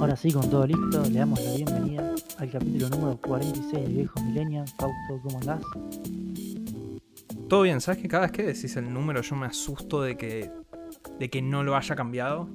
Ahora 0.00 0.16
sí, 0.16 0.32
con 0.32 0.48
todo 0.48 0.66
listo, 0.66 1.02
le 1.10 1.18
damos 1.18 1.40
la 1.42 1.54
bienvenida 1.54 2.14
al 2.38 2.50
capítulo 2.50 2.88
número 2.88 3.18
46 3.20 3.72
de 3.72 3.92
Viejo 3.92 4.20
Millennial. 4.22 4.66
Fausto, 4.78 5.20
¿cómo 5.22 5.38
andás? 5.38 5.60
Todo 7.48 7.62
bien, 7.62 7.80
¿sabes 7.80 8.00
que 8.00 8.08
cada 8.08 8.22
vez 8.24 8.32
que 8.32 8.42
decís 8.44 8.76
el 8.76 8.92
número 8.92 9.22
yo 9.22 9.34
me 9.34 9.46
asusto 9.46 10.02
de 10.02 10.16
que, 10.16 10.50
de 11.18 11.30
que 11.30 11.42
no 11.42 11.62
lo 11.62 11.76
haya 11.76 11.96
cambiado? 11.96 12.48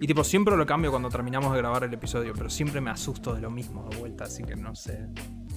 Y 0.00 0.06
tipo, 0.06 0.24
siempre 0.24 0.56
lo 0.56 0.66
cambio 0.66 0.90
cuando 0.90 1.08
terminamos 1.08 1.52
de 1.52 1.58
grabar 1.58 1.84
el 1.84 1.92
episodio, 1.92 2.32
pero 2.36 2.50
siempre 2.50 2.80
me 2.80 2.90
asusto 2.90 3.34
de 3.34 3.40
lo 3.40 3.50
mismo 3.50 3.88
de 3.90 3.98
vuelta, 3.98 4.24
así 4.24 4.42
que 4.42 4.56
no 4.56 4.74
sé. 4.74 5.08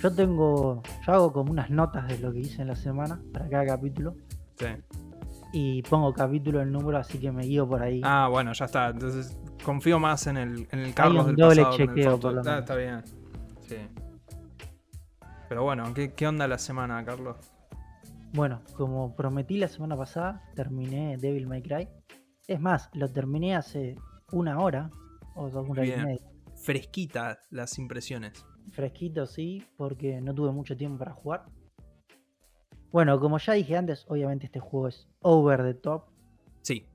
Yo 0.02 0.14
tengo, 0.14 0.84
yo 1.06 1.14
hago 1.14 1.34
como 1.34 1.52
unas 1.52 1.70
notas 1.70 2.08
de 2.08 2.20
lo 2.20 2.32
que 2.34 2.40
hice 2.40 2.62
en 2.62 2.68
la 2.68 2.76
semana 2.76 3.22
para 3.32 3.50
cada 3.50 3.66
capítulo 3.66 4.16
Sí. 4.58 4.68
Y 5.54 5.84
pongo 5.84 6.12
capítulo 6.12 6.62
el 6.62 6.72
número, 6.72 6.98
así 6.98 7.20
que 7.20 7.32
me 7.32 7.44
guío 7.44 7.68
por 7.68 7.82
ahí. 7.84 8.02
Ah, 8.04 8.28
bueno, 8.30 8.52
ya 8.54 8.66
está. 8.66 8.90
Entonces 8.90 9.40
confío 9.64 10.00
más 10.00 10.26
en 10.28 10.38
el, 10.38 10.68
en 10.72 10.80
el 10.80 10.86
Hay 10.88 10.94
Carlos 10.94 11.26
un 11.26 11.28
del 11.28 11.36
doble 11.36 11.62
pasado. 11.64 11.78
chequeo, 11.78 12.20
por 12.20 12.34
lo 12.34 12.42
Ah, 12.52 12.58
está 12.60 12.76
bien. 12.76 13.04
Sí. 13.62 13.78
Pero 15.48 15.64
bueno, 15.64 15.94
¿qué, 15.94 16.12
¿qué 16.14 16.28
onda 16.28 16.48
la 16.48 16.58
semana, 16.58 17.06
Carlos? 17.06 17.38
Bueno, 18.34 18.62
como 18.76 19.16
prometí 19.16 19.58
la 19.58 19.68
semana 19.68 19.96
pasada, 19.96 20.42
terminé 20.56 21.18
Devil 21.18 21.46
May 21.46 21.62
Cry. 21.62 21.88
Es 22.48 22.60
más, 22.60 22.90
lo 22.94 23.08
terminé 23.08 23.56
hace 23.56 23.96
una 24.32 24.60
hora 24.60 24.90
o 25.36 25.50
dos 25.52 25.70
horas 25.70 25.88
y 25.88 25.92
media. 25.92 26.28
Fresquita 26.56 27.40
las 27.52 27.78
impresiones. 27.78 28.44
Fresquito, 28.72 29.28
sí, 29.28 29.64
porque 29.78 30.20
no 30.20 30.34
tuve 30.34 30.52
mucho 30.52 30.76
tiempo 30.76 30.98
para 30.98 31.14
jugar. 31.14 31.46
Bueno, 32.92 33.20
como 33.20 33.38
ya 33.38 33.54
dije 33.54 33.78
antes, 33.78 34.06
obviamente 34.08 34.48
este 34.48 34.60
juego 34.60 34.88
es 34.88 35.08
over 35.24 35.64
the 35.64 35.74
top. 35.76 36.06
Sí, 36.62 36.86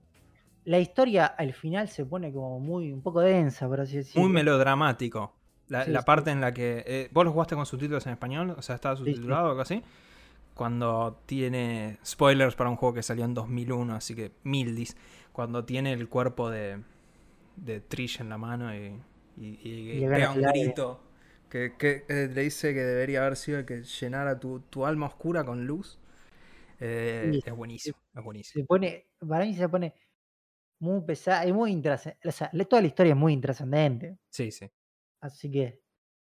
La 0.64 0.78
historia 0.78 1.26
al 1.26 1.52
final 1.54 1.88
se 1.88 2.04
pone 2.06 2.32
como 2.32 2.60
muy, 2.60 2.92
un 2.92 3.02
poco 3.02 3.20
densa, 3.20 3.66
por 3.68 3.80
así 3.80 3.96
decirlo. 3.98 4.22
muy 4.22 4.30
melodramático. 4.30 5.34
La, 5.68 5.84
Sí, 5.84 5.90
la 5.90 6.02
sí. 6.02 6.06
parte 6.06 6.30
en 6.30 6.40
la 6.40 6.52
que. 6.54 6.82
eh, 6.86 7.08
¿Vos 7.12 7.24
lo 7.24 7.32
jugaste 7.32 7.54
con 7.56 7.66
subtítulos 7.66 8.06
en 8.06 8.12
español? 8.12 8.54
O 8.56 8.62
sea, 8.62 8.74
estaba 8.76 8.96
sí. 8.96 9.00
subtitulado 9.04 9.46
o 9.46 9.50
algo 9.50 9.60
así. 9.62 9.82
Cuando 10.54 11.20
tiene. 11.26 11.98
Spoilers 12.04 12.56
para 12.56 12.70
un 12.70 12.76
juego 12.76 12.94
que 12.94 13.02
salió 13.02 13.24
en 13.24 13.34
2001, 13.34 13.94
así 13.94 14.14
que 14.14 14.32
Mildis. 14.44 14.96
Cuando 15.32 15.64
tiene 15.64 15.92
el 15.92 16.08
cuerpo 16.08 16.50
de. 16.50 16.82
de 17.56 17.80
Trish 17.80 18.20
en 18.20 18.28
la 18.30 18.38
mano 18.38 18.74
y. 18.74 19.00
y, 19.36 19.60
y 19.62 19.70
Y 19.92 20.00
le 20.00 20.08
pega 20.10 20.32
un 20.32 20.42
grito. 20.42 21.00
Que, 21.50 21.74
que, 21.78 22.04
eh, 22.08 22.30
le 22.32 22.42
dice 22.42 22.74
que 22.74 22.80
debería 22.80 23.20
haber 23.22 23.36
sido 23.36 23.58
el 23.60 23.64
que 23.66 23.82
llenara 23.82 24.38
tu, 24.40 24.60
tu 24.60 24.84
alma 24.86 25.06
oscura 25.06 25.44
con 25.44 25.66
luz. 25.66 25.98
Eh, 26.80 27.30
Sí, 27.32 27.42
es 27.44 27.54
buenísimo, 27.54 27.98
es 28.14 28.24
buenísimo. 28.24 28.62
Se 28.62 28.66
pone, 28.66 29.10
para 29.26 29.44
mí 29.44 29.54
se 29.54 29.68
pone 29.68 29.94
muy 30.80 31.02
pesada 31.02 31.46
y 31.46 31.52
muy 31.52 31.72
intrascendente. 31.72 32.28
O 32.28 32.32
sea, 32.32 32.50
toda 32.68 32.82
la 32.82 32.88
historia 32.88 33.12
es 33.12 33.18
muy 33.18 33.32
intrascendente. 33.32 34.18
Sí, 34.30 34.50
sí. 34.50 34.70
Así 35.20 35.50
que, 35.50 35.80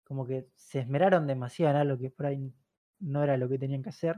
como 0.04 0.26
que 0.26 0.50
se 0.56 0.80
esmeraron 0.80 1.26
demasiado 1.26 1.72
en 1.74 1.80
algo 1.82 1.98
que 1.98 2.10
por 2.10 2.26
ahí 2.26 2.54
no 3.00 3.22
era 3.24 3.36
lo 3.36 3.48
que 3.48 3.58
tenían 3.58 3.82
que 3.82 3.90
hacer. 3.90 4.16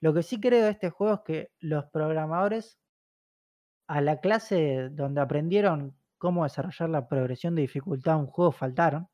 Lo 0.00 0.14
que 0.14 0.22
sí 0.22 0.40
creo 0.40 0.64
de 0.66 0.72
este 0.72 0.90
juego 0.90 1.14
es 1.14 1.20
que 1.22 1.52
los 1.60 1.86
programadores 1.86 2.80
a 3.88 4.00
la 4.00 4.20
clase 4.20 4.88
donde 4.90 5.20
aprendieron 5.20 5.98
cómo 6.16 6.44
desarrollar 6.44 6.88
la 6.90 7.08
progresión 7.08 7.54
de 7.54 7.62
dificultad 7.62 8.14
de 8.14 8.20
un 8.20 8.26
juego 8.26 8.52
faltaron. 8.52 9.08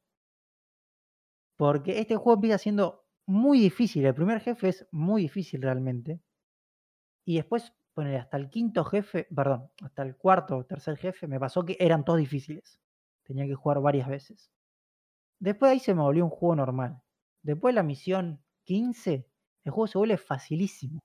Porque 1.57 1.99
este 2.01 2.17
juego 2.17 2.35
empieza 2.35 2.59
siendo 2.59 3.04
muy 3.27 3.61
difícil. 3.61 4.05
El 4.05 4.15
primer 4.15 4.41
jefe 4.41 4.69
es 4.69 4.87
muy 4.91 5.23
difícil 5.23 5.63
realmente. 5.63 6.21
Y 7.25 7.37
después, 7.37 7.73
poner 7.95 8.17
hasta 8.17 8.37
el 8.37 8.51
quinto 8.51 8.85
jefe, 8.85 9.27
perdón, 9.35 9.71
hasta 9.83 10.03
el 10.03 10.17
cuarto 10.17 10.59
o 10.59 10.65
tercer 10.65 10.97
jefe, 10.97 11.27
me 11.27 11.41
pasó 11.41 11.65
que 11.65 11.77
eran 11.79 12.05
todos 12.05 12.19
difíciles. 12.19 12.81
Tenía 13.23 13.47
que 13.47 13.55
jugar 13.55 13.81
varias 13.81 14.09
veces. 14.09 14.51
Después 15.39 15.71
de 15.71 15.73
ahí 15.75 15.81
se 15.81 15.95
me 15.95 16.03
volvió 16.03 16.25
un 16.25 16.31
juego 16.31 16.57
normal. 16.57 17.03
Después 17.43 17.73
de 17.73 17.77
la 17.77 17.83
misión 17.83 18.43
15, 18.65 19.29
el 19.65 19.73
juego 19.73 19.87
se 19.87 19.99
vuelve 19.99 20.17
facilísimo. 20.17 21.01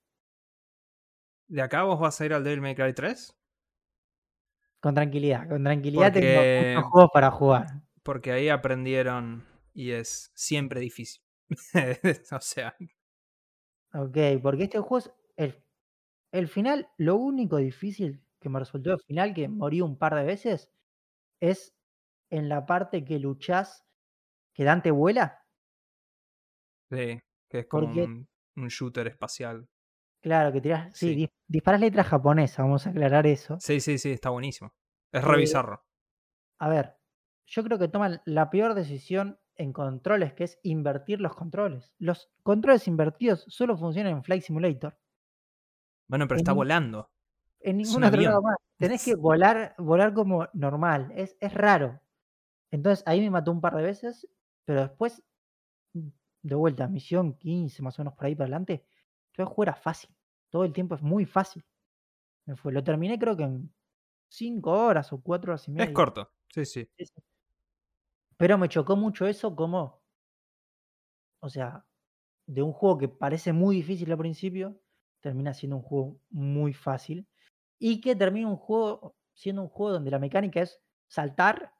¿De 1.47 1.62
acá 1.62 1.84
vos 1.84 2.00
vas 2.00 2.19
a 2.19 2.25
ir 2.25 2.34
al 2.34 2.44
Devil 2.44 2.62
May 2.62 2.75
Cry 2.75 2.94
3? 2.94 3.36
Con 4.80 4.96
tranquilidad, 4.96 5.50
con 5.50 5.63
tranquilidad 5.63 6.13
tengo 6.13 6.41
muchos 6.78 6.91
juegos 6.91 7.09
para 7.13 7.31
jugar. 7.31 7.68
Porque 8.03 8.31
ahí 8.31 8.50
aprendieron 8.50 9.46
y 9.74 9.91
es 9.91 10.31
siempre 10.36 10.80
difícil. 10.80 11.22
o 12.32 12.42
sea, 12.42 12.76
Ok, 13.94 14.18
porque 14.42 14.64
este 14.64 14.80
juego 14.80 14.98
es 15.00 15.12
el, 15.36 15.64
el 16.32 16.48
final, 16.48 16.90
lo 16.98 17.16
único 17.16 17.58
difícil 17.58 18.24
que 18.40 18.50
me 18.50 18.60
resultó 18.60 18.94
el 18.94 19.00
final, 19.02 19.34
que 19.34 19.48
morí 19.50 19.82
un 19.82 19.98
par 19.98 20.16
de 20.16 20.24
veces, 20.24 20.72
es 21.42 21.76
en 22.30 22.50
la 22.50 22.66
parte 22.66 23.04
que 23.04 23.20
luchás, 23.20 23.86
que 24.54 24.64
Dante 24.64 24.92
vuela. 24.92 25.44
sí, 26.92 27.20
que 27.50 27.60
es 27.60 27.68
como 27.68 27.88
Porque- 27.88 28.04
un, 28.04 28.28
un 28.58 28.68
shooter 28.68 29.08
espacial. 29.08 29.68
Claro, 30.22 30.52
que 30.52 30.60
tirás, 30.62 30.96
sí, 30.98 31.14
Sí. 31.14 31.16
dis- 31.16 31.31
disparás 31.48 31.80
letras 31.81 32.08
japonesas, 32.08 32.58
vamos 32.60 32.86
a 32.86 32.90
aclarar 32.90 33.26
eso. 33.26 33.58
Sí, 33.60 33.80
sí, 33.80 33.98
sí, 33.98 34.12
está 34.12 34.30
buenísimo. 34.30 34.74
Es 35.14 35.24
Eh, 35.24 35.26
revisarlo. 35.26 35.81
A 36.60 36.68
ver, 36.70 36.98
yo 37.48 37.64
creo 37.64 37.80
que 37.80 37.88
toman 37.88 38.22
la 38.26 38.50
peor 38.50 38.74
decisión 38.76 39.40
en 39.59 39.74
controles, 39.74 40.34
que 40.34 40.46
es 40.46 40.58
invertir 40.64 41.20
los 41.20 41.36
controles. 41.36 41.94
Los 42.00 42.31
controles 42.44 42.88
invertidos 42.88 43.46
solo 43.50 43.78
funcionan 43.78 44.14
en 44.14 44.24
Flight 44.24 44.42
Simulator. 44.42 44.97
Bueno, 46.08 46.28
pero 46.28 46.38
en 46.38 46.42
está 46.42 46.53
volando. 46.53 47.12
En 47.59 47.78
ningún 47.78 48.06
otro 48.06 48.22
lado 48.22 48.42
más. 48.42 48.56
Tenés 48.78 49.03
que 49.03 49.16
volar, 49.16 49.75
volar 49.78 50.14
como 50.14 50.48
normal. 50.53 51.12
Es, 51.14 51.36
es 51.42 51.53
raro. 51.53 52.00
Entonces 52.72 53.03
ahí 53.06 53.19
me 53.19 53.30
mató 53.30 53.52
un 53.52 53.59
par 53.59 53.75
de 53.75 53.84
veces, 53.84 54.28
pero 54.64 54.81
después, 54.81 55.22
de 55.94 56.56
vuelta, 56.56 56.88
misión 56.88 57.34
15, 57.34 57.81
más 57.81 58.00
o 58.00 58.03
menos 58.03 58.14
por 58.14 58.28
ahí 58.28 58.36
para 58.36 58.46
adelante, 58.46 58.86
yo 59.34 59.46
juego 59.46 59.64
era 59.64 59.75
fácil. 59.75 60.09
Todo 60.50 60.64
el 60.64 60.72
tiempo 60.72 60.96
es 60.96 61.02
muy 61.02 61.25
fácil. 61.25 61.66
Me 62.46 62.56
fue. 62.56 62.72
Lo 62.72 62.81
terminé 62.81 63.19
creo 63.19 63.36
que 63.36 63.44
en 63.44 63.74
5 64.30 64.72
horas 64.72 65.12
o 65.12 65.22
4 65.22 65.52
horas 65.52 65.68
y 65.68 65.72
media. 65.72 65.86
Es 65.86 65.92
corto. 65.92 66.31
Sí, 66.48 66.66
sí. 66.66 66.90
Pero 68.39 68.57
me 68.57 68.69
chocó 68.69 68.95
mucho 68.95 69.27
eso 69.27 69.55
como, 69.55 70.01
o 71.41 71.50
sea, 71.50 71.85
de 72.47 72.61
un 72.61 72.73
juego 72.73 72.97
que 72.97 73.09
parece 73.09 73.53
muy 73.53 73.77
difícil 73.77 74.11
al 74.11 74.17
principio, 74.17 74.81
termina 75.22 75.53
siendo 75.53 75.77
un 75.77 75.83
juego 75.83 76.19
muy 76.31 76.73
fácil. 76.73 77.27
Y 77.79 78.01
que 78.01 78.16
termina 78.16 78.50
un 78.50 78.57
juego 78.57 79.17
siendo 79.33 79.63
un 79.63 79.69
juego 79.69 79.94
donde 79.94 80.11
la 80.11 80.19
mecánica 80.19 80.61
es 80.61 80.81
saltar 81.07 81.73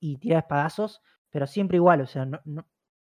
y 0.00 0.16
tirar 0.18 0.42
espadazos, 0.44 1.00
pero 1.30 1.46
siempre 1.46 1.76
igual. 1.76 2.00
O 2.00 2.06
sea, 2.06 2.24
no, 2.24 2.40
no- 2.44 2.66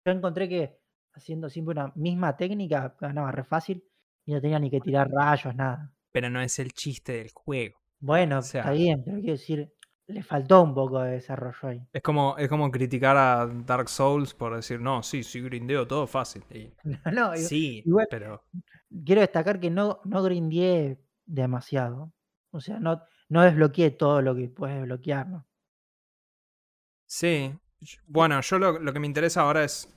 yo 0.05 0.11
encontré 0.11 0.47
que 0.47 0.77
haciendo 1.13 1.49
siempre 1.49 1.73
una 1.73 1.91
misma 1.95 2.35
técnica 2.37 2.95
ganaba 2.99 3.31
re 3.31 3.43
fácil 3.43 3.83
y 4.25 4.33
no 4.33 4.41
tenía 4.41 4.59
ni 4.59 4.69
que 4.69 4.81
tirar 4.81 5.09
rayos, 5.09 5.55
nada. 5.55 5.91
Pero 6.11 6.29
no 6.29 6.41
es 6.41 6.59
el 6.59 6.71
chiste 6.73 7.13
del 7.13 7.31
juego. 7.33 7.79
Bueno, 7.99 8.39
O 8.39 8.41
sea- 8.41 8.61
está 8.61 8.71
bien, 8.73 9.03
pero 9.03 9.17
quiero 9.17 9.33
decir, 9.33 9.73
le 10.07 10.23
faltó 10.23 10.63
un 10.63 10.73
poco 10.73 10.99
de 11.01 11.11
desarrollo 11.11 11.67
ahí. 11.69 11.87
Es 11.93 12.01
como, 12.01 12.37
es 12.37 12.49
como 12.49 12.69
criticar 12.71 13.15
a 13.17 13.47
Dark 13.47 13.89
Souls 13.89 14.33
por 14.33 14.55
decir, 14.55 14.79
no, 14.81 15.01
sí, 15.01 15.23
sí, 15.23 15.41
grindeo 15.41 15.87
todo 15.87 16.05
fácil. 16.07 16.43
Y 16.51 16.71
No, 16.83 17.11
no, 17.11 17.33
sí, 17.33 17.83
igual- 17.83 18.07
pero 18.09 18.43
quiero 19.05 19.21
destacar 19.21 19.59
que 19.59 19.69
no, 19.69 20.01
no 20.05 20.23
grindeé 20.23 20.99
demasiado. 21.25 22.13
O 22.51 22.61
sea, 22.61 22.79
no, 22.79 23.01
no 23.29 23.41
desbloqueé 23.43 23.91
todo 23.91 24.21
lo 24.21 24.35
que 24.35 24.49
puedes 24.49 24.77
desbloquear, 24.77 25.27
¿no? 25.29 25.45
Sí. 27.05 27.53
Bueno, 28.07 28.41
yo 28.41 28.59
lo, 28.59 28.79
lo 28.79 28.93
que 28.93 28.99
me 28.99 29.07
interesa 29.07 29.41
ahora 29.41 29.63
es 29.63 29.89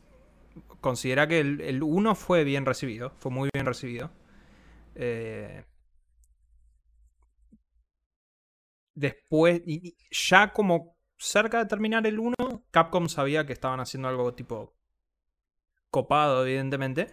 considerar 0.80 1.28
que 1.28 1.40
el, 1.40 1.60
el 1.62 1.82
1 1.82 2.14
fue 2.14 2.44
bien 2.44 2.66
recibido, 2.66 3.12
fue 3.18 3.32
muy 3.32 3.50
bien 3.54 3.66
recibido. 3.66 4.10
Eh, 4.96 5.64
después, 8.98 9.62
y- 9.66 9.96
ya 10.10 10.52
como 10.52 10.96
cerca 11.16 11.58
de 11.58 11.66
terminar 11.66 12.06
el 12.06 12.18
1, 12.18 12.34
Capcom 12.70 13.08
sabía 13.08 13.46
que 13.46 13.52
estaban 13.52 13.80
haciendo 13.80 14.08
algo 14.08 14.34
tipo 14.34 14.74
copado, 15.90 16.44
evidentemente, 16.46 17.08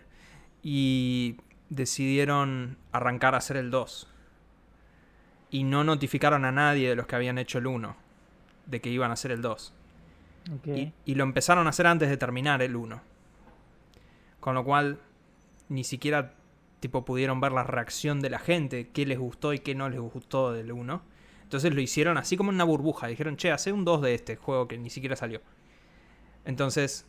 y 0.61 1.37
decidieron 1.69 2.77
arrancar 2.91 3.35
a 3.35 3.37
hacer 3.37 3.57
el 3.57 3.71
2. 3.71 4.07
Y 5.51 5.63
no 5.63 5.83
notificaron 5.83 6.43
a 6.45 6.51
nadie 6.51 6.89
de 6.89 6.95
los 6.95 7.07
que 7.07 7.15
habían 7.15 7.37
hecho 7.37 7.59
el 7.59 7.67
1 7.67 7.95
de 8.65 8.81
que 8.81 8.89
iban 8.89 9.11
a 9.11 9.13
hacer 9.13 9.31
el 9.31 9.41
2. 9.41 9.73
Ok. 10.57 10.67
Y, 10.67 10.93
y 11.05 11.15
lo 11.15 11.23
empezaron 11.23 11.67
a 11.67 11.69
hacer 11.69 11.88
antes 11.88 12.09
de 12.09 12.17
terminar 12.17 12.61
el 12.61 12.75
1. 12.75 13.01
Con 14.39 14.55
lo 14.55 14.63
cual, 14.63 14.99
ni 15.69 15.83
siquiera 15.83 16.33
tipo 16.79 17.05
pudieron 17.05 17.39
ver 17.41 17.51
la 17.51 17.63
reacción 17.63 18.19
de 18.21 18.29
la 18.29 18.39
gente, 18.39 18.89
qué 18.89 19.05
les 19.05 19.17
gustó 19.17 19.53
y 19.53 19.59
qué 19.59 19.73
no 19.75 19.89
les 19.89 19.99
gustó 19.99 20.51
del 20.51 20.71
1. 20.71 21.01
Entonces 21.45 21.75
lo 21.75 21.80
hicieron 21.80 22.18
así 22.18 22.38
como 22.38 22.50
en 22.50 22.56
una 22.56 22.63
burbuja. 22.63 23.06
Dijeron, 23.06 23.38
che, 23.38 23.51
hace 23.51 23.71
un 23.71 23.86
2 23.86 24.01
de 24.01 24.15
este 24.15 24.36
juego 24.36 24.68
que 24.68 24.80
ni 24.80 24.89
siquiera 24.89 25.15
salió. 25.15 25.42
Entonces, 26.44 27.06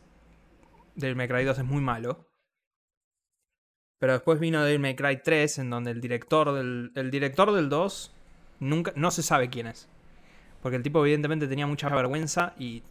Devil 0.94 1.16
May 1.16 1.26
Cry 1.26 1.44
2 1.44 1.58
es 1.58 1.64
muy 1.64 1.80
malo. 1.80 2.28
Pero 3.98 4.12
después 4.12 4.38
vino 4.38 4.62
Devil 4.62 4.80
May 4.80 4.94
Cry 4.94 5.22
3, 5.24 5.58
en 5.58 5.70
donde 5.70 5.90
el 5.90 6.02
director 6.02 6.52
del, 6.52 6.92
el 6.94 7.10
director 7.10 7.50
del 7.52 7.70
2 7.70 8.14
nunca, 8.60 8.92
no 8.94 9.10
se 9.10 9.22
sabe 9.22 9.48
quién 9.48 9.68
es. 9.68 9.88
Porque 10.60 10.76
el 10.76 10.82
tipo 10.82 11.00
evidentemente 11.00 11.48
tenía 11.48 11.66
mucha 11.66 11.88
vergüenza 11.88 12.52
y 12.58 12.82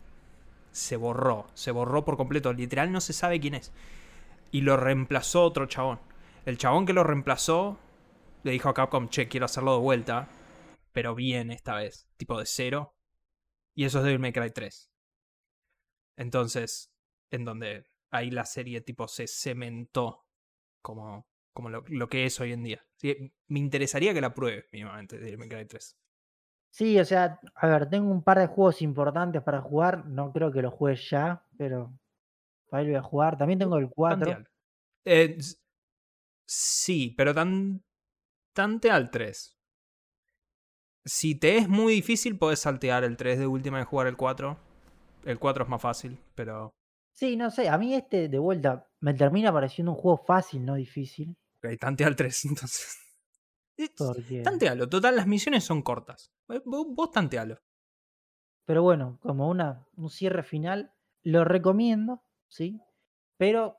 se 0.71 0.97
borró. 0.97 1.45
Se 1.53 1.69
borró 1.69 2.03
por 2.03 2.17
completo. 2.17 2.53
Literal 2.53 2.91
no 2.91 3.01
se 3.01 3.13
sabe 3.13 3.39
quién 3.39 3.53
es. 3.53 3.71
Y 4.51 4.61
lo 4.61 4.77
reemplazó 4.77 5.43
otro 5.43 5.67
chabón. 5.67 5.99
El 6.47 6.57
chabón 6.57 6.87
que 6.87 6.93
lo 6.93 7.03
reemplazó 7.03 7.77
le 8.41 8.51
dijo 8.51 8.69
a 8.69 8.73
Capcom, 8.73 9.09
che, 9.09 9.27
quiero 9.27 9.45
hacerlo 9.45 9.73
de 9.75 9.81
vuelta. 9.81 10.27
Pero 10.95 11.13
bien 11.13 11.51
esta 11.51 11.75
vez. 11.75 12.07
Tipo 12.15 12.39
de 12.39 12.45
cero. 12.45 12.95
Y 13.75 13.83
eso 13.83 13.97
es 13.97 14.05
Devil 14.05 14.19
May 14.19 14.31
Cry 14.31 14.49
3. 14.49 14.89
Entonces, 16.15 16.95
en 17.31 17.43
donde 17.43 17.85
ahí 18.11 18.31
la 18.31 18.45
serie 18.45 18.79
tipo 18.79 19.09
se 19.09 19.27
cementó 19.27 20.25
como, 20.81 21.27
como 21.53 21.69
lo, 21.69 21.83
lo 21.89 22.07
que 22.07 22.25
es 22.25 22.39
hoy 22.39 22.53
en 22.53 22.63
día. 22.63 22.87
Sí, 22.95 23.33
me 23.47 23.59
interesaría 23.59 24.13
que 24.13 24.21
la 24.21 24.33
pruebe 24.33 24.69
mínimamente 24.71 25.19
Devil 25.19 25.37
May 25.37 25.49
Cry 25.49 25.65
3. 25.65 25.97
Sí, 26.69 26.97
o 26.97 27.03
sea, 27.03 27.41
a 27.55 27.67
ver, 27.67 27.89
tengo 27.89 28.09
un 28.09 28.23
par 28.23 28.39
de 28.39 28.47
juegos 28.47 28.81
importantes 28.81 29.43
para 29.43 29.61
jugar. 29.61 30.05
No 30.05 30.31
creo 30.31 30.49
que 30.53 30.61
los 30.61 30.73
juegue 30.73 31.01
ya, 31.09 31.45
pero 31.57 31.93
para 32.69 32.83
ir 32.83 32.89
voy 32.91 32.97
a 32.97 33.01
jugar. 33.01 33.37
También 33.37 33.59
tengo 33.59 33.77
el 33.77 33.89
4. 33.89 34.17
Tantealo. 34.17 34.49
Eh, 35.03 35.37
sí, 36.45 37.13
pero 37.17 37.33
tan, 37.33 37.83
tantea 38.53 38.95
al 38.95 39.11
3. 39.11 39.54
Si 41.05 41.35
te 41.35 41.57
es 41.57 41.69
muy 41.69 41.93
difícil, 41.93 42.37
podés 42.37 42.59
saltear 42.59 43.03
el 43.03 43.15
3 43.15 43.37
de 43.37 43.47
última 43.47 43.79
y 43.79 43.83
jugar 43.83 44.07
el 44.07 44.17
4. 44.17 44.57
El 45.25 45.39
4 45.39 45.63
es 45.63 45.69
más 45.69 45.81
fácil, 45.81 46.19
pero. 46.33 46.73
Sí, 47.13 47.37
no 47.37 47.51
sé, 47.51 47.69
a 47.69 47.77
mí 47.77 47.93
este 47.93 48.27
de 48.27 48.39
vuelta 48.39 48.89
me 48.99 49.13
termina 49.13 49.53
pareciendo 49.53 49.91
un 49.91 49.97
juego 49.97 50.17
fácil, 50.17 50.65
no 50.65 50.75
difícil. 50.75 51.37
Ok, 51.57 51.79
tantea 51.79 52.07
al 52.07 52.15
3, 52.15 52.45
entonces. 52.49 52.97
Tantealo, 54.43 54.89
total, 54.89 55.15
las 55.15 55.27
misiones 55.27 55.63
son 55.63 55.81
cortas. 55.81 56.31
Eh, 56.49 56.61
Vos, 56.65 56.87
vos 56.89 57.11
tantealo. 57.11 57.59
Pero 58.65 58.81
bueno, 58.81 59.19
como 59.21 59.47
una, 59.47 59.85
un 59.95 60.09
cierre 60.09 60.41
final, 60.41 60.91
lo 61.23 61.43
recomiendo, 61.43 62.23
¿sí? 62.47 62.81
Pero 63.37 63.77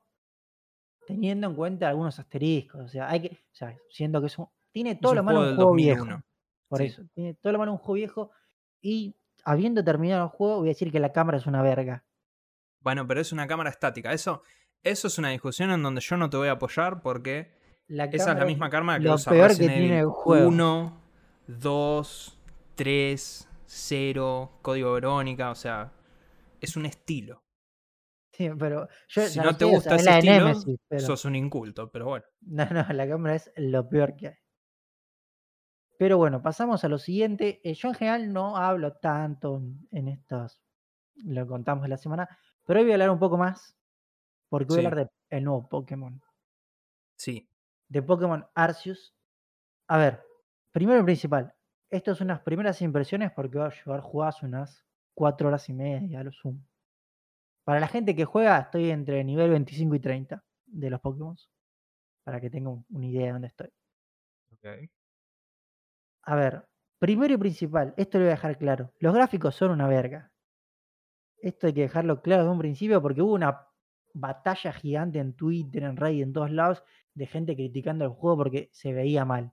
teniendo 1.06 1.48
en 1.48 1.54
cuenta 1.56 1.88
algunos 1.88 2.18
asteriscos, 2.18 2.82
o 2.82 2.88
sea, 2.88 3.08
hay 3.08 3.22
que, 3.22 3.28
o 3.34 3.54
sea, 3.54 3.76
siendo 3.90 4.20
que 4.20 4.28
es 4.28 4.38
un, 4.38 4.48
tiene 4.70 4.94
todo 4.94 5.14
lo 5.14 5.24
malo 5.24 5.40
un 5.40 5.56
juego 5.56 5.74
viejo. 5.74 6.06
2001. 6.68 6.68
Por 6.68 6.78
Sí. 6.80 6.84
eso, 6.86 7.02
tiene 7.14 7.34
todo 7.34 7.52
lo 7.52 7.58
malo 7.58 7.72
de 7.72 7.76
un 7.76 7.78
juego 7.78 7.94
viejo 7.94 8.30
y 8.82 9.16
habiendo 9.44 9.84
terminado 9.84 10.24
el 10.24 10.30
juego 10.30 10.58
voy 10.58 10.68
a 10.68 10.72
decir 10.72 10.90
que 10.90 11.00
la 11.00 11.12
cámara 11.12 11.38
es 11.38 11.46
una 11.46 11.62
verga. 11.62 12.04
Bueno, 12.80 13.06
pero 13.06 13.20
es 13.20 13.32
una 13.32 13.46
cámara 13.46 13.70
estática. 13.70 14.12
Eso, 14.12 14.42
eso 14.82 15.08
es 15.08 15.18
una 15.18 15.30
discusión 15.30 15.70
en 15.70 15.82
donde 15.82 16.00
yo 16.00 16.16
no 16.16 16.30
te 16.30 16.36
voy 16.36 16.48
a 16.48 16.52
apoyar 16.52 17.00
porque 17.02 17.52
La 17.88 18.04
esa 18.06 18.32
es 18.32 18.38
la 18.38 18.44
misma 18.44 18.70
cámara 18.70 18.98
que 18.98 19.04
lo 19.06 19.14
usa 19.14 19.32
peor 19.32 19.50
que 19.50 19.68
tiene 19.68 20.00
el 20.00 20.06
juego. 20.06 20.48
1, 20.48 21.00
2, 21.46 22.38
3, 22.74 23.48
0, 23.66 24.58
Código 24.62 24.92
Verónica. 24.92 25.50
O 25.50 25.54
sea, 25.54 25.92
es 26.60 26.76
un 26.76 26.86
estilo. 26.86 27.42
Sí, 28.32 28.50
pero 28.58 28.86
yo 29.08 29.22
si 29.22 29.38
no 29.40 29.56
te 29.56 29.64
o 29.64 29.68
gusta 29.68 29.90
sea, 29.90 29.96
ese 29.98 30.04
la 30.10 30.18
estilo, 30.18 30.48
Nemesis, 30.48 30.78
pero 30.88 31.00
sos 31.06 31.24
un 31.24 31.36
inculto. 31.36 31.90
Pero 31.90 32.06
bueno. 32.06 32.24
no, 32.42 32.66
no, 32.66 32.86
la 32.92 33.08
cámara 33.08 33.34
es 33.36 33.50
lo 33.56 33.88
peor 33.88 34.14
que 34.16 34.28
hay. 34.28 34.34
Pero 35.98 36.18
bueno, 36.18 36.42
pasamos 36.42 36.84
a 36.84 36.88
lo 36.88 36.98
siguiente. 36.98 37.60
Eh, 37.64 37.74
yo 37.74 37.88
en 37.88 37.94
general 37.94 38.32
no 38.32 38.56
hablo 38.56 38.94
tanto 38.94 39.56
en- 39.58 39.88
en 39.92 40.08
estos, 40.08 40.60
lo 41.16 41.46
contamos 41.46 41.88
la 41.88 41.96
semana, 41.96 42.28
pero 42.66 42.80
hoy 42.80 42.84
voy 42.86 42.92
a 42.92 42.94
hablar 42.96 43.10
un 43.10 43.18
poco 43.18 43.38
más, 43.38 43.76
porque 44.50 44.66
voy 44.68 44.78
a 44.78 44.82
Sí. 44.82 44.86
hablar 44.86 45.10
del 45.30 45.44
nuevo 45.44 45.68
Pokémon, 45.68 46.22
Sí. 47.18 47.48
de 47.88 48.02
Pokémon 48.02 48.46
Arceus. 48.54 49.14
A 49.88 49.98
ver, 49.98 50.22
primero 50.72 51.00
y 51.00 51.04
principal, 51.04 51.54
estas 51.90 52.18
son 52.18 52.28
unas 52.28 52.40
primeras 52.42 52.82
impresiones 52.82 53.32
porque 53.32 53.58
voy 53.58 53.68
a 53.68 53.70
llevar 53.70 54.00
jugadas 54.00 54.42
unas 54.42 54.86
cuatro 55.14 55.48
horas 55.48 55.68
y 55.68 55.74
media 55.74 56.20
a 56.20 56.24
lo 56.24 56.32
sumo. 56.32 56.60
Para 57.64 57.80
la 57.80 57.88
gente 57.88 58.14
que 58.16 58.24
juega, 58.24 58.58
estoy 58.58 58.90
entre 58.90 59.24
nivel 59.24 59.50
25 59.50 59.94
y 59.96 60.00
30 60.00 60.44
de 60.66 60.90
los 60.90 61.00
Pokémon, 61.00 61.36
para 62.24 62.40
que 62.40 62.50
tengan 62.50 62.84
una 62.90 63.06
idea 63.06 63.26
de 63.26 63.32
dónde 63.32 63.48
estoy. 63.48 63.70
Ok. 64.52 64.90
A 66.26 66.34
ver, 66.34 66.68
primero 66.98 67.34
y 67.34 67.36
principal, 67.36 67.94
esto 67.96 68.18
lo 68.18 68.24
voy 68.24 68.32
a 68.32 68.34
dejar 68.34 68.58
claro. 68.58 68.92
Los 68.98 69.14
gráficos 69.14 69.54
son 69.54 69.70
una 69.70 69.86
verga. 69.86 70.32
Esto 71.38 71.68
hay 71.68 71.72
que 71.72 71.82
dejarlo 71.82 72.20
claro 72.20 72.42
desde 72.42 72.52
un 72.52 72.58
principio 72.58 73.00
porque 73.00 73.22
hubo 73.22 73.34
una 73.34 73.68
batalla 74.12 74.72
gigante 74.72 75.20
en 75.20 75.34
Twitter, 75.34 75.84
en 75.84 75.96
Reddit, 75.96 76.22
en 76.22 76.32
todos 76.32 76.50
lados, 76.50 76.82
de 77.14 77.26
gente 77.26 77.54
criticando 77.54 78.04
el 78.04 78.10
juego 78.10 78.38
porque 78.38 78.68
se 78.72 78.92
veía 78.92 79.24
mal. 79.24 79.52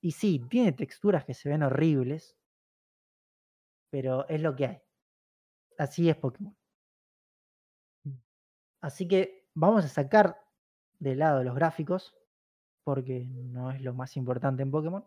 Y 0.00 0.12
sí, 0.12 0.38
tiene 0.48 0.72
texturas 0.72 1.24
que 1.24 1.34
se 1.34 1.48
ven 1.48 1.62
horribles, 1.62 2.36
pero 3.90 4.28
es 4.28 4.40
lo 4.40 4.54
que 4.54 4.66
hay. 4.66 4.82
Así 5.78 6.08
es 6.08 6.16
Pokémon. 6.16 6.56
Así 8.80 9.08
que 9.08 9.48
vamos 9.54 9.84
a 9.84 9.88
sacar 9.88 10.38
de 10.98 11.16
lado 11.16 11.42
los 11.42 11.54
gráficos, 11.54 12.14
porque 12.84 13.24
no 13.24 13.70
es 13.70 13.80
lo 13.80 13.94
más 13.94 14.16
importante 14.16 14.62
en 14.62 14.70
Pokémon. 14.70 15.04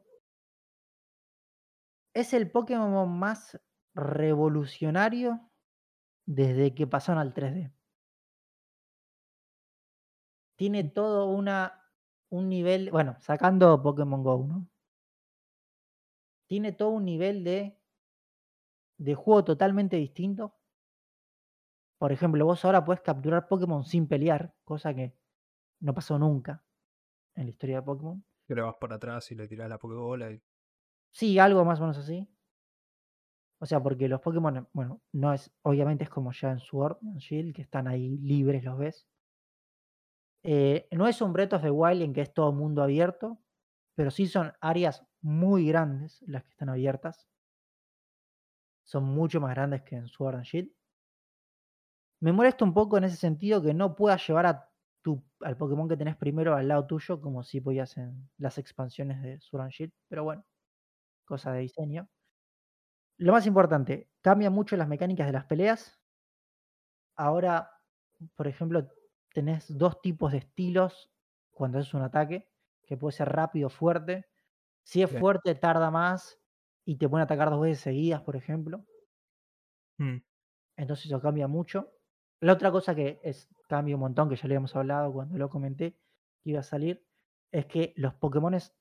Es 2.18 2.34
el 2.34 2.50
Pokémon 2.50 3.08
más 3.20 3.62
revolucionario 3.94 5.52
desde 6.26 6.74
que 6.74 6.88
pasaron 6.88 7.22
al 7.22 7.32
3D. 7.32 7.72
Tiene 10.56 10.84
todo 10.86 11.28
una, 11.28 11.80
un 12.30 12.50
nivel, 12.50 12.90
bueno, 12.90 13.18
sacando 13.20 13.84
Pokémon 13.84 14.24
Go, 14.24 14.48
¿no? 14.48 14.68
Tiene 16.48 16.72
todo 16.72 16.90
un 16.90 17.06
nivel 17.06 17.44
de, 17.44 17.80
de 18.98 19.14
juego 19.14 19.44
totalmente 19.44 19.98
distinto. 19.98 20.56
Por 22.00 22.12
ejemplo, 22.12 22.44
vos 22.46 22.66
ahora 22.66 22.84
puedes 22.84 23.02
capturar 23.02 23.48
Pokémon 23.48 23.84
sin 23.84 24.08
pelear, 24.08 24.56
cosa 24.64 24.92
que 24.96 25.16
no 25.82 25.94
pasó 25.94 26.18
nunca 26.18 26.66
en 27.36 27.44
la 27.44 27.52
historia 27.52 27.76
de 27.76 27.84
Pokémon. 27.84 28.26
Que 28.48 28.56
le 28.56 28.64
vas 28.64 28.76
por 28.78 28.92
atrás 28.92 29.32
y 29.32 29.36
le 29.36 29.48
tirás 29.48 29.70
la 29.70 29.78
Pokébola. 29.78 30.32
Y... 30.32 30.42
Sí, 31.12 31.40
algo 31.40 31.66
más 31.66 31.80
o 31.80 31.84
menos 31.84 31.98
así. 31.98 32.28
O 33.60 33.66
sea, 33.66 33.82
porque 33.82 34.08
los 34.08 34.22
Pokémon, 34.22 34.68
bueno, 34.74 35.02
no 35.14 35.34
es, 35.34 35.52
obviamente 35.64 36.04
es 36.04 36.10
como 36.10 36.32
ya 36.32 36.52
en 36.52 36.60
Sword 36.60 36.98
and 37.02 37.20
Shield, 37.20 37.56
que 37.56 37.64
están 37.64 37.88
ahí 37.88 38.18
libres, 38.20 38.64
los 38.64 38.78
ves. 38.78 39.08
Eh, 40.44 40.88
no 40.92 41.08
es 41.08 41.22
un 41.22 41.34
Breath 41.34 41.54
of 41.54 41.64
Wild 41.70 42.02
en 42.04 42.14
que 42.14 42.22
es 42.22 42.34
todo 42.34 42.52
mundo 42.52 42.84
abierto, 42.84 43.40
pero 43.96 44.12
sí 44.12 44.28
son 44.28 44.54
áreas 44.62 45.04
muy 45.22 45.68
grandes 45.68 46.24
las 46.28 46.44
que 46.44 46.52
están 46.52 46.70
abiertas. 46.70 47.28
Son 48.86 49.04
mucho 49.04 49.42
más 49.42 49.56
grandes 49.56 49.82
que 49.82 49.96
en 49.96 50.08
Sword 50.08 50.36
and 50.36 50.46
Shield. 50.46 50.72
Me 52.22 52.32
molesta 52.32 52.64
un 52.64 52.74
poco 52.74 52.98
en 52.98 53.06
ese 53.06 53.18
sentido 53.18 53.62
que 53.62 53.74
no 53.74 53.96
puedas 53.96 54.26
llevar 54.28 54.46
a 54.46 54.70
tu, 55.02 55.24
al 55.42 55.58
Pokémon 55.58 55.88
que 55.90 55.98
tenés 55.98 56.16
primero 56.16 56.56
al 56.56 56.68
lado 56.68 56.86
tuyo, 56.86 57.20
como 57.22 57.44
si 57.44 57.60
podías 57.60 57.98
en 57.98 58.30
las 58.38 58.58
expansiones 58.58 59.22
de 59.22 59.40
Sword 59.42 59.64
and 59.64 59.72
Shield, 59.72 59.94
pero 60.08 60.24
bueno, 60.24 60.46
cosa 61.28 61.54
de 61.54 61.62
diseño. 61.62 62.10
Lo 63.20 63.32
más 63.32 63.46
importante, 63.46 64.10
cambia 64.22 64.50
mucho 64.50 64.76
las 64.76 64.88
mecánicas 64.88 65.28
de 65.28 65.34
las 65.34 65.46
peleas. 65.46 66.02
Ahora, 67.16 67.72
por 68.36 68.48
ejemplo, 68.48 68.88
tenés 69.34 69.78
dos 69.78 70.02
tipos 70.02 70.32
de 70.32 70.40
estilos 70.40 71.12
cuando 71.52 71.80
haces 71.80 71.94
un 71.94 72.02
ataque, 72.04 72.50
que 72.86 72.98
puede 72.98 73.14
ser 73.18 73.30
rápido 73.30 73.68
o 73.68 73.70
fuerte. 73.70 74.28
Si 74.84 75.02
es 75.04 75.12
fuerte, 75.12 75.56
tarda 75.56 75.92
más 75.92 76.40
y 76.86 76.98
te 76.98 77.10
pueden 77.10 77.26
atacar 77.26 77.50
dos 77.50 77.62
veces 77.62 77.82
seguidas, 77.82 78.22
por 78.24 78.36
ejemplo. 78.36 78.86
Mm, 80.00 80.18
Entonces 80.78 81.08
eso 81.08 81.22
cambia 81.22 81.48
mucho. 81.50 81.94
La 82.42 82.54
otra 82.54 82.72
cosa 82.72 82.96
que 82.96 83.20
es, 83.24 83.50
cambia 83.70 83.96
un 83.98 84.02
montón, 84.02 84.30
que 84.30 84.36
ya 84.38 84.48
le 84.48 84.56
habíamos 84.56 84.76
hablado 84.78 85.14
cuando 85.14 85.38
lo 85.40 85.50
comenté, 85.50 85.94
que 86.44 86.52
iba 86.52 86.62
a 86.62 86.64
salir, 86.64 87.08
es 87.52 87.66
que 87.68 87.94
los 87.98 88.16
Pokémones 88.16 88.77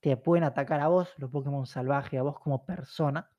te 0.00 0.16
pueden 0.16 0.44
atacar 0.44 0.80
a 0.80 0.88
vos, 0.88 1.14
los 1.18 1.30
Pokémon 1.30 1.66
salvajes, 1.66 2.20
a 2.20 2.22
vos 2.24 2.40
como 2.40 2.66
persona, 2.66 3.30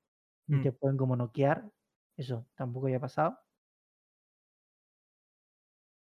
y 0.51 0.59
Mm. 0.59 0.61
te 0.61 0.71
pueden 0.73 0.97
como 0.97 1.15
noquear. 1.17 1.71
Eso 2.17 2.47
tampoco 2.55 2.87
había 2.87 2.99
pasado. 3.01 3.39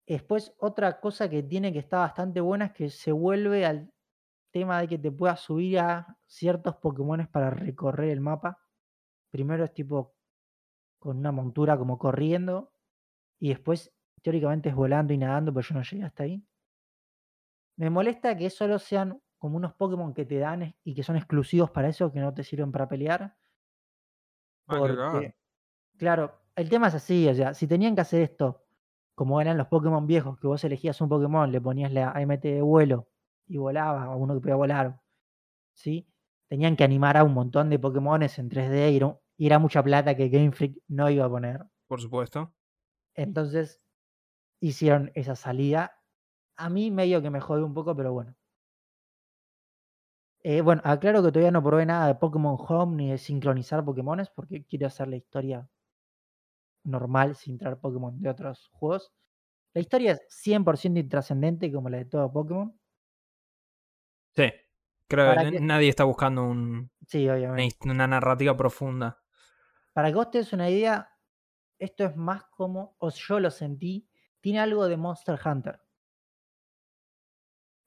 Después, 0.08 0.56
otra 0.60 1.00
cosa 1.00 1.30
que 1.30 1.44
tiene 1.44 1.72
que 1.72 1.80
estar 1.80 2.00
bastante 2.00 2.42
buena 2.42 2.66
es 2.66 2.72
que 2.74 2.90
se 2.90 3.12
vuelve 3.12 3.66
al 3.66 3.94
tema 4.52 4.82
de 4.82 4.88
que 4.88 4.98
te 5.00 5.12
puedas 5.12 5.42
subir 5.42 5.80
a 5.80 6.20
ciertos 6.28 6.78
Pokémones 6.78 7.28
para 7.30 7.50
recorrer 7.52 8.10
el 8.12 8.22
mapa. 8.22 8.60
Primero 9.32 9.66
es 9.66 9.74
tipo 9.74 10.18
con 11.00 11.18
una 11.20 11.32
montura 11.34 11.78
como 11.78 12.00
corriendo 12.00 12.74
y 13.40 13.50
después 13.50 13.96
teóricamente 14.24 14.70
es 14.70 14.76
volando 14.76 15.14
y 15.14 15.20
nadando, 15.20 15.54
pero 15.54 15.68
yo 15.68 15.76
no 15.76 15.84
llegué 15.84 16.04
hasta 16.06 16.24
ahí. 16.24 16.46
Me 17.78 17.90
molesta 17.90 18.38
que 18.38 18.50
solo 18.52 18.78
sean 18.78 19.22
como 19.40 19.58
unos 19.58 19.74
Pokémon 19.74 20.14
que 20.14 20.26
te 20.26 20.38
dan 20.38 20.76
y 20.84 20.94
que 20.94 21.02
son 21.02 21.16
exclusivos 21.16 21.72
para 21.72 21.88
eso, 21.88 22.12
que 22.12 22.20
no 22.20 22.34
te 22.34 22.44
sirven 22.44 22.72
para 22.72 22.88
pelear. 22.88 23.36
Ah. 24.68 24.78
Porque, 24.78 25.36
claro, 25.98 26.40
el 26.56 26.70
tema 26.70 26.90
es 26.90 26.96
así, 26.96 27.28
o 27.28 27.34
sea, 27.34 27.54
si 27.54 27.66
tenían 27.66 27.96
que 27.96 28.02
hacer 28.02 28.22
esto 28.22 28.66
como 29.16 29.42
eran 29.42 29.58
los 29.58 29.68
Pokémon 29.68 30.08
viejos, 30.08 30.40
que 30.40 30.48
vos 30.48 30.64
elegías 30.64 31.02
un 31.02 31.10
Pokémon, 31.10 31.52
le 31.52 31.60
ponías 31.60 31.92
la 31.92 32.12
AMT 32.12 32.42
de 32.42 32.62
vuelo 32.62 33.10
y 33.48 33.58
volaba, 33.58 34.16
o 34.16 34.18
uno 34.18 34.34
que 34.36 34.40
podía 34.40 34.56
volar, 34.56 35.02
¿sí? 35.74 36.08
Tenían 36.48 36.78
que 36.78 36.86
animar 36.86 37.18
a 37.18 37.26
un 37.26 37.34
montón 37.34 37.70
de 37.70 37.80
Pokémones 37.80 38.40
en 38.40 38.50
3D 38.50 38.94
y 38.94 38.96
era, 38.96 39.20
y 39.36 39.46
era 39.46 39.60
mucha 39.60 39.84
plata 39.84 40.16
que 40.16 40.30
Game 40.30 40.54
Freak 40.54 40.78
no 40.88 41.10
iba 41.10 41.26
a 41.26 41.30
poner. 41.30 41.66
Por 41.88 42.00
supuesto. 42.00 42.54
Entonces 43.14 43.82
hicieron 44.62 45.12
esa 45.16 45.36
salida. 45.36 46.02
A 46.56 46.70
mí 46.70 46.90
medio 46.90 47.22
que 47.22 47.30
me 47.30 47.42
jode 47.42 47.64
un 47.64 47.74
poco, 47.74 47.94
pero 47.98 48.14
bueno. 48.14 48.36
Eh, 50.42 50.62
bueno, 50.62 50.82
aclaro 50.86 51.22
que 51.22 51.32
todavía 51.32 51.52
no 51.52 51.62
probé 51.64 51.86
nada 51.86 52.08
de 52.08 52.16
Pokémon 52.16 52.56
Home 52.58 52.96
ni 52.96 53.12
de 53.12 53.18
sincronizar 53.18 53.84
Pokémones 53.84 54.30
porque 54.30 54.64
quiero 54.66 54.88
hacer 54.88 55.08
la 55.10 55.18
historia 55.18 55.70
normal 56.86 57.36
sin 57.36 57.58
traer 57.58 57.78
Pokémon 57.78 58.20
de 58.22 58.30
otros 58.30 58.70
juegos. 58.72 59.12
La 59.74 59.82
historia 59.82 60.14
es 60.14 60.22
100% 60.30 61.00
intrascendente 61.00 61.72
como 61.72 61.90
la 61.90 61.98
de 61.98 62.06
todo 62.06 62.32
Pokémon. 62.32 62.80
Sí. 64.36 64.52
Creo 65.08 65.36
que 65.36 65.52
que- 65.52 65.60
nadie 65.60 65.90
está 65.90 66.04
buscando 66.06 66.44
un- 66.44 66.92
Sí, 67.08 67.26
una, 67.26 67.34
obviamente. 67.36 67.64
his- 67.66 67.78
una 67.92 68.08
narrativa 68.08 68.56
profunda. 68.56 69.22
Para 69.94 70.10
que 70.10 70.16
vos 70.16 70.32
te 70.32 70.38
des 70.38 70.54
una 70.54 70.70
idea, 70.70 71.10
esto 71.80 72.06
es 72.06 72.16
más 72.16 72.46
como, 72.46 72.96
o 73.00 73.10
yo 73.10 73.40
lo 73.40 73.52
sentí, 73.52 74.08
tiene 74.40 74.60
algo 74.60 74.88
de 74.88 74.98
Monster 74.98 75.38
Hunter 75.44 75.82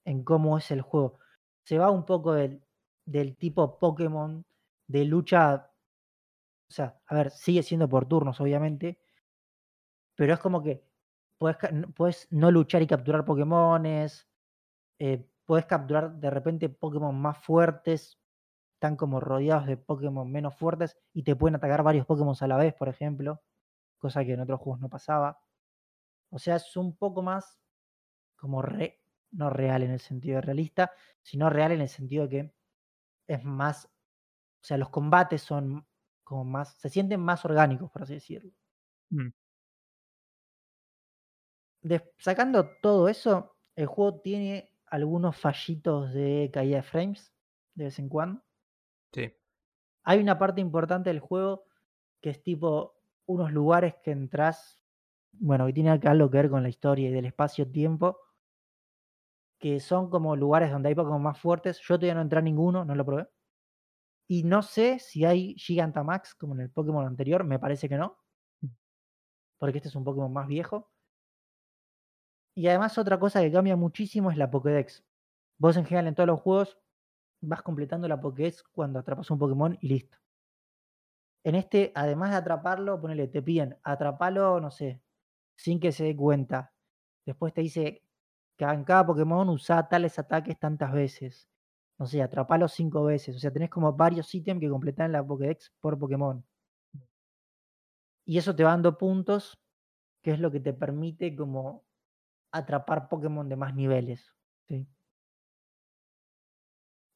en 0.04 0.24
cómo 0.24 0.58
es 0.58 0.70
el 0.70 0.82
juego. 0.82 1.18
Se 1.64 1.78
va 1.78 1.90
un 1.90 2.04
poco 2.04 2.32
del, 2.34 2.62
del 3.04 3.36
tipo 3.36 3.78
Pokémon 3.78 4.44
de 4.86 5.04
lucha. 5.04 5.70
O 6.68 6.72
sea, 6.72 7.00
a 7.06 7.14
ver, 7.14 7.30
sigue 7.30 7.62
siendo 7.62 7.88
por 7.88 8.06
turnos, 8.06 8.40
obviamente. 8.40 8.98
Pero 10.16 10.34
es 10.34 10.40
como 10.40 10.62
que 10.62 10.84
puedes, 11.38 11.56
puedes 11.94 12.28
no 12.30 12.50
luchar 12.50 12.82
y 12.82 12.86
capturar 12.86 13.24
Pokémones. 13.24 14.28
eh, 14.98 15.28
puedes 15.46 15.66
capturar 15.66 16.14
de 16.14 16.30
repente 16.30 16.68
Pokémon 16.68 17.14
más 17.20 17.38
fuertes. 17.38 18.18
Están 18.74 18.96
como 18.96 19.20
rodeados 19.20 19.66
de 19.66 19.76
Pokémon 19.76 20.30
menos 20.30 20.56
fuertes 20.56 20.98
y 21.12 21.22
te 21.24 21.36
pueden 21.36 21.56
atacar 21.56 21.82
varios 21.82 22.06
Pokémon 22.06 22.34
a 22.40 22.46
la 22.48 22.56
vez, 22.56 22.74
por 22.74 22.88
ejemplo. 22.88 23.42
Cosa 23.98 24.24
que 24.24 24.32
en 24.34 24.40
otros 24.40 24.60
juegos 24.60 24.80
no 24.80 24.88
pasaba. 24.88 25.40
O 26.30 26.38
sea, 26.38 26.56
es 26.56 26.76
un 26.76 26.96
poco 26.96 27.22
más 27.22 27.60
como 28.36 28.62
re, 28.62 29.01
no 29.32 29.50
real 29.50 29.82
en 29.82 29.90
el 29.90 30.00
sentido 30.00 30.36
de 30.36 30.42
realista, 30.42 30.92
sino 31.22 31.50
real 31.50 31.72
en 31.72 31.80
el 31.80 31.88
sentido 31.88 32.26
de 32.26 32.28
que 32.28 32.54
es 33.26 33.44
más, 33.44 33.86
o 33.86 34.64
sea, 34.64 34.76
los 34.76 34.90
combates 34.90 35.42
son 35.42 35.86
como 36.22 36.44
más, 36.44 36.74
se 36.78 36.88
sienten 36.88 37.20
más 37.20 37.44
orgánicos, 37.44 37.90
por 37.90 38.02
así 38.02 38.14
decirlo. 38.14 38.52
Mm. 39.10 39.28
Sacando 42.16 42.70
todo 42.80 43.08
eso, 43.08 43.56
el 43.74 43.86
juego 43.86 44.20
tiene 44.20 44.70
algunos 44.86 45.36
fallitos 45.36 46.12
de 46.12 46.50
caída 46.52 46.76
de 46.76 46.82
frames 46.82 47.32
de 47.74 47.84
vez 47.84 47.98
en 47.98 48.08
cuando. 48.08 48.42
Sí. 49.12 49.34
Hay 50.04 50.20
una 50.20 50.38
parte 50.38 50.60
importante 50.60 51.10
del 51.10 51.20
juego 51.20 51.64
que 52.20 52.30
es 52.30 52.42
tipo 52.42 52.94
unos 53.26 53.52
lugares 53.52 53.94
que 54.02 54.12
entras, 54.12 54.80
bueno, 55.32 55.66
que 55.66 55.72
tiene 55.72 55.90
algo 55.90 56.30
que 56.30 56.36
ver 56.36 56.50
con 56.50 56.62
la 56.62 56.68
historia 56.68 57.08
y 57.08 57.12
del 57.12 57.24
espacio-tiempo, 57.24 58.18
que 59.62 59.78
son 59.78 60.10
como 60.10 60.34
lugares 60.34 60.72
donde 60.72 60.88
hay 60.88 60.94
Pokémon 60.96 61.22
más 61.22 61.38
fuertes. 61.38 61.78
Yo 61.78 61.94
todavía 61.94 62.16
no 62.16 62.20
entré 62.22 62.40
a 62.40 62.42
ninguno, 62.42 62.84
no 62.84 62.96
lo 62.96 63.06
probé. 63.06 63.28
Y 64.28 64.42
no 64.42 64.60
sé 64.60 64.98
si 64.98 65.24
hay 65.24 65.54
Gigantamax 65.54 66.34
como 66.34 66.54
en 66.54 66.62
el 66.62 66.70
Pokémon 66.70 67.06
anterior, 67.06 67.44
me 67.44 67.60
parece 67.60 67.88
que 67.88 67.96
no. 67.96 68.18
Mm. 68.60 68.68
Porque 69.58 69.78
este 69.78 69.88
es 69.88 69.94
un 69.94 70.02
Pokémon 70.02 70.32
más 70.32 70.48
viejo. 70.48 70.90
Y 72.56 72.66
además 72.66 72.98
otra 72.98 73.20
cosa 73.20 73.40
que 73.40 73.52
cambia 73.52 73.76
muchísimo 73.76 74.32
es 74.32 74.36
la 74.36 74.50
Pokédex. 74.50 75.04
Vos 75.58 75.76
en 75.76 75.84
general 75.84 76.08
en 76.08 76.16
todos 76.16 76.26
los 76.26 76.40
juegos 76.40 76.76
vas 77.40 77.62
completando 77.62 78.08
la 78.08 78.20
Pokédex 78.20 78.64
cuando 78.64 78.98
atrapas 78.98 79.30
un 79.30 79.38
Pokémon 79.38 79.78
y 79.80 79.88
listo. 79.88 80.18
En 81.44 81.54
este, 81.54 81.92
además 81.94 82.30
de 82.30 82.36
atraparlo, 82.38 83.00
ponele, 83.00 83.28
te 83.28 83.42
piden 83.42 83.78
atrapalo, 83.84 84.60
no 84.60 84.72
sé, 84.72 85.00
sin 85.56 85.78
que 85.78 85.92
se 85.92 86.02
dé 86.02 86.16
cuenta. 86.16 86.72
Después 87.24 87.54
te 87.54 87.60
dice 87.60 88.02
que 88.66 88.74
en 88.74 88.84
cada 88.84 89.06
Pokémon 89.06 89.48
usa 89.48 89.88
tales 89.88 90.18
ataques 90.18 90.58
tantas 90.58 90.92
veces. 90.92 91.48
No 91.98 92.06
sé, 92.06 92.22
atrapalo 92.22 92.68
cinco 92.68 93.04
veces. 93.04 93.36
O 93.36 93.38
sea, 93.38 93.52
tenés 93.52 93.70
como 93.70 93.92
varios 93.92 94.34
ítems 94.34 94.60
que 94.60 94.68
completar 94.68 95.06
en 95.06 95.12
la 95.12 95.26
Pokédex 95.26 95.72
por 95.80 95.98
Pokémon. 95.98 96.44
Y 98.24 98.38
eso 98.38 98.54
te 98.54 98.62
va 98.64 98.70
dando 98.70 98.98
puntos, 98.98 99.58
que 100.22 100.32
es 100.32 100.40
lo 100.40 100.50
que 100.50 100.60
te 100.60 100.72
permite 100.72 101.34
como 101.34 101.84
atrapar 102.52 103.08
Pokémon 103.08 103.48
de 103.48 103.56
más 103.56 103.74
niveles. 103.74 104.32
¿sí? 104.68 104.86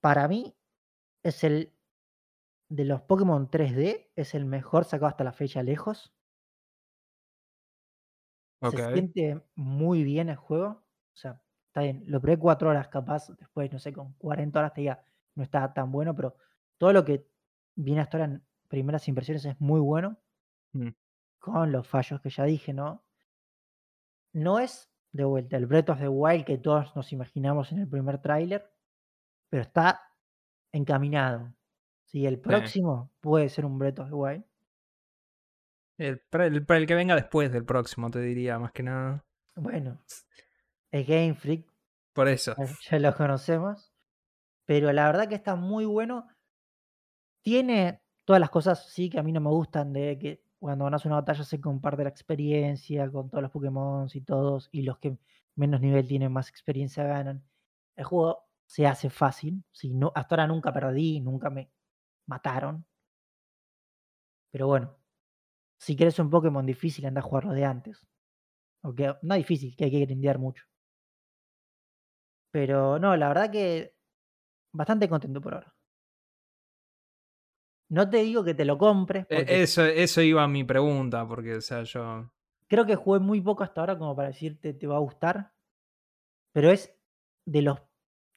Para 0.01 0.27
mí, 0.27 0.57
es 1.23 1.45
el 1.45 1.73
de 2.69 2.85
los 2.85 3.03
Pokémon 3.03 3.49
3D, 3.49 4.11
es 4.17 4.35
el 4.35 4.45
mejor 4.45 4.85
sacado 4.85 5.09
hasta 5.09 5.25
la 5.25 5.33
fecha 5.33 5.63
lejos. 5.63 6.13
Ok. 8.61 8.77
Se 8.77 8.93
siente 8.93 9.43
muy 9.55 10.03
bien 10.03 10.29
el 10.29 10.37
juego. 10.37 10.86
O 11.17 11.19
sea, 11.19 11.41
está 11.69 11.81
bien, 11.81 12.05
lo 12.07 12.21
probé 12.21 12.39
cuatro 12.39 12.69
horas 12.69 12.89
capaz, 12.89 13.29
después, 13.39 13.73
no 13.73 13.79
sé, 13.79 13.91
con 13.91 14.13
40 14.19 14.59
horas 14.59 14.75
te 14.75 14.83
diga, 14.83 15.03
no 15.35 15.43
está 15.43 15.73
tan 15.73 15.91
bueno, 15.91 16.15
pero 16.15 16.37
todo 16.77 16.93
lo 16.93 17.07
que 17.07 17.27
viene 17.75 18.03
hasta 18.03 18.19
ahora 18.19 18.33
en 18.35 18.43
primeras 18.69 19.09
impresiones 19.09 19.45
es 19.47 19.59
muy 19.61 19.81
bueno, 19.81 20.19
Mm. 20.73 20.89
con 21.39 21.73
los 21.73 21.89
fallos 21.89 22.21
que 22.21 22.29
ya 22.29 22.45
dije, 22.45 22.75
¿no? 22.75 23.03
No 24.35 24.59
es, 24.59 24.91
de 25.13 25.25
vuelta, 25.25 25.57
el 25.57 25.65
Breath 25.65 25.89
of 25.89 26.01
the 26.01 26.09
Wild 26.09 26.45
que 26.45 26.59
todos 26.59 26.95
nos 26.95 27.11
imaginamos 27.13 27.73
en 27.73 27.79
el 27.79 27.89
primer 27.89 28.21
tráiler, 28.21 28.71
pero 29.49 29.63
está 29.63 30.03
encaminado. 30.73 31.55
Sí, 32.05 32.27
el 32.27 32.39
próximo 32.39 33.11
puede 33.21 33.49
ser 33.49 33.65
un 33.65 33.79
Breath 33.79 34.01
of 34.01 34.09
the 34.09 34.15
Wild. 34.15 34.45
El, 35.97 36.23
el, 36.33 36.67
para 36.67 36.79
el 36.79 36.87
que 36.87 36.95
venga 36.95 37.15
después 37.15 37.51
del 37.51 37.65
próximo, 37.65 38.11
te 38.11 38.21
diría, 38.21 38.59
más 38.59 38.73
que 38.73 38.83
nada. 38.83 39.25
Bueno, 39.55 39.99
es 40.91 41.07
Game 41.07 41.35
Freak, 41.35 41.67
Por 42.13 42.29
eso. 42.29 42.57
ya- 42.91 42.99
lo 42.99 43.15
conocemos, 43.15 43.93
pero 44.67 44.93
la 44.93 45.07
verdad 45.07 45.29
que 45.29 45.37
está 45.37 45.57
muy 45.57 45.87
bueno. 45.87 46.29
Tiene 47.43 48.03
todas 48.25 48.41
las 48.41 48.51
cosas, 48.51 48.87
sí, 48.91 49.09
que 49.11 49.19
a 49.19 49.23
mí 49.23 49.33
no 49.33 49.41
me 49.41 49.51
gustan, 49.51 49.93
de 49.93 50.19
que 50.19 50.45
cuando 50.59 50.85
ganas 50.85 51.05
una 51.05 51.17
batalla 51.17 51.45
se 51.45 51.61
comparte 51.61 52.03
la 52.03 52.09
experiencia 52.11 53.11
con 53.11 53.31
todos 53.31 53.43
los 53.43 53.51
Pokémon 53.53 54.09
y 54.13 54.21
todos, 54.23 54.69
y 54.73 54.83
los 54.83 54.99
que 54.99 55.19
menos 55.55 55.81
nivel 55.81 56.07
tienen 56.09 56.33
más 56.33 56.49
experiencia 56.49 57.05
ganan. 57.05 57.45
El 57.97 58.05
juego 58.05 58.49
se 58.67 58.87
hace 58.87 59.11
fácil, 59.11 59.65
sí, 59.73 59.95
no, 59.95 60.13
hasta 60.15 60.35
ahora 60.35 60.47
nunca 60.49 60.73
perdí, 60.73 61.21
nunca 61.21 61.51
me 61.51 61.71
mataron. 62.27 62.87
Pero 64.51 64.67
bueno, 64.67 64.97
si 65.79 65.97
quieres 65.97 66.19
un 66.21 66.31
Pokémon 66.31 66.67
difícil, 66.67 67.07
anda 67.07 67.21
a 67.21 67.25
jugarlo 67.25 67.53
de 67.55 67.65
antes. 67.67 68.07
Aunque 68.83 69.15
no 69.23 69.35
difícil, 69.37 69.77
que 69.77 69.85
hay 69.87 69.93
que 69.93 70.01
grindear 70.07 70.39
mucho. 70.39 70.65
Pero 72.57 72.99
no, 72.99 73.15
la 73.19 73.29
verdad 73.29 73.51
que 73.51 73.95
bastante 74.73 75.11
contento 75.11 75.43
por 75.43 75.53
ahora. 75.53 75.75
No 77.91 78.09
te 78.09 78.23
digo 78.23 78.43
que 78.45 78.55
te 78.55 78.65
lo 78.65 78.79
compres, 78.79 79.27
E- 79.29 79.37
porque 79.37 79.63
Eso, 79.63 79.85
eso 79.85 80.23
iba 80.23 80.43
a 80.43 80.49
mi 80.49 80.65
pregunta, 80.65 81.29
porque, 81.29 81.57
o 81.57 81.61
sea, 81.61 81.83
yo. 81.83 82.31
creo 82.67 82.87
que 82.87 82.97
jugué 82.97 83.21
muy 83.21 83.43
poco 83.43 83.63
hasta 83.63 83.83
ahora 83.83 83.99
como 83.99 84.17
para 84.17 84.29
decirte 84.29 84.73
te 84.73 84.87
va 84.87 84.97
a 84.97 85.01
gustar. 85.01 85.53
Pero 86.55 86.71
es 86.71 86.97
de 87.45 87.61
los. 87.61 87.79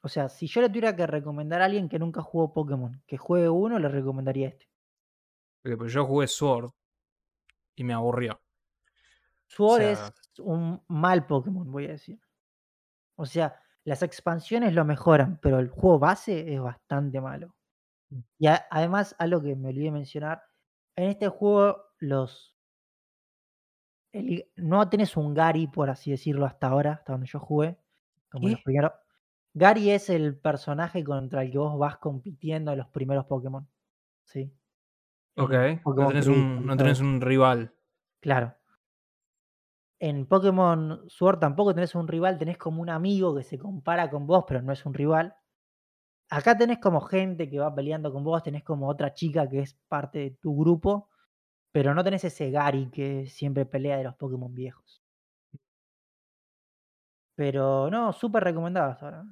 O 0.02 0.10
sea, 0.10 0.28
si 0.28 0.48
yo 0.48 0.60
le 0.60 0.68
tuviera 0.68 0.94
que 0.98 1.08
recomendar 1.08 1.62
a 1.62 1.66
alguien 1.66 1.88
que 1.88 1.98
nunca 1.98 2.22
jugó 2.22 2.54
Pokémon, 2.54 3.02
que 3.08 3.16
juegue 3.18 3.48
uno, 3.48 3.80
le 3.80 3.88
recomendaría 3.88 4.50
este. 4.50 4.70
porque, 5.62 5.78
pues, 5.78 5.94
yo 5.94 6.06
jugué 6.06 6.28
Sword 6.28 6.72
y 7.78 7.86
me 7.86 7.94
aburrió. 7.94 8.42
Sword 9.48 9.80
sea- 9.80 9.92
es 9.94 10.40
un 10.40 10.84
mal 10.90 11.26
Pokémon, 11.26 11.72
voy 11.72 11.86
a 11.86 11.92
decir. 11.92 12.20
O 13.16 13.26
sea, 13.26 13.62
las 13.90 14.04
expansiones 14.04 14.74
lo 14.74 14.86
mejoran, 14.86 15.40
pero 15.42 15.60
el 15.60 15.70
juego 15.70 15.98
base 16.00 16.54
es 16.54 16.62
bastante 16.62 17.20
malo. 17.20 17.56
Mm. 18.10 18.20
Y 18.38 18.48
a- 18.48 18.66
además, 18.70 19.16
algo 19.18 19.42
que 19.42 19.56
me 19.56 19.70
olvidé 19.70 19.92
mencionar, 19.92 20.44
en 20.96 21.10
este 21.10 21.28
juego 21.28 21.84
los... 21.98 22.56
el- 24.12 24.46
no 24.56 24.88
tenés 24.90 25.18
un 25.18 25.34
Gary, 25.34 25.68
por 25.68 25.90
así 25.90 26.12
decirlo, 26.12 26.46
hasta 26.46 26.68
ahora, 26.68 26.94
hasta 26.94 27.14
donde 27.14 27.28
yo 27.28 27.40
jugué, 27.40 27.78
como 28.30 28.48
los 28.48 28.58
¿Qué? 28.58 28.64
primeros. 28.64 28.92
Gary 29.54 29.90
es 29.90 30.10
el 30.12 30.38
personaje 30.38 31.04
contra 31.04 31.42
el 31.42 31.52
que 31.52 31.58
vos 31.58 31.78
vas 31.78 31.98
compitiendo 31.98 32.72
en 32.72 32.78
los 32.78 32.88
primeros 32.90 33.26
Pokémon. 33.26 33.68
¿Sí? 34.24 34.54
Ok. 35.36 35.52
el 35.54 35.76
No 35.78 35.82
Pokémon 35.82 36.08
tenés, 36.10 36.28
un, 36.28 36.66
no 36.66 36.78
tenés 36.78 37.00
un 37.02 37.20
rival. 37.22 37.74
Claro. 38.20 38.54
En 40.00 40.26
Pokémon 40.26 41.04
Sword 41.10 41.40
tampoco 41.40 41.76
tenés 41.76 41.94
un 41.94 42.08
rival, 42.08 42.38
tenés 42.38 42.58
como 42.58 42.82
un 42.82 42.90
amigo 42.90 43.36
que 43.36 43.44
se 43.44 43.58
compara 43.58 44.10
con 44.10 44.26
vos, 44.26 44.46
pero 44.48 44.62
no 44.62 44.72
es 44.72 44.86
un 44.86 44.94
rival. 44.94 45.36
Acá 46.30 46.58
tenés 46.58 46.80
como 46.80 47.02
gente 47.02 47.50
que 47.50 47.60
va 47.60 47.74
peleando 47.76 48.14
con 48.14 48.24
vos, 48.24 48.42
tenés 48.42 48.64
como 48.64 48.88
otra 48.88 49.14
chica 49.14 49.50
que 49.50 49.60
es 49.60 49.78
parte 49.90 50.20
de 50.20 50.32
tu 50.32 50.58
grupo, 50.58 51.10
pero 51.72 51.94
no 51.94 52.04
tenés 52.04 52.24
ese 52.24 52.50
Gary 52.50 52.90
que 52.92 53.28
siempre 53.28 53.66
pelea 53.66 53.98
de 53.98 54.06
los 54.06 54.16
Pokémon 54.16 54.54
viejos. 54.54 55.02
Pero 57.36 57.90
no, 57.90 58.14
súper 58.14 58.44
recomendado 58.44 58.92
hasta 58.92 59.06
ahora. 59.06 59.26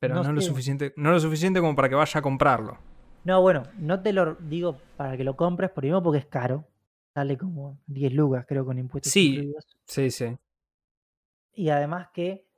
Pero 0.00 0.16
no, 0.16 0.24
No 0.24 0.32
lo 0.32 0.40
suficiente, 0.40 0.92
no 0.96 1.12
lo 1.12 1.20
suficiente 1.20 1.60
como 1.60 1.74
para 1.74 1.88
que 1.88 1.94
vaya 1.94 2.18
a 2.18 2.22
comprarlo. 2.22 2.78
No, 3.24 3.40
bueno, 3.40 3.62
no 3.78 4.02
te 4.02 4.12
lo 4.12 4.34
digo 4.34 4.78
para 4.96 5.16
que 5.16 5.24
lo 5.24 5.36
compres, 5.36 5.70
primero 5.70 6.02
porque 6.02 6.18
es 6.18 6.26
caro. 6.26 6.66
Sale 7.14 7.36
como 7.36 7.78
10 7.86 8.12
lucas, 8.14 8.46
creo, 8.48 8.64
con 8.64 8.78
impuestos 8.78 9.12
Sí. 9.12 9.34
incluidos. 9.34 9.66
Sí, 9.86 10.10
sí. 10.10 10.36
Y 11.54 11.68
además 11.68 12.08
que, 12.14 12.48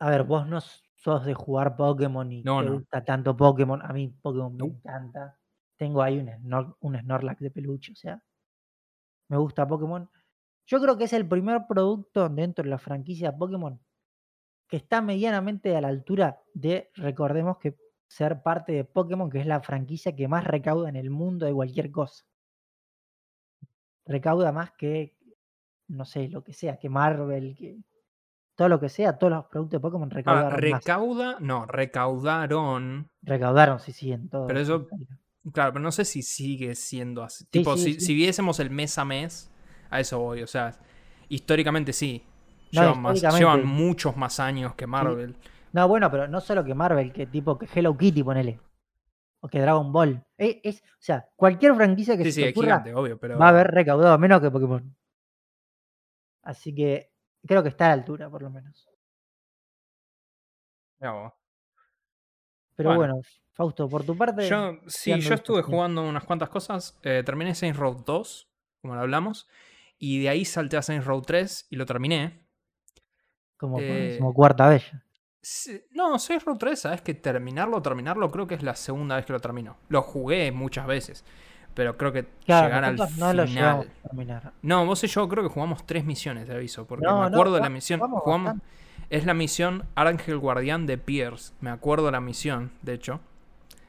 a 0.00 0.10
ver, 0.10 0.24
vos 0.24 0.46
no 0.48 0.60
sos 0.60 1.24
de 1.24 1.34
jugar 1.34 1.76
Pokémon 1.76 2.30
y 2.32 2.42
No, 2.42 2.60
te 2.60 2.66
no. 2.66 2.72
gusta 2.74 3.04
tanto 3.04 3.36
Pokémon. 3.36 3.80
A 3.82 3.92
mí 3.92 4.08
Pokémon 4.08 4.52
me 4.52 4.58
No. 4.58 4.64
encanta. 4.66 5.38
Tengo 5.76 6.02
ahí 6.02 6.18
un, 6.18 6.26
Snor- 6.28 6.76
un 6.80 6.98
Snorlax 6.98 7.40
de 7.40 7.50
peluche, 7.50 7.92
o 7.92 7.96
sea, 7.96 8.22
me 9.28 9.36
gusta 9.38 9.66
Pokémon. 9.66 10.10
Yo 10.66 10.80
creo 10.80 10.96
que 10.98 11.04
es 11.04 11.12
el 11.12 11.26
primer 11.28 11.66
producto 11.68 12.28
dentro 12.28 12.64
de 12.64 12.70
la 12.70 12.78
franquicia 12.78 13.36
Pokémon 13.36 13.80
que 14.68 14.76
está 14.78 15.02
medianamente 15.02 15.76
a 15.76 15.80
la 15.80 15.88
altura 15.88 16.42
de, 16.54 16.90
recordemos 16.94 17.58
que 17.58 17.76
ser 18.08 18.42
parte 18.42 18.72
de 18.72 18.84
Pokémon, 18.84 19.30
que 19.30 19.40
es 19.40 19.46
la 19.46 19.60
franquicia 19.62 20.14
que 20.14 20.28
más 20.28 20.44
recauda 20.44 20.88
en 20.88 20.96
el 20.96 21.10
mundo 21.10 21.46
de 21.46 21.52
cualquier 21.54 21.90
cosa. 21.90 22.24
Recauda 24.10 24.50
más 24.52 24.72
que, 24.72 25.14
no 25.88 26.04
sé, 26.04 26.28
lo 26.28 26.42
que 26.42 26.52
sea, 26.52 26.78
que 26.78 26.88
Marvel, 26.88 27.54
que 27.56 27.76
todo 28.56 28.68
lo 28.68 28.80
que 28.80 28.88
sea, 28.88 29.16
todos 29.16 29.32
los 29.32 29.44
productos 29.46 29.78
de 29.78 29.80
Pokémon 29.80 30.10
Ahora, 30.26 30.50
recaudaron 30.50 30.60
recauda, 30.60 31.36
no, 31.40 31.66
recaudaron. 31.66 33.08
Recaudaron, 33.22 33.78
sí, 33.80 33.92
sí, 33.92 34.12
en 34.12 34.28
todo. 34.28 34.46
Pero 34.46 34.60
eso- 34.60 34.86
Claro, 35.54 35.72
pero 35.72 35.82
no 35.82 35.90
sé 35.92 36.04
si 36.04 36.20
sigue 36.22 36.74
siendo 36.74 37.22
así. 37.22 37.44
Sí, 37.44 37.50
tipo, 37.50 37.74
sí, 37.76 37.82
si, 37.84 37.94
sí. 37.94 38.00
si 38.06 38.14
viésemos 38.14 38.60
el 38.60 38.68
mes 38.68 38.98
a 38.98 39.04
mes, 39.06 39.50
a 39.88 39.98
eso 40.00 40.18
voy. 40.18 40.42
O 40.42 40.46
sea, 40.46 40.74
históricamente 41.30 41.94
sí. 41.94 42.22
No, 42.72 42.82
Llevan, 42.82 43.00
más- 43.02 43.22
llevan 43.38 43.64
muchos 43.64 44.16
más 44.16 44.38
años 44.38 44.74
que 44.74 44.86
Marvel. 44.86 45.34
No, 45.72 45.88
bueno, 45.88 46.10
pero 46.10 46.28
no 46.28 46.40
solo 46.40 46.62
que 46.64 46.74
Marvel, 46.74 47.12
que 47.12 47.26
tipo 47.26 47.58
que 47.58 47.66
Hello 47.72 47.96
Kitty, 47.96 48.22
ponele. 48.22 48.60
O 49.42 49.48
que 49.48 49.60
Dragon 49.60 49.90
Ball. 49.92 50.22
Eh, 50.38 50.60
Es, 50.64 50.82
o 50.82 51.02
sea, 51.02 51.28
cualquier 51.36 51.74
franquicia 51.74 52.16
que 52.16 52.24
Sí, 52.24 52.32
se 52.32 52.42
sí, 52.42 52.48
ocurra 52.50 52.80
gigante, 52.80 52.94
obvio, 52.94 53.18
pero. 53.18 53.38
va 53.38 53.46
a 53.46 53.48
haber 53.50 53.68
recaudado 53.68 54.18
menos 54.18 54.40
que 54.40 54.50
Pokémon. 54.50 54.94
Así 56.42 56.74
que 56.74 57.10
creo 57.46 57.62
que 57.62 57.68
está 57.70 57.86
a 57.86 57.88
la 57.88 57.94
altura, 57.94 58.28
por 58.30 58.42
lo 58.42 58.50
menos. 58.50 58.86
Pero 60.98 62.90
Bueno. 62.94 62.96
bueno, 63.14 63.20
Fausto, 63.52 63.88
por 63.88 64.04
tu 64.04 64.16
parte. 64.16 64.48
Yo, 64.48 64.80
¿qué 64.82 64.90
sí, 64.90 65.20
yo 65.20 65.34
estuve 65.34 65.62
jugando 65.62 66.02
unas 66.02 66.24
cuantas 66.24 66.48
cosas. 66.48 66.98
Eh, 67.02 67.22
terminé 67.24 67.54
Saints 67.54 67.78
Row 67.78 68.02
2, 68.06 68.48
como 68.80 68.94
lo 68.94 69.00
hablamos. 69.00 69.48
Y 69.98 70.22
de 70.22 70.30
ahí 70.30 70.44
salté 70.44 70.76
a 70.78 70.82
Saints 70.82 71.04
Row 71.06 71.20
3 71.20 71.66
y 71.70 71.76
lo 71.76 71.84
terminé. 71.84 72.46
Como 73.58 73.78
eh, 73.80 74.10
decimocuarta 74.12 74.68
vez. 74.68 74.90
Sí, 75.42 75.82
No, 75.92 76.18
Saints 76.18 76.44
Row 76.44 76.56
3, 76.58 76.78
sabes 76.80 77.00
que 77.00 77.14
terminarlo, 77.14 77.80
terminarlo, 77.80 78.30
creo 78.30 78.46
que 78.46 78.54
es 78.54 78.62
la 78.62 78.74
segunda 78.76 79.16
vez 79.16 79.24
que 79.24 79.32
lo 79.32 79.40
termino. 79.40 79.78
Lo 79.88 80.02
jugué 80.02 80.52
muchas 80.52 80.86
veces, 80.86 81.24
pero 81.74 81.96
creo 81.96 82.12
que 82.12 82.26
Claro, 82.44 82.66
llegar 82.66 82.84
al 82.84 82.96
lo 82.96 83.06
final. 83.06 83.40
a 83.40 84.08
terminar. 84.08 84.54
No, 84.62 84.84
vos 84.86 85.02
y 85.04 85.06
yo 85.06 85.28
creo 85.28 85.42
que 85.42 85.48
jugamos 85.50 85.86
tres 85.86 86.04
misiones 86.04 86.46
de 86.48 86.54
aviso, 86.54 86.86
porque 86.86 87.06
No, 87.06 87.18
me 87.20 87.26
no, 87.30 87.36
acuerdo 87.36 87.54
de 87.54 87.60
la 87.62 87.70
misión. 87.70 88.00
jugamos 88.00 88.22
Jugamos, 88.22 88.44
bastante. 88.44 88.66
es 89.08 89.24
la 89.26 89.34
misión 89.34 89.86
Ángel 89.94 90.38
Guardián 90.38 90.86
de 90.86 90.98
Pierce. 90.98 91.54
Me 91.60 91.70
acuerdo 91.70 92.06
de 92.06 92.12
la 92.12 92.20
misión, 92.20 92.72
de 92.82 92.94
hecho, 92.94 93.20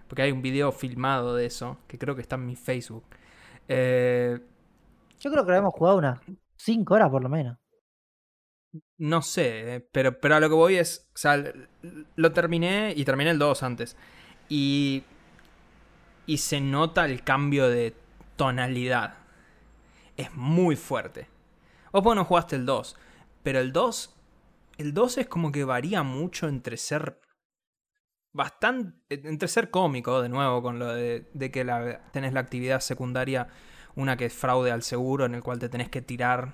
porque 0.08 0.24
hay 0.24 0.31
un 0.31 0.41
video 0.41 0.72
filmado 0.72 1.36
de 1.36 1.46
eso, 1.48 1.77
que 1.88 1.98
creo 2.00 2.15
que 2.15 2.22
está 2.22 2.36
en 2.38 2.46
mi 2.48 2.55
Facebook. 2.55 3.05
Eh, 3.70 4.39
Yo 5.20 5.31
creo 5.31 5.46
que 5.46 5.51
lo 5.51 5.58
hemos 5.58 5.74
jugado 5.74 5.98
unas 5.98 6.20
5 6.58 6.93
horas 6.96 7.10
por 7.10 7.24
lo 7.24 7.29
menos. 7.29 7.58
No 8.97 9.21
sé, 9.21 9.75
eh, 9.75 9.87
pero, 9.91 10.19
pero 10.19 10.35
a 10.35 10.39
lo 10.39 10.47
que 10.47 10.55
voy 10.55 10.75
es. 10.75 11.09
O 11.13 11.17
sea, 11.17 11.43
lo 12.15 12.31
terminé 12.31 12.93
y 12.95 13.03
terminé 13.03 13.31
el 13.31 13.39
2 13.39 13.63
antes. 13.63 13.97
Y. 14.49 15.03
Y 16.25 16.37
se 16.37 16.62
nota 16.62 17.05
el 17.05 17.23
cambio 17.23 17.67
de 17.67 17.95
tonalidad. 18.38 19.17
Es 20.15 20.34
muy 20.34 20.75
fuerte. 20.75 21.27
Vos 21.91 22.03
pues 22.03 22.15
no 22.15 22.25
jugaste 22.25 22.55
el 22.55 22.65
2. 22.65 22.95
Pero 23.43 23.60
el 23.60 23.73
2. 23.73 24.15
El 24.77 24.93
2 24.93 25.17
es 25.17 25.27
como 25.27 25.51
que 25.51 25.65
varía 25.65 26.03
mucho 26.03 26.47
entre 26.47 26.77
ser. 26.77 27.19
Bastante. 28.34 28.97
Entre 29.10 29.49
ser 29.49 29.69
cómico, 29.69 30.21
de 30.21 30.29
nuevo, 30.29 30.62
con 30.62 30.79
lo 30.79 30.93
de, 30.93 31.29
de 31.34 31.51
que 31.51 31.65
la, 31.65 32.10
tenés 32.12 32.34
la 32.34 32.39
actividad 32.39 32.79
secundaria. 32.79 33.49
Una 33.95 34.15
que 34.15 34.25
es 34.25 34.34
fraude 34.34 34.71
al 34.71 34.84
seguro, 34.84 35.25
en 35.25 35.36
el 35.36 35.43
cual 35.43 35.60
te 35.60 35.67
tenés 35.67 35.89
que 35.89 36.01
tirar 36.01 36.53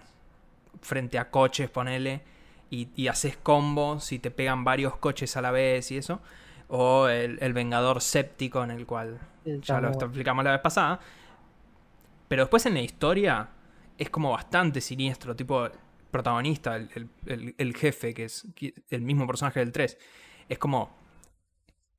frente 0.82 1.18
a 1.20 1.30
coches, 1.32 1.70
ponele, 1.70 2.22
y, 2.70 2.90
y 2.96 3.08
haces 3.08 3.38
combos 3.38 4.12
y 4.12 4.20
te 4.20 4.32
pegan 4.32 4.64
varios 4.64 4.98
coches 4.98 5.38
a 5.38 5.42
la 5.42 5.52
vez 5.52 5.92
y 5.92 5.98
eso. 5.98 6.22
O 6.70 7.08
el, 7.08 7.38
el 7.42 7.54
Vengador 7.54 8.02
Séptico, 8.02 8.64
en 8.64 8.72
el 8.72 8.86
cual 8.86 9.20
Está 9.46 9.76
ya 9.76 9.82
lo 9.82 9.90
bueno. 9.90 10.06
explicamos 10.06 10.44
la 10.44 10.52
vez 10.52 10.62
pasada. 10.62 11.00
Pero 12.28 12.44
después 12.44 12.66
en 12.66 12.74
la 12.74 12.82
historia 12.82 13.50
es 13.98 14.10
como 14.10 14.32
bastante 14.32 14.82
siniestro, 14.82 15.36
tipo 15.36 15.68
protagonista, 16.12 16.76
el, 16.76 16.90
el- 16.96 17.10
el- 17.26 17.56
el 17.58 17.76
jefe, 17.76 18.14
que 18.14 18.26
es 18.26 18.46
el 18.90 19.02
mismo 19.02 19.26
personaje 19.28 19.60
del 19.60 19.72
3. 19.72 19.98
Es 20.50 20.58
como. 20.58 20.96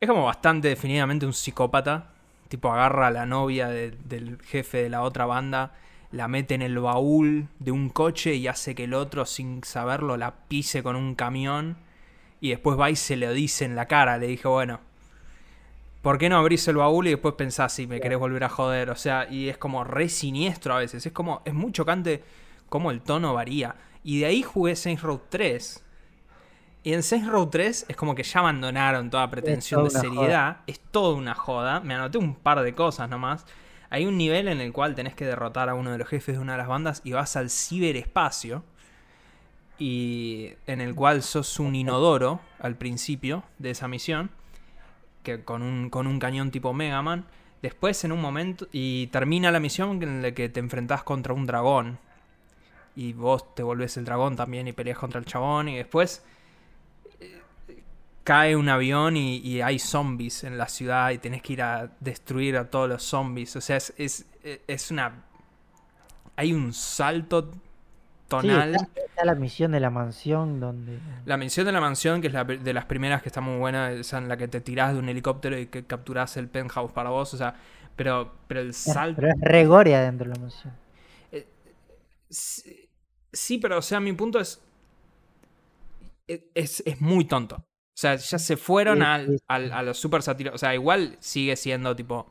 Es 0.01 0.09
como 0.09 0.25
bastante 0.25 0.69
definitivamente 0.69 1.27
un 1.27 1.33
psicópata. 1.33 2.13
Tipo 2.49 2.73
agarra 2.73 3.09
a 3.09 3.11
la 3.11 3.27
novia 3.27 3.69
de- 3.69 3.91
del 3.91 4.41
jefe 4.43 4.83
de 4.83 4.89
la 4.91 5.03
otra 5.03 5.27
banda, 5.27 5.75
la 6.11 6.29
mete 6.29 6.55
en 6.55 6.63
el 6.63 6.79
baúl 6.79 7.49
de 7.59 7.71
un 7.71 7.91
coche 7.91 8.35
y 8.35 8.49
hace 8.49 8.75
que 8.75 8.85
el 8.85 8.95
otro, 8.95 9.27
sin 9.27 9.63
saberlo, 9.65 10.17
la 10.17 10.35
pise 10.49 10.83
con 10.83 10.97
un 10.97 11.15
camión. 11.15 11.77
Y 12.41 12.51
después 12.51 12.79
va 12.79 12.91
y 12.91 12.97
se 12.97 13.17
lo 13.17 13.33
dice 13.33 13.65
en 13.65 13.75
la 13.75 13.87
cara. 13.87 14.17
Le 14.17 14.29
dije, 14.29 14.49
bueno, 14.49 14.81
¿por 16.03 16.19
qué 16.19 16.29
no 16.29 16.39
abrís 16.39 16.67
el 16.69 16.77
baúl 16.77 17.09
y 17.09 17.11
después 17.11 17.35
pensás 17.35 17.73
si 17.73 17.87
me 17.87 18.01
querés 18.01 18.19
volver 18.19 18.45
a 18.45 18.49
joder? 18.49 18.91
O 18.91 18.97
sea, 18.97 19.29
y 19.29 19.49
es 19.49 19.59
como 19.59 19.85
re 19.85 20.09
siniestro 20.09 20.75
a 20.75 20.79
veces. 20.79 21.05
Es 21.05 21.13
como, 21.13 21.43
es 21.45 21.53
muy 21.53 21.73
chocante 21.73 22.23
cómo 22.69 22.91
el 22.91 23.03
tono 23.03 23.35
varía. 23.35 23.75
Y 24.05 24.21
de 24.21 24.27
ahí 24.27 24.43
jugué 24.43 24.77
Saints 24.77 25.03
Row 25.03 25.21
3. 25.29 25.85
Y 26.85 26.95
en 26.95 27.03
Saints 27.03 27.29
Row 27.29 27.47
3 27.51 27.87
es 27.89 27.97
como 27.97 28.15
que 28.15 28.23
ya 28.23 28.41
abandonaron 28.41 29.11
toda 29.11 29.29
pretensión 29.29 29.85
de 29.85 29.91
toda 29.91 30.01
seriedad. 30.01 30.59
Es 30.67 30.81
toda 30.81 31.17
una 31.17 31.35
joda. 31.35 31.81
Me 31.81 31.95
anoté 31.95 32.17
un 32.17 32.35
par 32.35 32.63
de 32.63 32.75
cosas 32.75 33.11
nomás. 33.11 33.45
Hay 33.91 34.05
un 34.05 34.19
nivel 34.19 34.49
en 34.49 34.61
el 34.61 34.73
cual 34.73 34.95
tenés 34.95 35.15
que 35.15 35.25
derrotar 35.25 35.69
a 35.69 35.75
uno 35.75 35.93
de 35.93 35.99
los 35.99 36.09
jefes 36.09 36.35
de 36.35 36.41
una 36.41 36.53
de 36.53 36.59
las 36.59 36.69
bandas 36.69 37.01
y 37.05 37.13
vas 37.13 37.37
al 37.37 37.51
ciberespacio. 37.51 38.63
Y 39.79 40.53
en 40.67 40.81
el 40.81 40.95
cual 40.95 41.23
sos 41.23 41.59
un 41.61 41.75
inodoro 41.75 42.41
al 42.59 42.77
principio 42.77 43.45
de 43.59 43.71
esa 43.71 43.89
misión. 43.89 44.31
Que 45.23 45.43
con 45.43 45.63
un, 45.63 45.89
con 45.89 46.07
un 46.07 46.19
cañón 46.19 46.51
tipo 46.51 46.73
Mega 46.73 47.01
Man. 47.01 47.25
Después 47.63 48.05
en 48.05 48.13
un 48.13 48.21
momento. 48.21 48.69
Y 48.73 49.07
termina 49.07 49.51
la 49.51 49.61
misión 49.61 50.03
en 50.03 50.23
la 50.23 50.33
que 50.33 50.49
te 50.49 50.61
enfrentás 50.61 51.03
contra 51.03 51.33
un 51.33 51.47
dragón. 51.47 51.99
Y 52.95 53.13
vos 53.15 53.55
te 53.55 53.63
volvés 53.63 53.97
el 53.97 54.05
dragón 54.05 54.37
también 54.37 54.69
y 54.69 54.73
peleas 54.73 54.99
contra 54.99 55.21
el 55.21 55.25
chabón. 55.25 55.69
Y 55.69 55.77
después 55.77 56.23
cae 58.29 58.55
un 58.57 58.69
avión 58.69 59.17
y, 59.17 59.39
y 59.39 59.63
hay 59.63 59.79
zombies 59.79 60.45
en 60.45 60.59
la 60.59 60.69
ciudad 60.69 61.13
y 61.13 61.17
tenés 61.17 61.41
que 61.41 61.55
ir 61.55 61.63
a 61.63 61.97
destruir 61.99 62.59
a 62.59 62.69
todos 62.69 62.87
los 62.87 63.03
zombies. 63.03 63.57
O 63.57 63.63
sea, 63.63 63.79
es, 63.79 63.95
es, 63.97 64.27
es 64.67 64.91
una... 64.91 65.25
Hay 66.37 66.53
un 66.53 66.75
salto 66.75 67.51
Sí, 67.53 67.59
tonal. 68.29 68.75
está, 68.75 69.01
está 69.01 69.25
la 69.25 69.35
misión 69.35 69.73
de 69.73 69.81
la 69.81 69.89
mansión 69.89 70.61
donde. 70.61 70.99
La 71.25 71.39
misión 71.39 71.65
de 71.65 71.73
la 71.73 71.81
mansión, 71.81 72.21
que 72.21 72.27
es 72.27 72.35
la 72.35 72.45
de 72.45 72.75
las 72.75 72.85
primeras 72.85 73.23
que 73.23 73.31
está 73.31 73.41
muy 73.41 73.57
buena, 73.57 73.93
es 73.93 74.13
en 74.13 74.29
la 74.29 74.37
que 74.37 74.47
te 74.47 74.61
tirás 74.61 74.93
de 74.93 74.99
un 74.99 75.09
helicóptero 75.09 75.59
y 75.59 75.69
que 75.69 75.87
capturás 75.87 76.37
el 76.37 76.49
penthouse 76.49 76.93
para 76.93 77.09
vos. 77.09 77.33
O 77.33 77.39
sea, 77.39 77.55
pero, 77.97 78.35
pero 78.47 78.61
el 78.61 78.75
salto... 78.75 79.23
Pero 79.23 79.33
es 79.33 79.41
re 79.41 79.65
gore 79.65 79.97
adentro 79.97 80.29
de 80.29 80.35
la 80.35 80.41
mansión. 80.43 80.75
Sí, 82.29 82.91
sí, 83.33 83.57
pero 83.57 83.79
o 83.79 83.83
sea, 83.83 84.01
mi 84.01 84.13
punto 84.13 84.39
es. 84.39 84.61
Es, 86.27 86.83
es 86.85 87.01
muy 87.01 87.25
tonto. 87.25 87.65
O 87.99 88.01
sea, 88.01 88.15
ya 88.15 88.39
se 88.39 88.57
fueron 88.57 88.99
Sí, 88.99 89.05
al, 89.05 89.27
sí, 89.27 89.37
al- 89.49 89.73
a 89.73 89.83
los 89.83 89.99
super 89.99 90.23
satiros. 90.23 90.55
O 90.55 90.59
sea, 90.59 90.73
igual 90.73 91.17
sigue 91.19 91.57
siendo 91.57 91.97
tipo. 91.97 92.31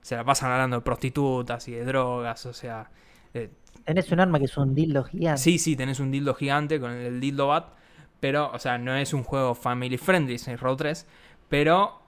Se 0.00 0.16
la 0.16 0.24
pasan 0.24 0.50
hablando 0.52 0.76
de 0.76 0.82
prostitutas 0.82 1.68
y 1.68 1.72
de 1.72 1.84
drogas. 1.84 2.46
O 2.46 2.54
sea. 2.54 2.90
eh, 3.34 3.50
Tenés 3.84 4.10
un 4.10 4.20
arma 4.20 4.38
que 4.38 4.46
es 4.46 4.56
un 4.56 4.74
dildo 4.74 5.04
gigante. 5.04 5.38
sí, 5.42 5.58
sí, 5.58 5.76
tenés 5.76 6.00
un 6.00 6.10
dildo 6.10 6.34
gigante 6.34 6.80
con 6.80 6.92
el 6.92 7.20
dildo 7.20 7.48
bat. 7.48 7.74
Pero, 8.20 8.50
o 8.54 8.58
sea, 8.58 8.78
no 8.78 8.94
es 8.96 9.12
un 9.12 9.22
juego 9.22 9.54
family 9.54 9.98
friendly, 9.98 10.38
Saints 10.38 10.62
Row 10.62 10.74
3. 10.76 11.06
Pero 11.50 12.00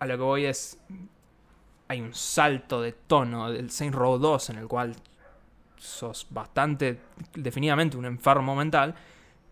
a 0.00 0.06
lo 0.06 0.16
que 0.16 0.22
voy 0.24 0.44
es. 0.46 0.80
Hay 1.86 2.00
un 2.00 2.12
salto 2.12 2.82
de 2.82 2.90
tono 2.92 3.52
del 3.52 3.70
Saints 3.70 3.94
Row 3.96 4.18
2 4.18 4.50
en 4.50 4.58
el 4.58 4.66
cual 4.66 4.96
sos 5.76 6.26
bastante, 6.30 6.98
definitivamente 7.34 7.96
un 7.96 8.06
enfermo 8.06 8.56
mental, 8.56 8.94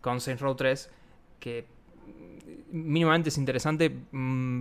con 0.01 0.21
Saints 0.21 0.43
Row 0.43 0.55
3, 0.57 0.91
que 1.39 1.67
mínimamente 2.73 3.29
es 3.31 3.39
interesante. 3.39 3.91
mm, 3.91 4.17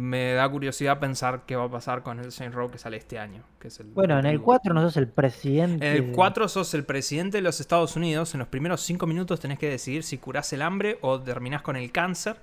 Me 0.10 0.34
da 0.34 0.50
curiosidad 0.50 1.00
pensar 1.00 1.44
qué 1.46 1.56
va 1.56 1.66
a 1.66 1.70
pasar 1.70 2.04
con 2.04 2.20
el 2.20 2.32
Saints 2.32 2.56
Row 2.56 2.70
que 2.72 2.78
sale 2.78 2.98
este 2.98 3.20
año. 3.20 3.44
Que 3.60 3.68
es 3.70 3.80
el, 3.80 3.88
Bueno, 3.88 4.18
en 4.20 4.26
el 4.26 4.34
último. 4.36 4.46
4 4.46 4.74
no 4.74 4.82
sos 4.82 4.98
el 4.98 5.08
presidente. 5.08 5.88
En 5.90 5.96
el 6.06 6.12
4 6.14 6.48
sos 6.48 6.74
el 6.74 6.84
presidente 6.86 7.38
de 7.38 7.42
los 7.42 7.60
Estados 7.60 7.96
Unidos. 7.96 8.34
En 8.34 8.40
los 8.40 8.48
primeros 8.48 8.82
5 8.82 9.06
minutos 9.08 9.40
tenés 9.40 9.60
que 9.60 9.70
decidir 9.70 10.04
si 10.04 10.18
curás 10.18 10.52
el 10.54 10.62
hambre 10.62 10.98
o 11.02 11.20
terminás 11.22 11.62
con 11.62 11.76
el 11.76 11.92
cáncer. 11.92 12.38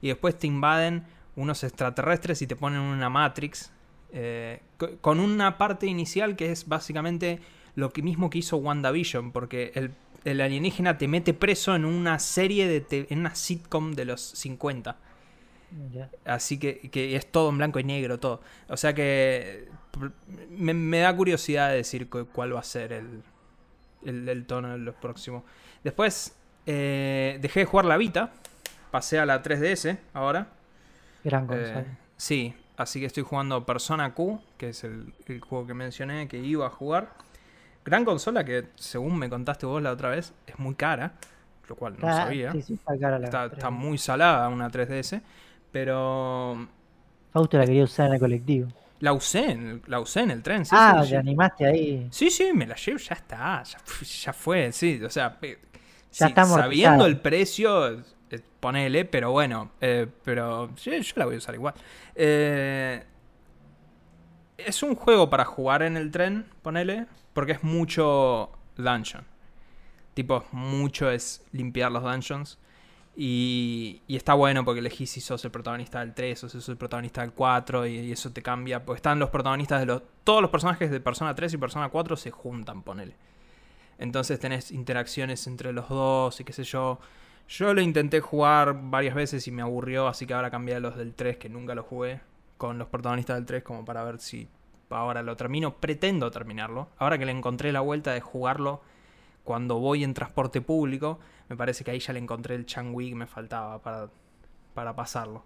Y 0.00 0.08
después 0.08 0.36
te 0.38 0.46
invaden 0.48 1.04
unos 1.36 1.62
extraterrestres 1.64 2.42
y 2.42 2.46
te 2.46 2.56
ponen 2.56 2.80
una 2.80 3.08
Matrix. 3.08 3.70
eh, 4.14 4.60
co- 4.76 4.90
con 5.00 5.20
una 5.20 5.56
parte 5.56 5.86
inicial 5.86 6.36
que 6.36 6.52
es 6.52 6.68
básicamente 6.68 7.40
lo 7.76 7.88
que 7.90 8.02
mismo 8.02 8.28
que 8.28 8.38
hizo 8.38 8.56
WandaVision. 8.58 9.32
Porque 9.32 9.72
el, 9.74 9.92
el 10.24 10.40
alienígena 10.40 10.98
te 10.98 11.08
mete 11.08 11.32
preso 11.32 11.74
en 11.74 11.84
una 11.86 12.18
serie 12.18 12.66
de. 12.68 13.06
en 13.08 13.20
una 13.20 13.34
sitcom 13.34 13.92
de 13.92 14.04
los 14.04 14.20
50. 14.20 14.96
Así 16.24 16.58
que, 16.58 16.80
que 16.90 17.16
es 17.16 17.30
todo 17.30 17.50
en 17.50 17.58
blanco 17.58 17.78
y 17.78 17.84
negro, 17.84 18.18
todo. 18.20 18.40
O 18.68 18.76
sea 18.76 18.94
que 18.94 19.68
me, 20.50 20.74
me 20.74 20.98
da 21.00 21.14
curiosidad 21.16 21.70
de 21.70 21.76
decir 21.76 22.08
cu- 22.08 22.26
cuál 22.32 22.54
va 22.54 22.60
a 22.60 22.64
ser 22.64 22.92
el, 22.92 23.22
el, 24.04 24.28
el 24.28 24.46
tono 24.46 24.70
de 24.72 24.78
los 24.78 24.94
próximos. 24.96 25.44
Después 25.84 26.36
eh, 26.66 27.38
dejé 27.42 27.60
de 27.60 27.66
jugar 27.66 27.86
la 27.86 27.96
Vita. 27.96 28.32
Pasé 28.90 29.18
a 29.20 29.26
la 29.26 29.42
3DS 29.42 30.00
ahora. 30.14 30.48
Gran 31.24 31.46
Eh, 31.48 31.48
consola. 31.48 31.98
sí, 32.16 32.54
así 32.76 33.00
que 33.00 33.06
estoy 33.06 33.22
jugando 33.24 33.64
Persona 33.66 34.14
Q, 34.14 34.40
que 34.58 34.70
es 34.70 34.84
el, 34.84 35.14
el 35.26 35.40
juego 35.40 35.66
que 35.66 35.74
mencioné 35.74 36.28
que 36.28 36.38
iba 36.38 36.66
a 36.66 36.70
jugar. 36.70 37.14
Gran 37.84 38.04
consola 38.04 38.44
que, 38.44 38.68
según 38.76 39.18
me 39.18 39.28
contaste 39.30 39.66
vos 39.66 39.82
la 39.82 39.92
otra 39.92 40.10
vez, 40.10 40.34
es 40.46 40.58
muy 40.58 40.74
cara. 40.74 41.14
Lo 41.68 41.76
cual 41.76 41.96
no 41.98 42.10
sabía. 42.12 42.52
sí, 42.52 42.62
sí, 42.62 42.74
está 42.74 42.98
cara 42.98 43.18
la 43.18 43.28
Está, 43.28 43.48
3D. 43.48 43.52
está 43.52 43.70
muy 43.70 43.98
salada 43.98 44.48
una 44.48 44.70
3DS. 44.70 45.22
Pero 45.72 46.68
Fausto 47.32 47.58
la 47.58 47.66
quería 47.66 47.84
usar 47.84 48.06
en 48.06 48.14
el 48.14 48.20
colectivo. 48.20 48.68
La 49.00 49.12
usé, 49.12 49.50
en 49.50 49.82
la 49.86 50.00
usé 50.00 50.20
en 50.20 50.30
el 50.30 50.42
tren, 50.42 50.64
sí. 50.64 50.76
ah, 50.76 51.04
sí, 51.04 51.10
te 51.10 51.16
animaste 51.16 51.66
ahí. 51.66 52.10
Sí, 52.10 52.30
sí, 52.30 52.52
me 52.52 52.66
la 52.66 52.76
llevo, 52.76 52.98
ya 52.98 53.14
está, 53.14 53.62
ya, 53.62 53.78
fu- 53.78 54.04
ya 54.04 54.32
fue, 54.34 54.70
sí, 54.72 55.00
o 55.02 55.08
sea, 55.10 55.38
Ya 56.18 56.28
sí, 56.28 56.34
sabiendo 56.44 57.06
el 57.06 57.18
precio, 57.20 57.90
eh, 58.30 58.40
ponele, 58.60 59.04
pero 59.06 59.30
bueno, 59.32 59.72
eh, 59.80 60.06
pero 60.24 60.74
yo 60.76 60.92
la 61.16 61.24
voy 61.26 61.36
a 61.36 61.38
usar 61.38 61.54
igual. 61.54 61.74
Eh, 62.14 63.02
es 64.58 64.82
un 64.82 64.94
juego 64.94 65.30
para 65.30 65.44
jugar 65.44 65.82
en 65.82 65.96
el 65.96 66.10
tren, 66.10 66.46
ponele, 66.62 67.06
porque 67.32 67.52
es 67.52 67.62
mucho 67.62 68.50
dungeon. 68.76 69.24
Tipo, 70.14 70.44
mucho 70.52 71.10
es 71.10 71.44
limpiar 71.52 71.92
los 71.92 72.02
dungeons. 72.02 72.58
Y, 73.14 74.02
y 74.06 74.16
está 74.16 74.34
bueno 74.34 74.64
porque 74.64 74.80
elegís 74.80 75.10
si 75.10 75.20
sos 75.20 75.44
el 75.44 75.50
protagonista 75.50 76.00
del 76.00 76.14
3 76.14 76.44
o 76.44 76.48
si 76.48 76.58
sos 76.58 76.68
el 76.70 76.76
protagonista 76.78 77.20
del 77.20 77.32
4 77.32 77.86
y, 77.86 77.98
y 77.98 78.12
eso 78.12 78.32
te 78.32 78.42
cambia. 78.42 78.84
Porque 78.84 78.98
están 78.98 79.18
los 79.18 79.30
protagonistas 79.30 79.80
de 79.80 79.86
los... 79.86 80.02
Todos 80.24 80.40
los 80.40 80.50
personajes 80.50 80.90
de 80.90 81.00
Persona 81.00 81.34
3 81.34 81.54
y 81.54 81.56
Persona 81.58 81.88
4 81.88 82.16
se 82.16 82.30
juntan, 82.30 82.82
ponele. 82.82 83.16
Entonces 83.98 84.40
tenés 84.40 84.72
interacciones 84.72 85.46
entre 85.46 85.72
los 85.72 85.88
dos 85.88 86.40
y 86.40 86.44
qué 86.44 86.52
sé 86.52 86.64
yo. 86.64 86.98
Yo 87.48 87.74
lo 87.74 87.80
intenté 87.80 88.20
jugar 88.20 88.76
varias 88.82 89.14
veces 89.14 89.46
y 89.46 89.50
me 89.50 89.62
aburrió, 89.62 90.08
así 90.08 90.26
que 90.26 90.34
ahora 90.34 90.50
cambié 90.50 90.76
a 90.76 90.80
los 90.80 90.96
del 90.96 91.14
3 91.14 91.36
que 91.36 91.48
nunca 91.48 91.74
lo 91.74 91.82
jugué 91.82 92.20
con 92.56 92.78
los 92.78 92.88
protagonistas 92.88 93.36
del 93.36 93.46
3 93.46 93.62
como 93.62 93.84
para 93.84 94.02
ver 94.04 94.20
si 94.20 94.48
ahora 94.90 95.22
lo 95.22 95.36
termino. 95.36 95.76
Pretendo 95.76 96.30
terminarlo. 96.30 96.88
Ahora 96.98 97.18
que 97.18 97.26
le 97.26 97.32
encontré 97.32 97.72
la 97.72 97.80
vuelta 97.80 98.12
de 98.12 98.20
jugarlo 98.20 98.80
cuando 99.44 99.78
voy 99.78 100.04
en 100.04 100.14
transporte 100.14 100.60
público, 100.60 101.18
me 101.52 101.56
parece 101.58 101.84
que 101.84 101.90
ahí 101.90 101.98
ya 101.98 102.14
le 102.14 102.18
encontré 102.18 102.54
el 102.54 102.64
changui 102.64 103.10
que 103.10 103.14
me 103.14 103.26
faltaba 103.26 103.78
para, 103.82 104.08
para 104.72 104.96
pasarlo. 104.96 105.44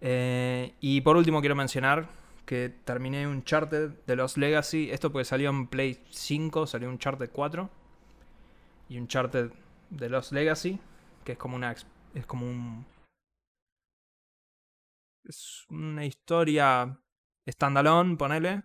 Eh, 0.00 0.74
y 0.80 1.02
por 1.02 1.16
último 1.16 1.38
quiero 1.38 1.54
mencionar 1.54 2.08
que 2.44 2.68
terminé 2.68 3.28
Uncharted 3.28 3.90
de 4.08 4.16
los 4.16 4.36
Legacy. 4.38 4.90
Esto 4.90 5.12
porque 5.12 5.24
salió 5.24 5.50
en 5.50 5.68
Play 5.68 6.02
5, 6.10 6.66
salió 6.66 6.88
Uncharted 6.88 7.30
4 7.32 7.70
y 8.88 8.98
Uncharted 8.98 9.52
de 9.90 10.08
los 10.08 10.32
Legacy, 10.32 10.80
que 11.22 11.32
es 11.32 11.38
como 11.38 11.54
una 11.54 11.76
es 12.14 12.26
como 12.26 12.44
un 12.44 12.84
es 15.22 15.64
una 15.70 16.04
historia 16.04 16.98
standalone, 17.48 18.16
ponele. 18.16 18.64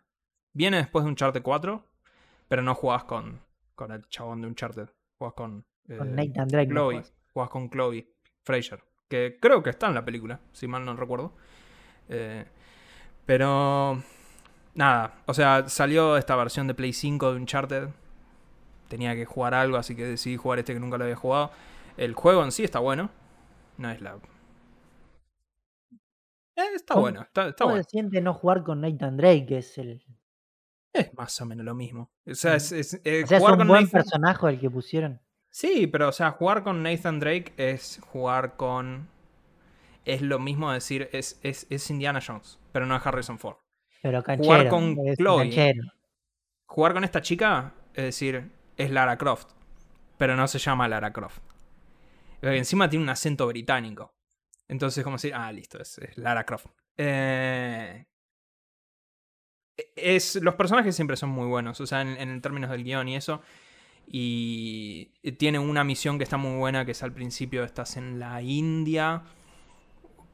Viene 0.52 0.78
después 0.78 1.06
de 1.06 1.12
Uncharted 1.12 1.44
4, 1.44 1.88
pero 2.48 2.64
no 2.64 2.74
jugás 2.74 3.04
con 3.04 3.40
con 3.76 3.92
el 3.92 4.04
chabón 4.10 4.42
de 4.42 4.48
Uncharted, 4.48 4.90
jugás 5.20 5.36
con 5.36 5.64
Con 5.88 6.18
eh, 6.20 6.28
Nathan 6.28 6.48
Drake. 6.48 6.68
no 6.68 6.74
Chloe, 6.76 6.94
juegas. 6.96 7.14
jugás 7.34 7.50
con 7.50 7.70
Chloe 7.70 8.08
Fraser, 8.44 8.84
que 9.10 9.38
creo 9.42 9.62
que 9.64 9.70
está 9.72 9.88
en 9.88 9.96
la 9.96 10.06
película, 10.06 10.40
si 10.52 10.68
mal 10.68 10.86
no 10.86 10.96
recuerdo. 10.96 11.34
Eh, 12.10 12.46
pero 13.26 14.02
nada, 14.74 15.22
o 15.26 15.34
sea, 15.34 15.68
salió 15.70 16.18
esta 16.18 16.36
versión 16.36 16.68
de 16.68 16.74
Play 16.74 16.94
5 16.94 17.32
de 17.34 17.40
Uncharted. 17.40 17.90
Tenía 18.90 19.16
que 19.16 19.26
jugar 19.26 19.54
algo, 19.54 19.78
así 19.78 19.96
que 19.96 20.06
decidí 20.06 20.36
jugar 20.38 20.60
este 20.60 20.74
que 20.74 20.80
nunca 20.80 20.98
lo 20.98 21.06
había 21.06 21.16
jugado. 21.16 21.52
El 21.98 22.14
juego 22.14 22.44
en 22.44 22.52
sí 22.52 22.64
está 22.64 22.80
bueno. 22.80 23.10
No 23.78 23.90
es 23.90 24.02
la. 24.02 24.18
Eh, 26.56 26.62
está 26.76 26.94
¿Cómo- 26.96 27.04
bueno, 27.06 27.22
está, 27.22 27.48
está 27.50 27.64
¿Cómo 27.64 27.74
bueno. 27.74 27.84
se 27.84 27.90
siente 27.90 28.22
no 28.22 28.34
jugar 28.34 28.64
con 28.64 28.82
Nathan 28.82 29.18
Drake, 29.18 29.46
que 29.46 29.58
es 29.60 29.78
el. 29.78 30.04
Es 30.94 31.14
más 31.14 31.40
o 31.40 31.46
menos 31.46 31.66
lo 31.66 31.74
mismo. 31.74 32.12
O 32.26 32.36
sea, 32.36 32.56
es, 32.56 32.72
es- 32.74 33.00
eh, 33.06 33.24
O 33.24 33.28
sea, 33.28 33.38
es 33.38 33.42
jugar 33.42 33.54
un 33.54 33.60
con 33.60 33.68
buen 33.70 33.84
Nathan- 33.84 33.92
personaje 34.02 34.50
el 34.50 34.60
que 34.60 34.70
pusieron. 34.70 35.22
Sí, 35.52 35.86
pero 35.86 36.08
o 36.08 36.12
sea, 36.14 36.32
jugar 36.32 36.64
con 36.64 36.82
Nathan 36.82 37.20
Drake 37.20 37.54
es 37.58 38.00
jugar 38.08 38.56
con. 38.56 39.10
Es 40.06 40.22
lo 40.22 40.40
mismo 40.40 40.72
decir, 40.72 41.10
es, 41.12 41.40
es, 41.44 41.68
es 41.70 41.90
Indiana 41.92 42.22
Jones, 42.26 42.58
pero 42.72 42.86
no 42.86 42.96
es 42.96 43.06
Harrison 43.06 43.38
Ford. 43.38 43.58
Pero 44.02 44.24
canchero. 44.24 44.70
con 44.70 44.98
es 45.06 45.18
Chloe. 45.18 45.44
canchero. 45.44 45.84
Jugar 46.66 46.94
con 46.94 47.04
esta 47.04 47.22
chica, 47.22 47.74
es 47.94 48.06
decir, 48.06 48.50
es 48.78 48.90
Lara 48.90 49.18
Croft, 49.18 49.50
pero 50.18 50.38
no 50.38 50.48
se 50.48 50.58
llama 50.58 50.88
Lara 50.88 51.12
Croft. 51.12 51.42
Porque 52.40 52.58
encima 52.58 52.90
tiene 52.90 53.04
un 53.04 53.10
acento 53.10 53.46
británico. 53.46 54.16
Entonces, 54.70 55.04
como 55.04 55.18
decir, 55.18 55.34
ah, 55.36 55.52
listo, 55.52 55.80
es, 55.82 55.98
es 55.98 56.18
Lara 56.18 56.46
Croft. 56.46 56.68
Eh, 56.98 58.06
es, 59.98 60.36
los 60.42 60.56
personajes 60.56 60.96
siempre 60.96 61.18
son 61.18 61.30
muy 61.30 61.46
buenos, 61.46 61.80
o 61.82 61.86
sea, 61.86 62.02
en, 62.02 62.18
en 62.18 62.42
términos 62.42 62.72
del 62.72 62.86
guion 62.86 63.10
y 63.10 63.18
eso. 63.18 63.42
Y 64.14 65.06
tiene 65.38 65.58
una 65.58 65.86
misión 65.86 66.18
que 66.18 66.26
está 66.26 66.36
muy 66.36 66.58
buena, 66.58 66.84
que 66.84 66.92
es 66.92 67.02
al 67.02 67.14
principio 67.14 67.64
estás 67.64 67.96
en 67.96 68.20
la 68.20 68.42
India. 68.42 69.24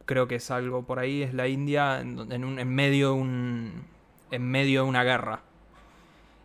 Creo 0.05 0.27
que 0.27 0.35
es 0.35 0.49
algo 0.49 0.85
por 0.85 0.97
ahí, 0.97 1.21
es 1.21 1.33
la 1.33 1.47
India, 1.47 2.01
en, 2.01 2.31
en 2.31 2.69
medio 2.69 3.13
de 3.13 3.21
un. 3.21 3.85
En 4.31 4.49
medio 4.49 4.83
de 4.83 4.89
una 4.89 5.03
guerra. 5.03 5.43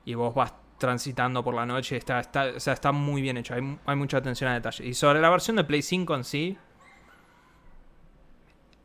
Y 0.04 0.14
vos 0.14 0.34
vas 0.34 0.52
transitando 0.82 1.42
por 1.42 1.54
la 1.54 1.64
noche. 1.64 1.96
Está, 1.96 2.20
está, 2.20 2.46
o 2.56 2.60
sea, 2.60 2.74
está 2.74 2.92
muy 2.92 3.22
bien 3.22 3.36
hecho. 3.38 3.54
Hay, 3.54 3.78
hay 3.86 3.96
mucha 3.96 4.18
atención 4.18 4.50
a 4.50 4.54
detalle. 4.54 4.84
Y 4.84 4.94
sobre 4.94 5.20
la 5.20 5.30
versión 5.30 5.56
de 5.56 5.64
Play 5.64 5.80
5 5.80 6.14
en 6.14 6.24
sí. 6.24 6.58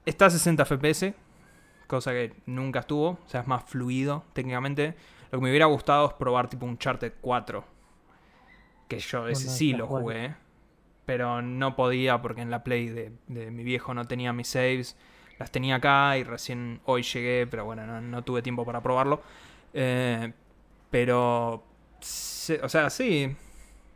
Está 0.05 0.27
a 0.27 0.29
60 0.29 0.63
FPS. 0.63 1.13
Cosa 1.87 2.11
que 2.11 2.33
nunca 2.45 2.79
estuvo. 2.79 3.09
O 3.09 3.19
sea, 3.27 3.41
es 3.41 3.47
más 3.47 3.63
fluido 3.65 4.23
técnicamente. 4.33 4.95
Lo 5.31 5.39
que 5.39 5.43
me 5.43 5.49
hubiera 5.49 5.65
gustado 5.65 6.07
es 6.07 6.13
probar 6.13 6.47
tipo 6.47 6.65
un 6.65 6.77
Charter 6.77 7.15
4. 7.19 7.76
Que 8.87 8.99
yo 8.99 9.27
ese 9.27 9.49
sí 9.49 9.73
lo 9.73 9.87
jugué. 9.87 10.35
Pero 11.05 11.41
no 11.41 11.75
podía 11.75 12.21
porque 12.21 12.41
en 12.41 12.51
la 12.51 12.63
Play 12.63 12.87
de, 12.89 13.11
de 13.27 13.51
mi 13.51 13.63
viejo 13.63 13.93
no 13.93 14.05
tenía 14.05 14.33
mis 14.33 14.47
saves. 14.49 14.97
Las 15.39 15.51
tenía 15.51 15.75
acá 15.75 16.17
y 16.17 16.23
recién 16.23 16.81
hoy 16.85 17.03
llegué, 17.03 17.47
pero 17.47 17.65
bueno, 17.65 17.85
no, 17.87 18.01
no 18.01 18.23
tuve 18.23 18.41
tiempo 18.41 18.65
para 18.65 18.81
probarlo. 18.81 19.21
Eh, 19.73 20.33
pero, 20.91 21.63
se- 22.01 22.61
o 22.61 22.69
sea, 22.69 22.89
sí, 22.89 23.35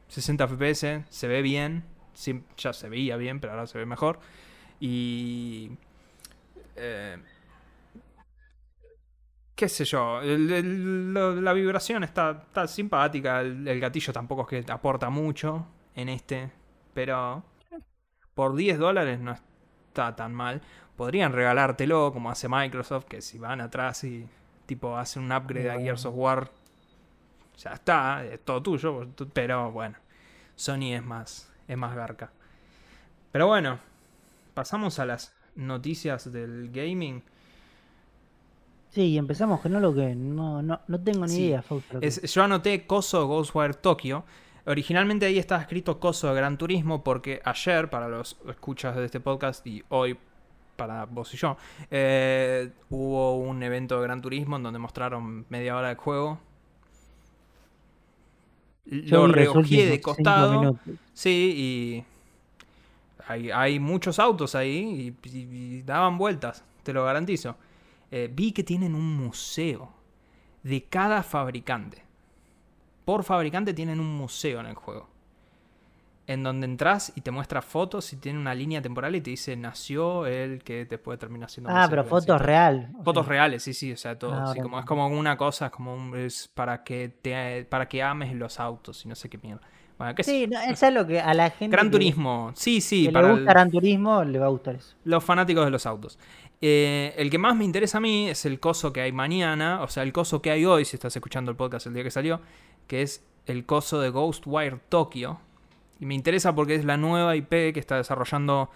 60 0.08 0.46
FPS, 0.46 1.06
se 1.10 1.28
ve 1.28 1.42
bien. 1.42 1.84
Sí, 2.14 2.44
ya 2.58 2.74
se 2.74 2.90
veía 2.90 3.18
bien, 3.18 3.40
pero 3.40 3.54
ahora 3.54 3.68
se 3.68 3.78
ve 3.78 3.86
mejor. 3.86 4.20
Y... 4.80 5.72
eh, 6.76 7.18
qué 9.62 9.70
sé 9.70 9.86
yo, 9.86 10.20
el- 10.24 10.52
el- 10.52 11.14
lo- 11.14 11.40
la 11.40 11.54
vibración 11.54 12.04
está, 12.04 12.32
está 12.48 12.68
simpática, 12.68 13.42
el, 13.42 13.68
el 13.68 13.80
gatillo 13.80 14.12
tampoco 14.12 14.42
es 14.50 14.66
que 14.66 14.72
aporta 14.72 15.12
mucho 15.12 15.68
en 15.94 16.10
este, 16.10 16.52
pero 16.96 17.44
por 18.34 18.56
10 18.56 18.80
dólares 18.80 19.20
no 19.20 19.34
está 19.34 20.16
tan 20.16 20.34
mal. 20.34 20.62
Podrían 20.98 21.32
regalártelo 21.32 22.12
como 22.12 22.32
hace 22.32 22.50
Microsoft, 22.50 23.06
que 23.06 23.22
si 23.22 23.38
van 23.38 23.62
atrás 23.62 24.04
y 24.04 24.28
tipo 24.66 24.98
hacen 24.98 25.22
un 25.26 25.32
upgrade 25.32 25.70
a. 25.70 25.80
Gears 25.80 26.06
of 26.08 26.16
War, 26.18 26.50
ya 27.58 27.74
está, 27.74 28.26
es 28.26 28.40
todo 28.44 28.64
tuyo, 28.64 29.08
pero 29.32 29.72
bueno, 29.72 29.96
Sony 30.56 30.96
es 30.96 31.04
más, 31.04 31.52
es 31.68 31.78
más 31.78 31.96
garca. 31.96 32.32
Pero 33.32 33.46
bueno, 33.46 33.78
pasamos 34.56 34.98
a 34.98 35.06
las 35.06 35.36
noticias 35.56 36.32
del 36.34 36.72
gaming. 36.72 37.22
Sí, 38.92 39.02
y 39.04 39.18
empezamos 39.18 39.62
con 39.62 39.76
algo 39.76 39.94
que 39.96 40.14
no, 40.16 40.62
no, 40.62 40.80
no 40.88 41.00
tengo 41.02 41.26
ni 41.26 41.32
Sí, 41.34 41.46
idea, 41.46 41.62
Fausto. 41.62 41.94
lo 41.96 42.00
que 42.02 42.08
Es- 42.08 42.22
yo 42.34 42.44
anoté 42.44 42.86
Coso 42.86 43.26
Ghostwire 43.28 43.74
Tokyo. 43.74 44.24
Originalmente 44.66 45.26
ahí 45.26 45.40
estaba 45.40 45.62
escrito 45.62 46.00
Coso 46.00 46.34
Gran 46.34 46.58
Turismo 46.58 47.04
porque 47.04 47.42
ayer, 47.46 47.90
para 47.90 48.08
los 48.10 48.38
escuchas 48.50 48.96
de 48.96 49.06
este 49.06 49.20
podcast 49.20 49.66
y 49.66 49.82
hoy 49.90 50.18
para 50.76 51.06
vos 51.06 51.34
y 51.34 51.38
yo. 51.38 51.58
Eh, 51.90 52.70
hubo 52.90 53.38
un 53.38 53.64
evento 53.64 53.96
de 53.98 54.04
Gran 54.04 54.22
Turismo 54.22 54.58
en 54.58 54.64
donde 54.64 54.78
mostraron 54.80 55.46
media 55.50 55.76
hora 55.78 55.90
de 55.90 55.96
juego. 55.96 56.40
Yo 58.86 59.28
Lo 59.28 59.54
últimos 59.54 59.70
de 59.70 60.02
costado. 60.02 60.76
Sí, 61.14 61.54
y 61.56 62.04
hay, 63.28 63.52
hay 63.52 63.80
muchos 63.80 64.20
autos 64.20 64.54
ahí 64.56 65.16
y, 65.24 65.30
y- 65.30 65.78
y 65.78 65.82
daban 65.84 66.18
vueltas, 66.18 66.64
te 66.84 66.92
lo 66.94 67.06
garantizo. 67.06 67.56
Eh, 68.12 68.30
vi 68.32 68.52
que 68.52 68.64
tienen 68.64 68.96
un 68.96 69.16
museo 69.18 69.92
de 70.64 70.84
cada 70.86 71.24
fabricante. 71.24 72.04
Por 73.06 73.24
fabricante 73.24 73.74
tienen 73.74 74.00
un 74.00 74.16
museo 74.16 74.60
en 74.60 74.66
el 74.68 74.76
juego. 74.76 75.10
En 76.28 76.44
donde 76.44 76.66
entras 76.66 77.12
y 77.16 77.22
te 77.22 77.32
muestra 77.32 77.62
fotos 77.62 78.14
y 78.14 78.18
tiene 78.18 78.40
una 78.40 78.54
línea 78.56 78.82
temporal 78.82 79.16
y 79.16 79.22
te 79.22 79.32
dice 79.32 79.58
nació 79.58 80.28
el 80.28 80.64
que 80.64 80.86
después 80.86 81.20
termina 81.20 81.48
siendo 81.50 81.70
Ah, 81.74 81.88
pero 81.90 82.06
fotos 82.06 82.40
real. 82.40 82.90
Fotos 83.04 83.26
reales, 83.28 83.64
sí, 83.64 83.74
sí, 83.74 83.92
o 83.92 83.98
sea, 83.98 84.18
todo. 84.18 84.34
Ah, 84.34 84.54
sí, 84.54 84.60
como, 84.62 84.80
es 84.80 84.86
como 84.86 85.08
una 85.08 85.36
cosa, 85.36 85.66
es 85.66 85.72
como 85.72 85.94
un- 85.96 86.16
es 86.16 86.48
para 86.48 86.84
que 86.84 87.10
te 87.10 87.66
para 87.66 87.90
que 87.90 88.02
ames 88.04 88.34
los 88.36 88.60
autos 88.60 89.04
y 89.06 89.10
no 89.10 89.16
sé 89.16 89.30
qué 89.30 89.40
mierda. 89.40 89.62
Bueno, 89.98 90.16
qué 90.16 90.24
sé 90.24 90.32
Sí, 90.32 90.48
no, 90.48 90.60
es 90.62 90.82
algo 90.84 91.06
que 91.06 91.20
a 91.20 91.34
la 91.34 91.50
gente 91.50 91.76
Gran 91.76 91.88
que, 91.88 91.92
Turismo, 91.92 92.52
sí, 92.56 92.80
sí, 92.82 93.08
que 93.08 93.12
para 93.12 93.28
le 93.28 93.34
el- 93.34 93.38
gusta 93.38 93.52
Gran 93.54 93.72
Turismo 93.72 94.24
le 94.24 94.40
va 94.40 94.46
a 94.46 94.50
gustar 94.50 94.76
eso. 94.76 94.96
los 95.04 95.24
fanáticos 95.24 95.66
de 95.66 95.72
los 95.72 95.86
autos. 95.86 96.18
Eh, 96.64 97.16
el 97.18 97.32
que 97.32 97.40
más 97.40 97.56
me 97.56 97.66
interesa 97.66 97.98
a 97.98 98.02
mí 98.02 98.30
es 98.30 98.46
el 98.46 98.60
coso 98.60 98.94
que 98.94 99.02
hay 99.02 99.12
mañana, 99.12 99.82
o 99.82 99.88
sea, 99.88 100.04
el 100.04 100.14
coso 100.14 100.44
que 100.44 100.52
hay 100.52 100.64
hoy, 100.64 100.86
si 100.86 100.96
estás 100.96 101.16
escuchando 101.16 101.50
el 101.50 101.58
podcast 101.58 101.88
el 101.88 101.96
día 101.96 102.04
que 102.04 102.12
salió, 102.12 102.40
que 102.88 103.02
es 103.02 103.28
el 103.48 103.66
coso 103.66 104.00
de 104.00 104.12
Ghostwire 104.12 104.78
Tokyo. 104.88 105.40
Y 106.00 106.06
me 106.06 106.14
interesa 106.14 106.54
porque 106.54 106.76
es 106.76 106.86
la 106.86 106.98
nueva 106.98 107.36
IP 107.36 107.74
que 107.74 107.80
está 107.80 107.98
desarrollando. 107.98 108.70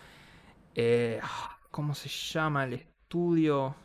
eh, 0.73 1.21
¿Cómo 1.69 1.93
se 1.93 2.09
llama 2.09 2.63
el 2.63 2.73
estudio? 2.73 3.75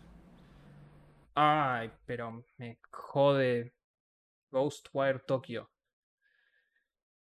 Ay, 1.35 1.91
pero 2.07 2.45
me 2.57 2.79
jode. 2.91 3.75
Ghostwire 4.51 5.21
Tokyo. 5.21 5.71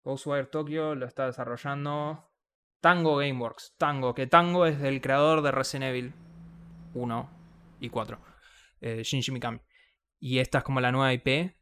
Ghostwire 0.02 0.46
Tokyo 0.46 0.94
lo 0.94 1.06
está 1.06 1.26
desarrollando 1.26 2.30
Tango 2.80 3.16
Gameworks. 3.16 3.74
Tango, 3.78 4.14
que 4.14 4.26
Tango 4.26 4.66
es 4.66 4.80
del 4.80 5.00
creador 5.00 5.42
de 5.42 5.50
Resident 5.50 5.90
Evil 5.90 6.14
1 6.94 7.28
y 7.80 7.88
4. 7.90 8.18
eh, 8.80 9.02
Shinji 9.02 9.30
Mikami. 9.32 9.60
Y 10.20 10.38
esta 10.38 10.58
es 10.58 10.64
como 10.64 10.80
la 10.80 10.92
nueva 10.92 11.12
IP, 11.12 11.54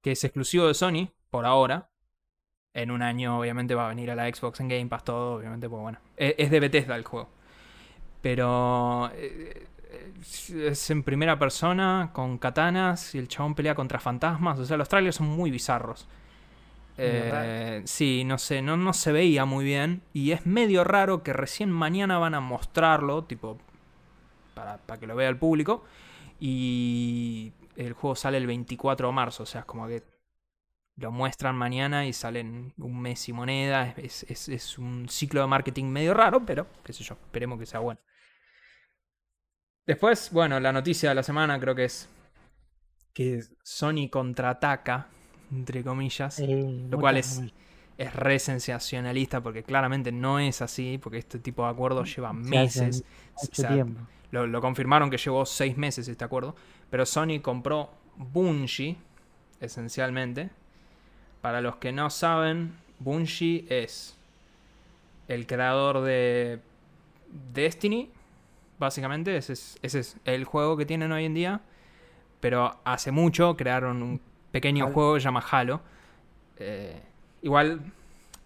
que 0.00 0.12
es 0.12 0.24
exclusivo 0.24 0.66
de 0.66 0.74
Sony, 0.74 1.10
por 1.30 1.44
ahora. 1.46 1.90
En 2.74 2.90
un 2.90 3.02
año, 3.02 3.38
obviamente, 3.38 3.74
va 3.74 3.86
a 3.86 3.88
venir 3.88 4.10
a 4.10 4.14
la 4.14 4.32
Xbox 4.32 4.60
en 4.60 4.68
Game 4.68 4.86
Pass, 4.86 5.04
todo, 5.04 5.34
obviamente, 5.36 5.68
pues 5.68 5.82
bueno. 5.82 5.98
Es, 6.16 6.34
es 6.38 6.50
de 6.50 6.60
Bethesda 6.60 6.96
el 6.96 7.04
juego. 7.04 7.28
Pero 8.22 9.10
eh, 9.14 9.66
es- 10.20 10.50
es 10.50 10.90
en 10.90 11.02
primera 11.02 11.38
persona, 11.38 12.10
con 12.12 12.38
katanas, 12.38 13.14
y 13.14 13.18
el 13.18 13.28
chabón 13.28 13.54
pelea 13.54 13.74
contra 13.74 14.00
fantasmas. 14.00 14.58
O 14.58 14.64
sea, 14.64 14.76
los 14.76 14.88
trailers 14.88 15.16
son 15.16 15.26
muy 15.28 15.50
bizarros. 15.50 16.08
Eh, 16.98 17.82
sí, 17.84 18.22
no 18.24 18.38
sé, 18.38 18.62
no, 18.62 18.76
no 18.76 18.92
se 18.92 19.12
veía 19.12 19.44
muy 19.44 19.64
bien. 19.64 20.02
Y 20.12 20.32
es 20.32 20.46
medio 20.46 20.84
raro 20.84 21.22
que 21.22 21.32
recién 21.32 21.70
mañana 21.70 22.18
van 22.18 22.34
a 22.34 22.40
mostrarlo, 22.40 23.24
tipo, 23.24 23.58
para, 24.54 24.78
para 24.78 25.00
que 25.00 25.06
lo 25.06 25.16
vea 25.16 25.28
el 25.28 25.38
público. 25.38 25.84
Y 26.40 27.52
el 27.76 27.92
juego 27.94 28.16
sale 28.16 28.38
el 28.38 28.46
24 28.46 29.08
de 29.08 29.12
marzo, 29.14 29.44
o 29.44 29.46
sea, 29.46 29.60
es 29.62 29.66
como 29.66 29.86
que 29.86 30.02
lo 30.96 31.10
muestran 31.12 31.56
mañana 31.56 32.06
y 32.06 32.12
salen 32.12 32.74
un 32.78 33.00
mes 33.00 33.28
y 33.28 33.32
moneda. 33.32 33.94
Es, 33.96 34.24
es- 34.24 34.48
es 34.48 34.78
un 34.78 35.08
ciclo 35.08 35.40
de 35.42 35.46
marketing 35.48 35.86
medio 35.86 36.14
raro, 36.14 36.44
pero 36.44 36.66
qué 36.84 36.92
sé 36.92 37.04
yo, 37.04 37.14
esperemos 37.14 37.58
que 37.58 37.66
sea 37.66 37.80
bueno. 37.80 38.00
Después, 39.86 40.30
bueno, 40.32 40.58
la 40.60 40.72
noticia 40.72 41.08
de 41.10 41.14
la 41.14 41.22
semana 41.22 41.58
creo 41.60 41.74
que 41.74 41.84
es 41.84 42.08
que 43.12 43.42
Sony 43.62 44.08
contraataca, 44.10 45.08
entre 45.50 45.82
comillas. 45.84 46.38
Eh, 46.40 46.86
Lo 46.90 46.98
cual 46.98 47.16
es- 47.18 47.42
es 47.98 48.14
re 48.14 48.38
sensacionalista 48.38 49.40
porque 49.42 49.62
claramente 49.62 50.10
no 50.12 50.38
es 50.38 50.62
así, 50.62 50.98
porque 50.98 51.18
este 51.18 51.38
tipo 51.38 51.64
de 51.64 51.70
acuerdos 51.70 52.14
lleva 52.14 52.32
meses. 52.32 53.04
o 53.34 53.40
mucho 53.42 53.62
sea, 53.62 53.68
tiempo. 53.68 54.00
Lo, 54.32 54.48
lo 54.48 54.60
confirmaron 54.60 55.08
que 55.08 55.18
llevó 55.18 55.46
seis 55.46 55.76
meses 55.76 56.08
este 56.08 56.24
acuerdo, 56.24 56.56
pero 56.90 57.06
Sony 57.06 57.40
compró 57.40 57.90
Bungie, 58.16 58.96
esencialmente. 59.60 60.50
Para 61.40 61.60
los 61.60 61.76
que 61.76 61.92
no 61.92 62.10
saben, 62.10 62.74
Bungie 62.98 63.64
es 63.68 64.16
el 65.28 65.46
creador 65.46 66.02
de 66.02 66.60
Destiny, 67.54 68.10
básicamente, 68.78 69.36
ese 69.36 69.52
es, 69.52 69.78
ese 69.82 70.00
es 70.00 70.16
el 70.24 70.44
juego 70.44 70.76
que 70.76 70.86
tienen 70.86 71.12
hoy 71.12 71.24
en 71.24 71.34
día, 71.34 71.60
pero 72.40 72.76
hace 72.84 73.12
mucho 73.12 73.56
crearon 73.56 74.02
un 74.02 74.20
pequeño 74.50 74.86
Halo. 74.86 74.94
juego 74.94 75.14
que 75.14 75.20
se 75.20 75.24
llama 75.24 75.44
Halo. 75.50 75.80
Eh, 76.58 77.00
igual 77.42 77.80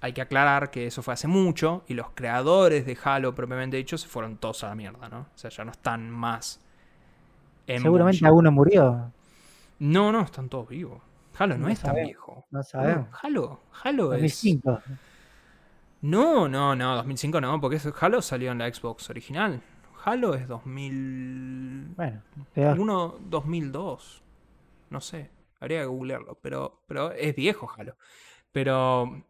hay 0.06 0.12
que 0.12 0.22
aclarar 0.22 0.70
que 0.70 0.86
eso 0.86 1.02
fue 1.02 1.14
hace 1.14 1.26
mucho 1.26 1.84
y 1.88 1.94
los 1.94 2.10
creadores 2.10 2.86
de 2.86 2.96
Halo 3.02 3.34
propiamente 3.34 3.76
dicho 3.76 3.98
se 3.98 4.06
fueron 4.06 4.36
todos 4.36 4.62
a 4.62 4.68
la 4.68 4.74
mierda, 4.76 5.08
¿no? 5.08 5.18
O 5.18 5.38
sea, 5.38 5.50
ya 5.50 5.64
no 5.64 5.72
están 5.72 6.08
más. 6.10 6.60
en 7.66 7.82
Seguramente 7.82 8.24
alguno 8.24 8.52
murió. 8.52 9.10
No, 9.80 10.12
no, 10.12 10.22
están 10.22 10.48
todos 10.48 10.68
vivos. 10.68 11.02
Halo 11.38 11.58
no, 11.58 11.66
No 11.66 11.72
es 11.72 11.80
tan 11.80 11.96
viejo. 11.96 12.46
No 12.50 12.58
No, 12.58 12.62
sabemos. 12.62 13.08
Halo, 13.20 13.60
Halo 13.82 14.14
es. 14.14 14.22
2005. 14.22 14.80
No, 16.02 16.48
no, 16.48 16.76
no, 16.76 16.94
2005 16.96 17.40
no, 17.40 17.60
porque 17.60 17.80
Halo 18.00 18.22
salió 18.22 18.52
en 18.52 18.58
la 18.58 18.72
Xbox 18.72 19.10
original. 19.10 19.60
Halo 20.04 20.34
es 20.34 20.46
2001, 20.46 21.94
Bueno, 21.96 22.22
peor. 22.54 22.76
2002. 23.28 24.22
No 24.90 25.00
sé, 25.00 25.30
habría 25.58 25.80
que 25.80 25.86
googlearlo, 25.86 26.38
pero, 26.40 26.80
pero 26.86 27.10
es 27.10 27.34
viejo 27.34 27.68
Halo. 27.76 27.96
Pero, 28.52 29.24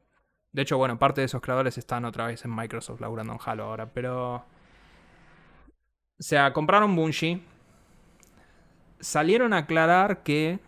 de 0.57 0.63
hecho, 0.63 0.79
bueno, 0.79 0.99
parte 0.99 1.21
de 1.21 1.27
esos 1.27 1.43
creadores 1.43 1.77
están 1.77 2.07
otra 2.07 2.29
vez 2.29 2.43
en 2.47 2.57
Microsoft 2.57 3.03
laburando 3.03 3.35
en 3.35 3.39
Halo 3.45 3.65
ahora, 3.65 3.91
pero... 3.93 4.37
O 4.37 4.43
sea, 6.19 6.55
compraron 6.55 6.97
Bungie. 6.97 7.43
Salieron 8.99 9.53
a 9.53 9.59
aclarar 9.59 10.23
que 10.23 10.59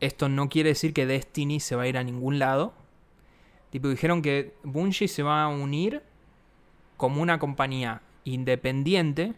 esto 0.00 0.28
no 0.28 0.48
quiere 0.48 0.70
decir 0.70 0.92
que 0.92 1.06
Destiny 1.06 1.60
se 1.60 1.76
va 1.76 1.84
a 1.84 1.86
ir 1.86 1.96
a 1.96 2.02
ningún 2.02 2.40
lado. 2.40 2.74
Tipo, 3.70 3.86
dijeron 3.86 4.20
que 4.20 4.56
Bungie 4.64 5.06
se 5.06 5.22
va 5.22 5.44
a 5.44 5.48
unir 5.48 6.02
como 6.96 7.22
una 7.22 7.38
compañía 7.38 8.02
independiente 8.24 9.34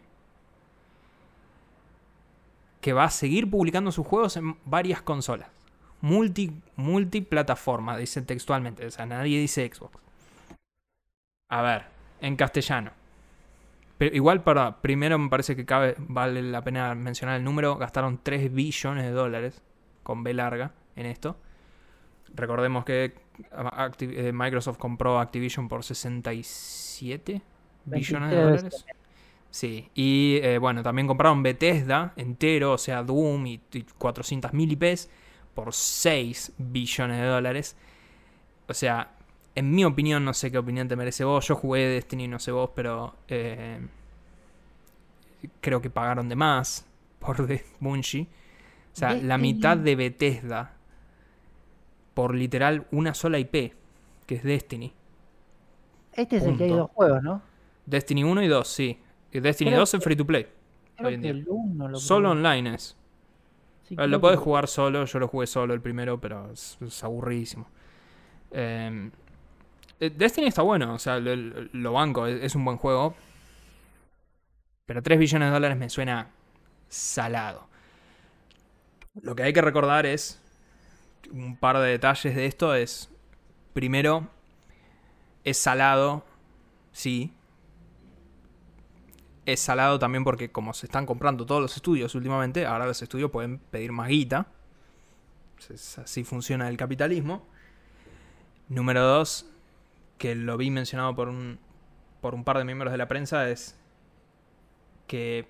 que 2.81 2.95
va 2.95 3.05
a 3.05 3.11
seguir 3.11 3.51
publicando 3.51 3.93
sus 3.93 4.07
juegos 4.07 4.39
en 4.39 4.57
varias 4.65 5.03
consolas. 5.03 5.58
Multi, 6.01 6.53
multiplataforma, 6.77 7.97
dice 7.97 8.23
textualmente. 8.23 8.87
O 8.87 8.91
sea, 8.91 9.07
nadie 9.07 9.39
dice 9.41 9.71
Xbox. 9.73 9.99
A 11.49 11.63
ver, 11.63 11.85
en 12.21 12.37
castellano. 12.37 12.93
Pero 13.97 14.15
igual 14.15 14.43
para, 14.45 14.81
primero 14.81 15.19
me 15.19 15.29
parece 15.29 15.57
que 15.57 15.65
cabe, 15.67 15.97
vale 15.99 16.41
la 16.43 16.63
pena 16.63 16.95
mencionar 16.95 17.37
el 17.37 17.45
número. 17.45 17.77
Gastaron 17.77 18.21
3 18.23 18.53
billones 18.53 19.05
de 19.05 19.11
dólares 19.11 19.63
con 20.05 20.23
B 20.23 20.35
larga 20.35 20.73
en 20.95 21.07
esto. 21.07 21.37
Recordemos 22.35 22.85
que 22.85 23.15
Activ- 23.53 24.13
eh, 24.15 24.33
Microsoft 24.33 24.79
compró 24.79 25.19
Activision 25.19 25.69
por 25.69 25.83
67 25.83 27.43
billones 27.85 28.31
de 28.31 28.37
23 28.37 28.63
dólares. 28.63 28.85
Sí, 29.51 29.89
y 29.95 30.39
eh, 30.43 30.59
bueno, 30.59 30.83
también 30.83 31.09
compraron 31.09 31.43
Bethesda 31.43 32.13
entero, 32.17 32.73
o 32.75 32.79
sea, 32.79 33.03
Doom 33.03 33.47
y, 33.47 33.55
y 33.73 33.83
400.000 33.99 34.73
IPs 34.73 35.11
por 35.59 35.75
6 35.75 36.53
billones 36.57 37.21
de 37.21 37.27
dólares. 37.27 37.75
O 38.69 38.75
sea, 38.75 39.11
en 39.57 39.73
mi 39.73 39.85
opinión, 39.85 40.25
no 40.25 40.33
sé 40.33 40.53
qué 40.53 40.59
opinión 40.59 40.87
te 40.87 40.95
merece 40.95 41.25
vos. 41.25 41.49
Yo 41.49 41.57
jugué 41.57 41.81
Destiny, 41.89 42.29
no 42.29 42.39
sé 42.39 42.53
vos, 42.53 42.71
pero 42.77 43.17
eh, 43.27 43.81
creo 45.61 45.81
que 45.83 45.91
pagaron 45.91 46.29
de 46.29 46.37
más 46.37 46.87
por 47.19 47.45
de 47.49 47.65
Bungie. 47.81 48.23
O 48.23 48.97
sea, 48.97 49.15
la 49.15 49.37
Destiny- 49.37 49.41
mitad 49.41 49.77
de 49.77 49.97
Bethesda 49.97 50.75
por 52.15 52.37
literal 52.37 52.87
una 52.93 53.13
sola 53.15 53.41
IP, 53.41 53.73
que 54.27 54.35
es 54.37 54.45
Destiny. 54.45 54.93
Este 56.13 56.37
es 56.37 56.45
el 56.45 56.57
que 56.57 56.65
hay 56.65 56.71
Punto. 56.71 56.83
dos 56.85 56.91
juegos, 56.93 57.23
¿no? 57.25 57.43
Destiny 57.85 58.23
1 58.23 58.43
y 58.45 58.47
2, 58.49 58.69
sí. 58.69 58.99
Destiny 59.33 59.71
Creo 59.71 59.81
2 59.81 59.95
es 59.95 60.05
free 60.05 60.15
to 60.17 60.25
play. 60.25 60.47
Creo 60.97 61.09
Hoy 61.09 61.15
en 61.15 61.23
que 61.23 61.33
día. 61.33 61.43
el 61.43 61.91
lo 61.91 61.99
Solo 61.99 62.31
online 62.31 62.75
es. 62.75 62.97
Sí, 63.89 63.97
Lo 63.97 64.09
que 64.09 64.19
podés 64.19 64.39
jugar 64.39 64.69
solo, 64.69 65.07
yo 65.07 65.19
lo 65.19 65.29
jugué 65.29 65.47
solo 65.47 65.73
el 65.73 65.81
primero, 65.81 66.21
pero 66.21 66.51
es, 66.53 66.77
es 66.81 67.03
aburridísimo. 67.03 67.67
Eh, 68.51 69.11
eh, 70.01 70.11
Destiny 70.11 70.49
está 70.49 70.63
bueno, 70.63 70.95
o 70.95 70.99
sea, 70.99 71.19
lo, 71.19 71.35
lo 71.35 71.93
banco, 71.93 72.27
es, 72.27 72.43
es 72.43 72.55
un 72.55 72.65
buen 72.65 72.77
juego. 72.77 73.15
Pero 74.87 75.03
3 75.03 75.19
billones 75.19 75.49
de 75.49 75.53
dólares 75.53 75.79
me 75.79 75.91
suena 75.91 76.29
salado. 76.89 77.67
Lo 79.21 79.35
que 79.35 79.43
hay 79.43 79.53
que 79.53 79.63
recordar 79.63 80.07
es, 80.07 80.41
un 81.33 81.57
par 81.57 81.79
de 81.79 81.89
detalles 81.89 82.35
de 82.35 82.47
esto 82.47 82.75
es, 82.75 83.11
primero, 83.73 84.29
es 85.45 85.59
salado, 85.59 86.25
sí. 86.93 87.33
Es 89.49 89.61
salado 89.61 89.99
también 89.99 90.25
porque 90.25 90.53
como 90.53 90.75
se 90.75 90.85
están 90.85 91.07
comprando 91.07 91.47
todos 91.47 91.63
los 91.63 91.75
estudios 91.75 92.15
últimamente, 92.15 92.67
ahora 92.67 92.87
los 92.87 93.01
estudios 93.01 93.31
pueden 93.31 93.59
pedir 93.59 93.93
más 93.93 94.09
guita. 94.09 94.47
así 95.97 96.23
funciona 96.23 96.69
el 96.69 96.77
capitalismo. 96.77 97.47
Número 98.69 99.03
dos, 99.03 99.49
que 100.19 100.35
lo 100.35 100.59
vi 100.59 100.71
mencionado 100.71 101.17
por 101.17 101.31
un, 101.31 101.59
por 102.21 102.35
un 102.35 102.45
par 102.45 102.59
de 102.59 102.65
miembros 102.65 102.93
de 102.93 102.99
la 102.99 103.09
prensa, 103.09 103.49
es 103.49 103.79
que 105.07 105.49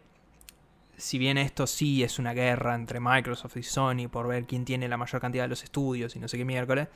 si 0.97 1.19
bien 1.19 1.37
esto 1.37 1.67
sí 1.67 2.05
es 2.05 2.21
una 2.21 2.35
guerra 2.35 2.77
entre 2.77 3.01
Microsoft 3.01 3.57
y 3.57 3.65
Sony 3.65 4.09
por 4.09 4.29
ver 4.29 4.47
quién 4.47 4.65
tiene 4.65 4.89
la 4.89 4.97
mayor 4.97 5.21
cantidad 5.21 5.43
de 5.43 5.49
los 5.49 5.65
estudios 5.65 6.15
y 6.15 6.21
no 6.21 6.29
sé 6.29 6.39
qué 6.39 6.45
miércoles, 6.45 6.87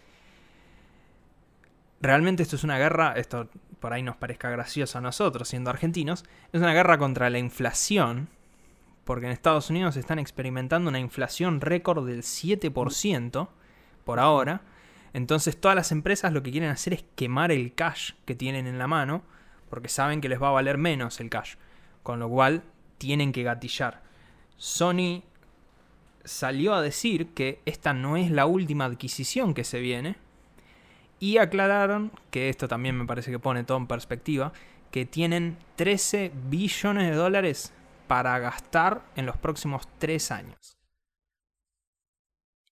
realmente 2.03 2.43
esto 2.43 2.57
es 2.57 2.65
una 2.65 2.79
guerra, 2.79 3.15
esto 3.17 3.49
por 3.81 3.93
ahí 3.93 4.03
nos 4.03 4.17
parezca 4.17 4.51
gracioso 4.51 4.99
a 4.99 5.01
nosotros 5.01 5.49
siendo 5.49 5.71
argentinos, 5.71 6.25
es 6.53 6.61
una 6.61 6.75
guerra 6.75 6.99
contra 6.99 7.31
la 7.31 7.39
inflación, 7.39 8.29
porque 9.05 9.27
en 9.27 9.33
Estados 9.33 9.71
Unidos 9.71 9.97
están 9.97 10.19
experimentando 10.19 10.91
una 10.91 10.99
inflación 10.99 11.61
récord 11.61 12.07
del 12.07 12.23
7% 12.23 13.49
por 14.05 14.21
ahora, 14.21 14.63
entonces 15.15 15.61
todas 15.61 15.77
las 15.77 15.93
empresas 15.93 16.33
lo 16.33 16.43
que 16.43 16.51
quieren 16.51 16.71
hacer 16.71 16.93
es 16.93 17.05
quemar 17.15 17.53
el 17.53 17.75
cash 17.75 18.13
que 18.25 18.35
tienen 18.35 18.67
en 18.67 18.79
la 18.79 18.87
mano, 18.87 19.23
porque 19.71 19.89
saben 19.89 20.21
que 20.21 20.29
les 20.29 20.43
va 20.43 20.49
a 20.49 20.53
valer 20.53 20.79
menos 20.79 21.21
el 21.21 21.31
cash, 21.31 21.55
con 22.03 22.19
lo 22.19 22.29
cual 22.29 22.63
tienen 22.99 23.33
que 23.33 23.43
gatillar. 23.43 24.03
Sony 24.57 25.23
salió 26.25 26.75
a 26.75 26.83
decir 26.83 27.29
que 27.35 27.61
esta 27.65 27.93
no 27.93 28.17
es 28.17 28.31
la 28.31 28.47
última 28.47 28.85
adquisición 28.85 29.55
que 29.55 29.65
se 29.65 29.81
viene, 29.81 30.17
y 31.23 31.39
aclararon, 31.39 32.11
que 32.33 32.49
esto 32.49 32.67
también 32.67 32.99
me 32.99 33.07
parece 33.07 33.31
que 33.31 33.39
pone 33.39 33.63
todo 33.63 33.79
en 33.79 33.87
perspectiva, 33.87 34.53
que 34.91 35.07
tienen 35.07 35.57
13 35.77 36.33
billones 36.49 37.11
de 37.11 37.15
dólares 37.15 37.73
para 38.09 38.37
gastar 38.41 39.05
en 39.15 39.27
los 39.27 39.37
próximos 39.37 39.87
3 39.99 40.33
años. 40.33 40.77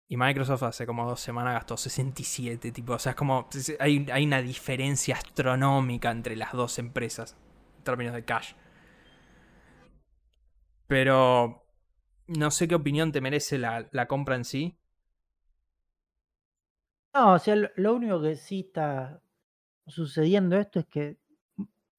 Y 0.09 0.17
Microsoft 0.17 0.63
hace 0.63 0.87
como 0.87 1.07
dos 1.07 1.21
semanas 1.21 1.53
gastó 1.53 1.77
67, 1.77 2.73
tipo, 2.73 2.95
o 2.95 2.99
sea, 2.99 3.11
es 3.11 3.17
como, 3.17 3.51
hay, 3.81 4.07
hay 4.11 4.25
una 4.25 4.41
diferencia 4.41 5.17
astronómica 5.17 6.11
entre 6.11 6.35
las 6.35 6.53
dos 6.53 6.79
empresas 6.79 7.37
en 7.77 7.85
términos 7.85 8.15
de 8.15 8.25
cash. 8.25 8.55
Pero 10.87 11.67
no 12.27 12.51
sé 12.51 12.67
qué 12.67 12.77
opinión 12.77 13.13
te 13.13 13.21
merece 13.21 13.59
la, 13.59 13.87
la 13.93 14.09
compra 14.09 14.37
en 14.37 14.47
sí. 14.47 14.79
No, 17.18 17.33
o 17.33 17.38
sea, 17.40 17.57
lo, 17.57 17.94
único 17.96 18.22
que 18.22 18.37
sí 18.37 18.61
está 18.61 19.20
sucediendo 19.88 20.57
esto 20.57 20.78
es 20.78 20.87
que, 20.87 21.18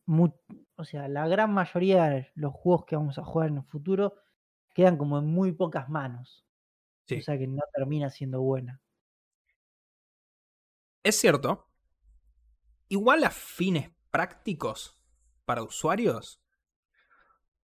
o 0.08 0.84
sea, 0.86 1.10
la 1.10 1.28
gran 1.28 1.54
mayoría 1.54 2.06
de 2.06 2.32
los 2.36 2.54
juegos 2.54 2.86
que 2.86 2.96
vamos 2.96 3.18
a 3.18 3.26
jugar 3.26 3.50
en 3.50 3.58
el 3.58 3.64
futuro 3.66 4.14
quedan 4.74 4.98
como 4.98 5.20
en 5.20 5.26
muy 5.26 5.52
pocas 5.52 5.90
manos. 5.90 6.46
O 7.12 7.22
sea 7.22 7.38
que 7.38 7.48
no 7.48 7.62
termina 7.74 8.10
siendo 8.10 8.40
buena. 8.40 8.82
Es 11.04 11.20
cierto. 11.20 11.68
Igual 12.88 13.26
a 13.26 13.30
fines 13.30 13.92
prácticos 14.12 14.98
para 15.44 15.64
usuarios, 15.64 16.42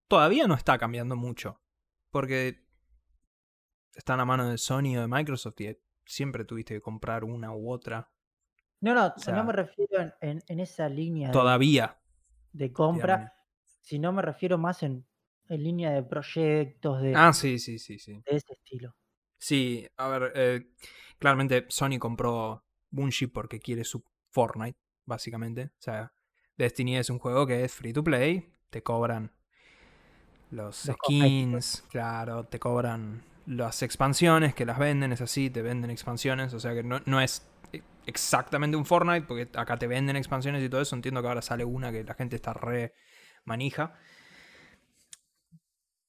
todavía 0.09 0.49
no 0.49 0.55
está 0.55 0.77
cambiando 0.77 1.15
mucho. 1.15 1.61
Porque 2.11 2.67
están 3.95 4.19
a 4.19 4.25
mano 4.25 4.49
de 4.49 4.59
Sony 4.59 4.97
o 4.97 5.03
de 5.03 5.09
Microsoft 5.09 5.61
y 5.61 5.84
siempre 6.05 6.45
tuviste 6.45 6.75
que 6.75 6.81
comprar 6.81 7.25
una 7.25 7.53
u 7.53 7.71
otra. 7.71 8.11
No, 8.81 8.95
no, 8.95 9.15
no 9.33 9.45
me 9.45 9.53
refiero 9.53 10.13
en, 10.21 10.61
esa 10.61 10.89
línea. 10.89 11.31
Todavía. 11.31 11.99
De, 12.53 12.73
compra, 12.73 13.35
sino 13.81 14.13
me 14.13 14.23
refiero 14.23 14.59
más 14.59 14.83
en, 14.83 15.07
línea 15.49 15.91
de 15.91 16.03
proyectos, 16.03 17.03
de, 17.03 17.15
ah, 17.15 17.33
sí, 17.33 17.59
sí, 17.59 17.79
sí, 17.79 17.99
sí. 17.99 18.23
de 18.25 18.37
ese 18.37 18.53
estilo. 18.53 18.95
Sí, 19.39 19.87
a 19.97 20.09
ver, 20.09 20.33
eh, 20.35 20.71
claramente 21.19 21.67
Sony 21.69 21.99
compró 21.99 22.65
Bungie 22.91 23.29
porque 23.29 23.61
quiere 23.61 23.85
su 23.85 24.03
Fortnite, 24.31 24.79
básicamente. 25.05 25.65
O 25.65 25.83
sea, 25.83 26.13
Destiny 26.57 26.97
es 26.97 27.11
un 27.11 27.19
juego 27.19 27.47
que 27.47 27.65
es 27.65 27.75
free 27.75 27.93
to 27.93 28.03
play, 28.03 28.55
te 28.71 28.83
cobran 28.83 29.33
los, 30.51 30.87
los 30.87 30.97
skins, 30.97 31.85
claro, 31.91 32.45
te 32.45 32.59
cobran 32.59 33.23
las 33.47 33.83
expansiones 33.83 34.55
que 34.55 34.65
las 34.65 34.79
venden, 34.79 35.13
es 35.13 35.21
así, 35.21 35.51
te 35.51 35.63
venden 35.63 35.91
expansiones, 35.91 36.55
o 36.55 36.61
sea 36.61 36.75
que 36.75 36.83
no, 36.83 37.21
es 37.21 37.47
exactamente 38.07 38.77
un 38.77 38.87
Fortnite, 38.87 39.27
porque 39.27 39.49
acá 39.59 39.79
te 39.79 39.87
venden 39.87 40.17
expansiones 40.17 40.63
y 40.63 40.69
todo 40.69 40.81
eso, 40.81 40.97
entiendo 40.97 41.21
que 41.21 41.29
ahora 41.29 41.43
sale 41.43 41.65
una 41.65 41.93
que 41.93 42.05
la 42.05 42.15
gente 42.15 42.37
está 42.37 42.53
re 42.53 42.95
manija. 43.45 43.95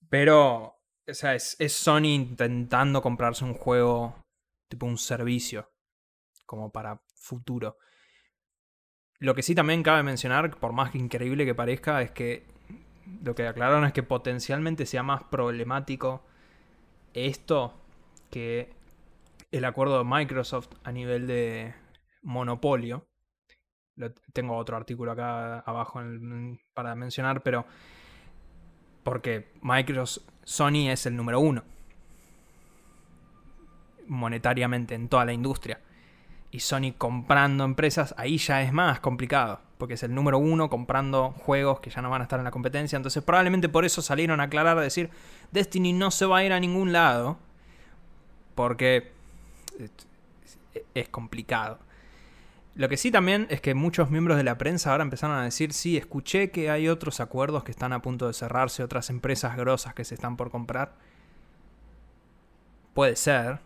Pero, 0.09 0.79
o 1.07 1.13
sea, 1.13 1.35
es, 1.35 1.55
es 1.59 1.73
Sony 1.73 2.13
intentando 2.13 3.01
comprarse 3.01 3.43
un 3.43 3.53
juego, 3.53 4.23
tipo 4.69 4.85
un 4.85 4.97
servicio, 4.97 5.71
como 6.45 6.71
para 6.71 7.01
futuro. 7.15 7.77
Lo 9.19 9.33
que 9.33 9.41
sí 9.41 9.55
también 9.55 9.83
cabe 9.83 10.03
mencionar, 10.03 10.57
por 10.57 10.73
más 10.73 10.93
increíble 10.95 11.45
que 11.45 11.55
parezca, 11.55 12.01
es 12.01 12.11
que 12.11 12.45
lo 13.23 13.35
que 13.35 13.47
aclararon 13.47 13.85
es 13.85 13.93
que 13.93 14.03
potencialmente 14.03 14.85
sea 14.85 15.03
más 15.03 15.23
problemático 15.23 16.25
esto 17.15 17.73
que 18.29 18.73
el 19.51 19.65
acuerdo 19.65 19.97
de 19.97 20.03
Microsoft 20.03 20.69
a 20.83 20.91
nivel 20.91 21.27
de 21.27 21.73
monopolio. 22.21 23.07
tengo 24.33 24.57
otro 24.57 24.75
artículo 24.75 25.11
acá 25.11 25.59
abajo 25.59 26.01
para 26.73 26.95
mencionar, 26.95 27.41
pero 27.41 27.65
porque 29.03 29.53
Microsoft, 29.61 30.27
Sony 30.43 30.89
es 30.89 31.05
el 31.05 31.15
número 31.15 31.39
uno 31.39 31.63
monetariamente 34.07 34.95
en 34.95 35.09
toda 35.09 35.25
la 35.25 35.33
industria. 35.33 35.81
Y 36.51 36.59
Sony 36.59 36.93
comprando 36.97 37.63
empresas, 37.63 38.13
ahí 38.17 38.37
ya 38.37 38.61
es 38.61 38.71
más 38.71 38.99
complicado, 38.99 39.61
porque 39.77 39.95
es 39.95 40.03
el 40.03 40.13
número 40.13 40.37
uno 40.37 40.69
comprando 40.69 41.31
juegos 41.31 41.79
que 41.79 41.89
ya 41.89 42.01
no 42.01 42.09
van 42.09 42.21
a 42.21 42.25
estar 42.25 42.39
en 42.39 42.45
la 42.45 42.51
competencia. 42.51 42.97
Entonces 42.97 43.23
probablemente 43.23 43.69
por 43.69 43.85
eso 43.85 44.01
salieron 44.01 44.39
a 44.39 44.43
aclarar, 44.43 44.77
a 44.77 44.81
decir, 44.81 45.09
Destiny 45.51 45.93
no 45.93 46.11
se 46.11 46.25
va 46.25 46.37
a 46.37 46.43
ir 46.43 46.53
a 46.53 46.59
ningún 46.59 46.93
lado. 46.93 47.37
Porque 48.55 49.11
es 50.93 51.09
complicado. 51.09 51.79
Lo 52.75 52.89
que 52.89 52.97
sí 52.97 53.09
también 53.09 53.47
es 53.49 53.61
que 53.61 53.73
muchos 53.73 54.09
miembros 54.09 54.37
de 54.37 54.43
la 54.43 54.57
prensa 54.57 54.91
ahora 54.91 55.03
empezaron 55.03 55.37
a 55.37 55.43
decir, 55.43 55.71
sí, 55.71 55.95
escuché 55.95 56.51
que 56.51 56.69
hay 56.69 56.89
otros 56.89 57.21
acuerdos 57.21 57.63
que 57.63 57.71
están 57.71 57.93
a 57.93 58.01
punto 58.01 58.27
de 58.27 58.33
cerrarse, 58.33 58.83
otras 58.83 59.09
empresas 59.09 59.55
grosas 59.55 59.93
que 59.93 60.03
se 60.03 60.15
están 60.15 60.35
por 60.35 60.51
comprar. 60.51 60.93
Puede 62.93 63.15
ser, 63.15 63.59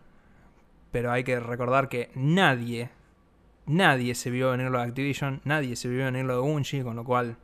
pero 0.91 1.12
hay 1.12 1.24
que 1.24 1.39
recordar 1.39 1.89
que 1.89 2.12
nadie, 2.13 2.91
nadie 3.69 4.13
se 4.15 4.29
vio 4.29 4.51
venir 4.51 4.69
lo 4.69 4.79
de 4.79 4.86
Activision, 4.86 5.41
nadie 5.45 5.75
se 5.77 5.88
vio 5.88 6.05
venir 6.05 6.25
lo 6.25 6.36
de 6.36 6.41
Bungie, 6.41 6.84
con 6.84 6.95
lo 6.95 7.03
cual... 7.05 7.38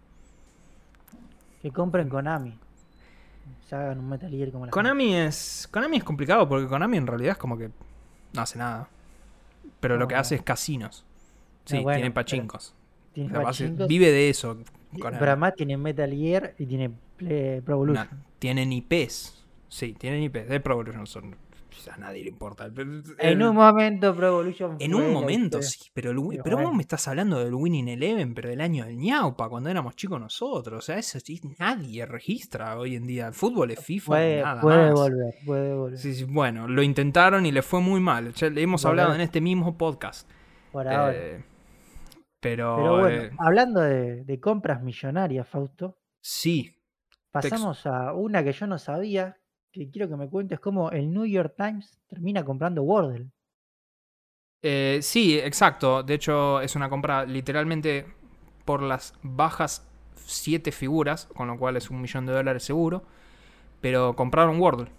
Que 1.61 1.71
compren 1.71 2.09
Konami 2.09 2.59
hagan 3.71 3.99
un 3.99 4.09
Metal 4.09 4.29
Gear 4.29 4.51
como 4.51 4.65
la 4.65 4.71
Konami 4.71 5.15
es, 5.15 5.67
Konami 5.71 5.97
es 5.97 6.03
complicado 6.03 6.47
porque 6.47 6.67
Konami 6.67 6.97
en 6.97 7.07
realidad 7.07 7.31
es 7.33 7.37
como 7.37 7.57
que 7.57 7.69
no 8.33 8.41
hace 8.41 8.59
nada. 8.59 8.89
Pero 9.79 9.97
lo 9.97 10.07
que 10.07 10.15
hace 10.15 10.35
es 10.35 10.41
casinos. 10.41 11.05
Sí, 11.65 11.83
tiene 11.83 12.11
pachincos. 12.11 12.73
vive 13.15 14.11
de 14.11 14.29
eso. 14.29 14.57
Pero 14.91 15.25
además 15.25 15.53
tiene 15.55 15.77
Metal 15.77 16.09
Gear 16.11 16.53
y 16.57 16.65
tiene 16.65 16.91
Pro 17.17 17.75
Evolution. 17.75 18.07
tienen 18.39 18.71
IPs. 18.71 19.43
Sí, 19.67 19.93
tienen 19.93 20.23
IPs. 20.23 20.47
De 20.47 20.59
Pro 20.59 20.73
Evolution 20.75 21.07
son 21.07 21.35
a 21.91 21.97
nadie 21.97 22.23
le 22.23 22.29
importa. 22.29 22.69
En 23.19 23.43
un 23.43 23.55
momento 23.55 24.15
Pro 24.15 24.27
Evolution 24.27 24.77
En 24.79 24.95
un 24.95 25.11
momento, 25.11 25.61
sí, 25.61 25.89
pero, 25.93 26.13
pero 26.43 26.57
vos 26.57 26.73
me 26.73 26.81
estás 26.81 27.07
hablando 27.07 27.39
del 27.39 27.53
Winning 27.53 27.87
Eleven, 27.89 28.33
pero 28.33 28.49
del 28.49 28.61
año 28.61 28.85
del 28.85 28.97
ñaupa, 28.97 29.49
cuando 29.49 29.69
éramos 29.69 29.95
chicos 29.95 30.19
nosotros. 30.19 30.79
O 30.79 30.81
sea, 30.81 30.97
eso 30.97 31.19
sí, 31.19 31.41
nadie 31.59 32.05
registra 32.05 32.77
hoy 32.77 32.95
en 32.95 33.05
día. 33.07 33.27
El 33.27 33.33
fútbol 33.33 33.71
es 33.71 33.79
FIFA. 33.83 34.07
Puede, 34.07 34.41
nada 34.41 34.61
puede 34.61 34.91
volver, 34.91 35.33
puede 35.45 35.73
volver. 35.73 35.99
Sí, 35.99 36.23
bueno, 36.25 36.67
lo 36.67 36.81
intentaron 36.81 37.45
y 37.45 37.51
le 37.51 37.61
fue 37.61 37.81
muy 37.81 37.99
mal. 37.99 38.33
Ya 38.33 38.49
le 38.49 38.61
hemos 38.61 38.85
hablado 38.85 39.13
en 39.13 39.21
este 39.21 39.41
mismo 39.41 39.77
podcast. 39.77 40.29
Por 40.71 40.87
ahora. 40.87 41.13
Eh, 41.15 41.43
pero, 42.39 42.99
bueno, 42.99 43.09
eh, 43.09 43.31
hablando 43.39 43.81
de, 43.81 44.23
de 44.23 44.39
compras 44.39 44.81
millonarias, 44.81 45.47
Fausto. 45.47 45.97
Sí. 46.21 46.75
Pasamos 47.31 47.85
a 47.85 48.13
una 48.13 48.43
que 48.43 48.53
yo 48.53 48.65
no 48.65 48.77
sabía, 48.77 49.37
que 49.79 49.89
quiero 49.89 50.09
que 50.09 50.15
me 50.15 50.29
cuentes 50.29 50.59
cómo 50.59 50.89
el 50.91 51.11
New 51.11 51.25
York 51.25 51.53
Times 51.57 51.99
termina 52.07 52.43
comprando 52.43 52.83
Wordle. 52.83 53.27
Eh, 54.61 54.99
sí, 55.01 55.37
exacto. 55.37 56.01
De 56.01 56.15
hecho, 56.15 56.61
es 56.61 56.75
una 56.75 56.89
compra 56.89 57.25
literalmente 57.25 58.05
por 58.63 58.81
las 58.81 59.13
bajas 59.21 59.87
siete 60.15 60.71
figuras, 60.71 61.27
con 61.35 61.47
lo 61.47 61.57
cual 61.57 61.77
es 61.77 61.89
un 61.89 62.01
millón 62.01 62.25
de 62.25 62.33
dólares 62.33 62.63
seguro. 62.63 63.03
Pero 63.81 64.15
compraron 64.15 64.59
Wordle. 64.59 64.89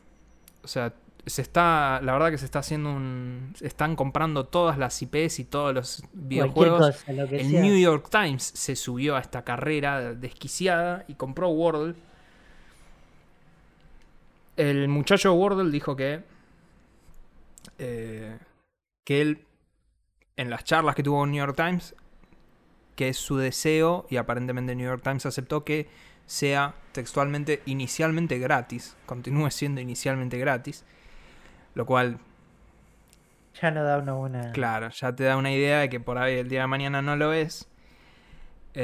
O 0.62 0.68
sea, 0.68 0.92
se 1.24 1.42
está. 1.42 2.00
La 2.02 2.12
verdad 2.12 2.30
que 2.30 2.38
se 2.38 2.44
está 2.44 2.60
haciendo 2.60 2.90
un. 2.90 3.54
Están 3.60 3.96
comprando 3.96 4.44
todas 4.44 4.78
las 4.78 5.00
IPs 5.02 5.40
y 5.40 5.44
todos 5.44 5.74
los 5.74 6.04
videojuegos. 6.12 7.04
el 7.08 7.50
New 7.50 7.76
York 7.76 8.08
Times 8.10 8.44
se 8.44 8.76
subió 8.76 9.16
a 9.16 9.20
esta 9.20 9.42
carrera 9.42 10.14
desquiciada 10.14 11.04
y 11.08 11.14
compró 11.14 11.48
Wordle 11.48 11.94
el 14.56 14.88
muchacho 14.88 15.32
Wardle 15.34 15.70
dijo 15.70 15.96
que. 15.96 16.22
eh, 17.78 18.38
que 19.04 19.20
él, 19.22 19.46
en 20.36 20.50
las 20.50 20.64
charlas 20.64 20.94
que 20.94 21.02
tuvo 21.02 21.20
con 21.20 21.32
New 21.32 21.38
York 21.40 21.56
Times, 21.56 21.94
que 22.94 23.08
es 23.08 23.16
su 23.18 23.36
deseo, 23.36 24.06
y 24.10 24.16
aparentemente 24.16 24.74
New 24.74 24.86
York 24.86 25.02
Times 25.02 25.26
aceptó 25.26 25.64
que 25.64 25.88
sea 26.26 26.74
textualmente 26.92 27.62
inicialmente 27.66 28.38
gratis, 28.38 28.96
continúe 29.06 29.50
siendo 29.50 29.80
inicialmente 29.80 30.38
gratis, 30.38 30.84
lo 31.74 31.86
cual, 31.86 32.20
Ya 33.60 33.70
no 33.72 33.82
da 33.82 33.98
una 33.98 34.12
buena. 34.14 34.44
claro, 34.50 34.88
ya 34.90 35.14
te 35.14 35.24
da 35.24 35.36
una 35.36 35.52
idea 35.52 35.80
de 35.80 35.88
que 35.88 36.00
por 36.00 36.18
ahí 36.18 36.36
el 36.38 36.48
día 36.48 36.62
de 36.62 36.66
mañana 36.66 37.02
no 37.02 37.16
lo 37.16 37.32
es. 37.32 37.68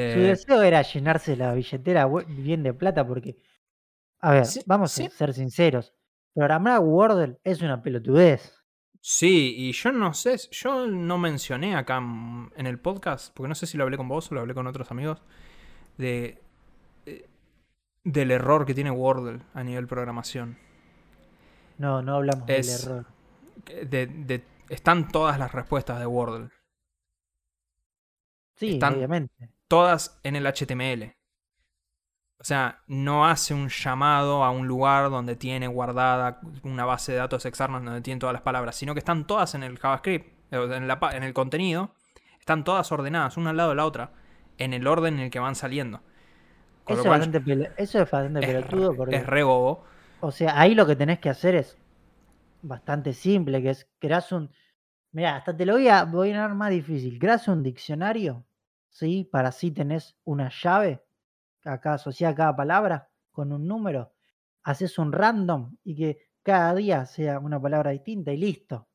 Su 0.04 0.20
Eh, 0.20 0.30
deseo 0.30 0.62
era 0.62 0.82
llenarse 0.82 1.36
la 1.36 1.54
billetera 1.54 2.06
bien 2.28 2.62
de 2.62 2.72
plata 2.74 3.06
porque, 3.06 3.36
a 4.22 4.30
ver, 4.32 4.46
Sí, 4.46 4.62
vamos 4.66 4.92
sí. 4.92 5.04
a 5.04 5.10
ser 5.10 5.34
sinceros, 5.34 5.92
programar 6.34 6.80
Wordle 6.80 7.38
es 7.44 7.60
una 7.60 7.82
pelotudez. 7.82 8.58
Sí, 9.00 9.54
y 9.58 9.72
yo 9.72 9.90
no 9.92 10.14
sé, 10.14 10.36
yo 10.52 10.86
no 10.86 11.18
mencioné 11.18 11.74
acá 11.74 11.98
en 11.98 12.66
el 12.66 12.78
podcast, 12.78 13.34
porque 13.34 13.48
no 13.48 13.54
sé 13.56 13.66
si 13.66 13.76
lo 13.76 13.82
hablé 13.84 13.96
con 13.96 14.08
vos 14.08 14.30
o 14.30 14.34
lo 14.34 14.40
hablé 14.40 14.54
con 14.54 14.66
otros 14.68 14.90
amigos, 14.92 15.20
de 15.98 16.40
eh, 17.06 17.28
del 18.04 18.30
error 18.30 18.64
que 18.64 18.74
tiene 18.74 18.90
Wordle 18.92 19.40
a 19.54 19.64
nivel 19.64 19.86
programación. 19.88 20.56
No, 21.78 22.00
no 22.00 22.14
hablamos 22.16 22.48
Es- 22.48 22.84
del 22.84 22.92
error. 22.92 23.06
Que 23.64 23.84
De, 23.84 24.06
de- 24.06 24.44
están 24.68 25.08
todas 25.08 25.38
las 25.38 25.52
respuestas 25.52 25.98
de 25.98 26.06
Wordle, 26.06 26.48
Sí, 28.56 28.74
están- 28.74 28.94
obviamente. 28.94 29.50
todas 29.68 30.20
en 30.22 30.36
el 30.36 30.46
HTML. 30.46 31.16
O 32.42 32.44
sea, 32.44 32.80
no 32.88 33.24
hace 33.24 33.54
un 33.54 33.68
llamado 33.68 34.42
a 34.42 34.50
un 34.50 34.66
lugar 34.66 35.10
donde 35.10 35.36
tiene 35.36 35.68
guardada 35.68 36.40
una 36.64 36.84
base 36.84 37.12
de 37.12 37.18
datos 37.18 37.46
externa 37.46 37.78
donde 37.78 38.00
tiene 38.00 38.18
todas 38.18 38.32
las 38.32 38.42
palabras, 38.42 38.74
sino 38.74 38.94
que 38.94 38.98
están 38.98 39.28
todas 39.28 39.54
en 39.54 39.62
el 39.62 39.78
JavaScript, 39.78 40.26
eh, 40.50 40.68
en, 40.72 40.88
la 40.88 40.98
en 41.12 41.22
el 41.22 41.34
contenido, 41.34 41.92
están 42.40 42.64
todas 42.64 42.90
ordenadas, 42.90 43.36
una 43.36 43.50
al 43.50 43.58
lado 43.58 43.68
de 43.68 43.76
la 43.76 43.86
otra, 43.86 44.10
en 44.58 44.74
el 44.74 44.88
orden 44.88 45.14
en 45.14 45.20
el 45.20 45.30
que 45.30 45.38
van 45.38 45.54
saliendo. 45.54 46.00
Con 46.82 46.94
Eso 46.98 47.04
es, 47.04 47.10
bastante 47.10 47.72
eso 47.76 48.02
es 48.02 48.10
bastante 48.10 48.40
es, 48.40 48.46
pelotudo 48.46 48.96
porque, 48.96 49.14
es 49.14 49.24
re 49.24 49.44
bobo. 49.44 49.84
o 50.18 50.32
sea, 50.32 50.60
ahí 50.60 50.74
lo 50.74 50.84
que 50.84 50.96
tenés 50.96 51.20
que 51.20 51.28
hacer 51.28 51.54
es 51.54 51.78
bastante 52.60 53.12
simple, 53.12 53.62
que 53.62 53.70
es 53.70 53.88
creas 54.00 54.32
un, 54.32 54.50
mira, 55.12 55.36
hasta 55.36 55.56
te 55.56 55.64
lo 55.64 55.74
voy 55.74 55.86
a, 55.86 56.06
voy 56.06 56.32
a 56.32 56.40
dar 56.40 56.56
más 56.56 56.70
difícil, 56.70 57.20
creas 57.20 57.46
un 57.46 57.62
diccionario, 57.62 58.44
¿sí? 58.90 59.28
Para 59.30 59.50
así 59.50 59.70
tenés 59.70 60.16
una 60.24 60.50
llave, 60.50 61.04
acá 61.64 61.94
asociada 61.94 62.32
a 62.32 62.36
cada 62.36 62.56
palabra, 62.56 63.08
con 63.30 63.52
un 63.52 63.66
número, 63.66 64.12
haces 64.62 64.98
un 64.98 65.12
random 65.12 65.76
y 65.84 65.96
que 65.96 66.18
cada 66.42 66.74
día 66.74 67.06
sea 67.06 67.38
una 67.38 67.60
palabra 67.60 67.90
distinta 67.90 68.32
y 68.32 68.36
listo. 68.36 68.88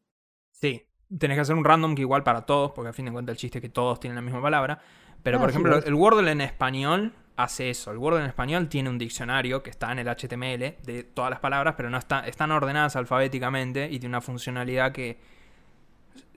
Sí, 0.51 0.85
tenés 1.17 1.37
que 1.37 1.41
hacer 1.41 1.55
un 1.55 1.63
random 1.65 1.95
que 1.95 2.01
igual 2.01 2.23
para 2.23 2.45
todos, 2.45 2.71
porque 2.71 2.89
a 2.89 2.93
fin 2.93 3.05
de 3.05 3.11
cuentas 3.11 3.33
el 3.33 3.37
chiste 3.37 3.59
es 3.59 3.61
que 3.61 3.69
todos 3.69 3.99
tienen 3.99 4.15
la 4.15 4.21
misma 4.21 4.41
palabra. 4.41 4.79
Pero, 5.23 5.37
Ah, 5.37 5.41
por 5.41 5.49
ejemplo, 5.49 5.83
el 5.83 5.93
Wordle 5.93 6.31
en 6.31 6.41
español 6.41 7.13
hace 7.35 7.69
eso. 7.69 7.91
El 7.91 7.97
Wordle 7.97 8.21
en 8.21 8.27
español 8.27 8.67
tiene 8.69 8.89
un 8.89 8.97
diccionario 8.97 9.63
que 9.63 9.69
está 9.69 9.91
en 9.91 9.99
el 9.99 10.07
HTML 10.07 10.77
de 10.83 11.03
todas 11.13 11.29
las 11.29 11.39
palabras, 11.39 11.75
pero 11.77 11.89
no 11.89 11.97
está, 11.97 12.27
están 12.27 12.51
ordenadas 12.51 12.95
alfabéticamente 12.95 13.85
y 13.85 13.99
tiene 13.99 14.09
una 14.09 14.21
funcionalidad 14.21 14.91
que, 14.91 15.19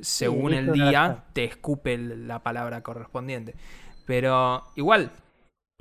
según 0.00 0.54
el 0.54 0.72
día, 0.72 1.24
te 1.32 1.44
escupe 1.44 1.96
la 1.98 2.42
palabra 2.42 2.82
correspondiente. 2.82 3.54
Pero 4.06 4.64
igual, 4.76 5.10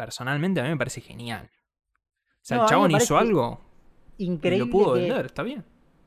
personalmente 0.03 0.61
a 0.61 0.63
mí 0.63 0.69
me 0.69 0.77
parece 0.77 1.01
genial. 1.01 1.49
O 1.51 2.39
sea, 2.41 2.57
No, 2.57 2.63
el 2.63 2.69
chabón 2.69 2.91
hizo 2.91 3.17
algo 3.17 3.59
y 4.17 4.25
Increíble 4.27 4.65
lo 4.65 4.71
pudo 4.71 4.93
vender, 4.93 5.25
está 5.25 5.43
bien. 5.43 5.63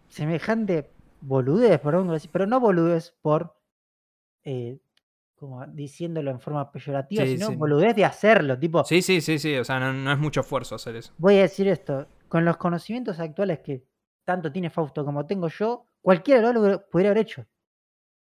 semejante 0.09 0.91
boludez, 1.21 1.79
perdón, 1.79 2.19
pero 2.33 2.47
no 2.47 2.59
boludez 2.59 3.15
por 3.21 3.55
eh, 4.45 4.79
como 5.37 5.65
diciéndolo 5.67 6.31
en 6.31 6.41
forma 6.41 6.73
peyorativa, 6.73 7.25
Sí, 7.25 7.33
sino 7.35 7.49
sí. 7.49 7.57
boludez 7.57 7.95
de 7.95 8.05
hacerlo. 8.05 8.59
Tipo, 8.59 8.83
Sí, 8.85 9.03
sí, 9.03 9.21
sí, 9.21 9.39
sí. 9.39 9.57
O 9.57 9.65
sea, 9.65 9.79
no, 9.79 9.93
no 9.93 10.11
es 10.13 10.19
mucho 10.19 10.41
esfuerzo 10.41 10.75
hacer 10.77 10.97
eso. 10.97 11.13
voy 11.19 11.37
a 11.39 11.43
decir 11.43 11.69
esto, 11.69 12.07
con 12.29 12.45
los 12.47 12.57
conocimientos 12.57 13.21
actuales 13.21 13.61
que 13.61 13.85
tanto 14.25 14.51
tiene 14.51 14.71
Fausto 14.71 15.05
como 15.05 15.27
tengo 15.27 15.49
yo, 15.49 15.87
cualquiera 16.01 16.51
lo 16.53 16.61
hubiera- 16.61 16.79
podría 16.79 17.11
haber 17.11 17.23
hecho. 17.25 17.45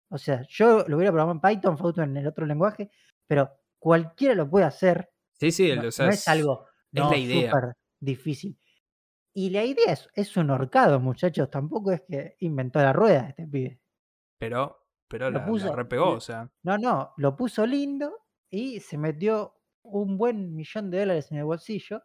O 0.10 0.18
sea, 0.18 0.44
yo 0.50 0.86
lo 0.88 0.96
hubiera 0.98 1.12
programado 1.12 1.32
en 1.34 1.42
Python, 1.42 1.78
Fausto 1.78 2.02
en 2.02 2.16
el 2.18 2.26
otro 2.28 2.46
lenguaje, 2.46 2.90
pero 3.28 3.52
cualquiera 3.78 4.34
lo 4.36 4.50
puede 4.50 4.66
hacer. 4.66 5.10
Sí, 5.40 5.52
sí, 5.52 5.74
No, 5.76 5.88
o 5.88 5.92
sea, 5.92 6.06
no 6.08 6.12
es 6.12 6.28
algo 6.28 6.66
es 6.92 7.02
no, 7.02 7.12
la 7.12 7.18
idea. 7.18 7.52
súper 7.52 7.74
difícil. 8.00 8.60
Y 9.34 9.52
la 9.52 9.64
idea 9.64 9.94
es, 9.94 10.10
es 10.16 10.36
un 10.38 10.50
horcado, 10.50 11.00
muchachos. 11.00 11.50
Tampoco 11.50 11.92
es 11.92 12.02
que 12.08 12.36
inventó 12.40 12.80
la 12.80 12.92
rueda 12.94 13.30
este 13.30 13.48
pibe. 13.48 13.80
Pero, 14.40 14.86
pero 15.08 15.30
Lo 15.30 15.40
la, 15.40 15.46
la 15.46 15.52
puso- 15.52 15.76
repegó, 15.76 16.12
o 16.12 16.20
sea. 16.20 16.50
No, 16.64 16.78
no, 16.78 17.14
lo 17.18 17.36
puso 17.36 17.66
lindo 17.66 18.26
y 18.50 18.80
se 18.80 18.98
metió 18.98 19.56
un 19.84 20.18
buen 20.18 20.56
millón 20.56 20.90
de 20.92 21.00
dólares 21.00 21.32
en 21.32 21.38
el 21.38 21.46
bolsillo. 21.46 22.02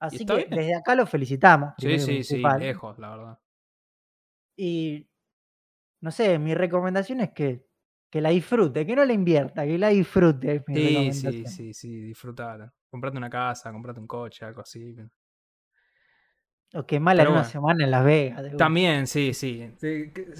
Así 0.00 0.26
que 0.26 0.34
bien. 0.36 0.50
desde 0.50 0.74
acá 0.76 0.94
lo 0.94 1.06
felicitamos. 1.06 1.72
Sí, 1.78 1.98
sí, 1.98 2.22
sí, 2.24 2.34
principal. 2.34 2.60
lejos, 2.60 2.98
la 2.98 3.10
verdad. 3.16 3.38
Y 4.56 5.08
no 6.00 6.10
sé, 6.10 6.38
mi 6.38 6.54
recomendación 6.54 7.20
es 7.20 7.30
que, 7.32 7.66
que 8.14 8.20
la 8.20 8.28
disfrute, 8.28 8.86
que 8.86 8.94
no 8.94 9.04
la 9.04 9.12
invierta, 9.12 9.64
que 9.66 9.76
la 9.76 9.88
disfrute. 9.88 10.62
Sí, 10.68 11.12
sí, 11.12 11.46
sí, 11.46 11.74
sí, 11.74 12.00
disfrutar. 12.00 12.72
Comprate 12.88 13.18
una 13.18 13.28
casa, 13.28 13.72
comprate 13.72 13.98
un 13.98 14.06
coche, 14.06 14.44
algo 14.44 14.60
así. 14.60 14.94
O 16.74 16.86
quemarla 16.86 17.22
en 17.22 17.26
Pero 17.26 17.30
una 17.32 17.40
bueno. 17.40 17.50
semana 17.50 17.84
en 17.84 17.90
Las 17.90 18.04
Vegas. 18.04 18.56
También, 18.56 19.08
sí, 19.08 19.34
sí. 19.34 19.68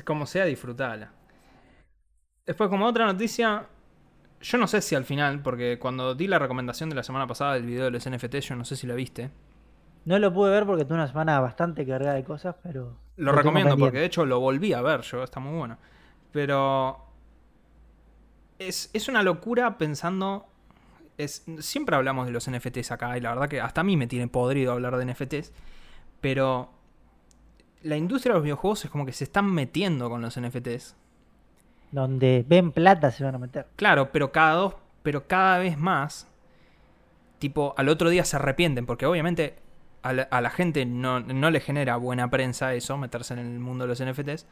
Como 0.04 0.24
sea, 0.24 0.44
disfrutala. 0.44 1.14
Después, 2.46 2.70
como 2.70 2.86
otra 2.86 3.06
noticia, 3.06 3.66
yo 4.40 4.58
no 4.58 4.68
sé 4.68 4.80
si 4.80 4.94
al 4.94 5.04
final, 5.04 5.42
porque 5.42 5.80
cuando 5.80 6.14
di 6.14 6.28
la 6.28 6.38
recomendación 6.38 6.90
de 6.90 6.94
la 6.94 7.02
semana 7.02 7.26
pasada 7.26 7.54
del 7.54 7.66
video 7.66 7.86
de 7.86 7.90
los 7.90 8.08
NFT, 8.08 8.36
yo 8.36 8.54
no 8.54 8.64
sé 8.64 8.76
si 8.76 8.86
la 8.86 8.94
viste. 8.94 9.32
No 10.04 10.20
lo 10.20 10.32
pude 10.32 10.52
ver 10.52 10.64
porque 10.64 10.84
tuve 10.84 10.94
una 10.94 11.08
semana 11.08 11.40
bastante 11.40 11.84
cargada 11.84 12.14
de 12.14 12.22
cosas, 12.22 12.54
pero. 12.62 13.00
Lo 13.16 13.32
recomiendo 13.32 13.76
porque 13.76 13.98
de 13.98 14.04
hecho 14.04 14.24
lo 14.24 14.38
volví 14.38 14.72
a 14.72 14.80
ver 14.80 15.00
yo, 15.00 15.24
está 15.24 15.40
muy 15.40 15.58
bueno. 15.58 15.76
Pero 16.30 17.03
es, 18.68 18.90
es 18.92 19.08
una 19.08 19.22
locura 19.22 19.78
pensando... 19.78 20.46
Es, 21.16 21.44
siempre 21.60 21.94
hablamos 21.94 22.26
de 22.26 22.32
los 22.32 22.50
NFTs 22.50 22.90
acá 22.90 23.16
y 23.16 23.20
la 23.20 23.30
verdad 23.30 23.48
que 23.48 23.60
hasta 23.60 23.82
a 23.82 23.84
mí 23.84 23.96
me 23.96 24.08
tiene 24.08 24.26
podrido 24.26 24.72
hablar 24.72 24.96
de 24.96 25.06
NFTs. 25.06 25.52
Pero 26.20 26.70
la 27.82 27.96
industria 27.96 28.32
de 28.32 28.38
los 28.38 28.44
videojuegos 28.44 28.84
es 28.84 28.90
como 28.90 29.06
que 29.06 29.12
se 29.12 29.24
están 29.24 29.52
metiendo 29.52 30.10
con 30.10 30.22
los 30.22 30.40
NFTs. 30.40 30.96
Donde 31.92 32.44
ven 32.48 32.72
plata 32.72 33.10
se 33.12 33.22
van 33.22 33.36
a 33.36 33.38
meter. 33.38 33.66
Claro, 33.76 34.10
pero 34.10 34.32
cada 34.32 34.54
dos, 34.54 34.74
pero 35.02 35.28
cada 35.28 35.58
vez 35.58 35.78
más, 35.78 36.26
tipo, 37.38 37.74
al 37.76 37.88
otro 37.88 38.08
día 38.08 38.24
se 38.24 38.36
arrepienten, 38.36 38.86
porque 38.86 39.06
obviamente 39.06 39.56
a 40.02 40.12
la, 40.12 40.22
a 40.24 40.40
la 40.40 40.50
gente 40.50 40.86
no, 40.86 41.20
no 41.20 41.50
le 41.50 41.60
genera 41.60 41.96
buena 41.96 42.28
prensa 42.30 42.74
eso, 42.74 42.98
meterse 42.98 43.34
en 43.34 43.40
el 43.40 43.60
mundo 43.60 43.86
de 43.86 43.88
los 43.88 44.02
NFTs. 44.02 44.46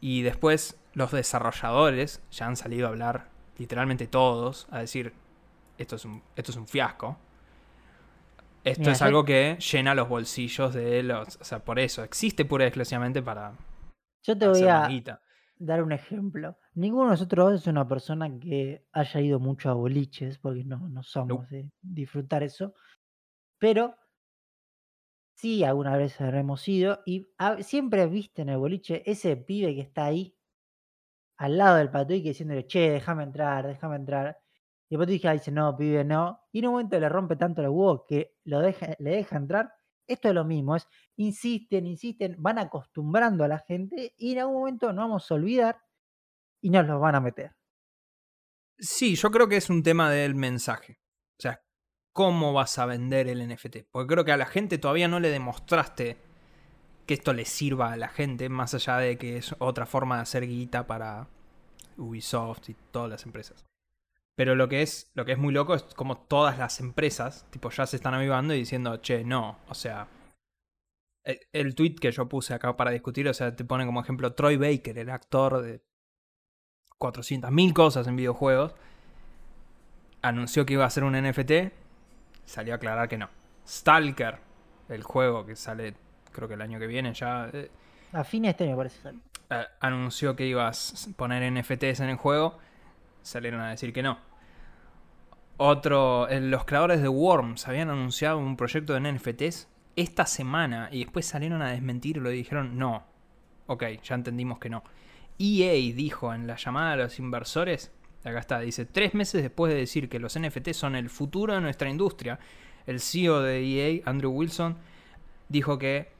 Y 0.00 0.22
después 0.22 0.78
los 0.94 1.10
desarrolladores 1.10 2.22
ya 2.30 2.46
han 2.46 2.56
salido 2.56 2.86
a 2.86 2.90
hablar, 2.90 3.28
literalmente 3.58 4.06
todos, 4.06 4.66
a 4.70 4.80
decir, 4.80 5.12
esto 5.78 5.96
es 5.96 6.04
un, 6.04 6.22
esto 6.36 6.50
es 6.52 6.56
un 6.56 6.66
fiasco. 6.66 7.16
Esto 8.64 8.80
Mira, 8.80 8.92
es 8.92 9.02
algo 9.02 9.24
que 9.24 9.58
llena 9.58 9.94
los 9.94 10.08
bolsillos 10.08 10.72
de 10.72 11.02
los... 11.02 11.36
O 11.40 11.44
sea, 11.44 11.58
por 11.64 11.80
eso, 11.80 12.04
existe 12.04 12.44
pura 12.44 12.64
y 12.64 12.68
exclusivamente 12.68 13.20
para 13.20 13.54
Yo 14.22 14.38
te 14.38 14.46
voy 14.46 14.62
a 14.64 14.88
dar 15.56 15.82
un 15.82 15.92
ejemplo. 15.92 16.56
Ninguno 16.74 17.04
de 17.06 17.10
nosotros 17.10 17.60
es 17.60 17.66
una 17.66 17.86
persona 17.88 18.30
que 18.38 18.86
haya 18.92 19.20
ido 19.20 19.40
mucho 19.40 19.68
a 19.70 19.74
boliches, 19.74 20.38
porque 20.38 20.64
no, 20.64 20.88
no 20.88 21.02
somos 21.02 21.48
de 21.50 21.70
disfrutar 21.80 22.44
eso. 22.44 22.74
Pero 23.58 23.96
sí, 25.34 25.64
alguna 25.64 25.96
vez 25.96 26.20
habremos 26.20 26.66
ido 26.68 27.00
y 27.04 27.28
ha- 27.38 27.62
siempre 27.62 28.06
viste 28.06 28.42
en 28.42 28.50
el 28.50 28.58
boliche 28.58 29.02
ese 29.10 29.36
pibe 29.36 29.74
que 29.74 29.80
está 29.80 30.04
ahí 30.06 30.36
al 31.42 31.58
lado 31.58 31.78
del 31.78 31.90
patuique 31.90 32.28
diciéndole, 32.28 32.68
che, 32.68 32.92
déjame 32.92 33.24
entrar, 33.24 33.66
déjame 33.66 33.96
entrar. 33.96 34.38
Y 34.88 34.94
el 34.94 35.00
patuique 35.00 35.28
dice, 35.32 35.50
no, 35.50 35.76
pibe, 35.76 36.04
no. 36.04 36.40
Y 36.52 36.60
en 36.60 36.66
un 36.66 36.72
momento 36.72 37.00
le 37.00 37.08
rompe 37.08 37.34
tanto 37.34 37.62
los 37.62 37.72
huevos 37.72 38.02
que 38.06 38.36
lo 38.44 38.60
deja, 38.60 38.94
le 39.00 39.10
deja 39.10 39.38
entrar. 39.38 39.72
Esto 40.06 40.28
es 40.28 40.34
lo 40.34 40.44
mismo, 40.44 40.76
es 40.76 40.86
insisten, 41.16 41.86
insisten, 41.86 42.36
van 42.38 42.58
acostumbrando 42.58 43.42
a 43.42 43.48
la 43.48 43.58
gente 43.58 44.14
y 44.16 44.32
en 44.32 44.38
algún 44.38 44.60
momento 44.60 44.92
nos 44.92 45.04
vamos 45.04 45.30
a 45.30 45.34
olvidar 45.34 45.80
y 46.60 46.70
nos 46.70 46.86
los 46.86 47.00
van 47.00 47.16
a 47.16 47.20
meter. 47.20 47.56
Sí, 48.78 49.16
yo 49.16 49.32
creo 49.32 49.48
que 49.48 49.56
es 49.56 49.68
un 49.68 49.82
tema 49.82 50.12
del 50.12 50.36
mensaje. 50.36 51.00
O 51.38 51.42
sea, 51.42 51.60
¿cómo 52.12 52.52
vas 52.52 52.78
a 52.78 52.86
vender 52.86 53.26
el 53.26 53.48
NFT? 53.48 53.88
Porque 53.90 54.14
creo 54.14 54.24
que 54.24 54.32
a 54.32 54.36
la 54.36 54.46
gente 54.46 54.78
todavía 54.78 55.08
no 55.08 55.18
le 55.18 55.30
demostraste 55.30 56.18
que 57.06 57.14
esto 57.14 57.32
le 57.32 57.44
sirva 57.44 57.92
a 57.92 57.96
la 57.96 58.08
gente, 58.08 58.48
más 58.48 58.74
allá 58.74 58.98
de 58.98 59.18
que 59.18 59.36
es 59.36 59.54
otra 59.58 59.86
forma 59.86 60.16
de 60.16 60.22
hacer 60.22 60.46
guita 60.46 60.86
para 60.86 61.28
Ubisoft 61.96 62.70
y 62.70 62.76
todas 62.90 63.10
las 63.10 63.24
empresas. 63.24 63.64
Pero 64.34 64.54
lo 64.54 64.68
que 64.68 64.82
es, 64.82 65.10
lo 65.14 65.24
que 65.24 65.32
es 65.32 65.38
muy 65.38 65.52
loco 65.52 65.74
es 65.74 65.82
como 65.94 66.16
todas 66.16 66.58
las 66.58 66.80
empresas, 66.80 67.46
tipo, 67.50 67.70
ya 67.70 67.86
se 67.86 67.96
están 67.96 68.14
avivando 68.14 68.54
y 68.54 68.58
diciendo, 68.58 68.96
che, 68.98 69.24
no, 69.24 69.58
o 69.68 69.74
sea, 69.74 70.08
El, 71.24 71.38
el 71.52 71.74
tweet 71.74 71.96
que 72.00 72.10
yo 72.10 72.28
puse 72.28 72.54
acá 72.54 72.76
para 72.76 72.90
discutir, 72.90 73.28
o 73.28 73.34
sea, 73.34 73.54
te 73.54 73.64
pone 73.64 73.86
como 73.86 74.00
ejemplo 74.00 74.32
Troy 74.34 74.56
Baker, 74.56 74.98
el 74.98 75.10
actor 75.10 75.62
de 75.62 75.82
400.000 76.98 77.72
cosas 77.72 78.06
en 78.06 78.16
videojuegos, 78.16 78.74
anunció 80.22 80.64
que 80.66 80.74
iba 80.74 80.84
a 80.84 80.88
hacer 80.88 81.04
un 81.04 81.14
NFT, 81.14 81.72
salió 82.44 82.74
a 82.74 82.76
aclarar 82.76 83.08
que 83.08 83.18
no. 83.18 83.28
Stalker, 83.66 84.38
el 84.88 85.02
juego 85.02 85.46
que 85.46 85.56
sale 85.56 85.94
creo 86.32 86.48
que 86.48 86.54
el 86.54 86.62
año 86.62 86.78
que 86.78 86.86
viene 86.86 87.12
ya, 87.14 87.48
eh, 87.52 87.70
A 88.12 88.24
fin 88.24 88.42
de 88.42 88.50
este 88.50 88.64
año 88.64 88.76
parece 88.76 89.00
salir. 89.02 89.20
eh, 89.50 89.64
anunció 89.80 90.34
que 90.36 90.46
iba 90.46 90.68
a 90.68 90.72
poner 91.16 91.42
NFTs 91.52 92.00
en 92.00 92.08
el 92.10 92.16
juego, 92.16 92.58
salieron 93.22 93.60
a 93.60 93.70
decir 93.70 93.92
que 93.92 94.02
no. 94.02 94.18
Otro, 95.58 96.26
los 96.30 96.64
creadores 96.64 97.02
de 97.02 97.08
Worms 97.08 97.68
habían 97.68 97.90
anunciado 97.90 98.38
un 98.38 98.56
proyecto 98.56 98.94
de 98.94 99.00
NFTs 99.12 99.68
esta 99.94 100.26
semana 100.26 100.88
y 100.90 101.04
después 101.04 101.26
salieron 101.26 101.62
a 101.62 101.70
desmentirlo 101.70 102.32
y 102.32 102.36
dijeron 102.36 102.78
no. 102.78 103.04
Ok, 103.66 103.84
ya 104.02 104.14
entendimos 104.14 104.58
que 104.58 104.70
no. 104.70 104.82
EA 105.38 105.72
dijo 105.94 106.34
en 106.34 106.46
la 106.46 106.56
llamada 106.56 106.92
a 106.92 106.96
los 106.96 107.18
inversores, 107.18 107.92
acá 108.24 108.38
está, 108.38 108.60
dice, 108.60 108.86
tres 108.86 109.14
meses 109.14 109.42
después 109.42 109.72
de 109.72 109.78
decir 109.78 110.08
que 110.08 110.18
los 110.18 110.38
NFTs 110.38 110.76
son 110.76 110.96
el 110.96 111.10
futuro 111.10 111.54
de 111.54 111.60
nuestra 111.60 111.88
industria, 111.88 112.38
el 112.86 113.00
CEO 113.00 113.40
de 113.42 113.62
EA, 113.64 114.02
Andrew 114.06 114.32
Wilson, 114.32 114.76
dijo 115.48 115.78
que 115.78 116.10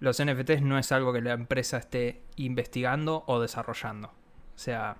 los 0.00 0.18
NFTs 0.18 0.62
no 0.62 0.78
es 0.78 0.90
algo 0.92 1.12
que 1.12 1.20
la 1.20 1.32
empresa 1.32 1.76
esté 1.78 2.24
investigando 2.36 3.24
o 3.26 3.40
desarrollando. 3.40 4.08
O 4.08 4.58
sea, 4.58 4.96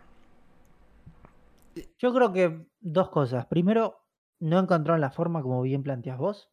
Yo 1.98 2.12
creo 2.12 2.32
que 2.32 2.66
dos 2.80 3.10
cosas. 3.10 3.46
Primero, 3.46 4.06
no 4.40 4.58
encontraron 4.58 5.00
la 5.00 5.10
forma 5.10 5.42
como 5.42 5.62
bien 5.62 5.82
planteas 5.82 6.18
vos. 6.18 6.50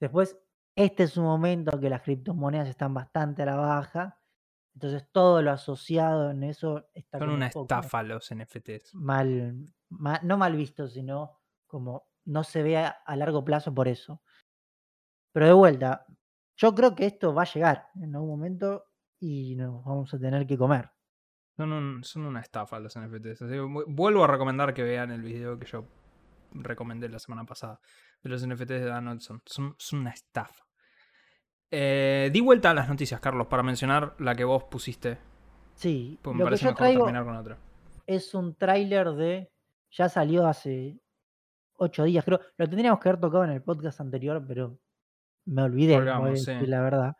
Después, 0.00 0.38
este 0.76 1.04
es 1.04 1.16
un 1.16 1.24
momento 1.24 1.78
que 1.80 1.90
las 1.90 2.02
criptomonedas 2.02 2.68
están 2.68 2.94
bastante 2.94 3.42
a 3.42 3.46
la 3.46 3.56
baja. 3.56 4.18
Entonces, 4.74 5.08
todo 5.12 5.42
lo 5.42 5.50
asociado 5.50 6.30
en 6.30 6.44
eso 6.44 6.88
está 6.94 7.18
son 7.18 7.30
una 7.30 7.50
un 7.54 7.62
estafa 7.62 8.02
los 8.02 8.30
NFTs. 8.30 8.94
mal, 8.94 9.56
ma- 9.88 10.20
no 10.22 10.36
mal 10.38 10.54
visto, 10.56 10.88
sino 10.88 11.40
como 11.66 12.08
no 12.24 12.44
se 12.44 12.62
ve 12.62 12.76
a, 12.78 12.88
a 12.88 13.16
largo 13.16 13.44
plazo 13.44 13.74
por 13.74 13.88
eso. 13.88 14.22
Pero 15.32 15.46
de 15.46 15.52
vuelta, 15.52 16.06
yo 16.60 16.74
creo 16.74 16.94
que 16.94 17.06
esto 17.06 17.32
va 17.34 17.42
a 17.42 17.52
llegar 17.52 17.86
en 18.02 18.14
algún 18.14 18.30
momento 18.30 18.84
y 19.18 19.54
nos 19.56 19.84
vamos 19.84 20.12
a 20.14 20.18
tener 20.18 20.46
que 20.46 20.58
comer. 20.58 20.90
Son, 21.56 21.72
un- 21.72 22.04
son 22.04 22.24
una 22.26 22.40
estafa 22.40 22.78
los 22.80 22.96
NFTs. 22.96 23.42
Así 23.42 23.52
que 23.52 23.60
vuelvo 23.86 24.24
a 24.24 24.26
recomendar 24.26 24.72
que 24.74 24.82
vean 24.82 25.10
el 25.10 25.22
video 25.22 25.58
que 25.58 25.66
yo 25.66 25.84
recomendé 26.52 27.08
la 27.08 27.18
semana 27.18 27.44
pasada 27.44 27.80
de 28.22 28.30
los 28.30 28.46
NFTs 28.46 28.66
de 28.68 28.84
Donaldson. 28.86 29.42
Son, 29.46 29.74
son 29.78 30.00
una 30.00 30.10
estafa. 30.10 30.64
Eh, 31.70 32.30
di 32.32 32.40
vuelta 32.40 32.70
a 32.70 32.74
las 32.74 32.88
noticias, 32.88 33.20
Carlos, 33.20 33.46
para 33.46 33.62
mencionar 33.62 34.14
la 34.18 34.34
que 34.34 34.44
vos 34.44 34.64
pusiste. 34.64 35.18
Sí, 35.74 36.18
Pues 36.22 36.34
me 36.34 36.40
lo 36.40 36.44
que 36.46 36.48
parece 36.50 36.64
yo 36.64 36.70
mejor 36.70 36.78
traigo 36.78 37.04
terminar 37.04 37.24
con 37.24 37.36
otra. 37.36 37.58
es 38.06 38.34
un 38.34 38.54
tráiler 38.54 39.10
de. 39.12 39.50
Ya 39.92 40.08
salió 40.08 40.46
hace 40.46 41.00
ocho 41.74 42.04
días, 42.04 42.24
creo. 42.24 42.40
Lo 42.56 42.68
tendríamos 42.68 43.00
que 43.00 43.08
haber 43.08 43.20
tocado 43.20 43.44
en 43.44 43.50
el 43.50 43.62
podcast 43.62 44.00
anterior, 44.00 44.44
pero 44.46 44.78
me 45.46 45.62
olvidé, 45.62 45.98
sí. 46.36 46.66
la 46.66 46.80
verdad. 46.80 47.16